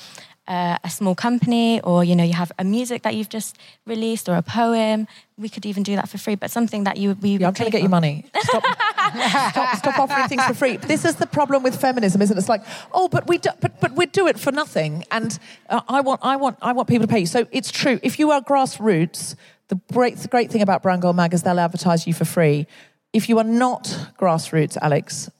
a, 0.48 0.78
a 0.82 0.90
small 0.90 1.14
company, 1.14 1.80
or 1.82 2.02
you 2.02 2.16
know, 2.16 2.24
you 2.24 2.32
have 2.32 2.50
a 2.58 2.64
music 2.64 3.02
that 3.02 3.14
you've 3.14 3.28
just 3.28 3.58
released, 3.86 4.28
or 4.28 4.36
a 4.36 4.42
poem, 4.42 5.06
we 5.36 5.48
could 5.48 5.66
even 5.66 5.82
do 5.82 5.94
that 5.96 6.08
for 6.08 6.18
free. 6.18 6.34
But 6.34 6.50
something 6.50 6.84
that 6.84 6.96
you 6.96 7.16
we 7.20 7.36
Yeah, 7.36 7.48
I'm 7.48 7.54
trying 7.54 7.70
to 7.70 7.72
get 7.72 7.82
you 7.82 7.88
money. 7.88 8.24
Stop, 8.40 8.64
stop, 9.50 9.76
stop 9.76 9.98
offering 9.98 10.28
things 10.28 10.44
for 10.44 10.54
free. 10.54 10.76
This 10.78 11.04
is 11.04 11.16
the 11.16 11.26
problem 11.26 11.62
with 11.62 11.78
feminism, 11.80 12.22
isn't 12.22 12.36
it? 12.36 12.40
It's 12.40 12.48
like, 12.48 12.64
oh, 12.92 13.08
but 13.08 13.26
we 13.26 13.38
do, 13.38 13.50
but 13.60 13.80
but 13.80 13.92
we 13.92 14.06
do 14.06 14.26
it 14.26 14.38
for 14.38 14.50
nothing, 14.50 15.04
and 15.10 15.38
uh, 15.68 15.82
I 15.88 16.00
want 16.00 16.20
I 16.22 16.36
want 16.36 16.58
I 16.62 16.72
want 16.72 16.88
people 16.88 17.06
to 17.06 17.12
pay 17.12 17.20
you. 17.20 17.26
So 17.26 17.46
it's 17.52 17.70
true. 17.70 18.00
If 18.02 18.18
you 18.18 18.30
are 18.30 18.40
grassroots, 18.40 19.36
the 19.68 19.80
great 19.92 20.16
the 20.18 20.28
great 20.28 20.50
thing 20.50 20.62
about 20.62 20.82
Brown 20.82 21.00
Girl 21.00 21.12
Mag 21.12 21.34
is 21.34 21.42
they'll 21.42 21.60
advertise 21.60 22.06
you 22.06 22.14
for 22.14 22.24
free. 22.24 22.66
If 23.12 23.28
you 23.28 23.38
are 23.38 23.44
not 23.44 23.84
grassroots, 24.18 24.76
Alex, 24.80 25.30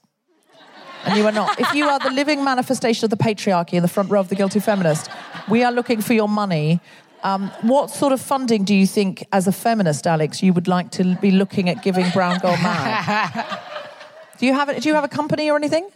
and 1.08 1.16
you 1.18 1.26
are 1.26 1.32
not. 1.32 1.58
If 1.60 1.74
you 1.74 1.86
are 1.86 1.98
the 1.98 2.10
living 2.10 2.44
manifestation 2.44 3.04
of 3.04 3.10
the 3.10 3.16
patriarchy 3.16 3.72
in 3.74 3.82
the 3.82 3.88
front 3.88 4.10
row 4.10 4.20
of 4.20 4.28
the 4.28 4.34
guilty 4.34 4.60
feminist, 4.60 5.10
we 5.48 5.62
are 5.64 5.72
looking 5.72 6.00
for 6.00 6.14
your 6.14 6.28
money. 6.28 6.80
Um, 7.24 7.50
what 7.62 7.90
sort 7.90 8.12
of 8.12 8.20
funding 8.20 8.64
do 8.64 8.74
you 8.74 8.86
think, 8.86 9.24
as 9.32 9.48
a 9.48 9.52
feminist, 9.52 10.06
Alex, 10.06 10.40
you 10.42 10.52
would 10.52 10.68
like 10.68 10.90
to 10.92 11.16
be 11.20 11.30
looking 11.32 11.68
at 11.68 11.82
giving 11.82 12.08
Brown 12.10 12.38
Girl 12.38 12.56
Mag? 12.62 13.32
do 14.38 14.46
you 14.46 14.52
have 14.54 14.68
a, 14.68 14.78
Do 14.80 14.88
you 14.88 14.94
have 14.94 15.04
a 15.04 15.08
company 15.08 15.50
or 15.50 15.56
anything? 15.56 15.88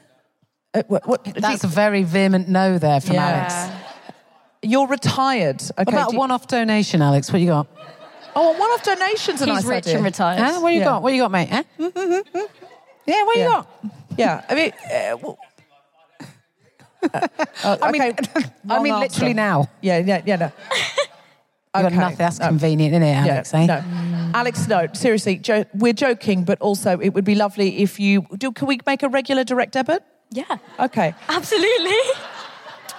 Uh, 0.74 0.82
what, 0.88 1.06
what, 1.06 1.24
That's 1.24 1.62
you, 1.62 1.68
a 1.68 1.70
very 1.72 2.02
vehement 2.02 2.48
no 2.48 2.78
there 2.78 3.00
from 3.00 3.14
Yeah. 3.14 3.28
Alex. 3.50 4.14
you're 4.62 4.88
retired. 4.88 5.60
Okay. 5.62 5.72
What 5.84 5.88
about 5.94 6.08
a 6.10 6.12
you- 6.14 6.18
one-off 6.18 6.48
donation, 6.48 7.02
Alex? 7.02 7.30
What 7.32 7.40
you 7.40 7.48
got? 7.48 7.66
oh, 8.34 8.54
a 8.54 8.58
one-off 8.58 8.82
donation's 8.82 9.42
a 9.42 9.44
He's 9.44 9.54
nice 9.54 9.64
rich 9.64 9.84
idea. 9.86 9.96
and 9.96 10.04
retired. 10.04 10.40
Huh? 10.40 10.60
What 10.60 10.72
you 10.72 10.78
Yeah. 10.80 10.84
got? 10.86 11.02
What 11.02 11.12
you 11.12 11.20
got, 11.22 11.30
mate? 11.30 11.50
Huh? 11.50 11.62
Yeah, 13.04 13.24
what 13.24 13.36
you 13.36 13.42
Yeah. 13.42 13.48
got? 13.48 13.66
Yeah, 14.18 14.44
I 14.48 14.54
mean, 14.54 14.72
uh, 14.92 15.16
well- 15.22 15.38
Uh, 17.64 17.76
I 17.82 17.90
mean, 17.90 18.02
okay. 18.02 18.16
I 18.70 18.80
mean, 18.80 18.92
Wrong 18.92 19.00
literally 19.00 19.30
answer. 19.30 19.34
now. 19.34 19.68
Yeah, 19.80 19.98
yeah, 19.98 20.22
yeah. 20.24 20.36
No. 20.36 20.46
You 20.46 21.82
got 21.82 21.84
Okay. 21.86 21.96
nothing. 21.96 22.16
That's 22.18 22.38
No. 22.38 22.48
convenient, 22.48 22.92
isn't 22.94 23.02
it, 23.02 23.14
Alex? 23.16 23.52
yeah, 23.52 23.60
eh? 23.60 23.66
no. 23.66 24.30
Alex, 24.38 24.68
no, 24.68 24.86
seriously, 24.92 25.36
jo- 25.38 25.64
we're 25.74 25.94
joking, 25.94 26.44
but 26.44 26.60
also 26.60 27.00
it 27.00 27.10
would 27.14 27.24
be 27.24 27.34
lovely 27.34 27.78
if 27.82 27.98
you 27.98 28.26
do. 28.38 28.52
Can 28.52 28.68
we 28.68 28.78
make 28.86 29.02
a 29.02 29.08
regular 29.08 29.42
direct 29.44 29.72
debit? 29.72 30.02
Yeah, 30.30 30.58
Okay. 30.78 31.14
absolutely. 31.28 31.96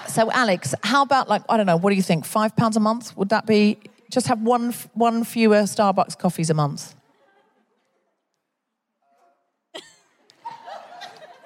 So, 0.07 0.29
Alex, 0.31 0.75
how 0.83 1.01
about 1.03 1.29
like 1.29 1.43
I 1.49 1.55
don't 1.57 1.65
know? 1.65 1.77
What 1.77 1.91
do 1.91 1.95
you 1.95 2.03
think? 2.03 2.25
Five 2.25 2.55
pounds 2.55 2.75
a 2.75 2.79
month? 2.79 3.15
Would 3.15 3.29
that 3.29 3.45
be 3.45 3.77
just 4.11 4.27
have 4.27 4.41
one 4.41 4.73
one 4.95 5.23
fewer 5.23 5.63
Starbucks 5.63 6.17
coffees 6.17 6.49
a 6.49 6.53
month? 6.53 6.93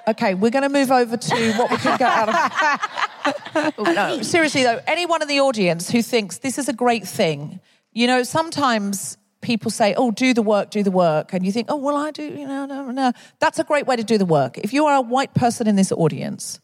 Okay, 0.08 0.34
we're 0.36 0.52
going 0.52 0.64
to 0.64 0.70
move 0.70 0.92
over 0.92 1.18
to 1.18 1.54
what 1.54 1.70
we 1.70 1.78
can 1.78 1.98
get 1.98 2.10
out 2.10 2.30
of. 2.30 3.14
Oh, 3.78 3.84
no, 3.84 4.22
seriously 4.22 4.64
though, 4.64 4.80
anyone 4.88 5.22
in 5.22 5.28
the 5.28 5.40
audience 5.42 5.90
who 5.90 6.02
thinks 6.02 6.38
this 6.38 6.58
is 6.58 6.70
a 6.70 6.74
great 6.74 7.08
thing, 7.08 7.60
you 7.92 8.08
know, 8.08 8.24
sometimes 8.24 9.18
people 9.42 9.72
say, 9.72 9.96
"Oh, 9.96 10.12
do 10.12 10.34
the 10.34 10.42
work, 10.42 10.70
do 10.70 10.84
the 10.84 10.92
work," 10.92 11.34
and 11.34 11.46
you 11.46 11.52
think, 11.52 11.68
"Oh, 11.70 11.76
well, 11.76 11.96
I 11.98 12.12
do," 12.12 12.24
you 12.24 12.48
know, 12.48 12.66
no, 12.66 12.92
no. 12.92 13.12
That's 13.40 13.58
a 13.60 13.64
great 13.64 13.88
way 13.88 13.96
to 13.96 14.04
do 14.04 14.18
the 14.18 14.26
work. 14.26 14.58
If 14.60 14.74
you 14.74 14.86
are 14.86 14.96
a 14.96 15.02
white 15.02 15.34
person 15.34 15.68
in 15.68 15.76
this 15.76 15.92
audience, 15.92 16.60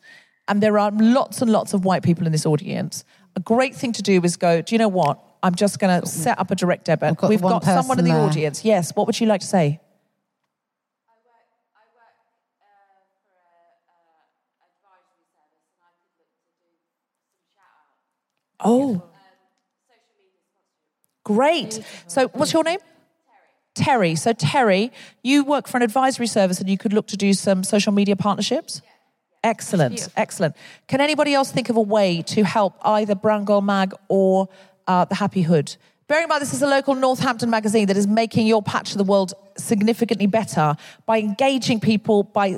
and 0.48 0.62
there 0.62 0.78
are 0.78 0.92
lots 0.92 1.42
and 1.42 1.52
lots 1.52 1.74
of 1.74 1.84
white 1.84 2.04
people 2.04 2.26
in 2.26 2.32
this 2.32 2.46
audience, 2.46 3.04
a 3.36 3.40
great 3.40 3.76
thing 3.76 3.92
to 3.94 4.02
do 4.02 4.22
is 4.24 4.38
go. 4.38 4.62
Do 4.62 4.76
you 4.76 4.80
know 4.80 4.88
what? 4.88 5.20
I'm 5.42 5.56
just 5.56 5.80
going 5.80 6.00
to 6.02 6.08
set 6.08 6.40
up 6.40 6.52
a 6.52 6.56
direct 6.56 6.86
debit. 6.86 7.18
Got 7.18 7.30
We've 7.30 7.42
got 7.42 7.66
someone 7.66 8.00
in 8.00 8.06
the 8.06 8.12
there. 8.12 8.22
audience. 8.22 8.64
Yes. 8.64 8.96
What 8.96 9.08
would 9.08 9.20
you 9.20 9.28
like 9.28 9.42
to 9.42 9.48
say? 9.48 9.82
Oh. 18.64 19.04
Great. 21.24 21.80
So, 22.08 22.28
what's 22.30 22.54
your 22.54 22.64
name? 22.64 22.80
Terry. 23.76 24.16
So, 24.16 24.34
Terry, 24.34 24.92
you 25.24 25.44
work 25.44 25.68
for 25.68 25.78
an 25.78 25.84
advisory 25.84 26.28
service 26.28 26.60
and 26.60 26.70
you 26.70 26.78
could 26.78 26.94
look 26.94 27.08
to 27.08 27.18
do 27.18 27.34
some 27.34 27.64
social 27.64 27.92
media 27.92 28.16
partnerships? 28.16 28.82
Excellent. 29.44 30.08
Excellent. 30.16 30.56
Can 30.88 31.02
anybody 31.02 31.34
else 31.34 31.52
think 31.52 31.70
of 31.70 31.76
a 31.76 31.82
way 31.82 32.22
to 32.24 32.44
help 32.44 32.76
either 32.84 33.16
Brown 33.16 33.46
Mag 33.66 33.94
or 34.08 34.48
uh, 34.88 35.06
The 35.06 35.16
Happy 35.16 35.42
Hood? 35.42 35.76
Bearing 36.08 36.24
in 36.24 36.30
mind 36.30 36.42
this 36.42 36.54
is 36.54 36.62
a 36.62 36.68
local 36.68 36.96
Northampton 36.96 37.50
magazine 37.50 37.88
that 37.88 37.98
is 37.98 38.08
making 38.08 38.46
your 38.46 38.62
patch 38.62 38.92
of 38.92 38.98
the 38.98 39.04
world 39.04 39.34
significantly 39.58 40.28
better 40.28 40.76
by 41.06 41.20
engaging 41.20 41.80
people, 41.80 42.24
by, 42.24 42.58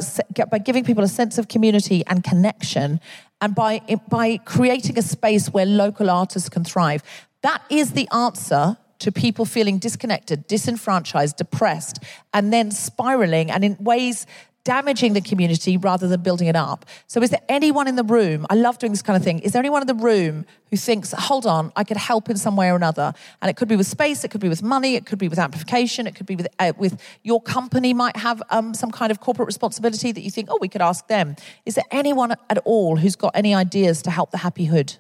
by 0.50 0.58
giving 0.58 0.84
people 0.84 1.04
a 1.04 1.08
sense 1.08 1.38
of 1.38 1.48
community 1.48 2.04
and 2.08 2.24
connection, 2.24 3.00
and 3.42 3.54
by, 3.56 3.82
by 4.10 4.38
creating 4.38 4.98
a 4.98 5.02
space 5.02 5.50
where 5.50 5.66
local 5.66 6.10
artists 6.10 6.50
can 6.50 6.64
thrive. 6.64 7.04
That 7.42 7.62
is 7.70 7.92
the 7.92 8.08
answer 8.12 8.78
to 9.00 9.12
people 9.12 9.46
feeling 9.46 9.78
disconnected, 9.78 10.48
disenfranchised, 10.48 11.38
depressed, 11.38 12.00
and 12.34 12.52
then 12.52 12.72
spiraling 12.72 13.52
and 13.52 13.64
in 13.64 13.78
ways 13.80 14.26
damaging 14.66 15.14
the 15.14 15.22
community 15.22 15.78
rather 15.78 16.08
than 16.08 16.22
building 16.22 16.48
it 16.48 16.56
up. 16.56 16.86
So, 17.08 17.22
is 17.22 17.30
there 17.30 17.42
anyone 17.48 17.88
in 17.88 17.96
the 17.96 18.04
room? 18.04 18.46
I 18.50 18.56
love 18.56 18.78
doing 18.80 18.92
this 18.92 19.02
kind 19.02 19.16
of 19.16 19.24
thing. 19.24 19.40
Is 19.40 19.54
there 19.54 19.62
anyone 19.62 19.82
in 19.82 19.88
the 19.88 19.94
room 19.94 20.46
who 20.70 20.76
thinks, 20.76 21.14
hold 21.14 21.46
on, 21.46 21.72
I 21.78 21.86
could 21.86 21.96
help 21.96 22.30
in 22.30 22.36
some 22.36 22.58
way 22.58 22.70
or 22.70 22.76
another? 22.76 23.14
And 23.42 23.50
it 23.50 23.56
could 23.56 23.70
be 23.70 23.78
with 23.78 23.88
space, 23.88 24.26
it 24.26 24.32
could 24.32 24.42
be 24.42 24.50
with 24.50 24.64
money, 24.64 24.96
it 24.96 25.06
could 25.06 25.20
be 25.20 25.30
with 25.30 25.40
amplification, 25.40 26.08
it 26.08 26.16
could 26.16 26.26
be 26.26 26.36
with, 26.36 26.48
uh, 26.60 26.74
with 26.78 27.00
your 27.24 27.42
company 27.42 27.94
might 27.94 28.18
have 28.18 28.44
um, 28.50 28.74
some 28.74 28.92
kind 28.92 29.12
of 29.12 29.22
corporate 29.22 29.46
responsibility 29.46 30.12
that 30.12 30.22
you 30.22 30.32
think, 30.32 30.50
oh, 30.52 30.58
we 30.60 30.68
could 30.68 30.82
ask 30.82 31.08
them. 31.08 31.36
Is 31.66 31.76
there 31.76 31.86
anyone 31.92 32.32
at 32.50 32.58
all 32.66 32.98
who's 32.98 33.16
got 33.16 33.32
any 33.36 33.56
ideas 33.56 34.02
to 34.02 34.12
help 34.12 34.32
the 34.32 34.40
Happy 34.40 34.66
Hood? 34.66 34.98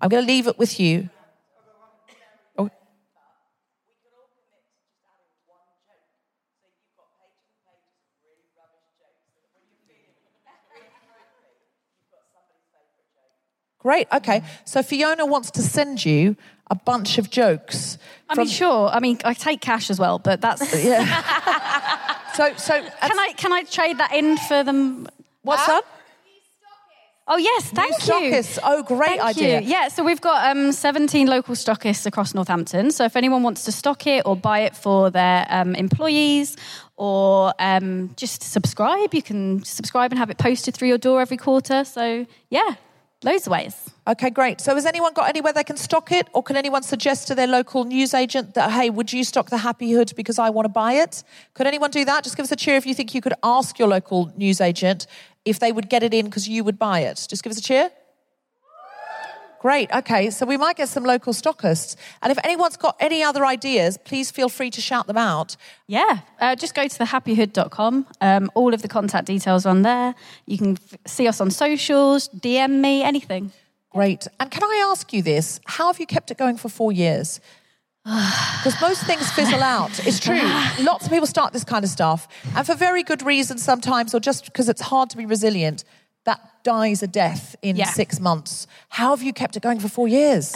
I'm 0.00 0.08
going 0.08 0.22
to 0.22 0.26
leave 0.26 0.46
it 0.46 0.58
with 0.58 0.78
you. 0.78 1.10
Great. 13.84 14.08
Okay. 14.10 14.42
So 14.64 14.82
Fiona 14.82 15.26
wants 15.26 15.50
to 15.52 15.62
send 15.62 16.04
you 16.04 16.36
a 16.70 16.74
bunch 16.74 17.18
of 17.18 17.28
jokes. 17.28 17.98
I 18.30 18.34
mean, 18.34 18.46
sure. 18.46 18.88
I 18.88 18.98
mean, 18.98 19.18
I 19.26 19.34
take 19.34 19.60
cash 19.60 19.90
as 19.90 20.00
well, 20.00 20.18
but 20.18 20.40
that's. 20.40 20.74
Yeah. 20.84 21.04
so, 22.34 22.54
so 22.56 22.80
can 22.80 23.18
I 23.18 23.32
can 23.36 23.52
I 23.52 23.62
trade 23.64 23.98
that 23.98 24.14
in 24.14 24.38
for 24.38 24.64
them? 24.64 25.06
What's 25.42 25.68
up? 25.68 25.84
Oh 27.26 27.38
yes, 27.38 27.70
thank 27.70 27.92
you. 27.92 28.12
stockists. 28.14 28.58
Oh, 28.62 28.82
great 28.82 29.18
Thank 29.18 29.22
idea. 29.22 29.60
You. 29.60 29.68
Yeah, 29.68 29.88
so 29.88 30.04
we've 30.04 30.20
got 30.20 30.54
um, 30.54 30.72
17 30.72 31.26
local 31.26 31.54
stockists 31.54 32.04
across 32.04 32.34
Northampton. 32.34 32.90
So 32.90 33.04
if 33.04 33.16
anyone 33.16 33.42
wants 33.42 33.64
to 33.64 33.72
stock 33.72 34.06
it 34.06 34.26
or 34.26 34.36
buy 34.36 34.60
it 34.60 34.76
for 34.76 35.10
their 35.10 35.46
um, 35.48 35.74
employees 35.74 36.56
or 36.96 37.54
um, 37.58 38.10
just 38.16 38.42
subscribe, 38.42 39.14
you 39.14 39.22
can 39.22 39.64
subscribe 39.64 40.12
and 40.12 40.18
have 40.18 40.28
it 40.28 40.36
posted 40.36 40.74
through 40.74 40.88
your 40.88 40.98
door 40.98 41.22
every 41.22 41.38
quarter. 41.38 41.84
So 41.84 42.26
yeah, 42.50 42.74
loads 43.24 43.46
of 43.46 43.52
ways. 43.52 43.90
Okay, 44.06 44.30
great. 44.30 44.60
So 44.60 44.74
has 44.74 44.84
anyone 44.84 45.14
got 45.14 45.28
anywhere 45.28 45.52
they 45.52 45.64
can 45.64 45.76
stock 45.76 46.12
it? 46.12 46.28
Or 46.34 46.42
can 46.42 46.56
anyone 46.56 46.82
suggest 46.82 47.26
to 47.28 47.34
their 47.34 47.46
local 47.46 47.84
newsagent 47.84 48.54
that, 48.54 48.70
hey, 48.70 48.90
would 48.90 49.12
you 49.12 49.24
stock 49.24 49.50
the 49.50 49.58
Happy 49.58 49.90
Hood 49.92 50.12
because 50.14 50.38
I 50.38 50.50
want 50.50 50.66
to 50.66 50.68
buy 50.68 50.92
it? 50.92 51.24
Could 51.54 51.66
anyone 51.66 51.90
do 51.90 52.04
that? 52.04 52.22
Just 52.22 52.36
give 52.36 52.44
us 52.44 52.52
a 52.52 52.56
cheer 52.56 52.76
if 52.76 52.86
you 52.86 52.94
think 52.94 53.14
you 53.14 53.22
could 53.22 53.34
ask 53.42 53.78
your 53.78 53.88
local 53.88 54.32
newsagent 54.36 55.06
if 55.44 55.58
they 55.58 55.72
would 55.72 55.88
get 55.88 56.02
it 56.02 56.12
in 56.12 56.26
because 56.26 56.48
you 56.48 56.64
would 56.64 56.78
buy 56.78 57.00
it. 57.00 57.26
Just 57.28 57.42
give 57.42 57.50
us 57.50 57.58
a 57.58 57.62
cheer. 57.62 57.90
Great. 59.64 59.90
Okay, 59.94 60.28
so 60.28 60.44
we 60.44 60.58
might 60.58 60.76
get 60.76 60.90
some 60.90 61.04
local 61.04 61.32
stockists. 61.32 61.96
And 62.20 62.30
if 62.30 62.36
anyone's 62.44 62.76
got 62.76 62.96
any 63.00 63.22
other 63.22 63.46
ideas, 63.46 63.96
please 63.96 64.30
feel 64.30 64.50
free 64.50 64.68
to 64.68 64.82
shout 64.82 65.06
them 65.06 65.16
out. 65.16 65.56
Yeah, 65.86 66.18
uh, 66.38 66.54
just 66.54 66.74
go 66.74 66.86
to 66.86 66.98
thehappyhood.com. 66.98 68.06
Um, 68.20 68.50
all 68.52 68.74
of 68.74 68.82
the 68.82 68.88
contact 68.88 69.26
details 69.26 69.64
are 69.64 69.70
on 69.70 69.80
there. 69.80 70.14
You 70.44 70.58
can 70.58 70.72
f- 70.76 70.98
see 71.06 71.26
us 71.26 71.40
on 71.40 71.50
socials, 71.50 72.28
DM 72.28 72.82
me, 72.82 73.02
anything. 73.02 73.52
Great. 73.88 74.28
And 74.38 74.50
can 74.50 74.62
I 74.62 74.86
ask 74.90 75.14
you 75.14 75.22
this? 75.22 75.60
How 75.64 75.86
have 75.86 75.98
you 75.98 76.06
kept 76.06 76.30
it 76.30 76.36
going 76.36 76.58
for 76.58 76.68
four 76.68 76.92
years? 76.92 77.40
Because 78.64 78.78
most 78.82 79.04
things 79.04 79.30
fizzle 79.30 79.62
out. 79.62 80.06
It's 80.06 80.20
true. 80.20 80.40
Lots 80.80 81.06
of 81.06 81.10
people 81.10 81.26
start 81.26 81.54
this 81.54 81.64
kind 81.64 81.84
of 81.84 81.90
stuff, 81.90 82.28
and 82.54 82.66
for 82.66 82.74
very 82.74 83.02
good 83.02 83.22
reasons 83.22 83.62
sometimes, 83.62 84.14
or 84.14 84.20
just 84.20 84.44
because 84.44 84.68
it's 84.68 84.82
hard 84.82 85.08
to 85.10 85.16
be 85.16 85.24
resilient, 85.24 85.84
that 86.24 86.40
dies 86.64 87.02
a 87.02 87.06
death 87.06 87.56
in 87.62 87.76
Yeah. 87.76 87.86
six 87.86 88.18
months. 88.20 88.66
How 88.88 89.10
have 89.10 89.22
you 89.22 89.32
kept 89.32 89.56
it 89.56 89.62
going 89.62 89.78
for 89.80 89.88
four 89.88 90.08
years? 90.08 90.52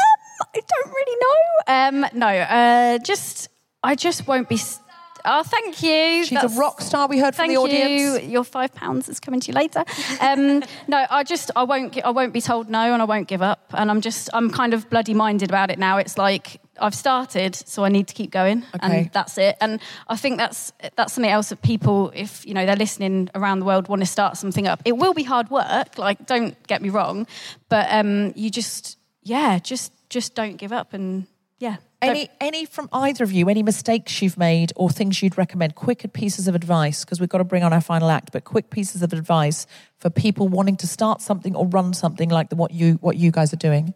I 0.55 0.61
don't 0.61 0.93
really 0.95 1.17
know. 1.21 1.75
Um, 2.03 2.07
no, 2.15 2.27
uh, 2.29 2.99
just 2.99 3.49
I 3.83 3.95
just 3.95 4.27
won't 4.27 4.49
be. 4.49 4.57
St- 4.57 4.85
oh, 5.25 5.43
thank 5.43 5.83
you. 5.83 6.25
She's 6.25 6.43
a 6.43 6.49
rock 6.49 6.81
star. 6.81 7.07
We 7.09 7.19
heard 7.19 7.35
from 7.35 7.49
the 7.49 7.57
audience. 7.59 8.23
you. 8.23 8.31
Your 8.31 8.45
five 8.45 8.73
pounds 8.75 9.09
is 9.09 9.21
coming 9.21 9.41
to 9.41 9.49
you 9.49 9.55
later. 9.55 9.85
Um, 10.21 10.63
no, 10.89 11.07
I 11.11 11.23
just 11.25 11.51
I 11.57 11.65
won't 11.65 12.03
I 12.05 12.11
won't 12.11 12.33
be 12.33 12.41
told 12.41 12.69
no, 12.71 12.93
and 12.93 13.03
I 13.03 13.05
won't 13.05 13.29
give 13.29 13.43
up. 13.43 13.73
And 13.75 13.91
I'm 13.91 14.01
just 14.01 14.31
I'm 14.33 14.51
kind 14.51 14.73
of 14.75 14.89
bloody 14.89 15.13
minded 15.15 15.51
about 15.51 15.71
it 15.71 15.79
now. 15.79 15.99
It's 15.99 16.17
like 16.17 16.61
I've 16.81 16.95
started, 16.95 17.55
so 17.55 17.85
I 17.85 17.89
need 17.89 18.09
to 18.09 18.15
keep 18.15 18.31
going, 18.31 18.65
Okay. 18.75 19.01
and 19.01 19.13
that's 19.13 19.39
it. 19.39 19.57
And 19.61 19.81
I 20.09 20.17
think 20.17 20.39
that's 20.39 20.73
that's 20.97 21.13
something 21.13 21.31
else 21.31 21.49
that 21.51 21.63
people, 21.63 22.13
if 22.15 22.47
you 22.47 22.55
know 22.55 22.67
they're 22.67 22.77
listening 22.77 23.31
around 23.35 23.61
the 23.61 23.67
world, 23.67 23.89
want 23.89 24.03
to 24.03 24.07
start 24.07 24.37
something 24.37 24.67
up. 24.67 24.81
It 24.85 24.97
will 24.97 25.15
be 25.15 25.25
hard 25.25 25.51
work. 25.51 25.99
Like 25.99 26.27
don't 26.27 26.55
get 26.67 26.83
me 26.83 26.89
wrong, 26.91 27.27
but 27.69 27.87
um, 27.91 28.33
you 28.37 28.51
just 28.51 28.99
yeah, 29.23 29.59
just 29.59 29.93
just 30.09 30.35
don't 30.35 30.57
give 30.57 30.73
up, 30.73 30.95
and 30.95 31.27
yeah. 31.59 31.77
Any, 32.01 32.31
any 32.41 32.65
from 32.65 32.89
either 32.93 33.25
of 33.25 33.33
you, 33.33 33.49
any 33.49 33.65
mistakes 33.65 34.23
you've 34.23 34.39
made 34.39 34.73
or 34.77 34.89
things 34.89 35.21
you'd 35.21 35.37
recommend, 35.37 35.75
quick 35.75 36.13
pieces 36.13 36.47
of 36.47 36.55
advice, 36.55 37.05
because 37.05 37.19
we've 37.19 37.29
got 37.29 37.39
to 37.39 37.45
bring 37.45 37.65
on 37.65 37.73
our 37.73 37.81
final 37.81 38.09
act, 38.09 38.31
but 38.31 38.45
quick 38.45 38.71
pieces 38.71 39.03
of 39.03 39.13
advice 39.13 39.67
for 39.99 40.09
people 40.09 40.47
wanting 40.47 40.77
to 40.77 40.87
start 40.87 41.21
something 41.21 41.57
or 41.57 41.67
run 41.67 41.93
something 41.93 42.29
like 42.29 42.51
the, 42.51 42.57
what, 42.57 42.71
you, 42.71 42.95
what 43.01 43.17
you 43.17 43.33
guys 43.33 43.53
are 43.53 43.57
doing? 43.57 43.95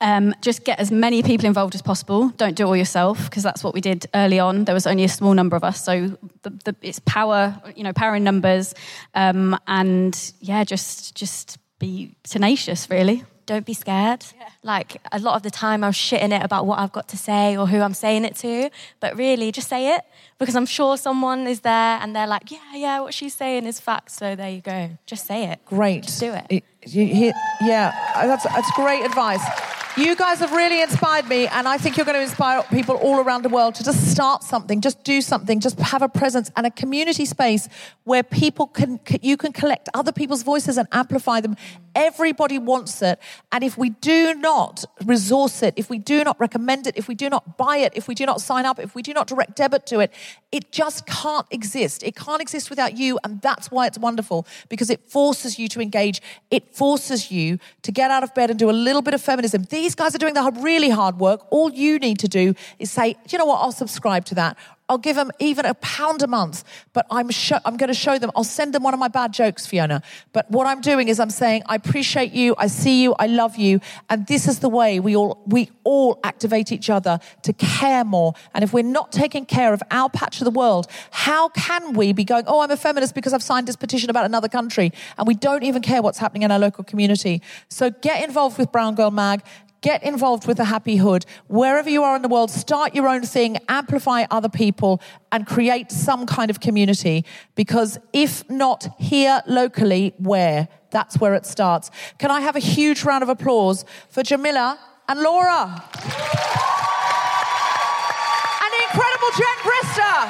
Um, 0.00 0.32
just 0.42 0.64
get 0.64 0.78
as 0.78 0.90
many 0.92 1.22
people 1.24 1.46
involved 1.46 1.74
as 1.74 1.82
possible. 1.82 2.28
Don't 2.36 2.54
do 2.54 2.64
it 2.64 2.66
all 2.66 2.76
yourself 2.76 3.24
because 3.24 3.42
that's 3.42 3.64
what 3.64 3.74
we 3.74 3.80
did 3.80 4.06
early 4.14 4.38
on. 4.38 4.64
There 4.64 4.74
was 4.74 4.86
only 4.86 5.02
a 5.04 5.08
small 5.08 5.34
number 5.34 5.56
of 5.56 5.64
us, 5.64 5.82
so 5.82 6.16
the, 6.42 6.50
the, 6.64 6.76
it's 6.82 7.00
power, 7.00 7.60
you 7.74 7.82
know, 7.82 7.92
power 7.92 8.14
in 8.14 8.22
numbers, 8.22 8.74
um, 9.14 9.58
and 9.66 10.32
yeah, 10.40 10.62
just 10.62 11.16
just 11.16 11.58
be 11.80 12.14
tenacious, 12.22 12.88
really. 12.90 13.24
don't 13.46 13.64
be 13.66 13.74
scared. 13.74 14.24
Like 14.62 15.00
a 15.10 15.18
lot 15.18 15.34
of 15.36 15.42
the 15.42 15.50
time, 15.50 15.82
I'm 15.82 15.92
shitting 15.92 16.32
it 16.38 16.42
about 16.44 16.66
what 16.66 16.78
I've 16.78 16.92
got 16.92 17.08
to 17.08 17.16
say 17.16 17.56
or 17.56 17.66
who 17.66 17.80
I'm 17.80 17.94
saying 17.94 18.24
it 18.24 18.36
to, 18.36 18.70
but 19.00 19.16
really, 19.16 19.50
just 19.52 19.68
say 19.68 19.94
it 19.96 20.02
because 20.38 20.54
I'm 20.54 20.66
sure 20.66 20.96
someone 20.96 21.46
is 21.48 21.60
there 21.60 21.98
and 22.02 22.14
they're 22.14 22.26
like, 22.26 22.50
yeah, 22.50 22.58
yeah, 22.74 23.00
what 23.00 23.14
she's 23.14 23.34
saying 23.34 23.64
is 23.66 23.80
fact. 23.80 24.10
So 24.10 24.36
there 24.36 24.50
you 24.50 24.60
go. 24.60 24.90
Just 25.06 25.26
say 25.26 25.46
it. 25.50 25.58
Great. 25.64 26.02
Just 26.04 26.20
do 26.20 26.32
it. 26.34 26.46
Y- 26.50 26.62
you 26.86 27.06
hear- 27.06 27.32
yeah, 27.62 27.92
that's, 28.14 28.44
that's 28.44 28.70
great 28.76 29.04
advice. 29.04 29.44
You 29.98 30.14
guys 30.14 30.38
have 30.38 30.52
really 30.52 30.80
inspired 30.80 31.28
me, 31.28 31.48
and 31.48 31.66
I 31.66 31.76
think 31.76 31.96
you're 31.96 32.06
going 32.06 32.18
to 32.18 32.22
inspire 32.22 32.62
people 32.70 32.94
all 32.98 33.18
around 33.18 33.42
the 33.42 33.48
world 33.48 33.74
to 33.74 33.82
just 33.82 34.12
start 34.12 34.44
something, 34.44 34.80
just 34.80 35.02
do 35.02 35.20
something, 35.20 35.58
just 35.58 35.76
have 35.80 36.02
a 36.02 36.08
presence 36.08 36.52
and 36.56 36.64
a 36.64 36.70
community 36.70 37.24
space 37.24 37.68
where 38.04 38.22
people 38.22 38.68
can, 38.68 39.00
you 39.22 39.36
can 39.36 39.52
collect 39.52 39.88
other 39.94 40.12
people's 40.12 40.44
voices 40.44 40.78
and 40.78 40.86
amplify 40.92 41.40
them. 41.40 41.56
Everybody 41.98 42.60
wants 42.60 43.02
it, 43.02 43.18
and 43.50 43.64
if 43.64 43.76
we 43.76 43.90
do 43.90 44.32
not 44.34 44.84
resource 45.04 45.64
it, 45.64 45.74
if 45.76 45.90
we 45.90 45.98
do 45.98 46.22
not 46.22 46.38
recommend 46.38 46.86
it, 46.86 46.96
if 46.96 47.08
we 47.08 47.16
do 47.16 47.28
not 47.28 47.56
buy 47.58 47.78
it, 47.78 47.92
if 47.96 48.06
we 48.06 48.14
do 48.14 48.24
not 48.24 48.40
sign 48.40 48.64
up, 48.64 48.78
if 48.78 48.94
we 48.94 49.02
do 49.02 49.12
not 49.12 49.26
direct 49.26 49.56
debit 49.56 49.84
to 49.86 49.98
it, 49.98 50.12
it 50.52 50.70
just 50.70 51.06
can't 51.06 51.44
exist. 51.50 52.04
It 52.04 52.14
can't 52.14 52.40
exist 52.40 52.70
without 52.70 52.96
you, 52.96 53.18
and 53.24 53.42
that's 53.42 53.72
why 53.72 53.88
it's 53.88 53.98
wonderful 53.98 54.46
because 54.68 54.90
it 54.90 55.00
forces 55.10 55.58
you 55.58 55.66
to 55.70 55.80
engage. 55.80 56.22
It 56.52 56.72
forces 56.72 57.32
you 57.32 57.58
to 57.82 57.90
get 57.90 58.12
out 58.12 58.22
of 58.22 58.32
bed 58.32 58.48
and 58.50 58.60
do 58.60 58.70
a 58.70 58.78
little 58.86 59.02
bit 59.02 59.12
of 59.12 59.20
feminism. 59.20 59.64
These 59.64 59.96
guys 59.96 60.14
are 60.14 60.18
doing 60.18 60.34
the 60.34 60.52
really 60.60 60.90
hard 60.90 61.18
work. 61.18 61.48
All 61.50 61.68
you 61.72 61.98
need 61.98 62.20
to 62.20 62.28
do 62.28 62.54
is 62.78 62.92
say, 62.92 63.16
you 63.28 63.38
know 63.38 63.46
what? 63.46 63.56
I'll 63.56 63.72
subscribe 63.72 64.24
to 64.26 64.36
that. 64.36 64.56
I'll 64.88 64.98
give 64.98 65.16
them 65.16 65.30
even 65.38 65.66
a 65.66 65.74
pound 65.74 66.22
a 66.22 66.26
month, 66.26 66.64
but 66.92 67.06
I'm 67.10 67.28
I'm 67.64 67.76
going 67.76 67.88
to 67.88 67.94
show 67.94 68.18
them. 68.18 68.30
I'll 68.34 68.44
send 68.44 68.74
them 68.74 68.82
one 68.82 68.94
of 68.94 69.00
my 69.00 69.08
bad 69.08 69.32
jokes, 69.32 69.66
Fiona. 69.66 70.02
But 70.32 70.50
what 70.50 70.66
I'm 70.66 70.80
doing 70.80 71.08
is 71.08 71.20
I'm 71.20 71.30
saying 71.30 71.62
I 71.66 71.74
appreciate 71.74 72.32
you, 72.32 72.54
I 72.56 72.68
see 72.68 73.02
you, 73.02 73.14
I 73.18 73.26
love 73.26 73.56
you, 73.56 73.80
and 74.08 74.26
this 74.26 74.48
is 74.48 74.60
the 74.60 74.68
way 74.68 74.98
we 75.00 75.14
all 75.14 75.42
we 75.46 75.70
all 75.84 76.18
activate 76.24 76.72
each 76.72 76.88
other 76.88 77.20
to 77.42 77.52
care 77.52 78.04
more. 78.04 78.34
And 78.54 78.64
if 78.64 78.72
we're 78.72 78.82
not 78.82 79.12
taking 79.12 79.44
care 79.44 79.72
of 79.72 79.82
our 79.90 80.08
patch 80.08 80.40
of 80.40 80.44
the 80.44 80.50
world, 80.50 80.86
how 81.10 81.50
can 81.50 81.92
we 81.92 82.12
be 82.12 82.24
going? 82.24 82.44
Oh, 82.46 82.60
I'm 82.60 82.70
a 82.70 82.76
feminist 82.76 83.14
because 83.14 83.34
I've 83.34 83.42
signed 83.42 83.68
this 83.68 83.76
petition 83.76 84.10
about 84.10 84.24
another 84.24 84.48
country, 84.48 84.92
and 85.18 85.26
we 85.26 85.34
don't 85.34 85.64
even 85.64 85.82
care 85.82 86.00
what's 86.02 86.18
happening 86.18 86.42
in 86.42 86.50
our 86.50 86.58
local 86.58 86.84
community. 86.84 87.42
So 87.68 87.90
get 87.90 88.24
involved 88.24 88.58
with 88.58 88.72
Brown 88.72 88.94
Girl 88.94 89.10
Mag. 89.10 89.42
Get 89.80 90.02
involved 90.02 90.48
with 90.48 90.56
the 90.56 90.64
Happy 90.64 90.96
Hood. 90.96 91.24
Wherever 91.46 91.88
you 91.88 92.02
are 92.02 92.16
in 92.16 92.22
the 92.22 92.28
world, 92.28 92.50
start 92.50 92.96
your 92.96 93.08
own 93.08 93.22
thing, 93.22 93.58
amplify 93.68 94.24
other 94.28 94.48
people, 94.48 95.00
and 95.30 95.46
create 95.46 95.92
some 95.92 96.26
kind 96.26 96.50
of 96.50 96.58
community. 96.58 97.24
Because 97.54 97.96
if 98.12 98.42
not 98.50 98.88
here 98.98 99.40
locally, 99.46 100.14
where? 100.18 100.66
That's 100.90 101.20
where 101.20 101.34
it 101.34 101.46
starts. 101.46 101.92
Can 102.18 102.32
I 102.32 102.40
have 102.40 102.56
a 102.56 102.60
huge 102.60 103.04
round 103.04 103.22
of 103.22 103.28
applause 103.28 103.84
for 104.08 104.24
Jamilah 104.24 104.78
and 105.08 105.20
Laura? 105.20 105.84
And 108.60 108.72
the 108.74 108.82
incredible 108.90 109.30
Jen 109.38 109.58
Brister. 109.62 110.26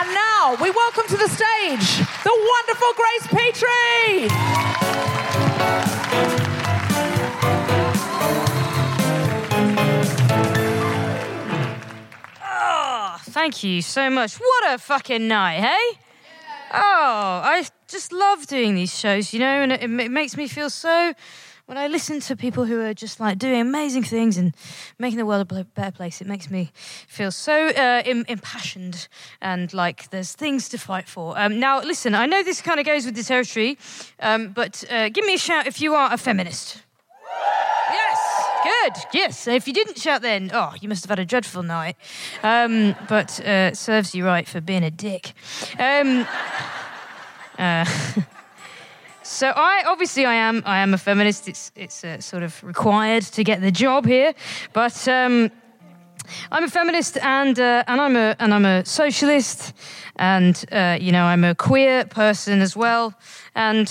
And 0.00 0.08
now 0.14 0.56
we 0.62 0.70
welcome 0.70 1.06
to 1.08 1.18
the 1.18 1.28
stage 1.28 1.98
the 2.24 2.32
wonderful 2.32 2.94
Grace 2.96 3.26
Petrie. 3.28 4.30
Oh, 12.42 13.18
thank 13.24 13.62
you 13.62 13.82
so 13.82 14.10
much. 14.10 14.36
What 14.36 14.74
a 14.74 14.78
fucking 14.78 15.28
night, 15.28 15.60
hey? 15.60 15.98
Oh, 16.72 17.40
I 17.44 17.66
just 17.88 18.12
love 18.12 18.46
doing 18.46 18.74
these 18.74 18.96
shows, 18.96 19.32
you 19.32 19.40
know, 19.40 19.62
and 19.62 19.72
it, 19.72 19.82
it 19.82 20.10
makes 20.10 20.36
me 20.36 20.46
feel 20.46 20.70
so. 20.70 21.14
When 21.70 21.78
I 21.78 21.86
listen 21.86 22.18
to 22.22 22.34
people 22.34 22.64
who 22.64 22.80
are 22.80 22.94
just 22.94 23.20
like 23.20 23.38
doing 23.38 23.60
amazing 23.60 24.02
things 24.02 24.36
and 24.36 24.56
making 24.98 25.18
the 25.18 25.24
world 25.24 25.52
a 25.52 25.64
better 25.64 25.92
place, 25.92 26.20
it 26.20 26.26
makes 26.26 26.50
me 26.50 26.72
feel 27.06 27.30
so 27.30 27.68
uh, 27.68 28.02
im- 28.04 28.24
impassioned 28.26 29.06
and 29.40 29.72
like 29.72 30.10
there's 30.10 30.32
things 30.32 30.68
to 30.70 30.78
fight 30.78 31.08
for. 31.08 31.38
Um, 31.38 31.60
now, 31.60 31.80
listen, 31.80 32.16
I 32.16 32.26
know 32.26 32.42
this 32.42 32.60
kind 32.60 32.80
of 32.80 32.86
goes 32.86 33.06
with 33.06 33.14
the 33.14 33.22
territory, 33.22 33.78
um, 34.18 34.48
but 34.48 34.82
uh, 34.90 35.10
give 35.10 35.24
me 35.24 35.34
a 35.34 35.38
shout 35.38 35.68
if 35.68 35.80
you 35.80 35.94
are 35.94 36.12
a 36.12 36.16
feminist. 36.16 36.82
Yes, 37.92 38.44
good. 38.64 38.92
Yes. 39.14 39.46
If 39.46 39.68
you 39.68 39.72
didn't 39.72 39.96
shout 39.96 40.22
then, 40.22 40.50
oh, 40.52 40.74
you 40.80 40.88
must 40.88 41.04
have 41.04 41.10
had 41.10 41.20
a 41.20 41.24
dreadful 41.24 41.62
night. 41.62 41.94
Um, 42.42 42.96
but 43.08 43.38
uh, 43.46 43.74
serves 43.74 44.12
you 44.12 44.26
right 44.26 44.48
for 44.48 44.60
being 44.60 44.82
a 44.82 44.90
dick. 44.90 45.34
Um, 45.78 46.26
uh, 47.60 47.84
so 49.30 49.52
I 49.54 49.84
obviously 49.86 50.26
I 50.26 50.34
am 50.34 50.62
I 50.66 50.78
am 50.80 50.92
a 50.92 50.98
feminist. 50.98 51.48
It's 51.48 51.70
it's 51.76 52.04
uh, 52.04 52.20
sort 52.20 52.42
of 52.42 52.62
required 52.64 53.22
to 53.22 53.44
get 53.44 53.60
the 53.60 53.70
job 53.70 54.06
here, 54.06 54.34
but. 54.72 55.08
Um, 55.08 55.50
I'm 56.52 56.62
a 56.62 56.68
feminist 56.68 57.16
and 57.16 57.58
uh, 57.58 57.82
and 57.88 58.00
I'm 58.00 58.14
a 58.14 58.36
and 58.38 58.54
I'm 58.54 58.64
a 58.64 58.84
socialist, 58.84 59.72
and 60.14 60.64
uh, 60.70 60.96
you 61.00 61.10
know 61.10 61.24
I'm 61.24 61.42
a 61.42 61.56
queer 61.56 62.04
person 62.04 62.60
as 62.60 62.76
well. 62.76 63.14
And 63.56 63.90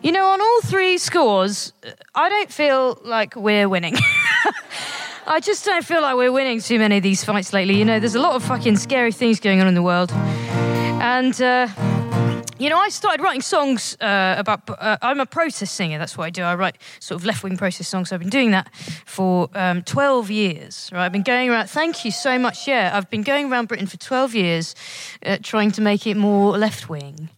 you 0.00 0.12
know, 0.12 0.26
on 0.26 0.40
all 0.40 0.60
three 0.62 0.96
scores, 0.96 1.74
uh, 1.84 1.90
I 2.14 2.30
don't 2.30 2.50
feel 2.50 2.98
like 3.04 3.36
we're 3.36 3.68
winning. 3.68 3.96
I 5.26 5.40
just 5.40 5.66
don't 5.66 5.84
feel 5.84 6.00
like 6.00 6.16
we're 6.16 6.32
winning 6.32 6.62
too 6.62 6.78
many 6.78 6.96
of 6.96 7.02
these 7.02 7.24
fights 7.24 7.52
lately. 7.52 7.76
You 7.76 7.84
know, 7.84 8.00
there's 8.00 8.14
a 8.14 8.22
lot 8.22 8.36
of 8.36 8.42
fucking 8.44 8.76
scary 8.78 9.12
things 9.12 9.38
going 9.38 9.60
on 9.60 9.66
in 9.66 9.74
the 9.74 9.82
world, 9.82 10.10
and. 10.12 11.38
Uh, 11.42 11.87
you 12.58 12.68
know, 12.68 12.78
I 12.78 12.88
started 12.88 13.22
writing 13.22 13.40
songs 13.40 13.96
uh, 14.00 14.34
about. 14.36 14.68
Uh, 14.68 14.96
I'm 15.00 15.20
a 15.20 15.26
protest 15.26 15.74
singer. 15.74 15.98
That's 15.98 16.18
what 16.18 16.24
I 16.24 16.30
do. 16.30 16.42
I 16.42 16.56
write 16.56 16.76
sort 16.98 17.20
of 17.20 17.24
left 17.24 17.44
wing 17.44 17.56
protest 17.56 17.90
songs. 17.90 18.12
I've 18.12 18.20
been 18.20 18.28
doing 18.28 18.50
that 18.50 18.74
for 19.06 19.48
um, 19.54 19.82
12 19.82 20.30
years. 20.30 20.90
Right. 20.92 21.04
I've 21.04 21.12
been 21.12 21.22
going 21.22 21.50
around. 21.50 21.70
Thank 21.70 22.04
you 22.04 22.10
so 22.10 22.38
much. 22.38 22.66
Yeah, 22.66 22.90
I've 22.94 23.08
been 23.10 23.22
going 23.22 23.50
around 23.50 23.68
Britain 23.68 23.86
for 23.86 23.96
12 23.96 24.34
years, 24.34 24.74
uh, 25.24 25.38
trying 25.42 25.70
to 25.72 25.80
make 25.80 26.06
it 26.06 26.16
more 26.16 26.58
left 26.58 26.88
wing. 26.88 27.30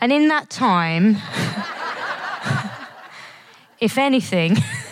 and 0.00 0.12
in 0.12 0.28
that 0.28 0.48
time, 0.48 1.16
if 3.80 3.98
anything. 3.98 4.56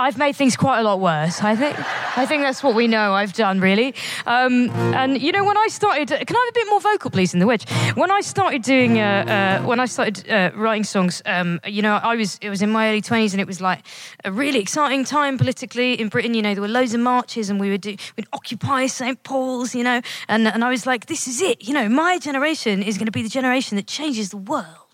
I've 0.00 0.16
made 0.16 0.36
things 0.36 0.56
quite 0.56 0.78
a 0.78 0.82
lot 0.84 1.00
worse. 1.00 1.42
I 1.42 1.56
think. 1.56 1.76
I 2.16 2.24
think 2.24 2.42
that's 2.42 2.62
what 2.62 2.76
we 2.76 2.86
know 2.86 3.12
I've 3.12 3.32
done, 3.32 3.58
really. 3.60 3.96
Um, 4.26 4.70
and 4.94 5.20
you 5.20 5.32
know, 5.32 5.44
when 5.44 5.56
I 5.56 5.66
started, 5.68 6.08
can 6.08 6.36
I 6.36 6.40
have 6.44 6.48
a 6.50 6.52
bit 6.54 6.66
more 6.70 6.80
vocal, 6.80 7.10
please, 7.10 7.34
in 7.34 7.40
the 7.40 7.46
wedge? 7.46 7.68
When 7.94 8.10
I 8.10 8.20
started 8.20 8.62
doing, 8.62 9.00
uh, 9.00 9.60
uh, 9.62 9.66
when 9.66 9.80
I 9.80 9.86
started 9.86 10.30
uh, 10.30 10.52
writing 10.54 10.84
songs, 10.84 11.20
um, 11.26 11.60
you 11.66 11.82
know, 11.82 11.96
I 11.96 12.14
was 12.14 12.38
it 12.40 12.48
was 12.48 12.62
in 12.62 12.70
my 12.70 12.88
early 12.88 13.02
twenties, 13.02 13.34
and 13.34 13.40
it 13.40 13.46
was 13.48 13.60
like 13.60 13.80
a 14.24 14.30
really 14.30 14.60
exciting 14.60 15.04
time 15.04 15.36
politically 15.36 16.00
in 16.00 16.08
Britain. 16.08 16.32
You 16.32 16.42
know, 16.42 16.54
there 16.54 16.62
were 16.62 16.68
loads 16.68 16.94
of 16.94 17.00
marches, 17.00 17.50
and 17.50 17.58
we 17.58 17.68
would 17.70 17.80
do, 17.80 17.96
we'd 18.16 18.28
occupy 18.32 18.86
St 18.86 19.20
Paul's, 19.24 19.74
you 19.74 19.82
know, 19.82 20.00
and 20.28 20.46
and 20.46 20.64
I 20.64 20.70
was 20.70 20.86
like, 20.86 21.06
this 21.06 21.26
is 21.26 21.42
it. 21.42 21.66
You 21.66 21.74
know, 21.74 21.88
my 21.88 22.18
generation 22.18 22.84
is 22.84 22.98
going 22.98 23.06
to 23.06 23.12
be 23.12 23.22
the 23.22 23.28
generation 23.28 23.76
that 23.76 23.88
changes 23.88 24.30
the 24.30 24.36
world. 24.36 24.87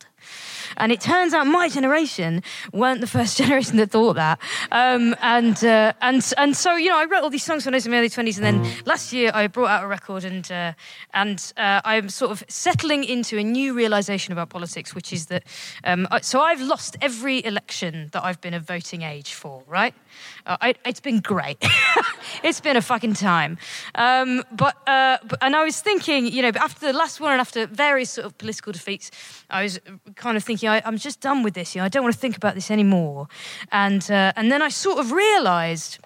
And 0.76 0.92
it 0.92 1.00
turns 1.00 1.34
out 1.34 1.46
my 1.46 1.68
generation 1.68 2.42
weren't 2.72 3.00
the 3.00 3.06
first 3.06 3.36
generation 3.42 3.76
that 3.76 3.90
thought 3.90 4.14
that. 4.14 4.40
Um, 4.72 5.14
and, 5.20 5.62
uh, 5.64 5.92
and, 6.00 6.32
and 6.36 6.56
so, 6.56 6.76
you 6.76 6.88
know, 6.88 6.98
I 6.98 7.04
wrote 7.04 7.22
all 7.22 7.30
these 7.30 7.44
songs 7.44 7.64
when 7.64 7.74
I 7.74 7.76
was 7.76 7.86
in 7.86 7.92
my 7.92 7.98
early 7.98 8.08
20s. 8.08 8.36
And 8.36 8.44
then 8.44 8.72
last 8.84 9.12
year 9.12 9.30
I 9.34 9.46
brought 9.46 9.70
out 9.70 9.84
a 9.84 9.86
record 9.86 10.24
and, 10.24 10.50
uh, 10.50 10.72
and 11.12 11.52
uh, 11.56 11.80
I'm 11.84 12.08
sort 12.08 12.30
of 12.30 12.44
settling 12.48 13.04
into 13.04 13.38
a 13.38 13.44
new 13.44 13.74
realization 13.74 14.32
about 14.32 14.50
politics, 14.50 14.94
which 14.94 15.12
is 15.12 15.26
that, 15.26 15.44
um, 15.84 16.06
so 16.22 16.40
I've 16.40 16.60
lost 16.60 16.96
every 17.00 17.44
election 17.44 18.08
that 18.12 18.24
I've 18.24 18.40
been 18.40 18.54
of 18.54 18.62
voting 18.64 19.02
age 19.02 19.34
for, 19.34 19.62
right? 19.66 19.94
Uh, 20.46 20.56
I, 20.60 20.74
it's 20.84 21.00
been 21.00 21.20
great. 21.20 21.56
it's 22.42 22.60
been 22.60 22.76
a 22.76 22.82
fucking 22.82 23.14
time. 23.14 23.56
Um, 23.94 24.42
but, 24.52 24.76
uh, 24.86 25.18
but, 25.24 25.38
and 25.42 25.56
I 25.56 25.64
was 25.64 25.80
thinking, 25.80 26.26
you 26.26 26.42
know, 26.42 26.52
after 26.56 26.86
the 26.86 26.92
last 26.92 27.20
one 27.20 27.32
and 27.32 27.40
after 27.40 27.66
various 27.66 28.10
sort 28.10 28.26
of 28.26 28.36
political 28.36 28.72
defeats, 28.72 29.10
I 29.48 29.62
was 29.62 29.80
kind 30.16 30.36
of 30.36 30.44
thinking, 30.44 30.68
I, 30.68 30.82
am 30.84 30.98
just 30.98 31.20
done 31.20 31.42
with 31.42 31.54
this. 31.54 31.74
You 31.74 31.80
know, 31.80 31.86
I 31.86 31.88
don't 31.88 32.02
want 32.02 32.14
to 32.14 32.20
think 32.20 32.36
about 32.36 32.54
this 32.54 32.70
anymore. 32.70 33.28
And 33.72 34.08
uh, 34.10 34.32
and 34.36 34.52
then 34.52 34.60
I 34.60 34.68
sort 34.68 34.98
of 34.98 35.12
realised 35.12 35.98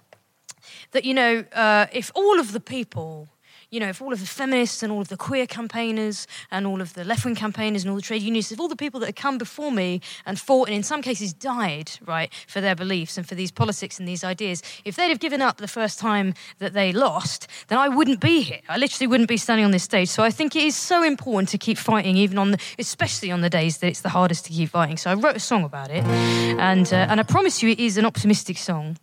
that 0.92 1.04
you 1.04 1.14
know, 1.14 1.44
uh, 1.52 1.86
if 1.92 2.10
all 2.14 2.38
of 2.38 2.52
the 2.52 2.60
people 2.60 3.28
you 3.70 3.80
know, 3.80 3.88
if 3.88 4.00
all 4.00 4.12
of 4.12 4.20
the 4.20 4.26
feminists 4.26 4.82
and 4.82 4.90
all 4.90 5.02
of 5.02 5.08
the 5.08 5.16
queer 5.16 5.46
campaigners 5.46 6.26
and 6.50 6.66
all 6.66 6.80
of 6.80 6.94
the 6.94 7.04
left 7.04 7.24
wing 7.24 7.34
campaigners 7.34 7.84
and 7.84 7.90
all 7.90 7.96
the 7.96 8.02
trade 8.02 8.22
unionists, 8.22 8.50
if 8.50 8.58
all 8.58 8.68
the 8.68 8.76
people 8.76 8.98
that 9.00 9.06
have 9.06 9.14
come 9.14 9.36
before 9.36 9.70
me 9.70 10.00
and 10.24 10.40
fought 10.40 10.68
and 10.68 10.74
in 10.74 10.82
some 10.82 11.02
cases 11.02 11.34
died, 11.34 11.90
right, 12.06 12.32
for 12.46 12.62
their 12.62 12.74
beliefs 12.74 13.18
and 13.18 13.28
for 13.28 13.34
these 13.34 13.50
politics 13.50 13.98
and 13.98 14.08
these 14.08 14.24
ideas, 14.24 14.62
if 14.86 14.96
they'd 14.96 15.10
have 15.10 15.20
given 15.20 15.42
up 15.42 15.58
the 15.58 15.68
first 15.68 15.98
time 15.98 16.32
that 16.60 16.72
they 16.72 16.92
lost, 16.92 17.46
then 17.68 17.78
I 17.78 17.88
wouldn't 17.88 18.20
be 18.20 18.40
here. 18.40 18.60
I 18.70 18.78
literally 18.78 19.06
wouldn't 19.06 19.28
be 19.28 19.36
standing 19.36 19.66
on 19.66 19.70
this 19.70 19.82
stage. 19.82 20.08
So 20.08 20.22
I 20.22 20.30
think 20.30 20.56
it 20.56 20.62
is 20.62 20.74
so 20.74 21.02
important 21.02 21.50
to 21.50 21.58
keep 21.58 21.76
fighting, 21.76 22.16
even 22.16 22.38
on 22.38 22.52
the, 22.52 22.58
especially 22.78 23.30
on 23.30 23.42
the 23.42 23.50
days 23.50 23.78
that 23.78 23.88
it's 23.88 24.00
the 24.00 24.08
hardest 24.08 24.46
to 24.46 24.52
keep 24.52 24.70
fighting. 24.70 24.96
So 24.96 25.10
I 25.10 25.14
wrote 25.14 25.36
a 25.36 25.40
song 25.40 25.64
about 25.64 25.90
it, 25.90 26.04
and 26.04 26.90
uh, 26.92 27.06
and 27.10 27.20
I 27.20 27.22
promise 27.22 27.62
you, 27.62 27.68
it 27.70 27.80
is 27.80 27.98
an 27.98 28.06
optimistic 28.06 28.56
song. 28.56 28.96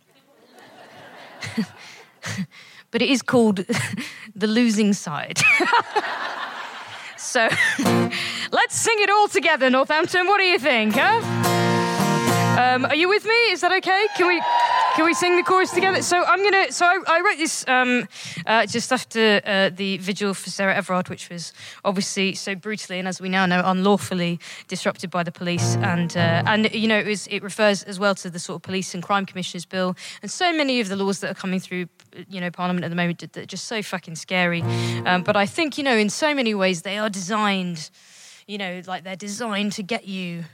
but 2.90 3.02
it 3.02 3.10
is 3.10 3.22
called 3.22 3.64
The 4.34 4.46
Losing 4.46 4.92
Side. 4.92 5.38
so 7.16 7.48
let's 8.50 8.76
sing 8.76 8.96
it 8.98 9.10
all 9.10 9.28
together, 9.28 9.70
Northampton. 9.70 10.26
What 10.26 10.38
do 10.38 10.44
you 10.44 10.58
think, 10.58 10.94
huh? 10.96 11.45
Um, 12.56 12.86
are 12.86 12.94
you 12.94 13.06
with 13.06 13.26
me? 13.26 13.34
Is 13.50 13.60
that 13.60 13.70
okay? 13.70 14.06
Can 14.16 14.26
we 14.26 14.40
can 14.94 15.04
we 15.04 15.12
sing 15.12 15.36
the 15.36 15.42
chorus 15.42 15.72
together? 15.72 16.00
So 16.00 16.24
I'm 16.24 16.42
gonna. 16.42 16.72
So 16.72 16.86
I, 16.86 17.02
I 17.06 17.20
wrote 17.20 17.36
this 17.36 17.68
um, 17.68 18.08
uh, 18.46 18.64
just 18.64 18.90
after 18.92 19.42
uh, 19.44 19.68
the 19.68 19.98
vigil 19.98 20.32
for 20.32 20.48
Sarah 20.48 20.74
Everard, 20.74 21.10
which 21.10 21.28
was 21.28 21.52
obviously 21.84 22.34
so 22.34 22.54
brutally 22.54 22.98
and, 22.98 23.06
as 23.06 23.20
we 23.20 23.28
now 23.28 23.44
know, 23.44 23.60
unlawfully 23.62 24.40
disrupted 24.68 25.10
by 25.10 25.22
the 25.22 25.30
police. 25.30 25.76
And 25.76 26.16
uh, 26.16 26.44
and 26.46 26.72
you 26.72 26.88
know 26.88 26.98
it, 26.98 27.06
was, 27.06 27.26
it 27.26 27.42
refers 27.42 27.82
as 27.82 28.00
well 28.00 28.14
to 28.14 28.30
the 28.30 28.38
sort 28.38 28.56
of 28.56 28.62
police 28.62 28.94
and 28.94 29.02
crime 29.02 29.26
commissioners 29.26 29.66
bill 29.66 29.94
and 30.22 30.30
so 30.30 30.50
many 30.50 30.80
of 30.80 30.88
the 30.88 30.96
laws 30.96 31.20
that 31.20 31.30
are 31.30 31.34
coming 31.34 31.60
through, 31.60 31.88
you 32.30 32.40
know, 32.40 32.50
Parliament 32.50 32.86
at 32.86 32.88
the 32.88 32.96
moment 32.96 33.18
that 33.18 33.36
are 33.36 33.44
just 33.44 33.66
so 33.66 33.82
fucking 33.82 34.14
scary. 34.14 34.62
Um, 35.04 35.24
but 35.24 35.36
I 35.36 35.44
think 35.44 35.76
you 35.76 35.84
know 35.84 35.96
in 35.96 36.08
so 36.08 36.34
many 36.34 36.54
ways 36.54 36.80
they 36.82 36.96
are 36.96 37.10
designed, 37.10 37.90
you 38.46 38.56
know, 38.56 38.80
like 38.86 39.04
they're 39.04 39.14
designed 39.14 39.72
to 39.72 39.82
get 39.82 40.08
you 40.08 40.44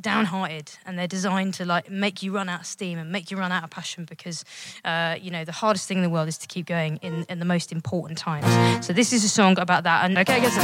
downhearted 0.00 0.72
and 0.84 0.98
they're 0.98 1.06
designed 1.06 1.54
to 1.54 1.64
like 1.64 1.90
make 1.90 2.22
you 2.22 2.32
run 2.32 2.48
out 2.48 2.60
of 2.60 2.66
steam 2.66 2.98
and 2.98 3.10
make 3.12 3.30
you 3.30 3.36
run 3.36 3.52
out 3.52 3.64
of 3.64 3.70
passion 3.70 4.04
because 4.04 4.44
uh, 4.84 5.16
you 5.20 5.30
know 5.30 5.44
the 5.44 5.52
hardest 5.52 5.86
thing 5.86 5.98
in 5.98 6.02
the 6.02 6.10
world 6.10 6.28
is 6.28 6.38
to 6.38 6.46
keep 6.46 6.66
going 6.66 6.98
in, 7.02 7.24
in 7.28 7.38
the 7.38 7.44
most 7.44 7.72
important 7.72 8.18
times. 8.18 8.86
So 8.86 8.92
this 8.92 9.12
is 9.12 9.24
a 9.24 9.28
song 9.28 9.58
about 9.58 9.84
that 9.84 10.04
and 10.04 10.18
okay 10.18 10.40
guys 10.40 10.54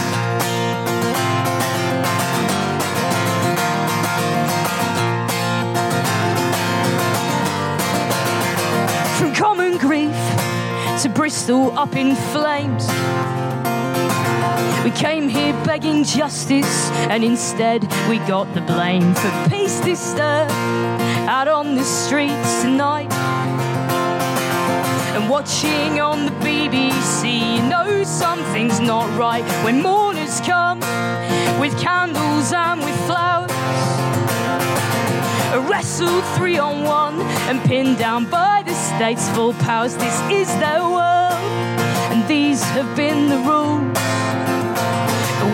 from 9.18 9.34
common 9.34 9.78
grief 9.78 10.14
to 11.02 11.08
Bristol 11.14 11.78
up 11.78 11.94
in 11.94 12.14
flames 12.16 12.86
we 14.84 14.90
came 14.92 15.28
here 15.28 15.52
begging 15.64 16.04
justice, 16.04 16.90
and 17.10 17.24
instead 17.24 17.82
we 18.08 18.18
got 18.20 18.52
the 18.54 18.60
blame 18.60 19.14
for 19.14 19.30
peace 19.48 19.80
disturbed 19.80 20.52
out 21.28 21.48
on 21.48 21.74
the 21.74 21.82
streets 21.82 22.62
tonight. 22.62 23.12
And 25.16 25.28
watching 25.28 26.00
on 26.00 26.26
the 26.26 26.32
BBC, 26.44 27.56
you 27.56 27.62
know 27.68 28.04
something's 28.04 28.80
not 28.80 29.08
right 29.18 29.44
when 29.64 29.82
mourners 29.82 30.40
come 30.42 30.78
with 31.58 31.76
candles 31.80 32.52
and 32.52 32.80
with 32.80 32.96
flowers. 33.06 33.50
Wrestled 35.68 36.24
three 36.36 36.58
on 36.58 36.84
one 36.84 37.20
and 37.48 37.60
pinned 37.62 37.98
down 37.98 38.28
by 38.30 38.62
the 38.64 38.74
state's 38.74 39.28
full 39.30 39.54
powers. 39.54 39.96
This 39.96 40.20
is 40.30 40.48
their 40.58 40.82
world, 40.82 41.42
and 42.12 42.28
these 42.28 42.62
have 42.76 42.94
been 42.94 43.28
the 43.28 43.38
rules. 43.38 43.96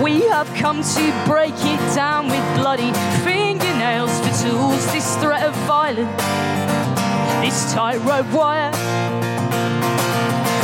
We 0.00 0.22
have 0.28 0.48
come 0.54 0.82
to 0.82 1.24
break 1.26 1.54
it 1.56 1.94
down 1.94 2.26
with 2.28 2.44
bloody 2.56 2.92
fingernails 3.24 4.10
for 4.20 4.48
tools. 4.48 4.92
This 4.92 5.16
threat 5.16 5.42
of 5.42 5.54
violence, 5.66 6.10
this 7.42 7.72
tightrope 7.72 8.32
wire. 8.32 8.70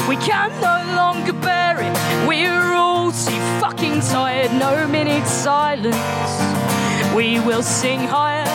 We 0.08 0.16
can 0.16 0.50
no 0.60 0.94
longer 0.96 1.32
bear 1.34 1.80
it. 1.80 2.26
We're 2.26 2.72
all 2.74 3.12
too 3.12 3.40
fucking 3.60 4.00
tired. 4.00 4.52
No 4.52 4.86
minute 4.88 5.26
silence. 5.26 5.96
We 7.14 7.40
will 7.40 7.62
sing 7.62 8.00
higher. 8.00 8.46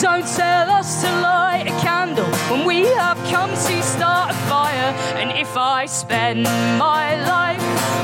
Don't 0.00 0.26
tell 0.26 0.70
us 0.70 1.02
to 1.02 1.08
light 1.20 1.66
a 1.66 1.80
candle 1.80 2.30
when 2.50 2.64
we 2.64 2.86
have 2.86 3.18
come 3.30 3.50
to 3.50 3.82
start 3.82 4.30
a 4.30 4.34
fire. 4.48 4.94
And 5.16 5.30
if 5.32 5.56
I 5.56 5.86
spend 5.86 6.44
my 6.78 7.22
life 7.26 7.97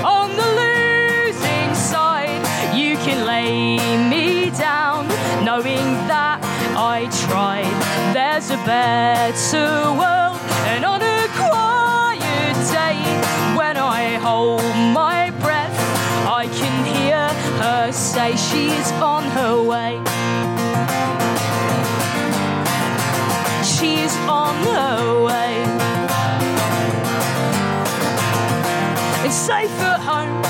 better 8.65 9.93
world, 9.93 10.41
and 10.73 10.85
on 10.85 11.03
a 11.03 11.29
quiet 11.37 12.57
day, 12.73 12.99
when 13.57 13.77
I 13.77 14.19
hold 14.21 14.63
my 14.93 15.31
breath, 15.43 15.77
I 16.27 16.47
can 16.47 16.85
hear 16.85 17.29
her 17.63 17.93
say 17.93 18.37
she's 18.37 18.91
on 18.93 19.25
her 19.39 19.63
way. 19.63 20.01
She's 23.63 24.17
on 24.29 24.57
her 24.73 25.23
way. 25.23 25.55
It's 29.27 29.35
safe 29.35 29.79
at 29.81 30.01
home 30.01 30.45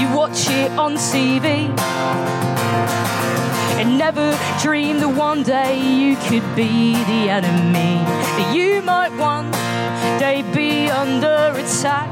you 0.00 0.14
watch 0.14 0.48
it 0.50 0.70
on 0.72 0.94
TV. 0.94 1.68
And 3.78 3.98
never 3.98 4.36
dream 4.62 5.00
that 5.00 5.14
one 5.14 5.42
day 5.42 5.78
you 5.78 6.16
could 6.16 6.44
be 6.56 6.94
the 7.04 7.28
enemy. 7.28 8.02
That 8.36 8.54
you 8.56 8.80
might 8.80 9.12
one 9.18 9.50
day 10.18 10.42
be 10.54 10.88
under 10.88 11.52
attack. 11.54 12.08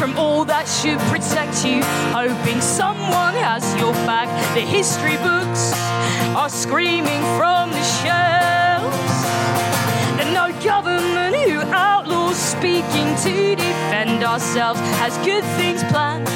From 0.00 0.18
all 0.18 0.44
that 0.46 0.66
should 0.66 0.98
protect 1.12 1.64
you, 1.64 1.82
hoping 2.12 2.60
someone 2.60 3.34
has 3.34 3.64
your 3.76 3.92
back. 4.04 4.28
The 4.54 4.60
history 4.60 5.16
books 5.18 5.72
are 6.34 6.48
screaming 6.48 7.22
from 7.38 7.70
the 7.70 7.84
shelves. 8.02 9.14
And 10.18 10.34
no 10.34 10.50
government 10.64 11.36
who 11.36 11.60
outlaws 11.70 12.36
speaking 12.36 13.14
to 13.22 13.54
defend 13.54 14.24
ourselves 14.24 14.80
has 14.98 15.16
good 15.18 15.44
things 15.56 15.84
planned. 15.84 16.28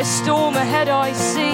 A 0.00 0.04
storm 0.04 0.56
ahead 0.56 0.88
I 0.88 1.12
see. 1.12 1.52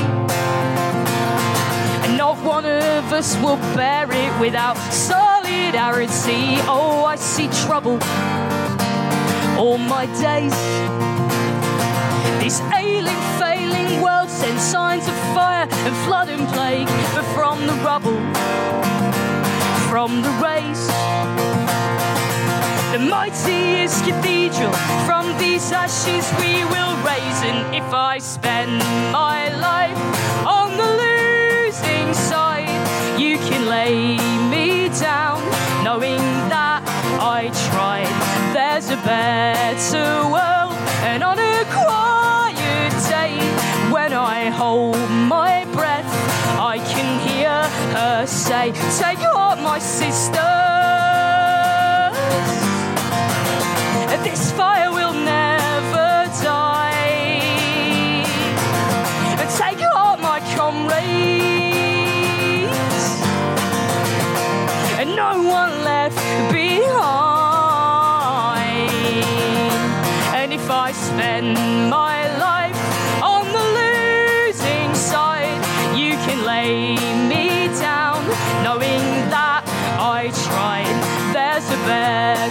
One 2.43 2.67
of 2.67 3.13
us 3.13 3.37
will 3.39 3.57
bear 3.75 4.07
it 4.11 4.41
without 4.41 4.77
solidarity. 4.93 6.59
Oh, 6.67 7.05
I 7.05 7.17
see 7.17 7.49
trouble 7.67 7.99
all 9.59 9.79
my 9.79 10.07
days. 10.21 10.55
This 12.43 12.61
ailing, 12.77 13.23
failing 13.39 14.03
world 14.03 14.29
sends 14.29 14.63
signs 14.63 15.07
of 15.09 15.15
fire 15.35 15.67
and 15.71 15.97
flood 16.05 16.29
and 16.29 16.47
plague, 16.49 16.89
but 17.15 17.25
from 17.35 17.67
the 17.67 17.75
rubble, 17.83 18.21
from 19.89 20.23
the 20.23 20.31
race, 20.45 20.87
the 22.93 22.99
mightiest 22.99 24.05
cathedral 24.05 24.73
from 25.07 25.37
these 25.39 25.73
ashes 25.73 26.31
we 26.39 26.65
will 26.65 26.95
raise. 27.03 27.41
And 27.43 27.75
if 27.75 27.93
I 27.93 28.19
spend 28.19 28.79
my 29.13 29.49
life 29.57 29.99
on 30.47 30.77
the 30.77 31.04
losing 31.85 32.15
side, 32.15 32.69
you 33.19 33.39
can 33.39 33.67
lay 33.67 34.17
me 34.49 34.89
down, 35.01 35.41
knowing 35.85 36.19
that 36.49 36.83
I 37.21 37.51
tried. 37.71 38.09
There's 38.55 38.91
a 38.91 38.97
better 38.97 40.29
world, 40.29 40.75
and 41.03 41.23
on 41.23 41.39
a 41.39 41.65
quiet 41.71 42.93
day, 43.09 43.39
when 43.93 44.13
I 44.13 44.51
hold 44.51 44.99
my 45.11 45.65
breath, 45.73 46.09
I 46.59 46.79
can 46.79 47.21
hear 47.29 47.63
her 47.97 48.27
say, 48.27 48.73
Take 48.99 49.19
heart, 49.19 49.59
my 49.61 49.79
sisters. 49.79 50.43
This 54.25 54.53
fire 54.53 54.91
will 54.91 55.13
never 55.13 55.44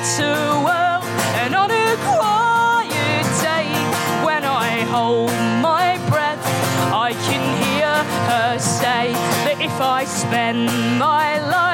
better 0.04 0.36
world, 0.66 1.04
and 1.40 1.56
on 1.56 1.72
a 1.72 1.96
quiet 2.12 3.26
day, 3.42 3.70
when 4.26 4.44
I 4.44 4.82
hold 4.92 5.32
my 5.62 5.98
breath, 6.10 6.44
I 6.92 7.14
can 7.28 7.44
hear 7.64 7.96
her 8.30 8.60
say 8.60 9.14
that 9.46 9.62
if 9.62 9.80
I 9.80 10.04
spend 10.04 10.68
my 11.00 11.40
life 11.40 11.73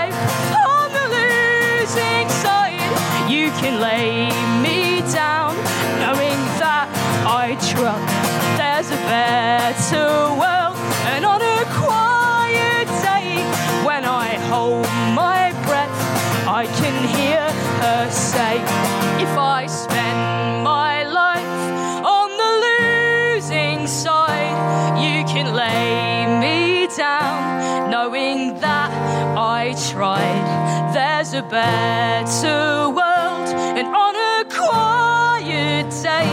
a 31.39 31.43
better 31.43 32.89
world, 32.89 33.47
and 33.77 33.87
on 33.87 34.13
a 34.13 34.43
quiet 34.49 35.89
day, 36.03 36.27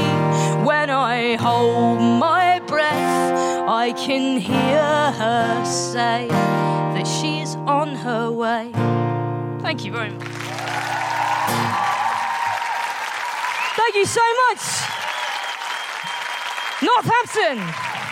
when 0.65 0.91
I 0.91 1.37
hold 1.37 2.01
my 2.01 2.59
breath, 2.67 3.69
I 3.69 3.93
can 3.93 4.41
hear 4.41 5.13
her 5.23 5.65
say 5.65 6.27
that 6.29 7.07
she's 7.07 7.55
on 7.67 7.95
her 7.95 8.33
way. 8.33 8.73
Thank 9.61 9.85
you 9.85 9.93
very 9.93 10.11
much. 10.11 10.27
Thank 13.77 13.95
you 13.95 14.07
so 14.07 14.27
much. 14.49 14.63
Northampton. 16.83 18.06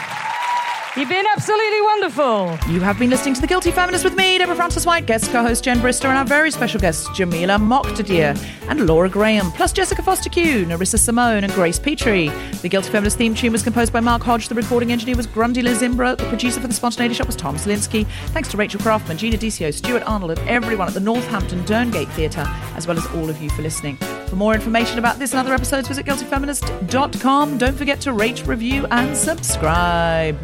You've 0.97 1.09
been 1.09 1.27
absolutely 1.35 1.81
wonderful. 1.81 2.57
You 2.73 2.79
have 2.79 3.01
been 3.01 3.11
listening 3.11 3.35
to 3.35 3.41
The 3.41 3.49
Guilty 3.49 3.73
Feminist 3.73 4.05
with 4.05 4.15
me, 4.15 4.39
Deborah 4.39 4.55
Frances-White, 4.55 5.07
guest 5.07 5.29
co-host 5.33 5.65
Jen 5.65 5.79
Brister, 5.79 6.05
and 6.05 6.17
our 6.17 6.25
very 6.25 6.53
special 6.53 6.79
guests 6.79 7.09
Jamilah 7.09 7.59
Moktadir 7.59 8.41
and 8.69 8.87
Laura 8.87 9.09
Graham, 9.09 9.51
plus 9.53 9.73
Jessica 9.73 10.03
Foster 10.03 10.31
Q, 10.31 10.65
Nerissa 10.67 10.97
Simmone, 10.97 11.43
and 11.43 11.53
Grace 11.53 11.81
Petrie. 11.81 12.29
The 12.63 12.69
Guilty 12.69 12.91
Feminist 12.91 13.19
theme 13.19 13.35
tune 13.35 13.51
was 13.51 13.65
composed 13.65 13.93
by 13.93 13.99
Mark 13.99 14.23
Hodge. 14.23 14.47
The 14.47 14.55
recording 14.55 14.93
engineer 14.93 15.17
was 15.17 15.27
Grundy 15.27 15.63
Lizimbra. 15.63 16.17
The 16.17 16.29
producer 16.29 16.61
for 16.61 16.69
The 16.69 16.75
Spontaneity 16.75 17.15
Shop 17.15 17.27
was 17.27 17.35
Tom 17.35 17.57
Salinsky. 17.57 18.07
Thanks 18.29 18.49
to 18.51 18.57
Rachel 18.57 18.79
Craftman, 18.79 19.17
Gina 19.17 19.37
Dicio, 19.37 19.75
Stuart 19.75 20.05
Arnold, 20.07 20.39
and 20.39 20.49
everyone 20.49 20.87
at 20.87 20.95
the 20.95 21.01
Northampton 21.01 21.65
Derngate 21.65 22.13
Theatre, 22.13 22.45
as 22.77 22.87
well 22.87 22.97
as 22.97 23.07
all 23.17 23.29
of 23.29 23.43
you 23.43 23.51
for 23.51 23.63
listening. 23.63 23.97
For 24.29 24.37
more 24.37 24.55
information 24.55 25.01
about 25.01 25.19
this 25.19 25.33
and 25.33 25.41
other 25.41 25.55
episodes, 25.55 25.89
visit 25.89 26.07
guiltyfeminist.com. 26.07 27.59
Don't 27.59 27.77
forget 27.77 28.01
to 28.03 28.13
rate, 28.13 28.47
review, 28.47 28.87
and 28.93 29.17
subscribe. 29.17 30.39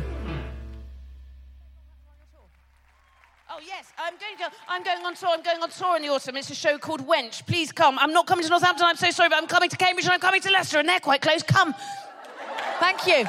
Going 4.38 4.50
to. 4.50 4.56
I'm 4.68 4.82
going 4.82 5.04
on 5.04 5.14
tour. 5.14 5.28
I'm 5.32 5.42
going 5.42 5.62
on 5.62 5.70
tour 5.70 5.96
in 5.96 6.02
the 6.02 6.08
autumn. 6.08 6.36
It's 6.36 6.50
a 6.50 6.54
show 6.54 6.78
called 6.78 7.06
Wench. 7.06 7.46
Please 7.46 7.72
come. 7.72 7.98
I'm 7.98 8.12
not 8.12 8.26
coming 8.26 8.44
to 8.44 8.50
Northampton. 8.50 8.86
I'm 8.86 8.96
so 8.96 9.10
sorry, 9.10 9.28
but 9.28 9.38
I'm 9.38 9.46
coming 9.46 9.68
to 9.70 9.76
Cambridge 9.76 10.04
and 10.06 10.14
I'm 10.14 10.20
coming 10.20 10.40
to 10.42 10.50
Leicester, 10.50 10.78
and 10.78 10.88
they're 10.88 11.00
quite 11.00 11.20
close. 11.22 11.42
Come. 11.42 11.74
Thank 12.80 13.06
you. 13.06 13.24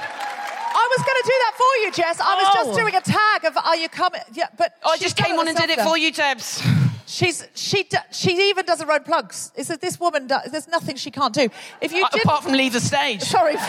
I 0.74 0.88
was 0.98 1.06
going 1.06 1.22
to 1.22 1.26
do 1.26 1.34
that 1.44 1.54
for 1.58 1.84
you, 1.84 1.92
Jess. 1.92 2.20
I 2.22 2.36
was 2.36 2.48
Oh. 2.56 2.66
just 2.66 2.80
doing 2.80 2.96
a 2.96 3.02
tag 3.02 3.46
of 3.46 3.58
"Are 3.58 3.76
you 3.76 3.90
coming?" 3.90 4.22
Yeah, 4.34 4.48
but 4.58 4.74
I 4.86 4.98
just 4.98 5.18
came 5.18 5.38
on 5.38 5.48
and 5.48 5.58
did 5.58 5.70
it 5.70 5.80
for 5.82 5.98
you, 5.98 6.12
Debs. 6.12 6.64
She's 7.06 7.46
she 7.56 7.86
she 8.12 8.50
even 8.50 8.66
does 8.66 8.82
her 8.82 8.90
own 8.92 9.04
plugs. 9.04 9.52
Is 9.56 9.68
that 9.68 9.82
this 9.82 10.00
woman? 10.00 10.28
Do, 10.28 10.38
there's 10.50 10.70
nothing 10.70 10.96
she 10.96 11.12
can't 11.12 11.34
do. 11.34 11.50
If 11.82 11.92
you 11.92 12.06
Uh, 12.06 12.10
apart 12.24 12.44
from 12.44 12.54
leave 12.54 12.72
the 12.74 12.80
stage. 12.80 13.22
sorry. 13.24 13.56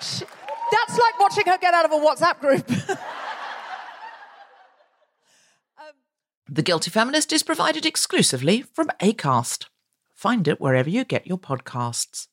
She- 0.00 0.24
That's 0.70 0.96
like 0.98 1.18
watching 1.18 1.44
her 1.46 1.58
get 1.58 1.74
out 1.74 1.84
of 1.84 1.90
a 1.92 1.96
WhatsApp 1.96 2.38
group. 2.40 2.70
The 6.50 6.62
Guilty 6.62 6.90
Feminist 6.90 7.30
is 7.34 7.42
provided 7.42 7.84
exclusively 7.84 8.62
from 8.62 8.88
ACAST. 9.02 9.66
Find 10.14 10.48
it 10.48 10.58
wherever 10.58 10.88
you 10.88 11.04
get 11.04 11.26
your 11.26 11.36
podcasts. 11.36 12.26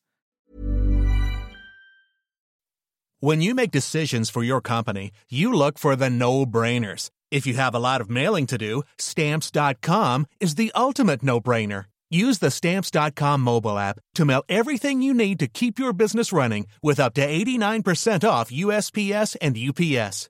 When 3.19 3.41
you 3.41 3.53
make 3.53 3.71
decisions 3.71 4.29
for 4.29 4.41
your 4.41 4.61
company, 4.61 5.11
you 5.29 5.51
look 5.51 5.77
for 5.77 5.97
the 5.97 6.09
no 6.09 6.45
brainers. 6.45 7.09
If 7.29 7.45
you 7.45 7.55
have 7.55 7.75
a 7.75 7.79
lot 7.79 7.99
of 7.99 8.09
mailing 8.09 8.47
to 8.47 8.57
do, 8.57 8.83
stamps.com 8.97 10.27
is 10.39 10.55
the 10.55 10.71
ultimate 10.75 11.21
no 11.21 11.41
brainer. 11.41 11.85
Use 12.09 12.39
the 12.39 12.51
stamps.com 12.51 13.41
mobile 13.41 13.77
app 13.77 13.99
to 14.13 14.23
mail 14.23 14.43
everything 14.47 15.01
you 15.01 15.13
need 15.13 15.39
to 15.39 15.47
keep 15.47 15.77
your 15.77 15.91
business 15.91 16.31
running 16.31 16.67
with 16.81 17.01
up 17.01 17.15
to 17.15 17.27
89% 17.27 18.29
off 18.29 18.49
USPS 18.49 19.35
and 19.41 19.57
UPS. 19.57 20.29